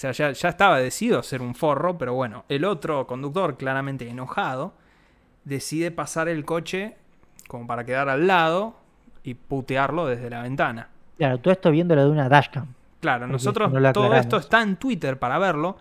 O 0.00 0.02
sea, 0.02 0.12
ya, 0.12 0.32
ya 0.32 0.48
estaba 0.48 0.78
decidido 0.78 1.18
a 1.18 1.22
ser 1.22 1.42
un 1.42 1.54
forro, 1.54 1.98
pero 1.98 2.14
bueno, 2.14 2.46
el 2.48 2.64
otro 2.64 3.06
conductor, 3.06 3.58
claramente 3.58 4.08
enojado, 4.08 4.72
decide 5.44 5.90
pasar 5.90 6.26
el 6.30 6.46
coche 6.46 6.96
como 7.48 7.66
para 7.66 7.84
quedar 7.84 8.08
al 8.08 8.26
lado 8.26 8.76
y 9.22 9.34
putearlo 9.34 10.06
desde 10.06 10.30
la 10.30 10.40
ventana. 10.40 10.88
Claro, 11.18 11.36
todo 11.36 11.52
esto 11.52 11.70
viéndolo 11.70 12.04
de 12.04 12.08
una 12.08 12.30
dashcam. 12.30 12.68
Claro, 13.00 13.26
nosotros 13.26 13.70
no 13.70 13.92
todo 13.92 14.14
esto 14.14 14.38
está 14.38 14.62
en 14.62 14.76
Twitter 14.76 15.18
para 15.18 15.38
verlo. 15.38 15.76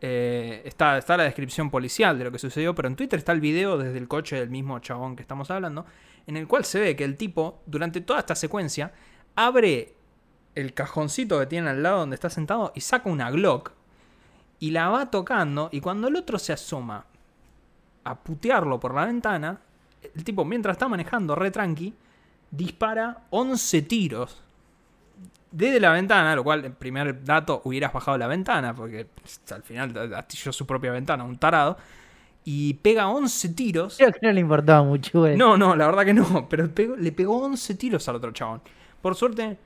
Eh, 0.00 0.62
está, 0.64 0.96
está 0.96 1.16
la 1.16 1.24
descripción 1.24 1.68
policial 1.68 2.16
de 2.16 2.26
lo 2.26 2.30
que 2.30 2.38
sucedió, 2.38 2.76
pero 2.76 2.86
en 2.86 2.94
Twitter 2.94 3.18
está 3.18 3.32
el 3.32 3.40
video 3.40 3.76
desde 3.76 3.98
el 3.98 4.06
coche 4.06 4.36
del 4.36 4.50
mismo 4.50 4.78
chabón 4.78 5.16
que 5.16 5.22
estamos 5.22 5.50
hablando, 5.50 5.84
en 6.28 6.36
el 6.36 6.46
cual 6.46 6.64
se 6.64 6.78
ve 6.78 6.94
que 6.94 7.02
el 7.02 7.16
tipo, 7.16 7.60
durante 7.66 8.00
toda 8.02 8.20
esta 8.20 8.36
secuencia, 8.36 8.92
abre 9.34 9.93
el 10.54 10.74
cajoncito 10.74 11.38
que 11.38 11.46
tiene 11.46 11.70
al 11.70 11.82
lado 11.82 12.00
donde 12.00 12.14
está 12.14 12.30
sentado 12.30 12.72
y 12.74 12.80
saca 12.80 13.08
una 13.08 13.30
Glock 13.30 13.72
y 14.60 14.70
la 14.70 14.88
va 14.88 15.10
tocando 15.10 15.68
y 15.72 15.80
cuando 15.80 16.08
el 16.08 16.16
otro 16.16 16.38
se 16.38 16.52
asoma 16.52 17.04
a 18.04 18.14
putearlo 18.16 18.78
por 18.78 18.94
la 18.94 19.06
ventana, 19.06 19.60
el 20.14 20.24
tipo 20.24 20.44
mientras 20.44 20.74
está 20.74 20.88
manejando 20.88 21.34
re 21.34 21.50
tranqui, 21.50 21.94
dispara 22.50 23.22
11 23.30 23.82
tiros 23.82 24.44
desde 25.54 25.78
la 25.78 25.92
ventana, 25.92 26.34
lo 26.34 26.42
cual, 26.42 26.64
en 26.64 26.74
primer 26.74 27.24
dato, 27.24 27.62
hubieras 27.64 27.92
bajado 27.92 28.18
la 28.18 28.26
ventana, 28.26 28.74
porque 28.74 29.06
pues, 29.06 29.40
al 29.52 29.62
final 29.62 30.12
astilló 30.14 30.52
su 30.52 30.66
propia 30.66 30.90
ventana, 30.90 31.22
un 31.22 31.38
tarado, 31.38 31.78
y 32.44 32.74
pega 32.74 33.08
11 33.08 33.50
tiros. 33.50 33.96
Creo 33.96 34.10
que 34.10 34.18
no 34.20 34.32
le 34.32 34.40
importaba 34.40 34.82
mucho. 34.82 35.20
güey. 35.20 35.36
No, 35.36 35.56
no, 35.56 35.76
la 35.76 35.86
verdad 35.86 36.04
que 36.04 36.12
no, 36.12 36.48
pero 36.50 36.68
le 36.98 37.12
pegó 37.12 37.38
11 37.44 37.74
tiros 37.76 38.08
al 38.08 38.16
otro 38.16 38.32
chabón. 38.32 38.62
Por 39.00 39.14
suerte, 39.14 39.56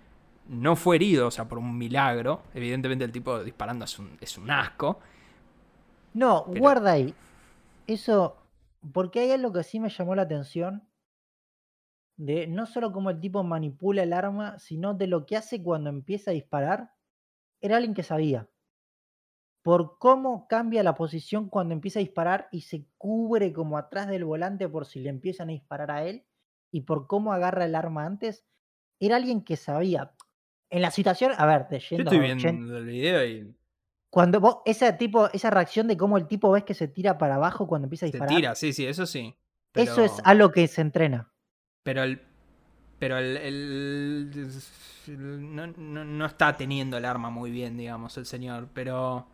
no 0.49 0.77
fue 0.77 0.97
herido, 0.97 1.29
o 1.29 1.31
sea, 1.31 1.47
por 1.49 1.59
un 1.59 1.77
milagro. 1.77 2.43
Evidentemente, 2.55 3.05
el 3.05 3.13
tipo 3.13 3.43
disparando 3.43 3.85
es 3.85 3.99
un, 3.99 4.17
es 4.21 4.37
un 4.39 4.51
asco. 4.51 4.99
No, 6.15 6.45
Pero- 6.49 6.61
guarda 6.61 6.93
ahí. 6.93 7.15
Eso, 7.87 8.37
porque 8.93 9.21
hay 9.21 9.31
algo 9.33 9.53
que 9.53 9.63
sí 9.63 9.81
me 9.81 9.89
llamó 9.91 10.15
la 10.15 10.23
atención 10.23 10.89
de 12.17 12.47
no 12.49 12.67
solo 12.67 12.93
cómo 12.93 13.11
el 13.11 13.21
tipo 13.21 13.43
manipula 13.45 14.03
el 14.03 14.13
arma, 14.13 14.59
sino 14.59 14.95
de 14.95 15.07
lo 15.07 15.25
que 15.25 15.37
hace 15.37 15.63
cuando 15.63 15.89
empieza 15.91 16.31
a 16.31 16.35
disparar. 16.35 16.93
Era 17.61 17.77
alguien 17.77 17.95
que 17.95 18.03
sabía. 18.03 18.49
Por 19.63 19.99
cómo 19.99 20.47
cambia 20.49 20.83
la 20.83 20.95
posición 20.95 21.49
cuando 21.49 21.75
empieza 21.75 21.99
a 21.99 22.03
disparar 22.03 22.49
y 22.51 22.63
se 22.63 22.87
cubre 22.97 23.53
como 23.53 23.77
atrás 23.79 24.09
del 24.09 24.25
volante 24.25 24.69
por 24.69 24.87
si 24.87 25.01
le 25.01 25.11
empiezan 25.11 25.49
a 25.51 25.53
disparar 25.53 25.91
a 25.91 26.05
él. 26.05 26.25
y 26.71 26.83
por 26.83 27.07
cómo 27.07 27.33
agarra 27.33 27.65
el 27.65 27.75
arma 27.75 28.05
antes, 28.05 28.45
era 29.01 29.17
alguien 29.17 29.43
que 29.43 29.57
sabía. 29.57 30.13
En 30.71 30.83
la 30.83 30.91
situación, 30.91 31.33
a 31.37 31.47
ver, 31.47 31.67
Yo 31.71 31.79
yendo 31.79 32.11
estoy 32.11 32.19
a 32.19 32.35
80 32.35 32.49
viendo 32.51 32.79
el 32.79 32.85
video 32.85 33.27
y 33.27 33.55
cuando 34.11 34.41
vos, 34.41 34.59
ese 34.65 34.93
tipo, 34.95 35.29
esa 35.33 35.51
reacción 35.51 35.87
de 35.87 35.97
cómo 35.97 36.17
el 36.17 36.27
tipo 36.27 36.51
ves 36.51 36.65
que 36.65 36.75
se 36.75 36.89
tira 36.89 37.19
para 37.19 37.35
abajo 37.37 37.67
cuando 37.67 37.87
empieza 37.87 38.07
a 38.07 38.09
se 38.09 38.13
disparar, 38.13 38.37
tira, 38.37 38.55
sí, 38.55 38.73
sí, 38.73 38.87
eso 38.87 39.07
sí. 39.07 39.37
eso 39.75 40.03
es 40.03 40.13
algo 40.25 40.51
que 40.51 40.67
se 40.69 40.81
entrena. 40.81 41.31
pero 41.83 42.03
el. 42.03 42.23
Pero 42.99 43.17
el. 43.19 43.37
el- 43.37 44.51
el- 45.07 45.55
no, 45.55 45.67
no- 45.69 46.05
no 46.05 46.27
está 46.27 46.57
teniendo 46.57 46.97
el 46.97 47.05
arma 47.05 47.31
muy 47.31 47.51
bien, 47.51 47.77
digamos, 47.77 48.17
el 48.19 48.27
señor. 48.27 48.69
Pero. 48.75 49.27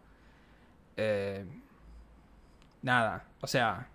eh, 0.96 1.46
nada, 2.82 3.24
o 3.40 3.46
sea. 3.46 3.88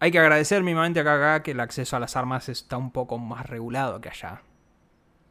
Hay 0.00 0.10
que 0.12 0.18
agradecer 0.18 0.62
mínimamente 0.62 1.00
acá, 1.00 1.14
acá 1.16 1.42
que 1.42 1.50
el 1.50 1.60
acceso 1.60 1.96
a 1.96 2.00
las 2.00 2.14
armas 2.16 2.48
está 2.48 2.76
un 2.76 2.92
poco 2.92 3.18
más 3.18 3.46
regulado 3.46 4.00
que 4.00 4.08
allá. 4.08 4.42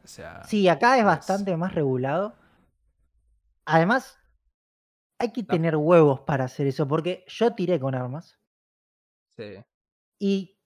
O 0.08 0.10
sea. 0.10 0.42
Sí, 0.44 0.66
acá 0.68 0.94
es 0.94 1.00
es- 1.00 1.04
bastante 1.04 1.54
más 1.58 1.74
regulado. 1.74 2.34
Además, 3.66 4.18
hay 5.20 5.32
que 5.32 5.42
No. 5.42 5.48
tener 5.48 5.76
huevos 5.76 6.20
para 6.20 6.44
hacer 6.44 6.66
eso, 6.66 6.88
porque 6.88 7.24
yo 7.28 7.54
tiré 7.54 7.78
con 7.78 7.94
armas 7.94 8.38
sí. 9.36 9.62
y 10.18 10.58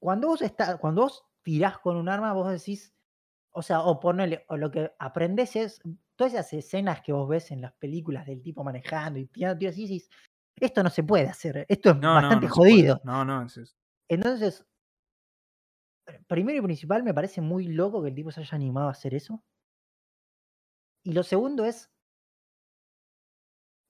cuando 0.00 0.28
vos 0.28 0.42
está, 0.42 0.78
cuando 0.78 1.02
vos 1.02 1.24
tirás 1.42 1.78
con 1.78 1.96
un 1.96 2.08
arma, 2.08 2.32
vos 2.32 2.48
decís, 2.52 2.94
o 3.52 3.62
sea, 3.62 3.80
o 3.80 3.98
ponele, 3.98 4.44
o 4.48 4.56
lo 4.56 4.70
que 4.70 4.92
aprendés 5.00 5.56
es 5.56 5.80
todas 6.14 6.34
esas 6.34 6.52
escenas 6.52 7.00
que 7.02 7.12
vos 7.12 7.28
ves 7.28 7.50
en 7.50 7.60
las 7.62 7.72
películas 7.74 8.24
del 8.26 8.40
tipo 8.40 8.62
manejando 8.62 9.18
y 9.18 9.26
tirando 9.26 9.58
tiros 9.58 9.76
y 9.78 9.82
decís, 9.82 10.10
esto 10.54 10.84
no 10.84 10.90
se 10.90 11.02
puede 11.02 11.26
hacer, 11.28 11.66
esto 11.68 11.90
es 11.90 11.96
No, 11.96 12.14
no, 12.14 12.14
bastante 12.28 12.46
no 12.46 12.54
puede. 12.54 12.70
jodido. 12.72 13.00
No, 13.02 13.24
no, 13.24 13.42
es- 13.42 13.56
es- 13.56 13.76
Entonces, 14.08 14.64
primero 16.26 16.58
y 16.58 16.62
principal, 16.62 17.02
me 17.02 17.14
parece 17.14 17.40
muy 17.40 17.66
loco 17.68 18.02
que 18.02 18.08
el 18.08 18.14
tipo 18.14 18.30
se 18.30 18.40
haya 18.40 18.56
animado 18.56 18.88
a 18.88 18.92
hacer 18.92 19.14
eso. 19.14 19.42
Y 21.04 21.12
lo 21.12 21.22
segundo 21.22 21.64
es 21.64 21.90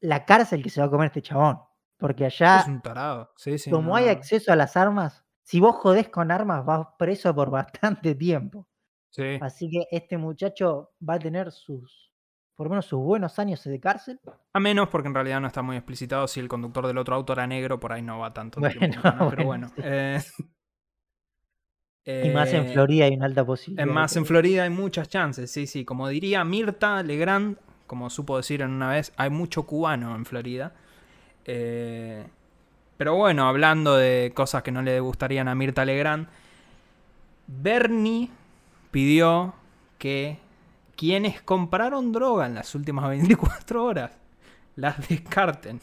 la 0.00 0.24
cárcel 0.24 0.62
que 0.62 0.70
se 0.70 0.80
va 0.80 0.86
a 0.86 0.90
comer 0.90 1.06
este 1.06 1.22
chabón. 1.22 1.60
Porque 1.98 2.26
es 2.26 2.40
allá, 2.40 2.64
un 2.68 2.80
tarado. 2.80 3.32
Sí, 3.36 3.58
sí. 3.58 3.70
como 3.70 3.88
no, 3.88 3.96
hay 3.96 4.04
no. 4.04 4.12
acceso 4.12 4.52
a 4.52 4.56
las 4.56 4.76
armas, 4.76 5.24
si 5.42 5.58
vos 5.58 5.74
jodés 5.76 6.08
con 6.08 6.30
armas, 6.30 6.64
vas 6.64 6.86
preso 6.98 7.34
por 7.34 7.50
bastante 7.50 8.14
tiempo. 8.14 8.68
Sí. 9.10 9.38
Así 9.40 9.68
que 9.70 9.86
este 9.90 10.16
muchacho 10.16 10.92
va 11.06 11.14
a 11.14 11.18
tener 11.18 11.50
sus, 11.50 12.12
por 12.54 12.66
lo 12.66 12.70
menos 12.70 12.86
sus 12.86 13.00
buenos 13.00 13.38
años 13.38 13.64
de 13.64 13.80
cárcel. 13.80 14.20
A 14.52 14.60
menos 14.60 14.88
porque 14.90 15.08
en 15.08 15.14
realidad 15.14 15.40
no 15.40 15.48
está 15.48 15.62
muy 15.62 15.76
explicitado. 15.76 16.28
Si 16.28 16.38
el 16.38 16.48
conductor 16.48 16.86
del 16.86 16.98
otro 16.98 17.16
auto 17.16 17.32
era 17.32 17.46
negro, 17.46 17.80
por 17.80 17.92
ahí 17.92 18.02
no 18.02 18.18
va 18.20 18.32
tanto 18.32 18.60
Bueno, 18.60 18.78
tiempo 18.78 19.02
cana, 19.02 19.28
Pero 19.30 19.44
bueno, 19.46 19.72
bueno. 19.76 20.20
sí. 20.20 20.44
Eh, 22.10 22.22
Y 22.24 22.30
más 22.30 22.50
en 22.54 22.64
eh, 22.64 22.72
Florida 22.72 23.04
hay 23.04 23.14
una 23.14 23.26
alta 23.26 23.44
posibilidad. 23.44 23.86
En 23.86 23.92
más 23.92 24.16
en 24.16 24.24
Florida 24.24 24.62
hay 24.62 24.70
muchas 24.70 25.10
chances, 25.10 25.50
sí, 25.50 25.66
sí. 25.66 25.84
Como 25.84 26.08
diría 26.08 26.42
Mirta 26.42 27.02
Legrand, 27.02 27.58
como 27.86 28.08
supo 28.08 28.38
decir 28.38 28.62
en 28.62 28.70
una 28.70 28.88
vez, 28.88 29.12
hay 29.18 29.28
mucho 29.28 29.64
cubano 29.64 30.16
en 30.16 30.24
Florida. 30.24 30.72
Eh, 31.44 32.24
pero 32.96 33.14
bueno, 33.14 33.46
hablando 33.46 33.94
de 33.94 34.32
cosas 34.34 34.62
que 34.62 34.72
no 34.72 34.80
le 34.80 35.00
gustarían 35.00 35.48
a 35.48 35.54
Mirta 35.54 35.84
Legrand, 35.84 36.28
Bernie 37.46 38.30
pidió 38.90 39.52
que 39.98 40.38
quienes 40.96 41.42
compraron 41.42 42.10
droga 42.10 42.46
en 42.46 42.54
las 42.54 42.74
últimas 42.74 43.06
24 43.10 43.84
horas 43.84 44.12
las 44.76 45.06
descarten. 45.06 45.78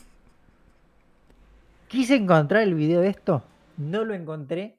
Quise 1.87 2.15
encontrar 2.15 2.63
el 2.63 2.73
video 2.73 3.01
de 3.01 3.09
esto, 3.09 3.43
no 3.77 4.03
lo 4.03 4.15
encontré. 4.15 4.75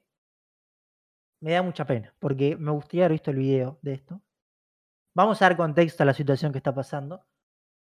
Me 1.39 1.51
da 1.51 1.61
mucha 1.61 1.85
pena, 1.85 2.13
porque 2.19 2.55
me 2.55 2.71
gustaría 2.71 3.05
haber 3.05 3.13
visto 3.13 3.31
el 3.31 3.37
video 3.37 3.79
de 3.81 3.93
esto. 3.93 4.21
Vamos 5.13 5.41
a 5.41 5.45
dar 5.45 5.57
contexto 5.57 6.03
a 6.03 6.05
la 6.05 6.13
situación 6.13 6.51
que 6.51 6.59
está 6.59 6.73
pasando. 6.73 7.25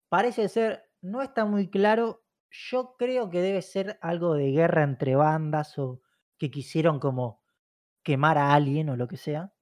Parece 0.09 0.49
ser, 0.49 0.91
no 1.01 1.23
está 1.23 1.45
muy 1.45 1.69
claro. 1.69 2.25
Yo 2.51 2.97
creo 2.99 3.31
que 3.31 3.41
debe 3.41 3.63
ser 3.63 3.99
algo 4.03 4.35
de 4.35 4.51
guerra 4.51 4.83
entre 4.83 5.15
bandas 5.15 5.79
o 5.79 6.01
que 6.39 6.51
quisieron 6.51 6.99
como 6.99 7.43
quemar 8.03 8.39
a 8.39 8.55
alguien 8.55 8.89
o 8.89 8.97
lo 8.97 9.07
que 9.07 9.17
sea. 9.17 9.53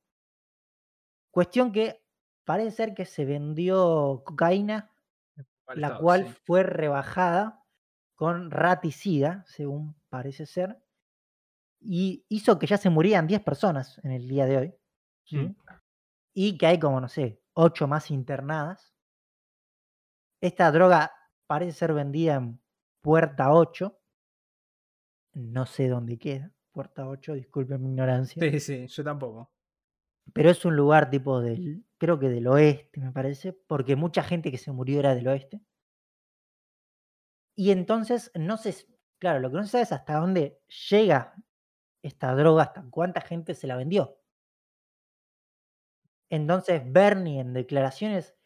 Cuestión 1.30 1.72
que 1.72 2.02
parece 2.44 2.70
ser 2.70 2.94
que 2.94 3.04
se 3.04 3.24
vendió 3.24 4.22
cocaína, 4.24 4.90
la 5.74 5.98
cual 5.98 6.28
sí. 6.28 6.34
fue 6.44 6.62
rebajada 6.62 7.62
con 8.14 8.50
raticida, 8.50 9.44
según 9.46 9.94
parece 10.08 10.46
ser, 10.46 10.82
y 11.80 12.24
hizo 12.28 12.58
que 12.58 12.66
ya 12.66 12.76
se 12.76 12.90
murieran 12.90 13.26
10 13.26 13.42
personas 13.42 14.00
en 14.04 14.12
el 14.12 14.28
día 14.28 14.46
de 14.46 14.56
hoy. 14.56 14.74
¿sí? 15.24 15.38
Mm. 15.38 15.56
Y 16.34 16.58
que 16.58 16.66
hay 16.66 16.78
como, 16.78 17.00
no 17.00 17.08
sé, 17.08 17.42
8 17.54 17.86
más 17.86 18.10
internadas. 18.10 18.94
Esta 20.40 20.70
droga 20.70 21.12
parece 21.46 21.72
ser 21.72 21.92
vendida 21.92 22.36
en 22.36 22.60
Puerta 23.00 23.52
8. 23.52 23.98
No 25.34 25.66
sé 25.66 25.88
dónde 25.88 26.18
queda. 26.18 26.52
Puerta 26.72 27.08
8, 27.08 27.34
disculpen 27.34 27.82
mi 27.82 27.88
ignorancia. 27.88 28.40
Sí, 28.40 28.60
sí, 28.60 28.86
yo 28.86 29.04
tampoco. 29.04 29.52
Pero 30.32 30.50
es 30.50 30.64
un 30.64 30.76
lugar 30.76 31.10
tipo 31.10 31.40
del, 31.40 31.84
creo 31.96 32.18
que 32.18 32.28
del 32.28 32.46
oeste, 32.46 33.00
me 33.00 33.12
parece, 33.12 33.52
porque 33.52 33.96
mucha 33.96 34.22
gente 34.22 34.50
que 34.50 34.58
se 34.58 34.72
murió 34.72 35.00
era 35.00 35.14
del 35.14 35.28
oeste. 35.28 35.60
Y 37.56 37.70
entonces, 37.70 38.30
no 38.34 38.56
sé, 38.56 38.86
claro, 39.18 39.40
lo 39.40 39.50
que 39.50 39.56
no 39.56 39.64
se 39.64 39.70
sabe 39.70 39.84
es 39.84 39.92
hasta 39.92 40.20
dónde 40.20 40.60
llega 40.90 41.34
esta 42.02 42.34
droga, 42.34 42.64
hasta 42.64 42.84
cuánta 42.90 43.20
gente 43.20 43.54
se 43.54 43.66
la 43.66 43.76
vendió. 43.76 44.18
Entonces, 46.30 46.82
Bernie 46.84 47.40
en 47.40 47.52
declaraciones, 47.52 48.36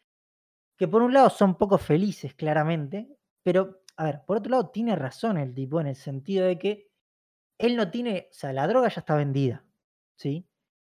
que 0.77 0.89
por 0.89 1.03
un 1.03 1.13
lado 1.13 1.31
son 1.31 1.57
poco 1.57 1.79
felices, 1.79 2.35
claramente, 2.35 3.09
pero, 3.43 3.83
a 3.97 4.05
ver, 4.05 4.25
por 4.25 4.39
otro 4.39 4.51
lado 4.51 4.71
tiene 4.71 4.97
razón 4.97 5.37
el 5.37 5.55
tipo 5.55 5.81
en 5.81 5.89
el 5.89 5.97
sentido 5.97 6.47
de 6.47 6.59
que 6.59 6.91
él 7.59 7.77
no 7.77 7.91
tiene, 7.91 8.29
o 8.31 8.35
sea, 8.35 8.53
la 8.53 8.67
droga 8.67 8.89
ya 8.89 9.01
está 9.01 9.15
vendida, 9.15 9.65
¿sí? 10.17 10.49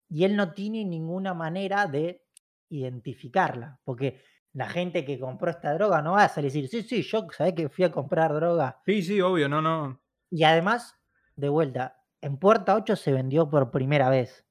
Y 0.10 0.24
él 0.24 0.36
no 0.36 0.54
tiene 0.54 0.84
ninguna 0.86 1.34
manera 1.34 1.88
de 1.88 2.26
identificarla, 2.70 3.80
porque 3.84 4.22
la 4.54 4.68
gente 4.68 5.06
que 5.06 5.20
compró 5.20 5.52
esta 5.52 5.74
droga 5.74 6.02
no 6.02 6.14
va 6.14 6.26
a 6.26 6.30
salir 6.30 6.56
y 6.56 6.62
decir, 6.62 6.84
sí, 6.84 6.88
sí, 6.88 7.02
yo 7.04 7.28
sabés 7.32 7.54
que 7.54 7.70
fui 7.70 7.86
a 7.86 7.92
comprar 7.92 8.34
droga. 8.34 8.82
Sí, 8.86 9.02
sí, 9.02 9.22
obvio, 9.22 9.48
no, 9.48 9.62
no. 9.62 10.02
Y 10.32 10.44
además, 10.44 11.00
de 11.36 11.50
vuelta, 11.50 11.99
en 12.22 12.38
Puerta 12.38 12.76
8 12.76 12.96
se 12.96 13.12
vendió 13.12 13.50
por 13.50 13.72
primera 13.72 14.10
vez. 14.10 14.46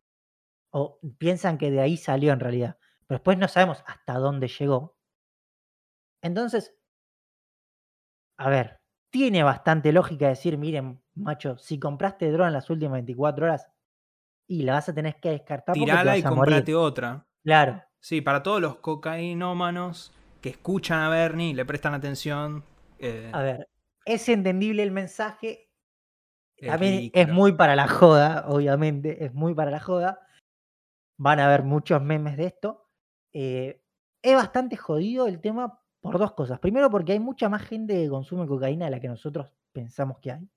O 0.71 1.01
piensan 1.19 1.59
que 1.59 1.71
de 1.71 1.81
ahí 1.81 1.97
salió 1.97 2.33
en 2.33 2.41
realidad. 2.41 2.79
Pero 3.07 3.19
después 3.19 3.39
no 3.39 3.49
sabemos 3.49 3.83
hasta 3.87 4.15
dónde 4.15 4.49
llegó. 4.49 4.97
Entonces, 6.23 6.75
a 8.39 8.49
ver, 8.51 8.81
tiene 9.11 9.43
bastante 9.43 9.93
lógica 9.93 10.29
decir, 10.29 10.59
miren, 10.59 11.03
macho, 11.15 11.59
si 11.59 11.79
compraste 11.79 12.31
droga 12.31 12.49
en 12.49 12.55
las 12.55 12.71
últimas 12.71 12.95
24 12.95 13.47
horas 13.47 13.71
y 14.47 14.63
la 14.63 14.75
vas 14.75 14.89
a 14.89 14.95
tener 14.95 15.17
que 15.21 15.31
descartar 15.31 15.75
Tirala 15.75 16.17
y 16.17 16.23
comprate 16.23 16.75
otra. 16.75 17.27
Claro. 17.45 17.83
Sí, 18.01 18.21
para 18.21 18.43
todos 18.43 18.61
los 18.61 18.77
cocainómanos 18.77 20.13
que 20.41 20.51
escuchan 20.51 21.01
a 21.01 21.09
Bernie 21.09 21.51
y 21.51 21.55
le 21.55 21.65
prestan 21.65 21.95
atención. 21.95 22.65
eh, 22.99 23.31
A 23.33 23.43
ver, 23.43 23.69
es 24.05 24.29
entendible 24.29 24.83
el 24.83 24.91
mensaje. 24.91 25.68
Es 26.61 26.69
También 26.69 26.95
es 26.95 27.01
ridículo. 27.01 27.35
muy 27.35 27.53
para 27.53 27.77
la 27.77 27.89
joda, 27.89 28.45
obviamente, 28.49 29.25
es 29.25 29.33
muy 29.35 29.55
para 29.55 29.71
la 29.71 29.81
joda. 29.81 30.21
Van 31.17 31.41
a 31.41 31.47
haber 31.47 31.63
muchos 31.63 32.03
memes 32.03 32.37
de 32.37 32.47
esto. 32.47 32.89
Eh, 33.33 33.83
es 34.23 34.35
bastante 34.35 34.77
jodido 34.77 35.27
el 35.27 35.41
tema 35.41 35.81
por 36.01 36.19
dos 36.19 36.33
cosas. 36.33 36.59
Primero, 36.59 36.91
porque 36.91 37.13
hay 37.13 37.21
mucha 37.21 37.49
más 37.49 37.63
gente 37.63 37.95
que 37.95 38.09
consume 38.09 38.47
cocaína 38.47 38.87
de 38.87 38.91
la 38.91 39.01
que 39.01 39.09
nosotros 39.09 39.53
pensamos 39.73 40.19
que 40.21 40.33
hay. 40.33 40.51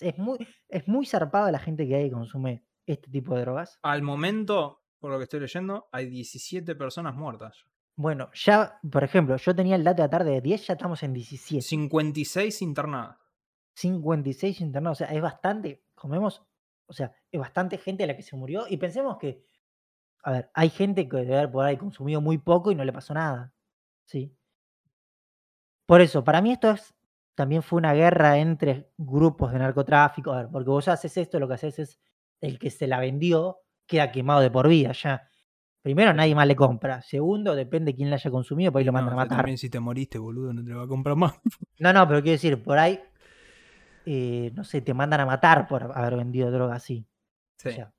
Es 0.00 0.18
muy, 0.18 0.38
es 0.68 0.88
muy 0.88 1.06
zarpada 1.06 1.52
la 1.52 1.58
gente 1.58 1.86
que 1.86 1.94
hay 1.94 2.04
que 2.04 2.14
consume 2.14 2.64
este 2.86 3.10
tipo 3.10 3.34
de 3.34 3.42
drogas. 3.42 3.78
Al 3.82 4.02
momento, 4.02 4.82
por 4.98 5.12
lo 5.12 5.18
que 5.18 5.24
estoy 5.24 5.40
leyendo, 5.40 5.88
hay 5.92 6.06
17 6.06 6.74
personas 6.74 7.14
muertas. 7.14 7.66
Bueno, 7.94 8.30
ya, 8.32 8.80
por 8.90 9.04
ejemplo, 9.04 9.36
yo 9.36 9.54
tenía 9.54 9.76
el 9.76 9.84
dato 9.84 10.02
de 10.02 10.08
la 10.08 10.10
tarde 10.10 10.30
de 10.32 10.40
10, 10.40 10.66
ya 10.66 10.72
estamos 10.74 11.02
en 11.02 11.12
17. 11.12 11.62
56 11.62 12.62
internadas. 12.62 13.18
56 13.74 14.60
internados, 14.60 15.00
o 15.00 15.04
sea, 15.04 15.14
es 15.14 15.22
bastante, 15.22 15.84
comemos, 15.94 16.42
o 16.86 16.92
sea, 16.92 17.14
es 17.30 17.40
bastante 17.40 17.78
gente 17.78 18.04
a 18.04 18.06
la 18.06 18.16
que 18.16 18.22
se 18.22 18.36
murió 18.36 18.66
y 18.68 18.76
pensemos 18.76 19.16
que, 19.18 19.44
a 20.24 20.32
ver, 20.32 20.50
hay 20.54 20.70
gente 20.70 21.08
que 21.08 21.16
debe 21.18 21.36
haber 21.38 21.50
por 21.50 21.64
ahí 21.64 21.76
consumido 21.76 22.20
muy 22.20 22.38
poco 22.38 22.70
y 22.70 22.74
no 22.74 22.84
le 22.84 22.92
pasó 22.92 23.14
nada, 23.14 23.52
¿sí? 24.04 24.36
Por 25.86 26.00
eso, 26.00 26.22
para 26.24 26.40
mí 26.40 26.52
esto 26.52 26.70
es, 26.70 26.94
también 27.34 27.62
fue 27.62 27.78
una 27.78 27.92
guerra 27.94 28.38
entre 28.38 28.92
grupos 28.98 29.52
de 29.52 29.58
narcotráfico, 29.58 30.32
a 30.32 30.38
ver, 30.42 30.48
porque 30.50 30.70
vos 30.70 30.88
haces 30.88 31.16
esto, 31.16 31.40
lo 31.40 31.48
que 31.48 31.54
haces 31.54 31.78
es, 31.78 32.00
el 32.40 32.58
que 32.58 32.70
se 32.70 32.86
la 32.86 32.98
vendió 33.00 33.58
queda 33.86 34.10
quemado 34.12 34.40
de 34.40 34.50
por 34.50 34.68
vida, 34.68 34.92
ya. 34.92 35.28
Primero, 35.80 36.12
nadie 36.14 36.34
más 36.34 36.46
le 36.46 36.54
compra. 36.54 37.02
Segundo, 37.02 37.54
depende 37.56 37.92
de 37.92 37.96
quién 37.96 38.10
la 38.10 38.16
haya 38.16 38.30
consumido, 38.30 38.70
por 38.70 38.78
ahí 38.80 38.84
lo 38.84 38.92
No, 38.92 38.98
mandan 38.98 39.14
a 39.14 39.16
matar. 39.16 39.38
también 39.38 39.58
si 39.58 39.68
te 39.70 39.80
moriste, 39.80 40.18
boludo, 40.18 40.52
no 40.52 40.62
te 40.62 40.70
lo 40.70 40.78
va 40.78 40.84
a 40.84 40.88
comprar 40.88 41.16
más. 41.16 41.34
No, 41.78 41.92
no, 41.92 42.06
pero 42.06 42.22
quiero 42.22 42.32
decir, 42.32 42.62
por 42.62 42.78
ahí, 42.78 43.00
eh, 44.06 44.50
no 44.54 44.64
sé, 44.64 44.80
te 44.80 44.94
mandan 44.94 45.20
a 45.20 45.26
matar 45.26 45.66
por 45.68 45.96
haber 45.96 46.16
vendido 46.16 46.50
droga 46.50 46.74
así. 46.74 47.06
O 47.58 47.70
sea, 47.70 47.92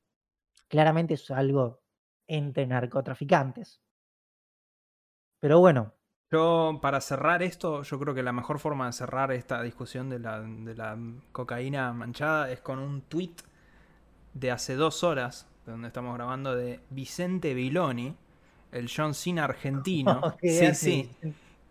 claramente 0.68 1.14
es 1.14 1.32
algo 1.32 1.82
entre 2.28 2.66
narcotraficantes. 2.68 3.82
Pero 5.40 5.60
bueno. 5.60 5.94
Yo, 6.32 6.80
para 6.82 7.00
cerrar 7.00 7.44
esto, 7.44 7.84
yo 7.84 8.00
creo 8.00 8.14
que 8.14 8.24
la 8.24 8.32
mejor 8.32 8.60
forma 8.60 8.88
de 8.88 8.94
cerrar 8.94 9.32
esta 9.32 9.62
discusión 9.62 10.10
de 10.10 10.20
la, 10.20 10.42
de 10.42 10.76
la 10.76 10.98
cocaína 11.32 11.94
manchada 11.94 12.52
es 12.52 12.60
con 12.62 12.80
un 12.80 13.02
tweet 13.02 13.36
de 14.34 14.52
hace 14.52 14.76
dos 14.76 15.04
horas, 15.04 15.48
donde 15.66 15.88
estamos 15.88 16.16
grabando, 16.16 16.56
de 16.56 16.80
Vicente 16.90 17.54
Viloni, 17.54 18.16
el 18.72 18.90
John 18.94 19.14
Cena 19.14 19.44
argentino. 19.46 20.36
sí, 20.42 20.74
sí. 20.74 21.12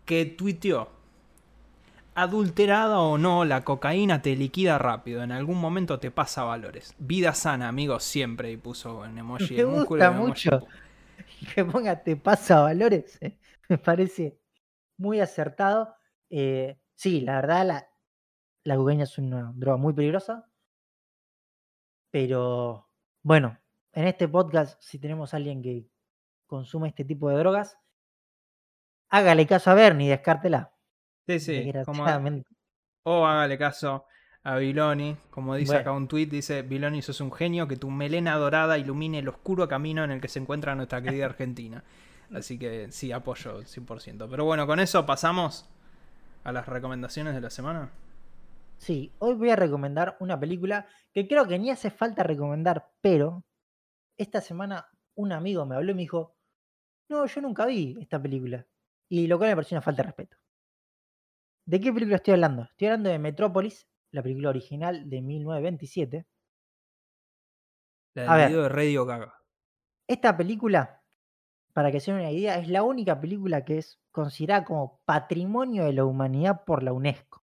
Que 0.05 0.25
tuiteó. 0.25 1.02
Adulterada 2.15 2.99
o 2.99 3.17
no, 3.17 3.43
la 3.43 3.63
cocaína 3.63 4.21
te 4.21 4.35
liquida 4.35 4.77
rápido. 4.77 5.23
En 5.23 5.31
algún 5.31 5.59
momento 5.59 5.99
te 5.99 6.11
pasa 6.11 6.43
valores. 6.43 6.95
Vida 6.99 7.33
sana, 7.33 7.67
amigos, 7.67 8.03
siempre. 8.03 8.51
Y 8.51 8.57
puso 8.57 9.05
en 9.05 9.17
emoji. 9.17 9.55
Me 9.55 9.63
gusta 9.63 10.11
mucho 10.11 10.67
que 11.55 11.65
ponga 11.65 12.03
te 12.03 12.15
pasa 12.15 12.61
valores. 12.61 13.17
Eh, 13.21 13.37
me 13.69 13.77
parece 13.77 14.39
muy 14.97 15.19
acertado. 15.19 15.95
Eh, 16.29 16.79
sí, 16.93 17.21
la 17.21 17.35
verdad, 17.35 17.65
la, 17.65 17.87
la 18.63 18.75
cocaína 18.75 19.03
es 19.03 19.17
una 19.17 19.51
droga 19.55 19.77
muy 19.77 19.93
peligrosa. 19.93 20.47
Pero 22.11 22.89
bueno, 23.23 23.57
en 23.91 24.07
este 24.07 24.27
podcast, 24.27 24.79
si 24.81 24.99
tenemos 24.99 25.33
a 25.33 25.37
alguien 25.37 25.63
que 25.63 25.87
consume 26.45 26.89
este 26.89 27.05
tipo 27.05 27.29
de 27.29 27.37
drogas, 27.37 27.79
hágale 29.09 29.47
caso 29.47 29.71
a 29.71 29.73
Bernie, 29.73 30.09
descártela. 30.09 30.72
Sí, 31.27 31.39
sí. 31.39 31.71
O 33.03 33.25
hágale 33.25 33.57
caso 33.57 34.05
a 34.43 34.57
Biloni, 34.57 35.15
como 35.29 35.55
dice 35.55 35.77
acá 35.77 35.93
un 35.93 36.07
tweet, 36.07 36.25
dice, 36.27 36.63
Biloni 36.63 37.01
sos 37.01 37.21
un 37.21 37.31
genio, 37.31 37.67
que 37.67 37.77
tu 37.77 37.89
melena 37.89 38.35
dorada 38.35 38.77
ilumine 38.77 39.19
el 39.19 39.29
oscuro 39.29 39.67
camino 39.67 40.03
en 40.03 40.11
el 40.11 40.21
que 40.21 40.27
se 40.27 40.39
encuentra 40.39 40.75
nuestra 40.75 41.01
querida 41.01 41.25
Argentina. 41.33 41.83
Así 42.33 42.57
que 42.57 42.91
sí, 42.91 43.11
apoyo 43.11 43.61
100%. 43.61 44.27
Pero 44.29 44.45
bueno, 44.45 44.67
con 44.67 44.79
eso 44.79 45.05
pasamos 45.05 45.69
a 46.43 46.51
las 46.51 46.67
recomendaciones 46.67 47.35
de 47.35 47.41
la 47.41 47.49
semana. 47.49 47.91
Sí, 48.77 49.13
hoy 49.19 49.35
voy 49.35 49.49
a 49.49 49.55
recomendar 49.55 50.17
una 50.19 50.37
película 50.37 50.87
que 51.13 51.27
creo 51.27 51.47
que 51.47 51.59
ni 51.59 51.69
hace 51.69 51.89
falta 51.89 52.23
recomendar, 52.23 52.91
pero 53.01 53.45
esta 54.17 54.41
semana 54.41 54.87
un 55.15 55.31
amigo 55.31 55.65
me 55.65 55.75
habló 55.75 55.91
y 55.91 55.95
me 55.95 56.01
dijo, 56.01 56.35
no, 57.09 57.25
yo 57.25 57.41
nunca 57.41 57.65
vi 57.65 57.95
esta 58.01 58.21
película. 58.21 58.65
Y 59.09 59.27
lo 59.27 59.37
cual 59.37 59.51
me 59.51 59.55
pareció 59.55 59.75
una 59.75 59.81
falta 59.83 60.01
de 60.01 60.07
respeto. 60.07 60.37
¿De 61.65 61.79
qué 61.79 61.93
película 61.93 62.17
estoy 62.17 62.33
hablando? 62.33 62.63
Estoy 62.63 62.87
hablando 62.87 63.09
de 63.09 63.19
Metrópolis, 63.19 63.87
la 64.11 64.21
película 64.21 64.49
original 64.49 65.09
de 65.09 65.21
1927. 65.21 66.27
La 68.15 68.37
del 68.37 68.53
de 68.53 68.69
Radio 68.69 69.05
Gaga. 69.05 69.33
Esta 70.07 70.35
película, 70.37 71.01
para 71.73 71.91
que 71.91 71.99
se 71.99 72.11
den 72.11 72.21
una 72.21 72.31
idea, 72.31 72.59
es 72.59 72.67
la 72.67 72.83
única 72.83 73.19
película 73.19 73.65
que 73.65 73.79
es 73.79 73.99
considerada 74.11 74.65
como 74.65 75.01
patrimonio 75.05 75.85
de 75.85 75.93
la 75.93 76.05
humanidad 76.05 76.63
por 76.65 76.83
la 76.83 76.93
UNESCO 76.93 77.43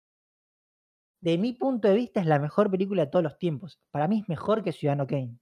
de 1.21 1.37
mi 1.37 1.53
punto 1.53 1.87
de 1.87 1.95
vista, 1.95 2.21
es 2.21 2.25
la 2.25 2.39
mejor 2.39 2.71
película 2.71 3.05
de 3.05 3.11
todos 3.11 3.23
los 3.23 3.37
tiempos. 3.37 3.79
Para 3.91 4.07
mí 4.07 4.19
es 4.21 4.29
mejor 4.29 4.63
que 4.63 4.71
Ciudadano 4.71 5.07
Kane. 5.07 5.37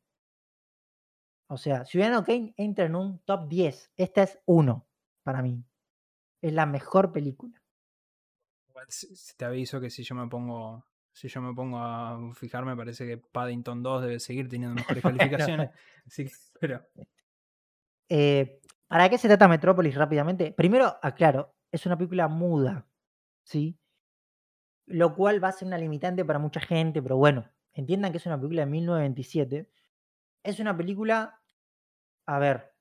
O 1.49 1.57
sea, 1.57 1.85
Ciudadano 1.85 2.23
Kane 2.23 2.53
entra 2.57 2.85
en 2.85 2.95
un 2.95 3.19
top 3.19 3.47
10. 3.47 3.91
Esta 3.95 4.23
es 4.23 4.39
uno 4.45 4.87
para 5.23 5.41
mí. 5.41 5.63
Es 6.41 6.53
la 6.53 6.65
mejor 6.65 7.11
película. 7.11 7.61
Te 9.37 9.45
aviso 9.45 9.79
que 9.79 9.89
si 9.89 10.03
yo 10.03 10.15
me 10.15 10.27
pongo. 10.27 10.85
Si 11.11 11.27
yo 11.29 11.41
me 11.41 11.51
pongo 11.55 11.79
a 11.79 12.31
fijarme, 12.35 12.75
parece 12.75 13.07
que 13.07 13.17
Paddington 13.17 13.81
2 13.81 14.01
debe 14.03 14.19
seguir 14.19 14.47
teniendo 14.47 14.75
mejores 14.75 15.01
calificaciones. 15.03 15.71
pero. 16.59 16.85
Eh, 18.09 18.61
¿Para 18.87 19.09
qué 19.09 19.17
se 19.17 19.27
trata 19.27 19.47
Metrópolis 19.47 19.95
rápidamente? 19.95 20.51
Primero, 20.51 20.95
aclaro, 21.01 21.55
es 21.71 21.85
una 21.87 21.97
película 21.97 22.27
muda. 22.27 22.87
¿Sí? 23.43 23.79
lo 24.87 25.15
cual 25.15 25.43
va 25.43 25.49
a 25.49 25.51
ser 25.51 25.67
una 25.67 25.77
limitante 25.77 26.25
para 26.25 26.39
mucha 26.39 26.61
gente, 26.61 27.01
pero 27.03 27.17
bueno, 27.17 27.45
entiendan 27.73 28.11
que 28.11 28.17
es 28.17 28.25
una 28.25 28.37
película 28.37 28.61
de 28.61 28.71
1927. 28.71 29.69
Es 30.43 30.59
una 30.59 30.75
película, 30.75 31.41
a 32.25 32.39
ver, 32.39 32.73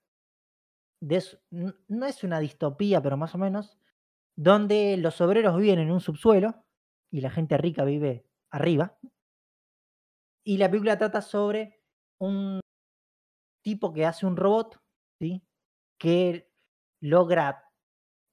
no 1.00 2.06
es 2.06 2.24
una 2.24 2.38
distopía, 2.38 3.02
pero 3.02 3.16
más 3.16 3.34
o 3.34 3.38
menos, 3.38 3.76
donde 4.36 4.96
los 4.98 5.20
obreros 5.20 5.56
viven 5.56 5.78
en 5.78 5.90
un 5.90 6.00
subsuelo 6.00 6.64
y 7.10 7.20
la 7.22 7.30
gente 7.30 7.56
rica 7.56 7.84
vive 7.84 8.26
arriba. 8.50 8.98
Y 10.44 10.58
la 10.58 10.68
película 10.68 10.98
trata 10.98 11.22
sobre 11.22 11.80
un 12.20 12.60
tipo 13.62 13.92
que 13.92 14.06
hace 14.06 14.26
un 14.26 14.36
robot, 14.36 14.80
¿sí? 15.18 15.42
Que 15.98 16.48
logra 17.00 17.64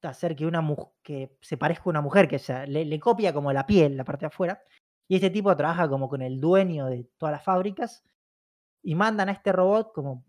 hacer 0.03 0.35
que 0.35 0.45
una 0.45 0.61
que 1.01 1.37
se 1.41 1.57
parezca 1.57 1.85
a 1.85 1.89
una 1.89 2.01
mujer, 2.01 2.27
que 2.27 2.39
le, 2.67 2.85
le, 2.85 2.99
copia 2.99 3.33
como 3.33 3.53
la 3.53 3.65
piel, 3.65 3.97
la 3.97 4.03
parte 4.03 4.25
de 4.25 4.27
afuera. 4.27 4.61
Y 5.07 5.15
este 5.15 5.29
tipo 5.29 5.55
trabaja 5.55 5.89
como 5.89 6.09
con 6.09 6.21
el 6.21 6.39
dueño 6.39 6.87
de 6.87 7.05
todas 7.17 7.33
las 7.33 7.43
fábricas 7.43 8.03
y 8.83 8.95
mandan 8.95 9.29
a 9.29 9.33
este 9.33 9.51
robot 9.51 9.93
como. 9.93 10.25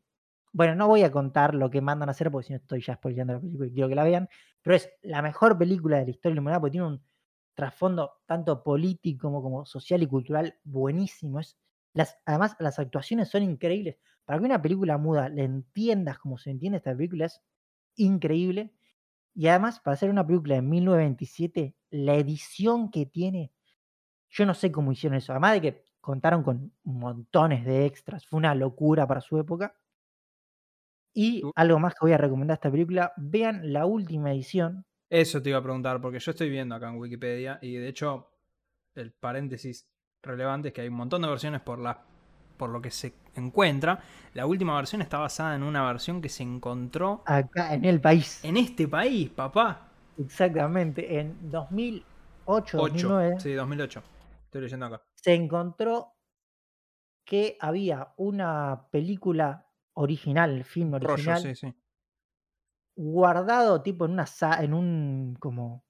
Bueno, 0.53 0.77
no 0.77 0.87
voy 0.87 1.03
a 1.03 1.11
contar 1.11 1.55
lo 1.55 1.69
que 1.69 1.81
mandan 1.81 2.09
a 2.09 2.13
hacer 2.13 2.31
porque 2.31 2.47
si 2.47 2.53
no 2.53 2.59
estoy 2.59 2.81
ya 2.81 2.95
spoileando 2.95 3.35
la 3.35 3.41
película 3.41 3.67
y 3.67 3.73
quiero 3.73 3.89
que 3.89 3.95
la 3.97 4.05
vean. 4.05 4.29
Pero 4.65 4.77
es 4.77 4.91
la 5.03 5.23
mejor 5.23 5.59
película 5.59 5.99
de 5.99 6.07
la 6.07 6.11
historia 6.12 6.43
de 6.43 6.51
la 6.51 6.61
porque 6.61 6.73
tiene 6.73 6.89
un 6.89 7.05
trasfondo 7.55 8.15
tanto 8.27 8.65
político 8.65 9.28
como, 9.28 9.43
como 9.43 9.66
social 9.66 10.03
y 10.03 10.09
cultural 10.09 10.57
buenísimo. 10.65 11.41
Es, 11.41 11.59
las, 11.95 12.19
además, 12.27 12.57
las 12.61 12.81
actuaciones 12.81 13.28
son 13.31 13.45
increíbles. 13.45 13.99
Para 14.24 14.41
que 14.41 14.47
una 14.47 14.62
película 14.62 14.99
muda 14.99 15.28
le 15.28 15.45
entiendas 15.45 16.19
como 16.19 16.39
se 16.39 16.51
entiende 16.51 16.78
esta 16.78 16.97
película 16.97 17.27
es 17.27 17.43
increíble. 17.97 18.74
Y 19.35 19.49
además, 19.49 19.81
para 19.81 19.95
hacer 19.95 20.11
una 20.11 20.27
película 20.27 20.57
de 20.57 20.62
1927, 20.62 21.77
la 21.91 22.16
edición 22.16 22.91
que 22.91 23.07
tiene, 23.07 23.53
yo 24.31 24.47
no 24.47 24.55
sé 24.55 24.73
cómo 24.73 24.93
hicieron 24.93 25.19
eso. 25.19 25.32
Además 25.32 25.55
de 25.55 25.61
que 25.62 25.85
contaron 26.01 26.43
con 26.43 26.73
montones 26.85 27.65
de 27.65 27.86
extras, 27.86 28.27
fue 28.27 28.39
una 28.39 28.55
locura 28.55 29.07
para 29.07 29.20
su 29.20 29.39
época. 29.39 29.77
Y 31.15 31.43
algo 31.55 31.78
más 31.78 31.95
que 31.95 32.01
voy 32.03 32.12
a 32.12 32.19
recomendar 32.19 32.57
esta 32.57 32.70
película, 32.70 33.12
vean 33.16 33.73
la 33.73 33.86
última 33.86 34.32
edición. 34.32 34.85
Eso 35.09 35.41
te 35.41 35.51
iba 35.51 35.59
a 35.59 35.62
preguntar, 35.62 36.01
porque 36.01 36.19
yo 36.19 36.32
estoy 36.32 36.51
viendo 36.51 36.74
acá 36.74 36.89
en 36.89 36.97
Wikipedia 36.97 37.59
y 37.62 37.77
de 37.77 37.89
hecho 37.89 38.32
el 38.97 39.12
paréntesis 39.12 39.89
relevante 40.23 40.69
es 40.69 40.74
que 40.74 40.81
hay 40.81 40.89
un 40.89 40.95
montón 40.95 41.23
de 41.23 41.28
versiones 41.28 41.61
por 41.61 41.78
la 41.78 42.05
por 42.57 42.70
lo 42.70 42.81
que 42.81 42.91
se 42.91 43.15
encuentra. 43.35 44.01
La 44.32 44.47
última 44.47 44.77
versión 44.77 45.03
está 45.03 45.19
basada 45.19 45.57
en 45.57 45.62
una 45.62 45.85
versión 45.86 46.23
que 46.23 46.28
se 46.28 46.43
encontró 46.43 47.23
acá 47.27 47.74
en 47.74 47.85
el 47.85 48.01
país. 48.01 48.45
En 48.45 48.57
este 48.57 48.89
país, 48.89 49.28
papá. 49.31 49.91
Exactamente, 50.16 51.19
en 51.19 51.51
2008, 51.51 52.78
2009. 52.78 53.41
Sí, 53.41 53.53
2008. 53.53 54.03
Estoy 54.45 54.61
leyendo 54.62 54.86
acá. 54.86 55.03
Se 55.16 55.35
encontró 55.35 56.12
que 57.24 57.57
había 57.61 58.15
una 58.16 58.86
película 58.91 59.66
original, 59.95 60.51
el 60.51 60.65
film 60.65 60.95
original. 60.95 61.41
sí, 61.41 61.55
sí. 61.55 61.75
Guardado 62.97 63.83
tipo 63.83 64.05
en 64.05 64.12
una 64.12 64.27
en 64.61 64.75
un 64.75 65.37
como 65.41 65.85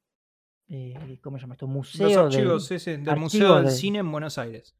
eh, 0.68 1.18
¿cómo 1.22 1.36
se 1.36 1.42
llama 1.42 1.54
esto? 1.54 1.66
Museo 1.66 2.08
Los 2.08 2.34
archivos, 2.34 2.66
sí, 2.66 2.78
sí, 2.78 2.96
del 2.96 3.16
Museo 3.16 3.56
del 3.56 3.70
Cine 3.70 3.98
en 3.98 4.10
Buenos 4.10 4.38
Aires 4.38 4.74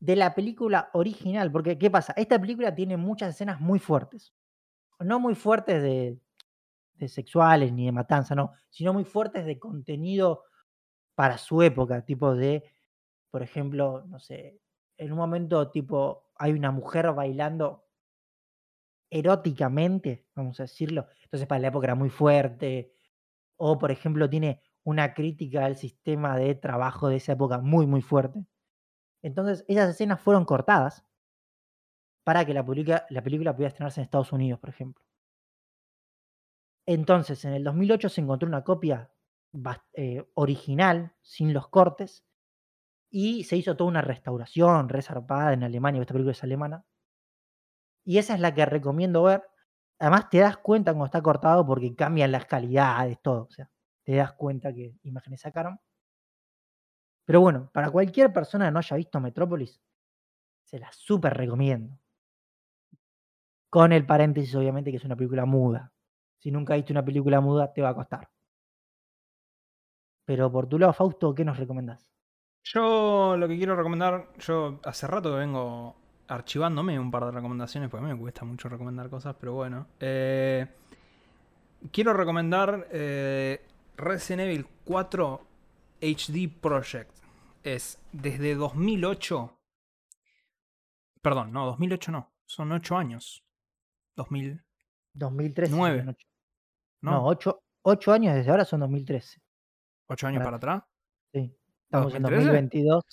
de 0.00 0.16
la 0.16 0.34
película 0.34 0.90
original. 0.92 1.50
Porque, 1.50 1.78
¿qué 1.78 1.90
pasa? 1.90 2.12
Esta 2.16 2.40
película 2.40 2.74
tiene 2.74 2.96
muchas 2.96 3.34
escenas 3.34 3.60
muy 3.60 3.78
fuertes. 3.78 4.34
No 5.00 5.20
muy 5.20 5.34
fuertes 5.34 5.82
de, 5.82 6.18
sexuales 7.08 7.72
ni 7.72 7.86
de 7.86 7.92
matanza, 7.92 8.34
no, 8.34 8.52
sino 8.70 8.92
muy 8.92 9.04
fuertes 9.04 9.46
de 9.46 9.58
contenido 9.58 10.42
para 11.14 11.38
su 11.38 11.62
época, 11.62 12.04
tipo 12.04 12.34
de, 12.34 12.64
por 13.30 13.42
ejemplo, 13.42 14.04
no 14.06 14.18
sé, 14.18 14.60
en 14.96 15.12
un 15.12 15.18
momento 15.18 15.70
tipo 15.70 16.30
hay 16.34 16.52
una 16.52 16.72
mujer 16.72 17.12
bailando 17.12 17.84
eróticamente, 19.10 20.26
vamos 20.34 20.60
a 20.60 20.64
decirlo, 20.64 21.06
entonces 21.24 21.46
para 21.48 21.60
la 21.60 21.68
época 21.68 21.86
era 21.86 21.94
muy 21.94 22.10
fuerte, 22.10 22.92
o 23.56 23.78
por 23.78 23.90
ejemplo 23.90 24.28
tiene 24.30 24.62
una 24.84 25.14
crítica 25.14 25.64
al 25.64 25.76
sistema 25.76 26.36
de 26.36 26.54
trabajo 26.54 27.08
de 27.08 27.16
esa 27.16 27.32
época 27.32 27.58
muy, 27.58 27.86
muy 27.86 28.02
fuerte. 28.02 28.46
Entonces, 29.22 29.64
esas 29.68 29.90
escenas 29.90 30.20
fueron 30.20 30.44
cortadas 30.44 31.04
para 32.24 32.44
que 32.44 32.54
la, 32.54 32.64
la 33.10 33.22
película 33.22 33.54
pudiera 33.54 33.68
estrenarse 33.68 34.00
en 34.00 34.04
Estados 34.04 34.32
Unidos, 34.32 34.60
por 34.60 34.70
ejemplo. 34.70 35.04
Entonces, 36.86 37.44
en 37.44 37.52
el 37.52 37.64
2008 37.64 38.08
se 38.08 38.20
encontró 38.22 38.48
una 38.48 38.64
copia 38.64 39.10
eh, 39.94 40.24
original, 40.34 41.12
sin 41.20 41.52
los 41.52 41.68
cortes, 41.68 42.24
y 43.10 43.44
se 43.44 43.56
hizo 43.56 43.76
toda 43.76 43.90
una 43.90 44.02
restauración 44.02 44.88
resarpada 44.88 45.52
en 45.52 45.64
Alemania, 45.64 46.00
esta 46.00 46.14
película 46.14 46.32
es 46.32 46.44
alemana. 46.44 46.84
Y 48.08 48.16
esa 48.16 48.32
es 48.32 48.40
la 48.40 48.54
que 48.54 48.64
recomiendo 48.64 49.24
ver. 49.24 49.42
Además, 49.98 50.30
te 50.30 50.38
das 50.38 50.56
cuenta 50.56 50.92
cuando 50.92 51.04
está 51.04 51.20
cortado 51.20 51.66
porque 51.66 51.94
cambian 51.94 52.32
las 52.32 52.46
calidades, 52.46 53.20
todo. 53.20 53.42
O 53.42 53.50
sea, 53.50 53.70
te 54.02 54.16
das 54.16 54.32
cuenta 54.32 54.72
que 54.72 54.94
imágenes 55.02 55.42
sacaron. 55.42 55.78
Pero 57.26 57.42
bueno, 57.42 57.68
para 57.70 57.90
cualquier 57.90 58.32
persona 58.32 58.64
que 58.64 58.70
no 58.70 58.78
haya 58.78 58.96
visto 58.96 59.20
Metrópolis, 59.20 59.82
se 60.64 60.78
la 60.78 60.90
súper 60.90 61.34
recomiendo. 61.34 61.98
Con 63.68 63.92
el 63.92 64.06
paréntesis, 64.06 64.54
obviamente, 64.54 64.90
que 64.90 64.96
es 64.96 65.04
una 65.04 65.14
película 65.14 65.44
muda. 65.44 65.92
Si 66.38 66.50
nunca 66.50 66.76
viste 66.76 66.94
una 66.94 67.04
película 67.04 67.42
muda, 67.42 67.74
te 67.74 67.82
va 67.82 67.90
a 67.90 67.94
costar. 67.94 68.30
Pero 70.24 70.50
por 70.50 70.66
tu 70.66 70.78
lado, 70.78 70.94
Fausto, 70.94 71.34
¿qué 71.34 71.44
nos 71.44 71.58
recomendás? 71.58 72.10
Yo 72.64 73.36
lo 73.36 73.46
que 73.46 73.58
quiero 73.58 73.76
recomendar, 73.76 74.32
yo 74.38 74.80
hace 74.84 75.06
rato 75.06 75.32
que 75.32 75.40
vengo 75.40 76.07
archivándome 76.28 76.98
un 76.98 77.10
par 77.10 77.24
de 77.24 77.32
recomendaciones, 77.32 77.90
porque 77.90 78.04
a 78.04 78.08
mí 78.08 78.14
me 78.14 78.20
cuesta 78.20 78.44
mucho 78.44 78.68
recomendar 78.68 79.08
cosas, 79.10 79.34
pero 79.38 79.54
bueno. 79.54 79.86
Eh, 80.00 80.66
quiero 81.92 82.12
recomendar 82.12 82.86
eh, 82.90 83.64
Resident 83.96 84.42
Evil 84.42 84.66
4 84.84 85.46
HD 86.00 86.48
Project. 86.60 87.10
Es 87.64 88.00
desde 88.12 88.54
2008. 88.54 89.58
Perdón, 91.20 91.52
no, 91.52 91.66
2008 91.66 92.12
no. 92.12 92.32
Son 92.46 92.70
8 92.72 92.96
años. 92.96 93.44
2000. 94.16 94.62
2013. 95.14 95.74
Nueve. 95.74 95.98
son 96.00 96.08
ocho. 96.10 96.26
No, 97.00 97.10
No, 97.12 97.24
8, 97.82 98.12
años 98.12 98.34
desde 98.34 98.50
ahora 98.50 98.64
son 98.64 98.80
2013. 98.80 99.40
8 100.08 100.26
años 100.26 100.38
para- 100.44 100.58
para 100.58 100.76
atrás. 100.76 100.90
Sí. 101.32 101.56
Estamos 101.84 102.14
en 102.14 102.22
2013? 102.22 102.46
2022. 102.46 103.04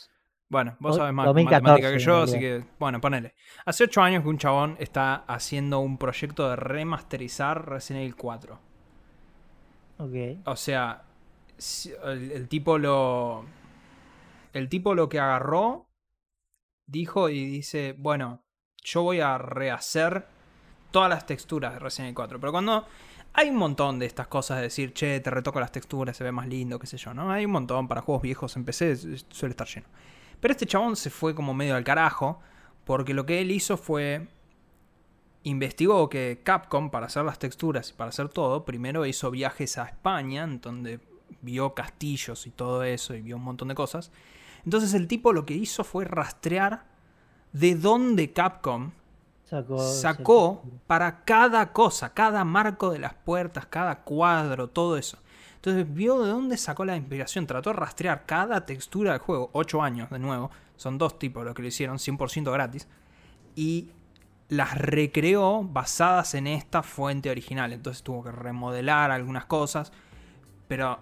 Bueno, 0.49 0.75
vos 0.79 0.93
O- 0.95 0.97
sabés 0.99 1.13
más 1.13 1.25
2014 1.25 1.63
matemática 1.63 1.91
que 1.91 1.99
yo, 1.99 2.17
así 2.23 2.39
que, 2.39 2.63
bueno, 2.79 3.01
ponele. 3.01 3.33
Hace 3.65 3.85
8 3.85 4.01
años 4.01 4.21
que 4.23 4.29
un 4.29 4.37
chabón 4.37 4.75
está 4.79 5.15
haciendo 5.27 5.79
un 5.79 5.97
proyecto 5.97 6.49
de 6.49 6.55
remasterizar 6.55 7.67
Resident 7.67 8.03
Evil 8.03 8.15
4. 8.15 8.59
Ok. 9.97 10.41
O 10.45 10.55
sea, 10.55 11.03
el, 12.05 12.31
el 12.31 12.47
tipo 12.47 12.77
lo. 12.77 13.45
El 14.53 14.69
tipo 14.69 14.95
lo 14.95 15.09
que 15.09 15.19
agarró, 15.19 15.89
dijo 16.87 17.29
y 17.29 17.45
dice: 17.45 17.95
Bueno, 17.97 18.43
yo 18.83 19.03
voy 19.03 19.19
a 19.21 19.37
rehacer 19.37 20.27
todas 20.91 21.09
las 21.09 21.25
texturas 21.25 21.73
de 21.73 21.79
Resident 21.79 22.07
Evil 22.09 22.15
4. 22.15 22.39
Pero 22.39 22.51
cuando. 22.51 22.85
Hay 23.37 23.49
un 23.49 23.57
montón 23.57 23.99
de 23.99 24.05
estas 24.05 24.27
cosas 24.27 24.57
de 24.59 24.63
decir, 24.63 24.93
che, 24.93 25.19
te 25.19 25.29
retoco 25.29 25.59
las 25.59 25.69
texturas, 25.69 26.15
se 26.15 26.23
ve 26.23 26.31
más 26.31 26.47
lindo, 26.47 26.79
qué 26.79 26.87
sé 26.87 26.95
yo, 26.95 27.13
¿no? 27.13 27.29
Hay 27.29 27.43
un 27.43 27.51
montón 27.51 27.85
para 27.89 27.99
juegos 27.99 28.21
viejos 28.21 28.55
en 28.55 28.63
PC, 28.63 28.95
suele 29.29 29.51
estar 29.51 29.67
lleno. 29.67 29.87
Pero 30.39 30.51
este 30.51 30.65
chabón 30.65 30.95
se 30.95 31.09
fue 31.09 31.35
como 31.35 31.53
medio 31.53 31.75
al 31.75 31.83
carajo, 31.83 32.39
porque 32.83 33.13
lo 33.13 33.25
que 33.25 33.41
él 33.41 33.51
hizo 33.51 33.77
fue 33.77 34.27
investigó 35.43 36.09
que 36.09 36.41
Capcom, 36.43 36.89
para 36.89 37.05
hacer 37.05 37.23
las 37.23 37.37
texturas 37.37 37.91
y 37.91 37.93
para 37.93 38.09
hacer 38.09 38.29
todo, 38.29 38.65
primero 38.65 39.05
hizo 39.05 39.29
viajes 39.29 39.77
a 39.77 39.85
España, 39.85 40.43
en 40.43 40.59
donde 40.59 40.99
vio 41.41 41.73
castillos 41.73 42.47
y 42.47 42.51
todo 42.51 42.83
eso, 42.83 43.13
y 43.13 43.21
vio 43.21 43.37
un 43.37 43.43
montón 43.43 43.67
de 43.67 43.75
cosas. 43.75 44.11
Entonces 44.63 44.93
el 44.95 45.07
tipo 45.07 45.33
lo 45.33 45.45
que 45.45 45.53
hizo 45.53 45.83
fue 45.83 46.05
rastrear 46.05 46.85
de 47.53 47.75
dónde 47.75 48.33
Capcom 48.33 48.91
Sacó. 49.43 49.79
sacó 49.79 50.63
para 50.87 51.23
cada 51.23 51.71
cosa, 51.71 52.13
cada 52.13 52.43
marco 52.43 52.89
de 52.89 52.97
las 52.97 53.13
puertas, 53.13 53.67
cada 53.67 54.01
cuadro, 54.01 54.67
todo 54.67 54.97
eso. 54.97 55.19
Entonces 55.65 55.91
vio 55.95 56.21
de 56.21 56.29
dónde 56.29 56.57
sacó 56.57 56.85
la 56.85 56.95
inspiración, 56.95 57.47
trató 57.47 57.71
de 57.71 57.77
rastrear 57.77 58.27
cada 58.27 58.67
textura 58.67 59.13
del 59.13 59.19
juego, 59.19 59.49
8 59.53 59.81
años 59.81 60.11
de 60.11 60.19
nuevo, 60.19 60.51
son 60.75 60.99
dos 60.99 61.17
tipos 61.17 61.43
los 61.43 61.55
que 61.55 61.63
lo 61.63 61.67
hicieron, 61.69 61.97
100% 61.97 62.51
gratis, 62.51 62.87
y 63.55 63.89
las 64.47 64.77
recreó 64.77 65.63
basadas 65.63 66.35
en 66.35 66.45
esta 66.45 66.83
fuente 66.83 67.31
original. 67.31 67.73
Entonces 67.73 68.03
tuvo 68.03 68.25
que 68.25 68.31
remodelar 68.31 69.09
algunas 69.09 69.45
cosas, 69.45 69.91
pero 70.67 70.99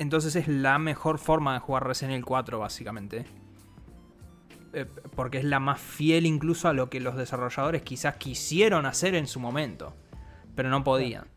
entonces 0.00 0.34
es 0.34 0.48
la 0.48 0.80
mejor 0.80 1.18
forma 1.20 1.54
de 1.54 1.60
jugar 1.60 1.86
Resident 1.86 2.14
Evil 2.14 2.24
4 2.24 2.58
básicamente. 2.58 3.26
Eh, 4.72 4.86
porque 5.14 5.38
es 5.38 5.44
la 5.44 5.60
más 5.60 5.80
fiel 5.80 6.26
incluso 6.26 6.66
a 6.66 6.72
lo 6.72 6.90
que 6.90 6.98
los 6.98 7.14
desarrolladores 7.14 7.82
quizás 7.82 8.16
quisieron 8.16 8.86
hacer 8.86 9.14
en 9.14 9.28
su 9.28 9.38
momento, 9.38 9.94
pero 10.56 10.68
no 10.68 10.82
podían. 10.82 11.28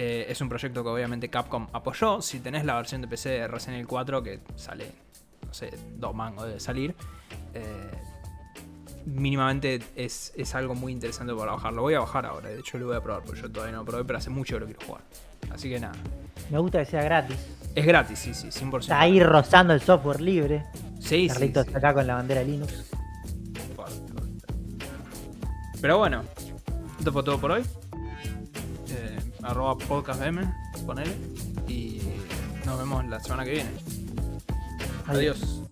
Eh, 0.00 0.30
es 0.30 0.40
un 0.40 0.48
proyecto 0.48 0.84
que 0.84 0.90
obviamente 0.90 1.28
Capcom 1.28 1.66
apoyó. 1.72 2.22
Si 2.22 2.38
tenés 2.38 2.64
la 2.64 2.76
versión 2.76 3.00
de 3.00 3.08
PC 3.08 3.30
de 3.30 3.48
Resident 3.48 3.78
Evil 3.78 3.88
4 3.88 4.22
que 4.22 4.38
sale, 4.54 4.92
no 5.44 5.52
sé, 5.52 5.72
dos 5.96 6.14
mangos 6.14 6.46
de 6.46 6.60
salir, 6.60 6.94
eh, 7.52 7.90
mínimamente 9.06 9.80
es, 9.96 10.32
es 10.36 10.54
algo 10.54 10.76
muy 10.76 10.92
interesante 10.92 11.34
para 11.34 11.50
bajar. 11.50 11.72
Lo 11.72 11.82
voy 11.82 11.94
a 11.94 11.98
bajar 11.98 12.26
ahora, 12.26 12.48
de 12.48 12.60
hecho 12.60 12.78
lo 12.78 12.86
voy 12.86 12.96
a 12.96 13.00
probar, 13.00 13.24
porque 13.24 13.40
yo 13.40 13.50
todavía 13.50 13.72
no 13.72 13.80
lo 13.80 13.86
probé, 13.86 14.04
pero 14.04 14.20
hace 14.20 14.30
mucho 14.30 14.54
que 14.54 14.60
lo 14.60 14.66
quiero 14.66 14.86
jugar. 14.86 15.02
Así 15.50 15.68
que 15.68 15.80
nada. 15.80 15.96
Me 16.48 16.58
gusta 16.60 16.78
que 16.78 16.84
sea 16.84 17.02
gratis. 17.02 17.36
Es 17.74 17.84
gratis, 17.84 18.20
sí, 18.20 18.34
sí, 18.34 18.50
100%. 18.50 18.78
Está 18.82 19.00
ahí 19.00 19.20
rozando 19.20 19.72
el 19.74 19.80
software 19.80 20.20
libre. 20.20 20.64
Sí, 21.00 21.08
sí, 21.08 21.28
Carlitos 21.28 21.66
sí. 21.66 21.74
acá 21.74 21.92
con 21.92 22.06
la 22.06 22.14
bandera 22.14 22.44
Linux. 22.44 22.88
Pero 25.80 25.98
bueno, 25.98 26.22
esto 27.00 27.12
fue 27.12 27.24
todo 27.24 27.40
por 27.40 27.50
hoy. 27.50 27.64
Arroba 29.48 29.78
podcastm, 29.78 30.40
ponele. 30.84 31.16
Y 31.66 32.02
nos 32.66 32.78
vemos 32.78 33.06
la 33.06 33.18
semana 33.18 33.44
que 33.44 33.52
viene. 33.52 33.70
Adiós. 35.06 35.67